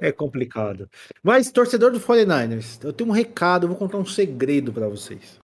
É 0.00 0.12
complicado. 0.12 0.88
Mas, 1.22 1.50
torcedor 1.50 1.90
do 1.90 2.00
49ers, 2.00 2.82
eu 2.84 2.92
tenho 2.92 3.10
um 3.10 3.12
recado, 3.12 3.64
eu 3.64 3.68
vou 3.68 3.78
contar 3.78 3.98
um 3.98 4.06
segredo 4.06 4.72
pra 4.72 4.88
vocês. 4.88 5.38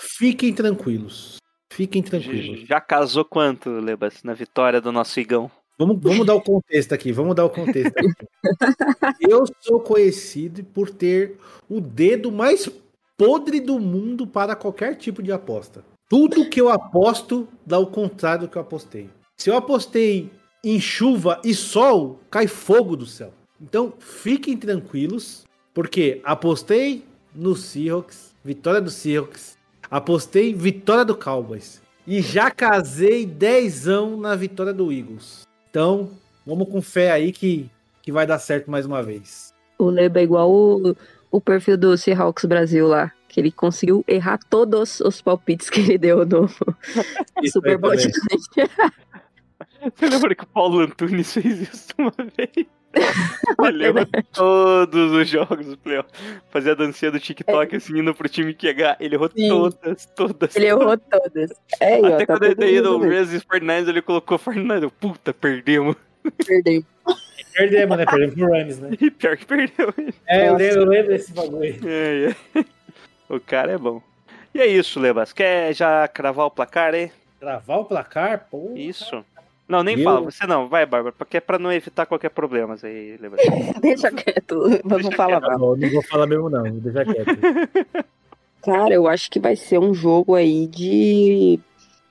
Fiquem 0.00 0.52
tranquilos. 0.52 1.38
Fiquem 1.72 2.02
tranquilos. 2.02 2.66
Já 2.66 2.80
casou 2.80 3.24
quanto, 3.24 3.70
Lebas, 3.70 4.22
na 4.22 4.34
vitória 4.34 4.80
do 4.80 4.92
nosso 4.92 5.18
Igão? 5.20 5.50
Vamos, 5.78 5.98
vamos 6.00 6.26
dar 6.26 6.34
o 6.34 6.40
contexto 6.40 6.94
aqui, 6.94 7.12
vamos 7.12 7.34
dar 7.34 7.44
o 7.44 7.50
contexto 7.50 7.94
aqui. 7.98 8.08
Eu 9.30 9.44
sou 9.60 9.78
conhecido 9.80 10.64
por 10.64 10.88
ter 10.88 11.36
o 11.68 11.80
dedo 11.80 12.32
mais 12.32 12.70
podre 13.16 13.60
do 13.60 13.78
mundo 13.78 14.26
para 14.26 14.56
qualquer 14.56 14.96
tipo 14.96 15.22
de 15.22 15.32
aposta. 15.32 15.84
Tudo 16.08 16.48
que 16.48 16.60
eu 16.60 16.68
aposto 16.68 17.48
dá 17.64 17.78
o 17.78 17.86
contrário 17.86 18.42
do 18.42 18.48
que 18.48 18.56
eu 18.56 18.62
apostei. 18.62 19.10
Se 19.36 19.50
eu 19.50 19.56
apostei 19.56 20.30
em 20.64 20.80
chuva 20.80 21.40
e 21.44 21.54
sol, 21.54 22.20
cai 22.30 22.46
fogo 22.46 22.96
do 22.96 23.06
céu. 23.06 23.32
Então, 23.60 23.92
fiquem 23.98 24.56
tranquilos, 24.56 25.44
porque 25.72 26.20
apostei 26.24 27.04
no 27.34 27.54
Seahawks, 27.54 28.34
vitória 28.44 28.80
do 28.80 28.90
Seahawks, 28.90 29.56
apostei 29.90 30.52
vitória 30.54 31.04
do 31.04 31.16
Cowboys 31.16 31.80
e 32.06 32.20
já 32.20 32.50
casei 32.50 33.26
dezão 33.26 34.16
na 34.16 34.36
vitória 34.36 34.72
do 34.72 34.92
Eagles. 34.92 35.46
Então, 35.70 36.10
vamos 36.46 36.68
com 36.68 36.80
fé 36.80 37.10
aí 37.10 37.32
que, 37.32 37.70
que 38.02 38.12
vai 38.12 38.26
dar 38.26 38.38
certo 38.38 38.70
mais 38.70 38.86
uma 38.86 39.02
vez. 39.02 39.52
O 39.78 39.90
Leba 39.90 40.20
é 40.20 40.22
igual 40.22 40.50
o, 40.50 40.96
o 41.30 41.40
perfil 41.40 41.76
do 41.76 41.96
Seahawks 41.96 42.44
Brasil 42.44 42.86
lá. 42.86 43.12
Que 43.28 43.40
ele 43.40 43.52
conseguiu 43.52 44.04
errar 44.08 44.38
todos 44.48 45.00
os 45.00 45.20
palpites 45.20 45.68
que 45.68 45.80
ele 45.80 45.98
deu 45.98 46.24
no 46.24 46.48
Super 47.52 47.76
Bowl 47.76 47.92
Você 49.94 50.08
lembra 50.08 50.34
que 50.34 50.44
o 50.44 50.46
Paulo 50.46 50.80
Antunes 50.80 51.32
fez 51.34 51.60
isso 51.60 51.94
uma 51.98 52.12
vez? 52.36 52.66
Ele 53.68 53.86
errou 53.86 54.06
todos 54.32 55.12
os 55.12 55.28
jogos 55.28 55.66
do 55.66 55.76
playoff. 55.76 56.08
Fazia 56.50 56.72
a 56.72 56.74
dancinha 56.74 57.10
do 57.10 57.20
TikTok 57.20 57.76
assim, 57.76 57.98
indo 57.98 58.14
pro 58.14 58.28
time 58.28 58.54
que 58.54 58.70
ia. 58.70 58.96
Ele 58.98 59.16
errou 59.16 59.30
Sim. 59.36 59.48
todas, 59.48 60.06
todas. 60.16 60.56
Ele 60.56 60.66
errou 60.66 60.96
todas. 60.96 61.50
É, 61.78 62.00
ó, 62.00 62.06
Até 62.06 62.24
tá 62.24 62.26
quando 62.26 62.44
ele 62.44 62.54
todo 62.54 62.64
daí 62.64 62.74
vendo. 62.74 62.98
Reyes 63.00 63.42
Fortnite, 63.42 63.90
ele 63.90 64.02
colocou 64.02 64.38
Fortnite. 64.38 64.90
Puta, 64.98 65.34
perdemos. 65.34 65.94
Perdeu. 66.46 66.82
Perdemos, 67.52 67.98
né? 67.98 68.06
Perdemos 68.06 68.34
pro 68.34 68.50
Rams, 68.50 68.78
né? 68.78 68.90
E 69.00 69.10
pior 69.10 69.36
que 69.36 69.46
perdeu. 69.46 69.94
É, 70.26 70.48
eu 70.48 70.56
lembro, 70.56 70.80
eu 70.80 70.86
lembro 70.86 71.08
desse 71.08 71.32
bagulho 71.32 71.62
aí. 71.62 71.80
É, 71.84 72.34
é. 72.58 72.64
O 73.28 73.40
cara 73.40 73.72
é 73.72 73.78
bom. 73.78 74.00
E 74.54 74.60
é 74.60 74.66
isso, 74.66 74.98
Lebas. 74.98 75.32
Quer 75.32 75.74
já 75.74 76.08
cravar 76.08 76.46
o 76.46 76.50
placar 76.50 76.94
aí? 76.94 77.10
Travar 77.38 77.80
o 77.80 77.84
placar, 77.84 78.46
pô. 78.50 78.72
Isso. 78.74 79.24
Não, 79.68 79.82
nem 79.82 79.98
Eu- 79.98 80.04
fala. 80.04 80.20
Você 80.30 80.46
não. 80.46 80.68
Vai, 80.68 80.86
Bárbara. 80.86 81.14
Porque 81.16 81.38
é 81.38 81.40
pra 81.40 81.58
não 81.58 81.72
evitar 81.72 82.06
qualquer 82.06 82.30
problema 82.30 82.76
aí, 82.82 83.16
Lebas. 83.20 83.40
Deixa 83.82 84.10
quieto. 84.12 84.80
Vamos 84.84 85.14
falar 85.14 85.40
Tá 85.40 85.48
mal. 85.50 85.58
bom, 85.58 85.76
não 85.76 85.90
vou 85.90 86.02
falar 86.04 86.26
mesmo, 86.26 86.48
não. 86.48 86.62
Vou 86.62 86.80
deixar 86.80 87.04
quieto. 87.04 87.26
Cara, 88.64 88.92
eu 88.94 89.06
acho 89.06 89.30
que 89.30 89.38
vai 89.38 89.54
ser 89.56 89.78
um 89.78 89.94
jogo 89.94 90.34
aí 90.34 90.66
de 90.66 91.58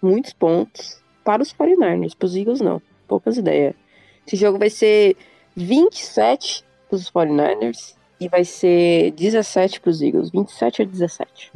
muitos 0.01 0.31
pontos 0.33 1.01
para 1.23 1.41
os 1.41 1.53
49ers. 1.53 2.15
Para 2.17 2.25
os 2.25 2.35
Eagles, 2.35 2.61
não. 2.61 2.81
Poucas 3.07 3.37
ideias. 3.37 3.73
Esse 4.25 4.35
jogo 4.35 4.57
vai 4.57 4.69
ser 4.69 5.15
27 5.55 6.63
para 6.89 6.95
os 6.95 7.09
49ers 7.11 7.95
e 8.19 8.27
vai 8.29 8.43
ser 8.45 9.11
17 9.11 9.79
para 9.81 9.89
os 9.89 10.01
Eagles. 10.01 10.29
27 10.31 10.81
a 10.81 10.85
17. 10.85 11.51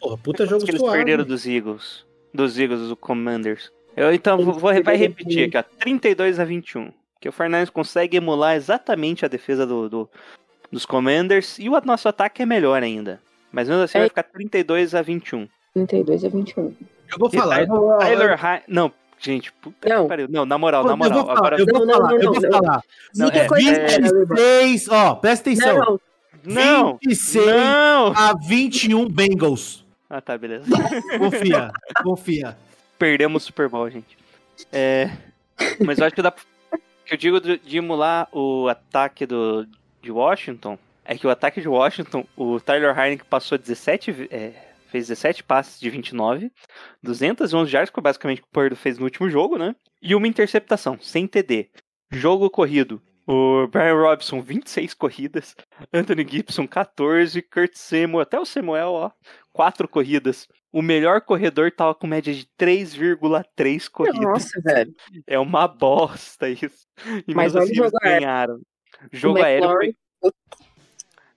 Porra, 0.00 0.18
puta 0.18 0.46
jogo 0.46 0.64
que 0.64 0.70
eles 0.70 0.80
suave. 0.80 0.98
perderam 0.98 1.24
dos 1.24 1.46
Eagles. 1.46 2.04
Dos 2.32 2.58
Eagles, 2.58 2.88
do 2.88 2.96
Commanders. 2.96 3.72
Eu 3.96 4.12
então 4.12 4.36
vou, 4.44 4.54
vou- 4.54 4.82
vai 4.82 4.96
repetir 4.96 5.48
aqui, 5.48 5.56
ó. 5.56 5.62
32 5.80 6.38
a 6.38 6.44
21. 6.44 6.92
Que 7.20 7.28
o 7.28 7.32
Fernandes 7.32 7.70
consegue 7.70 8.16
emular 8.18 8.54
exatamente 8.54 9.24
a 9.24 9.28
defesa 9.28 9.66
do, 9.66 9.88
do- 9.88 10.10
dos 10.70 10.84
Commanders. 10.84 11.58
E 11.58 11.68
o 11.68 11.80
nosso 11.84 12.08
ataque 12.08 12.42
é 12.42 12.46
melhor 12.46 12.82
ainda. 12.82 13.20
Mas 13.50 13.68
mesmo 13.68 13.82
assim 13.82 13.98
É. 13.98 14.00
vai 14.02 14.08
ficar 14.10 14.22
32 14.24 14.94
a 14.94 15.00
21. 15.02 15.48
32 15.72 16.24
a 16.24 16.28
21. 16.28 16.64
Eu 17.10 17.18
vou 17.18 17.30
E 17.32 17.36
falar. 17.38 17.56
Tyler- 17.56 17.70
Eu 17.70 17.80
vou, 17.80 17.98
Tyler 17.98 18.36
High. 18.38 18.62
Não, 18.68 18.92
gente, 19.18 19.50
puta 19.54 19.88
Não. 19.88 20.02
que 20.02 20.08
pariu. 20.08 20.26
Não, 20.28 20.44
na 20.44 20.58
moral, 20.58 20.82
eu, 20.82 20.86
na 20.88 20.92
eu 20.92 20.96
moral. 20.98 21.12
vou 21.14 21.26
falar, 21.26 21.38
Agora. 21.38 21.58
eu 21.60 21.66
vou 21.66 21.78
Não, 21.80 21.86
não, 21.86 21.94
falar, 21.94 22.08
não, 22.10 22.16
eu 22.20 22.32
vou 22.32 22.42
não. 22.42 22.50
falar. 22.52 22.82
Não, 23.14 23.28
é, 23.28 23.46
coisa 23.46 23.70
é- 23.70 23.88
séria, 23.88 24.10
Leba. 24.12 24.34
26, 24.34 24.88
ó, 24.90 25.14
presta 25.14 25.48
atenção. 25.50 25.76
Não, 25.76 26.00
Não! 26.44 26.98
26 27.02 27.46
Não! 27.46 28.12
a 28.14 28.34
21 28.46 29.08
Bengals. 29.08 29.84
Ah, 30.08 30.20
tá, 30.20 30.36
beleza. 30.38 30.66
Confia, 31.18 31.70
confia. 32.02 32.56
Perdemos 32.98 33.42
o 33.42 33.46
Super 33.46 33.68
Bowl, 33.68 33.88
gente. 33.90 34.16
É, 34.72 35.10
mas 35.84 35.98
eu 35.98 36.06
acho 36.06 36.14
que 36.14 36.22
dá. 36.22 36.32
Que 37.04 37.14
eu 37.14 37.18
digo 37.18 37.40
de, 37.40 37.76
emular 37.76 38.28
o 38.32 38.68
ataque 38.68 39.26
do, 39.26 39.66
de 40.02 40.10
Washington. 40.10 40.78
É 41.04 41.16
que 41.16 41.26
o 41.26 41.30
ataque 41.30 41.60
de 41.60 41.68
Washington, 41.68 42.26
o 42.36 42.58
Tyler 42.58 42.98
Heineken 42.98 43.26
passou 43.30 43.56
17. 43.56 44.10
ve- 44.10 44.28
é, 44.30 44.52
fez 44.90 45.06
17 45.08 45.44
passes 45.44 45.78
de 45.78 45.88
29. 45.88 46.50
211 47.02 47.72
yards, 47.72 47.90
que 47.90 48.00
basicamente 48.00 48.40
o 48.40 48.42
que 48.42 48.48
o 48.48 48.52
Purdy 48.52 48.74
fez 48.76 48.98
no 48.98 49.04
último 49.04 49.30
jogo, 49.30 49.56
né? 49.56 49.74
E 50.02 50.14
uma 50.14 50.26
interceptação, 50.26 50.98
sem 51.00 51.26
TD. 51.26 51.68
Jogo 52.10 52.50
corrido. 52.50 53.00
O 53.26 53.66
Brian 53.68 53.94
Robson, 53.94 54.40
26 54.40 54.94
corridas. 54.94 55.54
Anthony 55.92 56.26
Gibson, 56.28 56.66
14. 56.66 57.40
Kurt 57.42 57.74
Samuel, 57.74 58.20
até 58.20 58.38
o 58.38 58.44
Samuel, 58.44 58.88
ó. 58.92 59.10
4 59.52 59.86
corridas. 59.88 60.48
O 60.76 60.82
melhor 60.82 61.22
corredor 61.22 61.72
tava 61.72 61.94
com 61.94 62.06
média 62.06 62.34
de 62.34 62.46
3,3 62.60 63.88
corridas. 63.90 64.20
Nossa, 64.20 64.60
velho. 64.60 64.94
É 65.26 65.38
uma 65.38 65.66
bosta 65.66 66.50
isso. 66.50 66.86
E 67.26 67.34
Mas 67.34 67.54
olha 67.54 67.62
o 67.62 67.64
assim 67.64 67.72
eles 67.72 67.84
jogo 67.84 67.98
ganharam. 68.02 68.54
O 68.56 69.16
jogo 69.16 69.38
O 69.38 69.42
aéreo 69.42 69.64
McLaurin- 69.64 69.94
foi... 70.20 70.32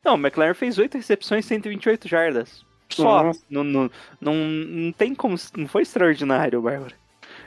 Não, 0.03 0.15
o 0.15 0.17
McLaren 0.17 0.53
fez 0.53 0.77
8 0.77 0.95
recepções, 0.95 1.45
128 1.45 2.05
jardas. 2.05 2.65
Só. 2.89 3.31
Não, 3.49 3.63
não, 3.63 3.91
não, 4.19 4.33
não 4.35 4.91
tem 4.91 5.15
como. 5.15 5.37
Não 5.55 5.67
foi 5.69 5.83
extraordinário, 5.83 6.61
Bárbara. 6.61 6.95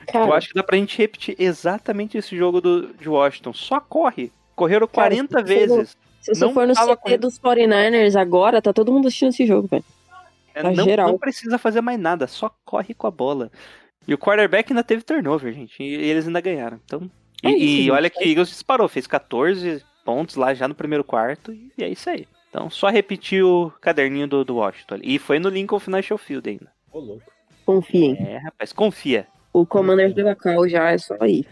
Cara, 0.07 0.25
Eu 0.25 0.33
acho 0.33 0.47
que 0.47 0.55
dá 0.55 0.63
pra 0.63 0.77
gente 0.77 0.97
repetir 0.97 1.35
exatamente 1.37 2.17
esse 2.17 2.35
jogo 2.35 2.59
do, 2.59 2.91
de 2.95 3.07
Washington. 3.07 3.53
Só 3.53 3.79
corre. 3.79 4.31
Correram 4.55 4.87
Cara, 4.87 5.09
40 5.15 5.27
se 5.27 5.43
você 5.45 5.53
vezes. 5.67 5.97
se 6.21 6.33
você 6.33 6.43
não 6.43 6.53
for 6.55 6.65
no 6.65 6.73
CT 6.73 7.17
dos 7.19 7.37
49ers 7.37 8.19
agora, 8.19 8.63
tá 8.63 8.73
todo 8.73 8.91
mundo 8.91 9.07
assistindo 9.07 9.29
esse 9.29 9.45
jogo, 9.45 9.67
velho. 9.67 9.83
É, 10.53 10.61
Tá 10.61 10.71
não, 10.71 10.85
geral. 10.85 11.07
não 11.09 11.17
precisa 11.17 11.57
fazer 11.57 11.81
mais 11.81 11.99
nada, 11.99 12.27
só 12.27 12.53
corre 12.65 12.93
com 12.93 13.07
a 13.07 13.11
bola. 13.11 13.51
E 14.07 14.13
o 14.13 14.17
quarterback 14.17 14.71
ainda 14.71 14.83
teve 14.83 15.01
turnover, 15.03 15.53
gente. 15.53 15.81
E, 15.81 15.85
e 15.95 16.09
eles 16.09 16.27
ainda 16.27 16.41
ganharam. 16.41 16.79
Então. 16.85 17.09
E, 17.43 17.47
É 17.47 17.51
isso, 17.51 17.81
e 17.87 17.91
olha 17.91 18.09
que 18.09 18.23
o 18.23 18.27
Eagles 18.27 18.49
disparou, 18.49 18.87
fez 18.87 19.07
14 19.07 19.83
pontos 20.05 20.35
lá 20.35 20.53
já 20.53 20.67
no 20.67 20.75
primeiro 20.75 21.03
quarto. 21.03 21.51
E, 21.53 21.71
é 21.79 21.89
isso 21.89 22.09
aí. 22.09 22.27
Então, 22.49 22.69
só 22.69 22.89
repetir 22.89 23.43
o 23.43 23.71
caderninho 23.81 24.27
do, 24.27 24.43
do 24.45 24.55
Washington. 24.57 24.95
ali. 24.95 25.15
E 25.15 25.19
foi 25.19 25.39
no 25.39 25.49
Lincoln 25.49 25.79
Financial 25.79 26.17
Field 26.17 26.47
ainda. 26.49 26.71
Ô, 26.91 26.99
louco. 26.99 27.23
Confiem. 27.65 28.15
É, 28.19 28.37
rapaz, 28.37 28.71
confia. 28.73 29.25
O 29.51 29.65
Commanders 29.65 30.13
do 30.13 30.23
Bacau 30.23 30.67
já 30.67 30.91
é 30.91 30.97
só 30.97 31.15
aí. 31.19 31.45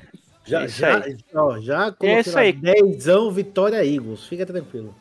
Já, 0.44 0.64
É 0.64 0.66
isso 0.66 0.80
já, 0.80 1.04
aí. 1.04 1.18
ó, 1.34 1.60
já 1.60 1.96
É 2.02 2.20
isso 2.20 2.38
aí. 2.38 2.52
Dezão 2.52 3.32
Vitória 3.32 3.84
Eagles. 3.86 4.26
Fica 4.26 4.46
tranquilo. 4.46 4.94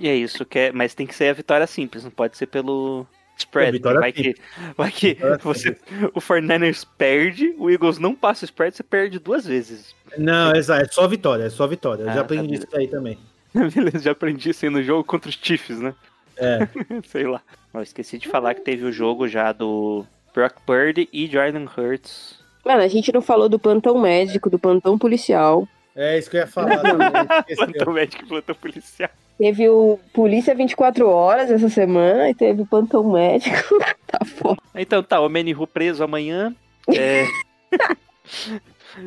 E 0.00 0.08
é 0.08 0.14
isso, 0.16 0.44
que 0.44 0.58
é, 0.58 0.72
mas 0.72 0.94
tem 0.94 1.06
que 1.06 1.14
ser 1.14 1.28
a 1.28 1.32
vitória 1.34 1.66
simples, 1.66 2.02
não 2.02 2.10
pode 2.10 2.36
ser 2.36 2.46
pelo 2.46 3.06
spread. 3.36 3.68
É, 3.68 3.72
vitória 3.72 4.00
vai 4.00 4.12
que, 4.12 4.34
vai 4.76 4.90
que 4.90 5.14
Vitória 5.14 5.38
você, 5.38 5.76
o 6.14 6.20
49ers 6.20 6.86
perde, 6.96 7.54
o 7.58 7.70
Eagles 7.70 7.98
não 7.98 8.14
passa 8.14 8.44
o 8.44 8.46
spread, 8.46 8.76
você 8.76 8.82
perde 8.82 9.18
duas 9.18 9.46
vezes. 9.46 9.94
Não, 10.16 10.54
exato, 10.54 10.82
é 10.82 10.88
só 10.88 11.06
vitória, 11.06 11.44
é 11.44 11.50
só 11.50 11.66
vitória. 11.66 12.02
Eu 12.04 12.08
Ah, 12.08 12.12
já 12.12 12.16
tá 12.16 12.20
aprendi 12.22 12.46
beleza. 12.48 12.66
isso 12.66 12.76
aí 12.76 12.88
também. 12.88 13.18
Beleza, 13.74 13.98
já 14.00 14.10
aprendi 14.12 14.50
isso 14.50 14.64
aí 14.64 14.70
no 14.70 14.82
jogo 14.82 15.04
contra 15.04 15.28
os 15.30 15.38
Chiefs, 15.40 15.78
né? 15.80 15.94
É. 16.36 16.68
Sei 17.08 17.26
lá. 17.26 17.40
Eu 17.72 17.82
esqueci 17.82 18.18
de 18.18 18.28
falar 18.28 18.54
que 18.54 18.60
teve 18.60 18.84
o 18.84 18.92
jogo 18.92 19.26
já 19.28 19.52
do 19.52 20.04
Brock 20.34 20.54
Purdy 20.66 21.08
e 21.12 21.26
Jordan 21.26 21.66
Hurts 21.76 22.38
Mano, 22.64 22.82
a 22.82 22.88
gente 22.88 23.12
não 23.12 23.22
falou 23.22 23.48
do 23.48 23.58
plantão 23.60 23.96
médico, 24.00 24.50
do 24.50 24.58
plantão 24.58 24.98
policial. 24.98 25.68
É 25.96 26.18
isso 26.18 26.28
que 26.28 26.36
eu 26.36 26.42
ia 26.42 26.46
falar. 26.46 26.78
Plantão 26.78 27.92
médico 27.94 28.22
e 28.22 28.28
plantão 28.28 28.54
policial. 28.54 29.08
Teve 29.38 29.68
o 29.68 29.98
Polícia 30.12 30.54
24 30.54 31.08
Horas 31.08 31.50
essa 31.50 31.70
semana 31.70 32.28
e 32.28 32.34
teve 32.34 32.62
o 32.62 32.66
plantão 32.66 33.10
médico. 33.10 33.78
tá 34.06 34.24
foda. 34.24 34.60
Então 34.74 35.02
tá, 35.02 35.20
o 35.20 35.28
Menihu 35.28 35.66
preso 35.66 36.04
amanhã. 36.04 36.54
É... 36.94 37.24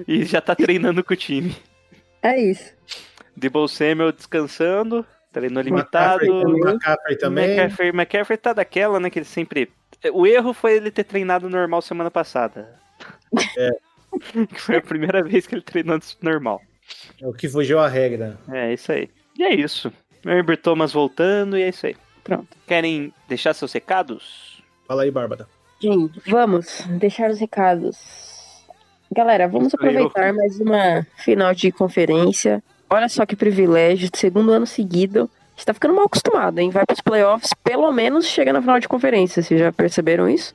e 0.07 0.25
já 0.25 0.41
tá 0.41 0.55
treinando 0.55 1.03
com 1.03 1.13
o 1.13 1.17
time. 1.17 1.55
É 2.23 2.39
isso. 2.39 2.73
Debo 3.35 3.67
Samuel 3.67 4.11
descansando, 4.11 5.05
treinou 5.31 5.61
limitado. 5.61 6.25
McCaffrey 6.25 6.49
também. 6.49 6.73
McCaffrey 6.73 7.17
também. 7.17 7.45
McCaffrey, 7.45 7.89
McCaffrey 7.89 8.37
tá 8.37 8.53
daquela, 8.53 8.99
né? 8.99 9.09
Que 9.09 9.19
ele 9.19 9.25
sempre. 9.25 9.71
O 10.11 10.25
erro 10.25 10.53
foi 10.53 10.73
ele 10.77 10.91
ter 10.91 11.03
treinado 11.03 11.49
normal 11.49 11.81
semana 11.83 12.09
passada. 12.09 12.79
É. 13.57 13.69
que 14.47 14.59
foi 14.59 14.77
a 14.77 14.81
primeira 14.81 15.23
vez 15.23 15.45
que 15.45 15.55
ele 15.55 15.61
treinou 15.61 15.99
normal. 16.21 16.61
É 17.21 17.27
o 17.27 17.33
que 17.33 17.47
fugiu 17.49 17.79
à 17.79 17.87
regra. 17.87 18.37
É, 18.51 18.73
isso 18.73 18.91
aí. 18.91 19.09
E 19.37 19.43
é 19.43 19.53
isso. 19.53 19.91
Herbert 20.25 20.57
Thomas 20.61 20.91
voltando 20.91 21.57
e 21.57 21.61
é 21.61 21.69
isso 21.69 21.85
aí. 21.85 21.95
Pronto. 22.23 22.47
Querem 22.67 23.13
deixar 23.27 23.53
seus 23.53 23.71
recados? 23.73 24.61
Fala 24.87 25.03
aí, 25.03 25.11
Bárbara. 25.11 25.47
Gente, 25.81 26.19
vamos 26.27 26.85
deixar 26.99 27.29
os 27.29 27.39
recados. 27.39 27.97
Galera, 29.11 29.47
vamos 29.47 29.73
aproveitar 29.73 30.33
mais 30.33 30.59
uma 30.59 31.05
final 31.17 31.53
de 31.53 31.71
conferência. 31.71 32.61
Olha 32.89 33.07
só 33.07 33.25
que 33.25 33.35
privilégio, 33.35 34.09
segundo 34.13 34.51
ano 34.51 34.65
seguido. 34.67 35.29
A 35.31 35.51
gente 35.59 35.65
tá 35.65 35.73
ficando 35.73 35.93
mal 35.93 36.05
acostumado, 36.05 36.59
hein? 36.59 36.69
Vai 36.69 36.85
pros 36.85 37.01
playoffs, 37.01 37.53
pelo 37.63 37.91
menos 37.91 38.25
chega 38.25 38.53
na 38.53 38.61
final 38.61 38.79
de 38.79 38.87
conferência. 38.87 39.41
Vocês 39.41 39.59
já 39.59 39.71
perceberam 39.71 40.29
isso? 40.29 40.53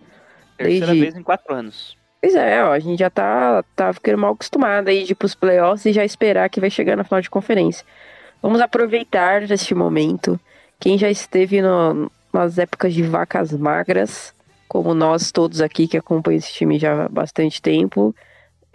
Terceira 0.57 0.87
Desde- 0.87 1.01
vez 1.01 1.17
em 1.17 1.23
quatro 1.23 1.53
anos. 1.55 1.97
Pois 2.25 2.35
é, 2.37 2.65
ó, 2.65 2.73
a 2.73 2.79
gente 2.79 3.01
já 3.01 3.11
tá, 3.11 3.63
tá 3.77 3.93
ficando 3.93 4.17
mal 4.17 4.33
acostumado 4.33 4.89
aí 4.89 5.05
de 5.05 5.13
ir 5.13 5.15
pros 5.15 5.35
playoffs 5.35 5.85
e 5.85 5.93
já 5.93 6.07
esperar 6.07 6.49
que 6.49 6.59
vai 6.59 6.71
chegar 6.71 6.97
na 6.97 7.05
final 7.05 7.21
de 7.21 7.29
conferência. 7.29 7.85
Vamos 8.41 8.63
aproveitar 8.63 9.43
este 9.51 9.75
momento. 9.75 10.41
Quem 10.81 10.97
já 10.97 11.11
esteve 11.11 11.61
no- 11.61 12.11
nas 12.33 12.57
épocas 12.57 12.95
de 12.95 13.03
vacas 13.03 13.53
magras, 13.53 14.33
como 14.67 14.95
nós 14.95 15.31
todos 15.31 15.61
aqui 15.61 15.87
que 15.87 15.99
acompanham 15.99 16.39
esse 16.39 16.51
time 16.55 16.79
já 16.79 17.05
há 17.05 17.09
bastante 17.11 17.61
tempo, 17.61 18.17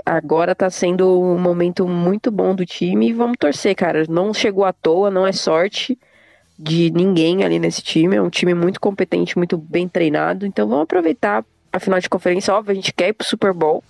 agora 0.06 0.54
tá 0.54 0.70
sendo 0.70 1.20
um 1.20 1.40
momento 1.40 1.88
muito 1.88 2.30
bom 2.30 2.54
do 2.54 2.68
time 2.68 3.10
e 3.10 3.14
vamos 3.14 3.38
torcer, 3.40 3.76
cara. 3.76 4.04
Não 4.08 4.32
chegou 4.32 4.64
à 4.64 4.72
toa, 4.72 5.10
não 5.10 5.26
é 5.26 5.32
sorte 5.32 5.98
de 6.58 6.92
ninguém 6.92 7.44
ali 7.44 7.58
nesse 7.58 7.82
time. 7.82 8.16
É 8.16 8.22
um 8.22 8.30
time 8.30 8.54
muito 8.54 8.80
competente, 8.80 9.38
muito 9.38 9.58
bem 9.58 9.88
treinado. 9.88 10.46
Então 10.46 10.68
vamos 10.68 10.84
aproveitar 10.84 11.44
a 11.72 11.80
final 11.80 12.00
de 12.00 12.10
conferência. 12.10 12.54
Óbvio, 12.54 12.72
a 12.72 12.76
gente 12.76 12.94
quer 12.94 13.10
ir 13.10 13.14
pro 13.14 13.28
Super 13.28 13.54
Bowl, 13.54 13.84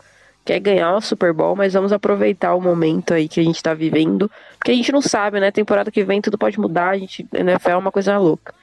quer 0.45 0.60
ganhar 0.60 0.95
o 0.95 1.01
Super 1.01 1.34
Bowl, 1.34 1.56
mas 1.56 1.73
vamos 1.73 1.91
aproveitar 1.91 2.56
o 2.56 2.61
momento 2.61 3.14
aí 3.14 3.27
que 3.27 3.39
a 3.39 3.43
gente 3.43 3.61
tá 3.61 3.73
vivendo. 3.73 4.30
Porque 4.57 4.72
a 4.72 4.76
gente 4.76 4.91
não 4.91 5.01
sabe, 5.01 5.39
né? 5.39 5.51
Temporada 5.51 5.91
que 5.91 6.03
vem 6.03 6.22
tudo 6.22 6.38
pode 6.38 6.60
mudar. 6.60 6.89
A 6.89 6.97
gente, 6.97 7.26
NFL 7.34 7.69
é 7.69 7.77
uma 7.77 7.91
coisa 7.91 8.18
louca. 8.18 8.53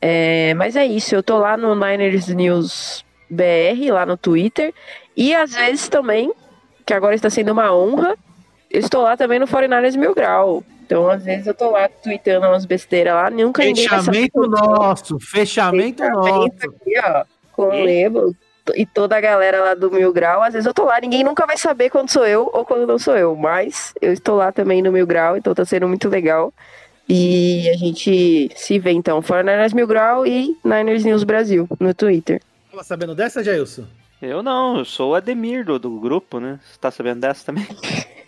É, 0.00 0.54
mas 0.54 0.76
é 0.76 0.84
isso, 0.84 1.14
eu 1.14 1.22
tô 1.22 1.38
lá 1.38 1.56
no 1.56 1.74
Niners 1.74 2.28
News 2.28 3.04
BR, 3.30 3.90
lá 3.90 4.04
no 4.04 4.16
Twitter. 4.16 4.72
E 5.16 5.34
às 5.34 5.54
vezes 5.54 5.88
também, 5.88 6.32
que 6.84 6.92
agora 6.92 7.14
está 7.14 7.30
sendo 7.30 7.52
uma 7.52 7.74
honra, 7.74 8.16
eu 8.70 8.80
estou 8.80 9.02
lá 9.02 9.16
também 9.16 9.38
no 9.38 9.46
49ers 9.46 9.96
Mil 9.96 10.14
Grau. 10.14 10.62
Então, 10.84 11.08
às 11.08 11.24
vezes 11.24 11.46
eu 11.46 11.54
tô 11.54 11.70
lá 11.70 11.88
tweetando 11.88 12.46
umas 12.46 12.64
besteiras 12.64 13.14
lá, 13.14 13.28
nunca 13.28 13.64
ninguém 13.64 13.88
vai 13.88 14.00
saber. 14.00 14.18
Fechamento 14.18 14.50
nosso. 14.50 15.18
Fechamento 15.18 16.02
nosso. 16.04 16.42
Fechamento 16.42 16.66
aqui, 16.66 16.98
ó, 17.02 17.24
com 17.52 17.68
o 17.70 17.74
E? 17.74 18.36
E 18.74 18.84
toda 18.84 19.16
a 19.16 19.20
galera 19.20 19.60
lá 19.62 19.74
do 19.74 19.90
Mil 19.90 20.12
Grau. 20.12 20.42
Às 20.42 20.54
vezes 20.54 20.66
eu 20.66 20.74
tô 20.74 20.84
lá, 20.84 21.00
ninguém 21.00 21.22
nunca 21.22 21.46
vai 21.46 21.56
saber 21.56 21.90
quando 21.90 22.10
sou 22.10 22.26
eu 22.26 22.50
ou 22.52 22.64
quando 22.64 22.86
não 22.86 22.98
sou 22.98 23.16
eu, 23.16 23.36
mas 23.36 23.92
eu 24.00 24.12
estou 24.12 24.36
lá 24.36 24.50
também 24.50 24.82
no 24.82 24.92
Mil 24.92 25.06
Grau, 25.06 25.36
então 25.36 25.54
tá 25.54 25.64
sendo 25.64 25.88
muito 25.88 26.08
legal. 26.08 26.52
E 27.08 27.68
a 27.70 27.74
gente 27.74 28.50
se 28.56 28.78
vê 28.78 28.90
então, 28.90 29.22
fora 29.22 29.42
Niners 29.42 29.72
Mil 29.72 29.86
Grau 29.86 30.26
e 30.26 30.56
Niners 30.64 31.04
News 31.04 31.22
Brasil 31.22 31.68
no 31.78 31.94
Twitter. 31.94 32.42
Tava 32.70 32.82
sabendo 32.82 33.14
dessa, 33.14 33.44
Jailson? 33.44 33.84
Eu 34.20 34.42
não, 34.42 34.78
eu 34.78 34.84
sou 34.84 35.12
o 35.12 35.14
Ademir 35.14 35.64
do, 35.64 35.78
do 35.78 36.00
grupo, 36.00 36.40
né? 36.40 36.58
Você 36.64 36.78
tá 36.80 36.90
sabendo 36.90 37.20
dessa 37.20 37.46
também? 37.46 37.66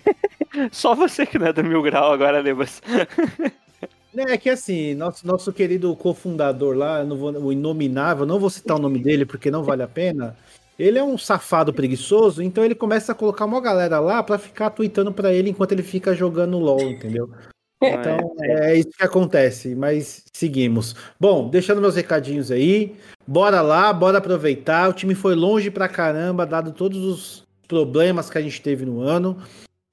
Só 0.70 0.94
você 0.94 1.27
que 1.27 1.39
não 1.39 1.48
é 1.48 1.52
do 1.52 1.65
Mil 1.65 1.82
Grau 1.82 2.12
agora, 2.12 2.40
Lebas. 2.40 2.81
É 4.17 4.37
que 4.39 4.49
assim, 4.49 4.95
nosso, 4.95 5.27
nosso 5.27 5.53
querido 5.53 5.95
cofundador 5.95 6.77
lá, 6.77 7.05
não 7.05 7.17
vou, 7.17 7.31
o 7.33 7.53
Inominável, 7.53 8.25
não 8.25 8.41
vou 8.41 8.51
citar 8.51 8.77
o 8.77 8.81
nome 8.81 8.99
dele 8.99 9.27
porque 9.27 9.51
não 9.51 9.63
vale 9.63 9.83
a 9.83 9.89
pena. 9.89 10.37
Ele 10.79 10.99
é 10.99 11.03
um 11.03 11.19
safado 11.19 11.73
preguiçoso, 11.73 12.43
então 12.43 12.65
ele 12.65 12.75
começa 12.75 13.13
a 13.13 13.15
colocar 13.15 13.45
uma 13.45 13.61
galera 13.61 13.99
lá 13.99 14.23
pra 14.23 14.39
ficar 14.39 14.71
tweetando 14.71 15.13
pra 15.13 15.33
ele 15.33 15.51
enquanto 15.51 15.73
ele 15.73 15.83
fica 15.83 16.15
jogando 16.15 16.59
LOL, 16.59 16.81
entendeu? 16.83 17.29
Então 17.83 18.17
é 18.41 18.77
isso 18.77 18.91
que 18.91 19.05
acontece, 19.05 19.75
mas 19.75 20.25
seguimos. 20.33 20.97
Bom, 21.19 21.49
deixando 21.49 21.81
meus 21.81 21.95
recadinhos 21.95 22.51
aí, 22.51 22.97
bora 23.27 23.61
lá, 23.61 23.93
bora 23.93 24.19
aproveitar. 24.19 24.89
O 24.89 24.93
time 24.93 25.15
foi 25.15 25.35
longe 25.35 25.71
pra 25.71 25.89
caramba, 25.89 26.47
dado 26.47 26.73
todos 26.73 26.99
os 27.05 27.45
problemas 27.69 28.31
que 28.31 28.39
a 28.39 28.43
gente 28.43 28.61
teve 28.61 28.85
no 28.85 29.01
ano. 29.01 29.37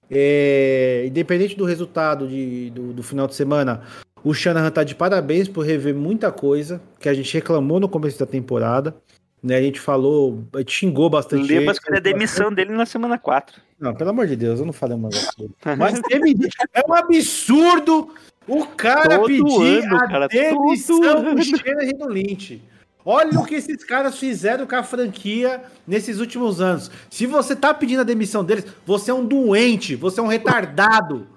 É, 0.10 1.04
independente 1.08 1.56
do 1.56 1.66
resultado 1.66 2.28
de- 2.28 2.70
do, 2.70 2.94
do 2.94 3.04
final 3.04 3.28
de 3.28 3.36
semana, 3.36 3.82
o 4.24 4.34
Shanahan 4.34 4.72
tá 4.72 4.84
de 4.84 4.96
parabéns 4.96 5.48
por 5.48 5.66
rever 5.66 5.96
muita 5.96 6.32
coisa 6.32 6.82
que 7.00 7.10
a 7.10 7.14
gente 7.14 7.34
reclamou 7.34 7.80
no 7.80 7.90
começo 7.90 8.20
da 8.20 8.26
temporada. 8.26 8.96
Né, 9.44 9.58
a 9.58 9.62
gente 9.62 9.80
falou, 9.80 10.44
a 10.56 10.58
gente 10.60 10.72
xingou 10.72 11.08
bastante. 11.08 11.54
Ele, 11.54 11.72
queria 11.72 12.00
a 12.00 12.02
demissão 12.02 12.52
dele 12.52 12.72
na 12.72 12.86
semana 12.86 13.16
4. 13.20 13.62
Não, 13.80 13.94
pelo 13.94 14.10
amor 14.10 14.26
de 14.26 14.36
Deus, 14.36 14.60
eu 14.60 14.66
não 14.66 14.74
falei 14.74 14.98
uma. 14.98 15.10
Mas 15.78 16.00
teve, 16.02 16.36
é 16.74 16.82
um 16.90 16.94
absurdo 16.94 18.10
o 18.48 18.66
cara 18.66 19.20
Todo 19.20 19.28
pedir 19.28 19.84
ano, 19.84 19.96
a 19.98 20.08
cara, 20.08 20.28
demissão 20.28 21.36
do. 21.36 21.44
Shanahan 21.44 21.98
do 21.98 22.10
Lynch. 22.10 22.62
Olha 23.08 23.40
o 23.40 23.46
que 23.46 23.54
esses 23.54 23.84
caras 23.84 24.18
fizeram 24.18 24.66
com 24.66 24.76
a 24.76 24.82
franquia 24.82 25.64
nesses 25.86 26.20
últimos 26.20 26.60
anos. 26.60 26.90
Se 27.08 27.28
você 27.28 27.56
tá 27.56 27.72
pedindo 27.72 28.00
a 28.00 28.04
demissão 28.04 28.44
deles, 28.44 28.66
você 28.84 29.12
é 29.12 29.14
um 29.14 29.24
doente, 29.24 29.96
você 29.96 30.20
é 30.20 30.24
um 30.24 30.28
retardado, 30.28 31.28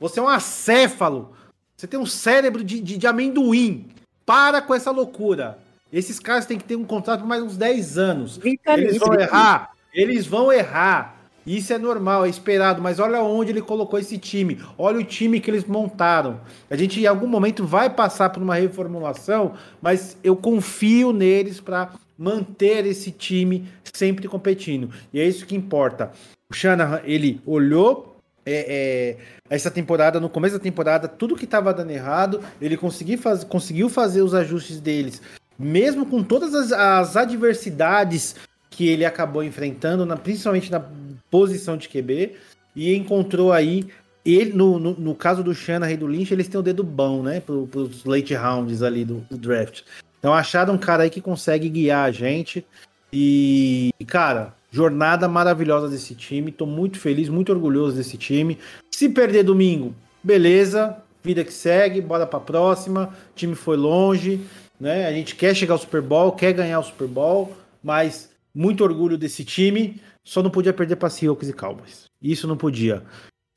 você 0.00 0.20
é 0.20 0.22
um 0.22 0.28
acéfalo, 0.28 1.36
você 1.76 1.86
tem 1.86 2.00
um 2.00 2.06
cérebro 2.06 2.64
de, 2.64 2.80
de, 2.80 2.96
de 2.96 3.06
amendoim. 3.06 3.88
Para 4.24 4.62
com 4.62 4.74
essa 4.74 4.90
loucura. 4.90 5.58
Esses 5.92 6.18
caras 6.18 6.46
têm 6.46 6.58
que 6.58 6.64
ter 6.64 6.76
um 6.76 6.84
contrato 6.84 7.20
por 7.20 7.28
mais 7.28 7.42
uns 7.42 7.56
10 7.56 7.98
anos. 7.98 8.40
Eles 8.82 8.98
vão 8.98 9.14
errar, 9.14 9.72
eles 9.92 10.26
vão 10.26 10.52
errar. 10.52 11.17
Isso 11.48 11.72
é 11.72 11.78
normal, 11.78 12.26
é 12.26 12.28
esperado, 12.28 12.82
mas 12.82 12.98
olha 12.98 13.22
onde 13.22 13.52
ele 13.52 13.62
colocou 13.62 13.98
esse 13.98 14.18
time. 14.18 14.60
Olha 14.76 14.98
o 14.98 15.04
time 15.04 15.40
que 15.40 15.50
eles 15.50 15.64
montaram. 15.64 16.40
A 16.70 16.76
gente 16.76 17.00
em 17.00 17.06
algum 17.06 17.26
momento 17.26 17.66
vai 17.66 17.88
passar 17.88 18.28
por 18.28 18.42
uma 18.42 18.54
reformulação, 18.54 19.54
mas 19.80 20.16
eu 20.22 20.36
confio 20.36 21.10
neles 21.10 21.58
para 21.58 21.90
manter 22.18 22.84
esse 22.84 23.10
time 23.10 23.66
sempre 23.94 24.28
competindo. 24.28 24.90
E 25.10 25.20
é 25.20 25.24
isso 25.26 25.46
que 25.46 25.56
importa. 25.56 26.12
O 26.50 26.54
Shanahan, 26.54 27.00
ele 27.04 27.40
olhou 27.46 28.16
é, 28.44 29.16
é, 29.16 29.16
essa 29.48 29.70
temporada, 29.70 30.20
no 30.20 30.28
começo 30.28 30.56
da 30.56 30.62
temporada, 30.62 31.08
tudo 31.08 31.34
que 31.34 31.44
estava 31.44 31.72
dando 31.72 31.92
errado, 31.92 32.40
ele 32.60 32.76
conseguiu, 32.76 33.16
faz, 33.18 33.42
conseguiu 33.42 33.88
fazer 33.88 34.20
os 34.20 34.34
ajustes 34.34 34.80
deles, 34.80 35.22
mesmo 35.58 36.04
com 36.04 36.22
todas 36.22 36.54
as, 36.54 36.72
as 36.72 37.16
adversidades 37.16 38.36
que 38.70 38.86
ele 38.88 39.04
acabou 39.04 39.42
enfrentando, 39.42 40.04
na- 40.06 40.16
principalmente 40.16 40.70
na 40.70 40.82
posição 41.30 41.76
de 41.76 41.88
QB, 41.88 42.34
e 42.74 42.94
encontrou 42.94 43.52
aí. 43.52 43.86
Ele, 44.24 44.52
no, 44.52 44.78
no, 44.78 44.94
no 44.94 45.14
caso 45.14 45.42
do 45.42 45.54
Shanahan 45.54 45.92
e 45.92 45.96
do 45.96 46.06
Lynch, 46.06 46.32
eles 46.32 46.48
têm 46.48 46.60
o 46.60 46.62
dedo 46.62 46.84
bom, 46.84 47.22
né? 47.22 47.40
Para 47.40 47.54
os 47.54 48.04
late 48.04 48.34
rounds 48.34 48.82
ali 48.82 49.04
do, 49.04 49.24
do 49.30 49.38
draft. 49.38 49.82
Então 50.18 50.34
acharam 50.34 50.74
um 50.74 50.78
cara 50.78 51.04
aí 51.04 51.10
que 51.10 51.20
consegue 51.20 51.68
guiar 51.68 52.04
a 52.04 52.10
gente. 52.10 52.64
E, 53.12 53.90
cara, 54.06 54.54
jornada 54.70 55.26
maravilhosa 55.28 55.88
desse 55.88 56.14
time. 56.14 56.52
Tô 56.52 56.66
muito 56.66 56.98
feliz, 56.98 57.28
muito 57.28 57.52
orgulhoso 57.52 57.96
desse 57.96 58.18
time. 58.18 58.58
Se 58.90 59.08
perder 59.08 59.44
domingo, 59.44 59.94
beleza. 60.22 60.96
Vida 61.22 61.42
que 61.44 61.52
segue, 61.52 62.00
bora 62.00 62.26
pra 62.26 62.40
próxima. 62.40 63.14
O 63.32 63.34
time 63.34 63.54
foi 63.54 63.76
longe, 63.76 64.40
né? 64.78 65.06
A 65.06 65.12
gente 65.12 65.34
quer 65.34 65.54
chegar 65.54 65.74
ao 65.74 65.78
Super 65.78 66.02
Bowl, 66.02 66.32
quer 66.32 66.52
ganhar 66.52 66.78
o 66.80 66.84
Super 66.84 67.08
Bowl, 67.08 67.56
mas 67.82 68.30
muito 68.54 68.84
orgulho 68.84 69.16
desse 69.16 69.44
time. 69.44 70.00
Só 70.24 70.42
não 70.42 70.50
podia 70.50 70.72
perder 70.72 70.96
para 70.96 71.10
Seahawks 71.10 71.48
e 71.48 71.52
Cowboys. 71.52 72.06
Isso 72.20 72.46
não 72.46 72.56
podia. 72.56 73.02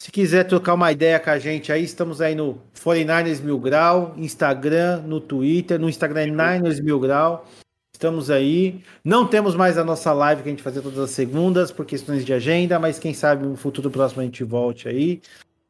Se 0.02 0.12
quiser 0.12 0.46
trocar 0.46 0.74
uma 0.74 0.92
ideia 0.92 1.20
com 1.20 1.30
a 1.30 1.38
gente 1.38 1.72
aí, 1.72 1.84
estamos 1.84 2.22
aí 2.22 2.34
no 2.34 2.60
49ers 2.74 3.40
Mil 3.40 3.60
Grau, 3.60 4.16
Instagram, 4.18 5.02
no 5.02 5.22
Twitter, 5.22 5.80
no 5.80 5.88
Instagram 5.88 6.22
é 6.22 6.26
Niners 6.26 6.80
Mil 6.80 7.00
Grau. 7.00 7.46
Estamos 7.94 8.32
aí. 8.32 8.82
Não 9.06 9.28
temos 9.28 9.56
mais 9.56 9.78
a 9.78 9.84
nossa 9.84 10.12
live 10.12 10.42
que 10.42 10.50
a 10.50 10.52
gente 10.52 10.64
fazia 10.64 10.82
todas 10.82 10.98
as 10.98 11.12
segundas 11.12 11.72
por 11.72 11.86
questões 11.86 12.26
de 12.26 12.34
agenda, 12.34 12.80
mas 12.80 12.98
quem 12.98 13.14
sabe 13.14 13.46
no 13.46 13.56
futuro 13.56 13.92
próximo 13.92 14.22
a 14.22 14.26
gente 14.26 14.44
volte 14.44 14.88
aí. 14.88 15.22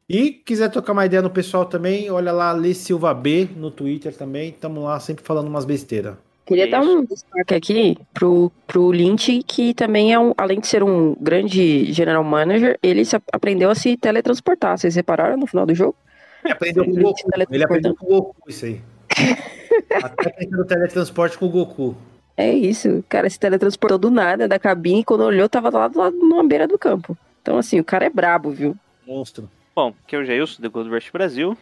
E 0.08 0.30
quiser 0.30 0.70
trocar 0.70 0.92
uma 0.92 1.04
ideia 1.04 1.20
no 1.20 1.28
pessoal 1.28 1.66
também, 1.66 2.10
olha 2.10 2.32
lá 2.32 2.52
Lê 2.52 2.72
Silva 2.72 3.12
B 3.12 3.48
no 3.54 3.70
Twitter 3.70 4.16
também. 4.16 4.48
Estamos 4.48 4.82
lá 4.82 4.98
sempre 4.98 5.22
falando 5.22 5.48
umas 5.48 5.66
besteiras. 5.66 6.16
Queria 6.52 6.70
dar 6.70 6.82
um 6.82 7.02
destaque 7.02 7.54
aqui 7.54 7.98
pro, 8.12 8.52
pro 8.66 8.90
Lynch, 8.90 9.42
que 9.46 9.72
também 9.72 10.12
é 10.12 10.18
um, 10.18 10.34
além 10.36 10.60
de 10.60 10.66
ser 10.66 10.82
um 10.82 11.16
grande 11.18 11.90
general 11.94 12.22
manager, 12.22 12.78
ele 12.82 13.06
se, 13.06 13.16
aprendeu 13.32 13.70
a 13.70 13.74
se 13.74 13.96
teletransportar. 13.96 14.76
Vocês 14.76 14.94
repararam 14.94 15.38
no 15.38 15.46
final 15.46 15.64
do 15.64 15.74
jogo? 15.74 15.96
Ele 16.44 16.52
aprendeu 16.52 16.84
com 16.84 16.90
o 16.90 17.02
Goku. 17.02 17.30
Ele 17.50 17.64
aprendeu 17.64 17.96
com 17.96 18.04
o 18.04 18.08
Goku 18.08 18.50
isso 18.50 18.66
aí. 18.66 18.82
Até 20.02 20.28
tentando 20.28 20.66
teletransporte 20.66 21.38
com 21.38 21.46
o 21.46 21.48
Goku. 21.48 21.96
É 22.36 22.52
isso, 22.52 22.98
o 22.98 23.02
cara 23.04 23.30
se 23.30 23.38
teletransportou 23.38 23.96
do 23.96 24.10
nada 24.10 24.46
da 24.46 24.58
cabine 24.58 25.00
e 25.00 25.04
quando 25.04 25.22
olhou 25.22 25.48
tava 25.48 25.70
lá 25.70 25.88
do 25.88 25.98
lado 25.98 26.16
numa 26.16 26.46
beira 26.46 26.68
do 26.68 26.78
campo. 26.78 27.16
Então 27.40 27.56
assim, 27.56 27.80
o 27.80 27.84
cara 27.84 28.04
é 28.04 28.10
brabo, 28.10 28.50
viu? 28.50 28.76
Monstro. 29.06 29.48
Bom, 29.74 29.94
aqui 30.04 30.16
é 30.16 30.18
o 30.18 30.24
Jailson, 30.24 30.60
do 30.60 30.70
Gold 30.70 30.90
Rush 30.90 31.08
Brasil. 31.10 31.56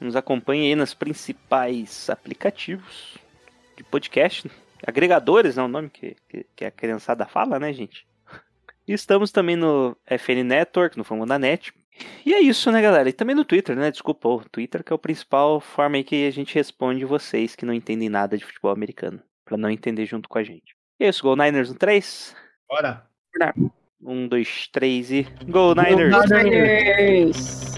Nos 0.00 0.16
acompanhe 0.16 0.68
aí 0.68 0.74
nos 0.74 0.94
principais 0.94 2.08
aplicativos 2.08 3.22
de 3.76 3.84
podcast. 3.84 4.50
Agregadores, 4.86 5.56
não 5.56 5.64
é 5.64 5.66
o 5.66 5.70
nome 5.70 5.90
que, 5.90 6.16
que, 6.28 6.46
que 6.54 6.64
a 6.64 6.70
criançada 6.70 7.26
fala, 7.26 7.58
né, 7.58 7.72
gente? 7.72 8.06
E 8.86 8.92
estamos 8.92 9.32
também 9.32 9.56
no 9.56 9.96
FN 10.06 10.44
Network, 10.44 10.98
no 10.98 11.04
Fórmula 11.04 11.28
da 11.28 11.38
Net. 11.38 11.72
E 12.26 12.34
é 12.34 12.40
isso, 12.40 12.70
né, 12.70 12.82
galera? 12.82 13.08
E 13.08 13.12
também 13.12 13.34
no 13.34 13.44
Twitter, 13.44 13.74
né? 13.76 13.90
Desculpa, 13.90 14.28
o 14.28 14.44
Twitter 14.48 14.82
que 14.84 14.92
é 14.92 14.96
o 14.96 14.98
principal 14.98 15.60
forma 15.60 15.96
aí 15.96 16.04
que 16.04 16.26
a 16.26 16.30
gente 16.30 16.54
responde 16.54 17.04
vocês 17.04 17.54
que 17.54 17.64
não 17.64 17.72
entendem 17.72 18.08
nada 18.08 18.36
de 18.36 18.44
futebol 18.44 18.72
americano. 18.72 19.22
Pra 19.44 19.56
não 19.56 19.70
entender 19.70 20.04
junto 20.06 20.28
com 20.28 20.38
a 20.38 20.42
gente. 20.42 20.74
E 20.98 21.04
é 21.04 21.08
isso, 21.08 21.22
Go 21.22 21.36
Niners 21.36 21.70
no 21.70 21.76
3. 21.76 22.36
Bora. 22.68 23.06
1, 24.02 24.28
2, 24.28 24.68
3 24.68 25.10
e. 25.12 25.22
Go 25.48 25.74
Niners! 25.74 26.30
Niners! 26.30 27.74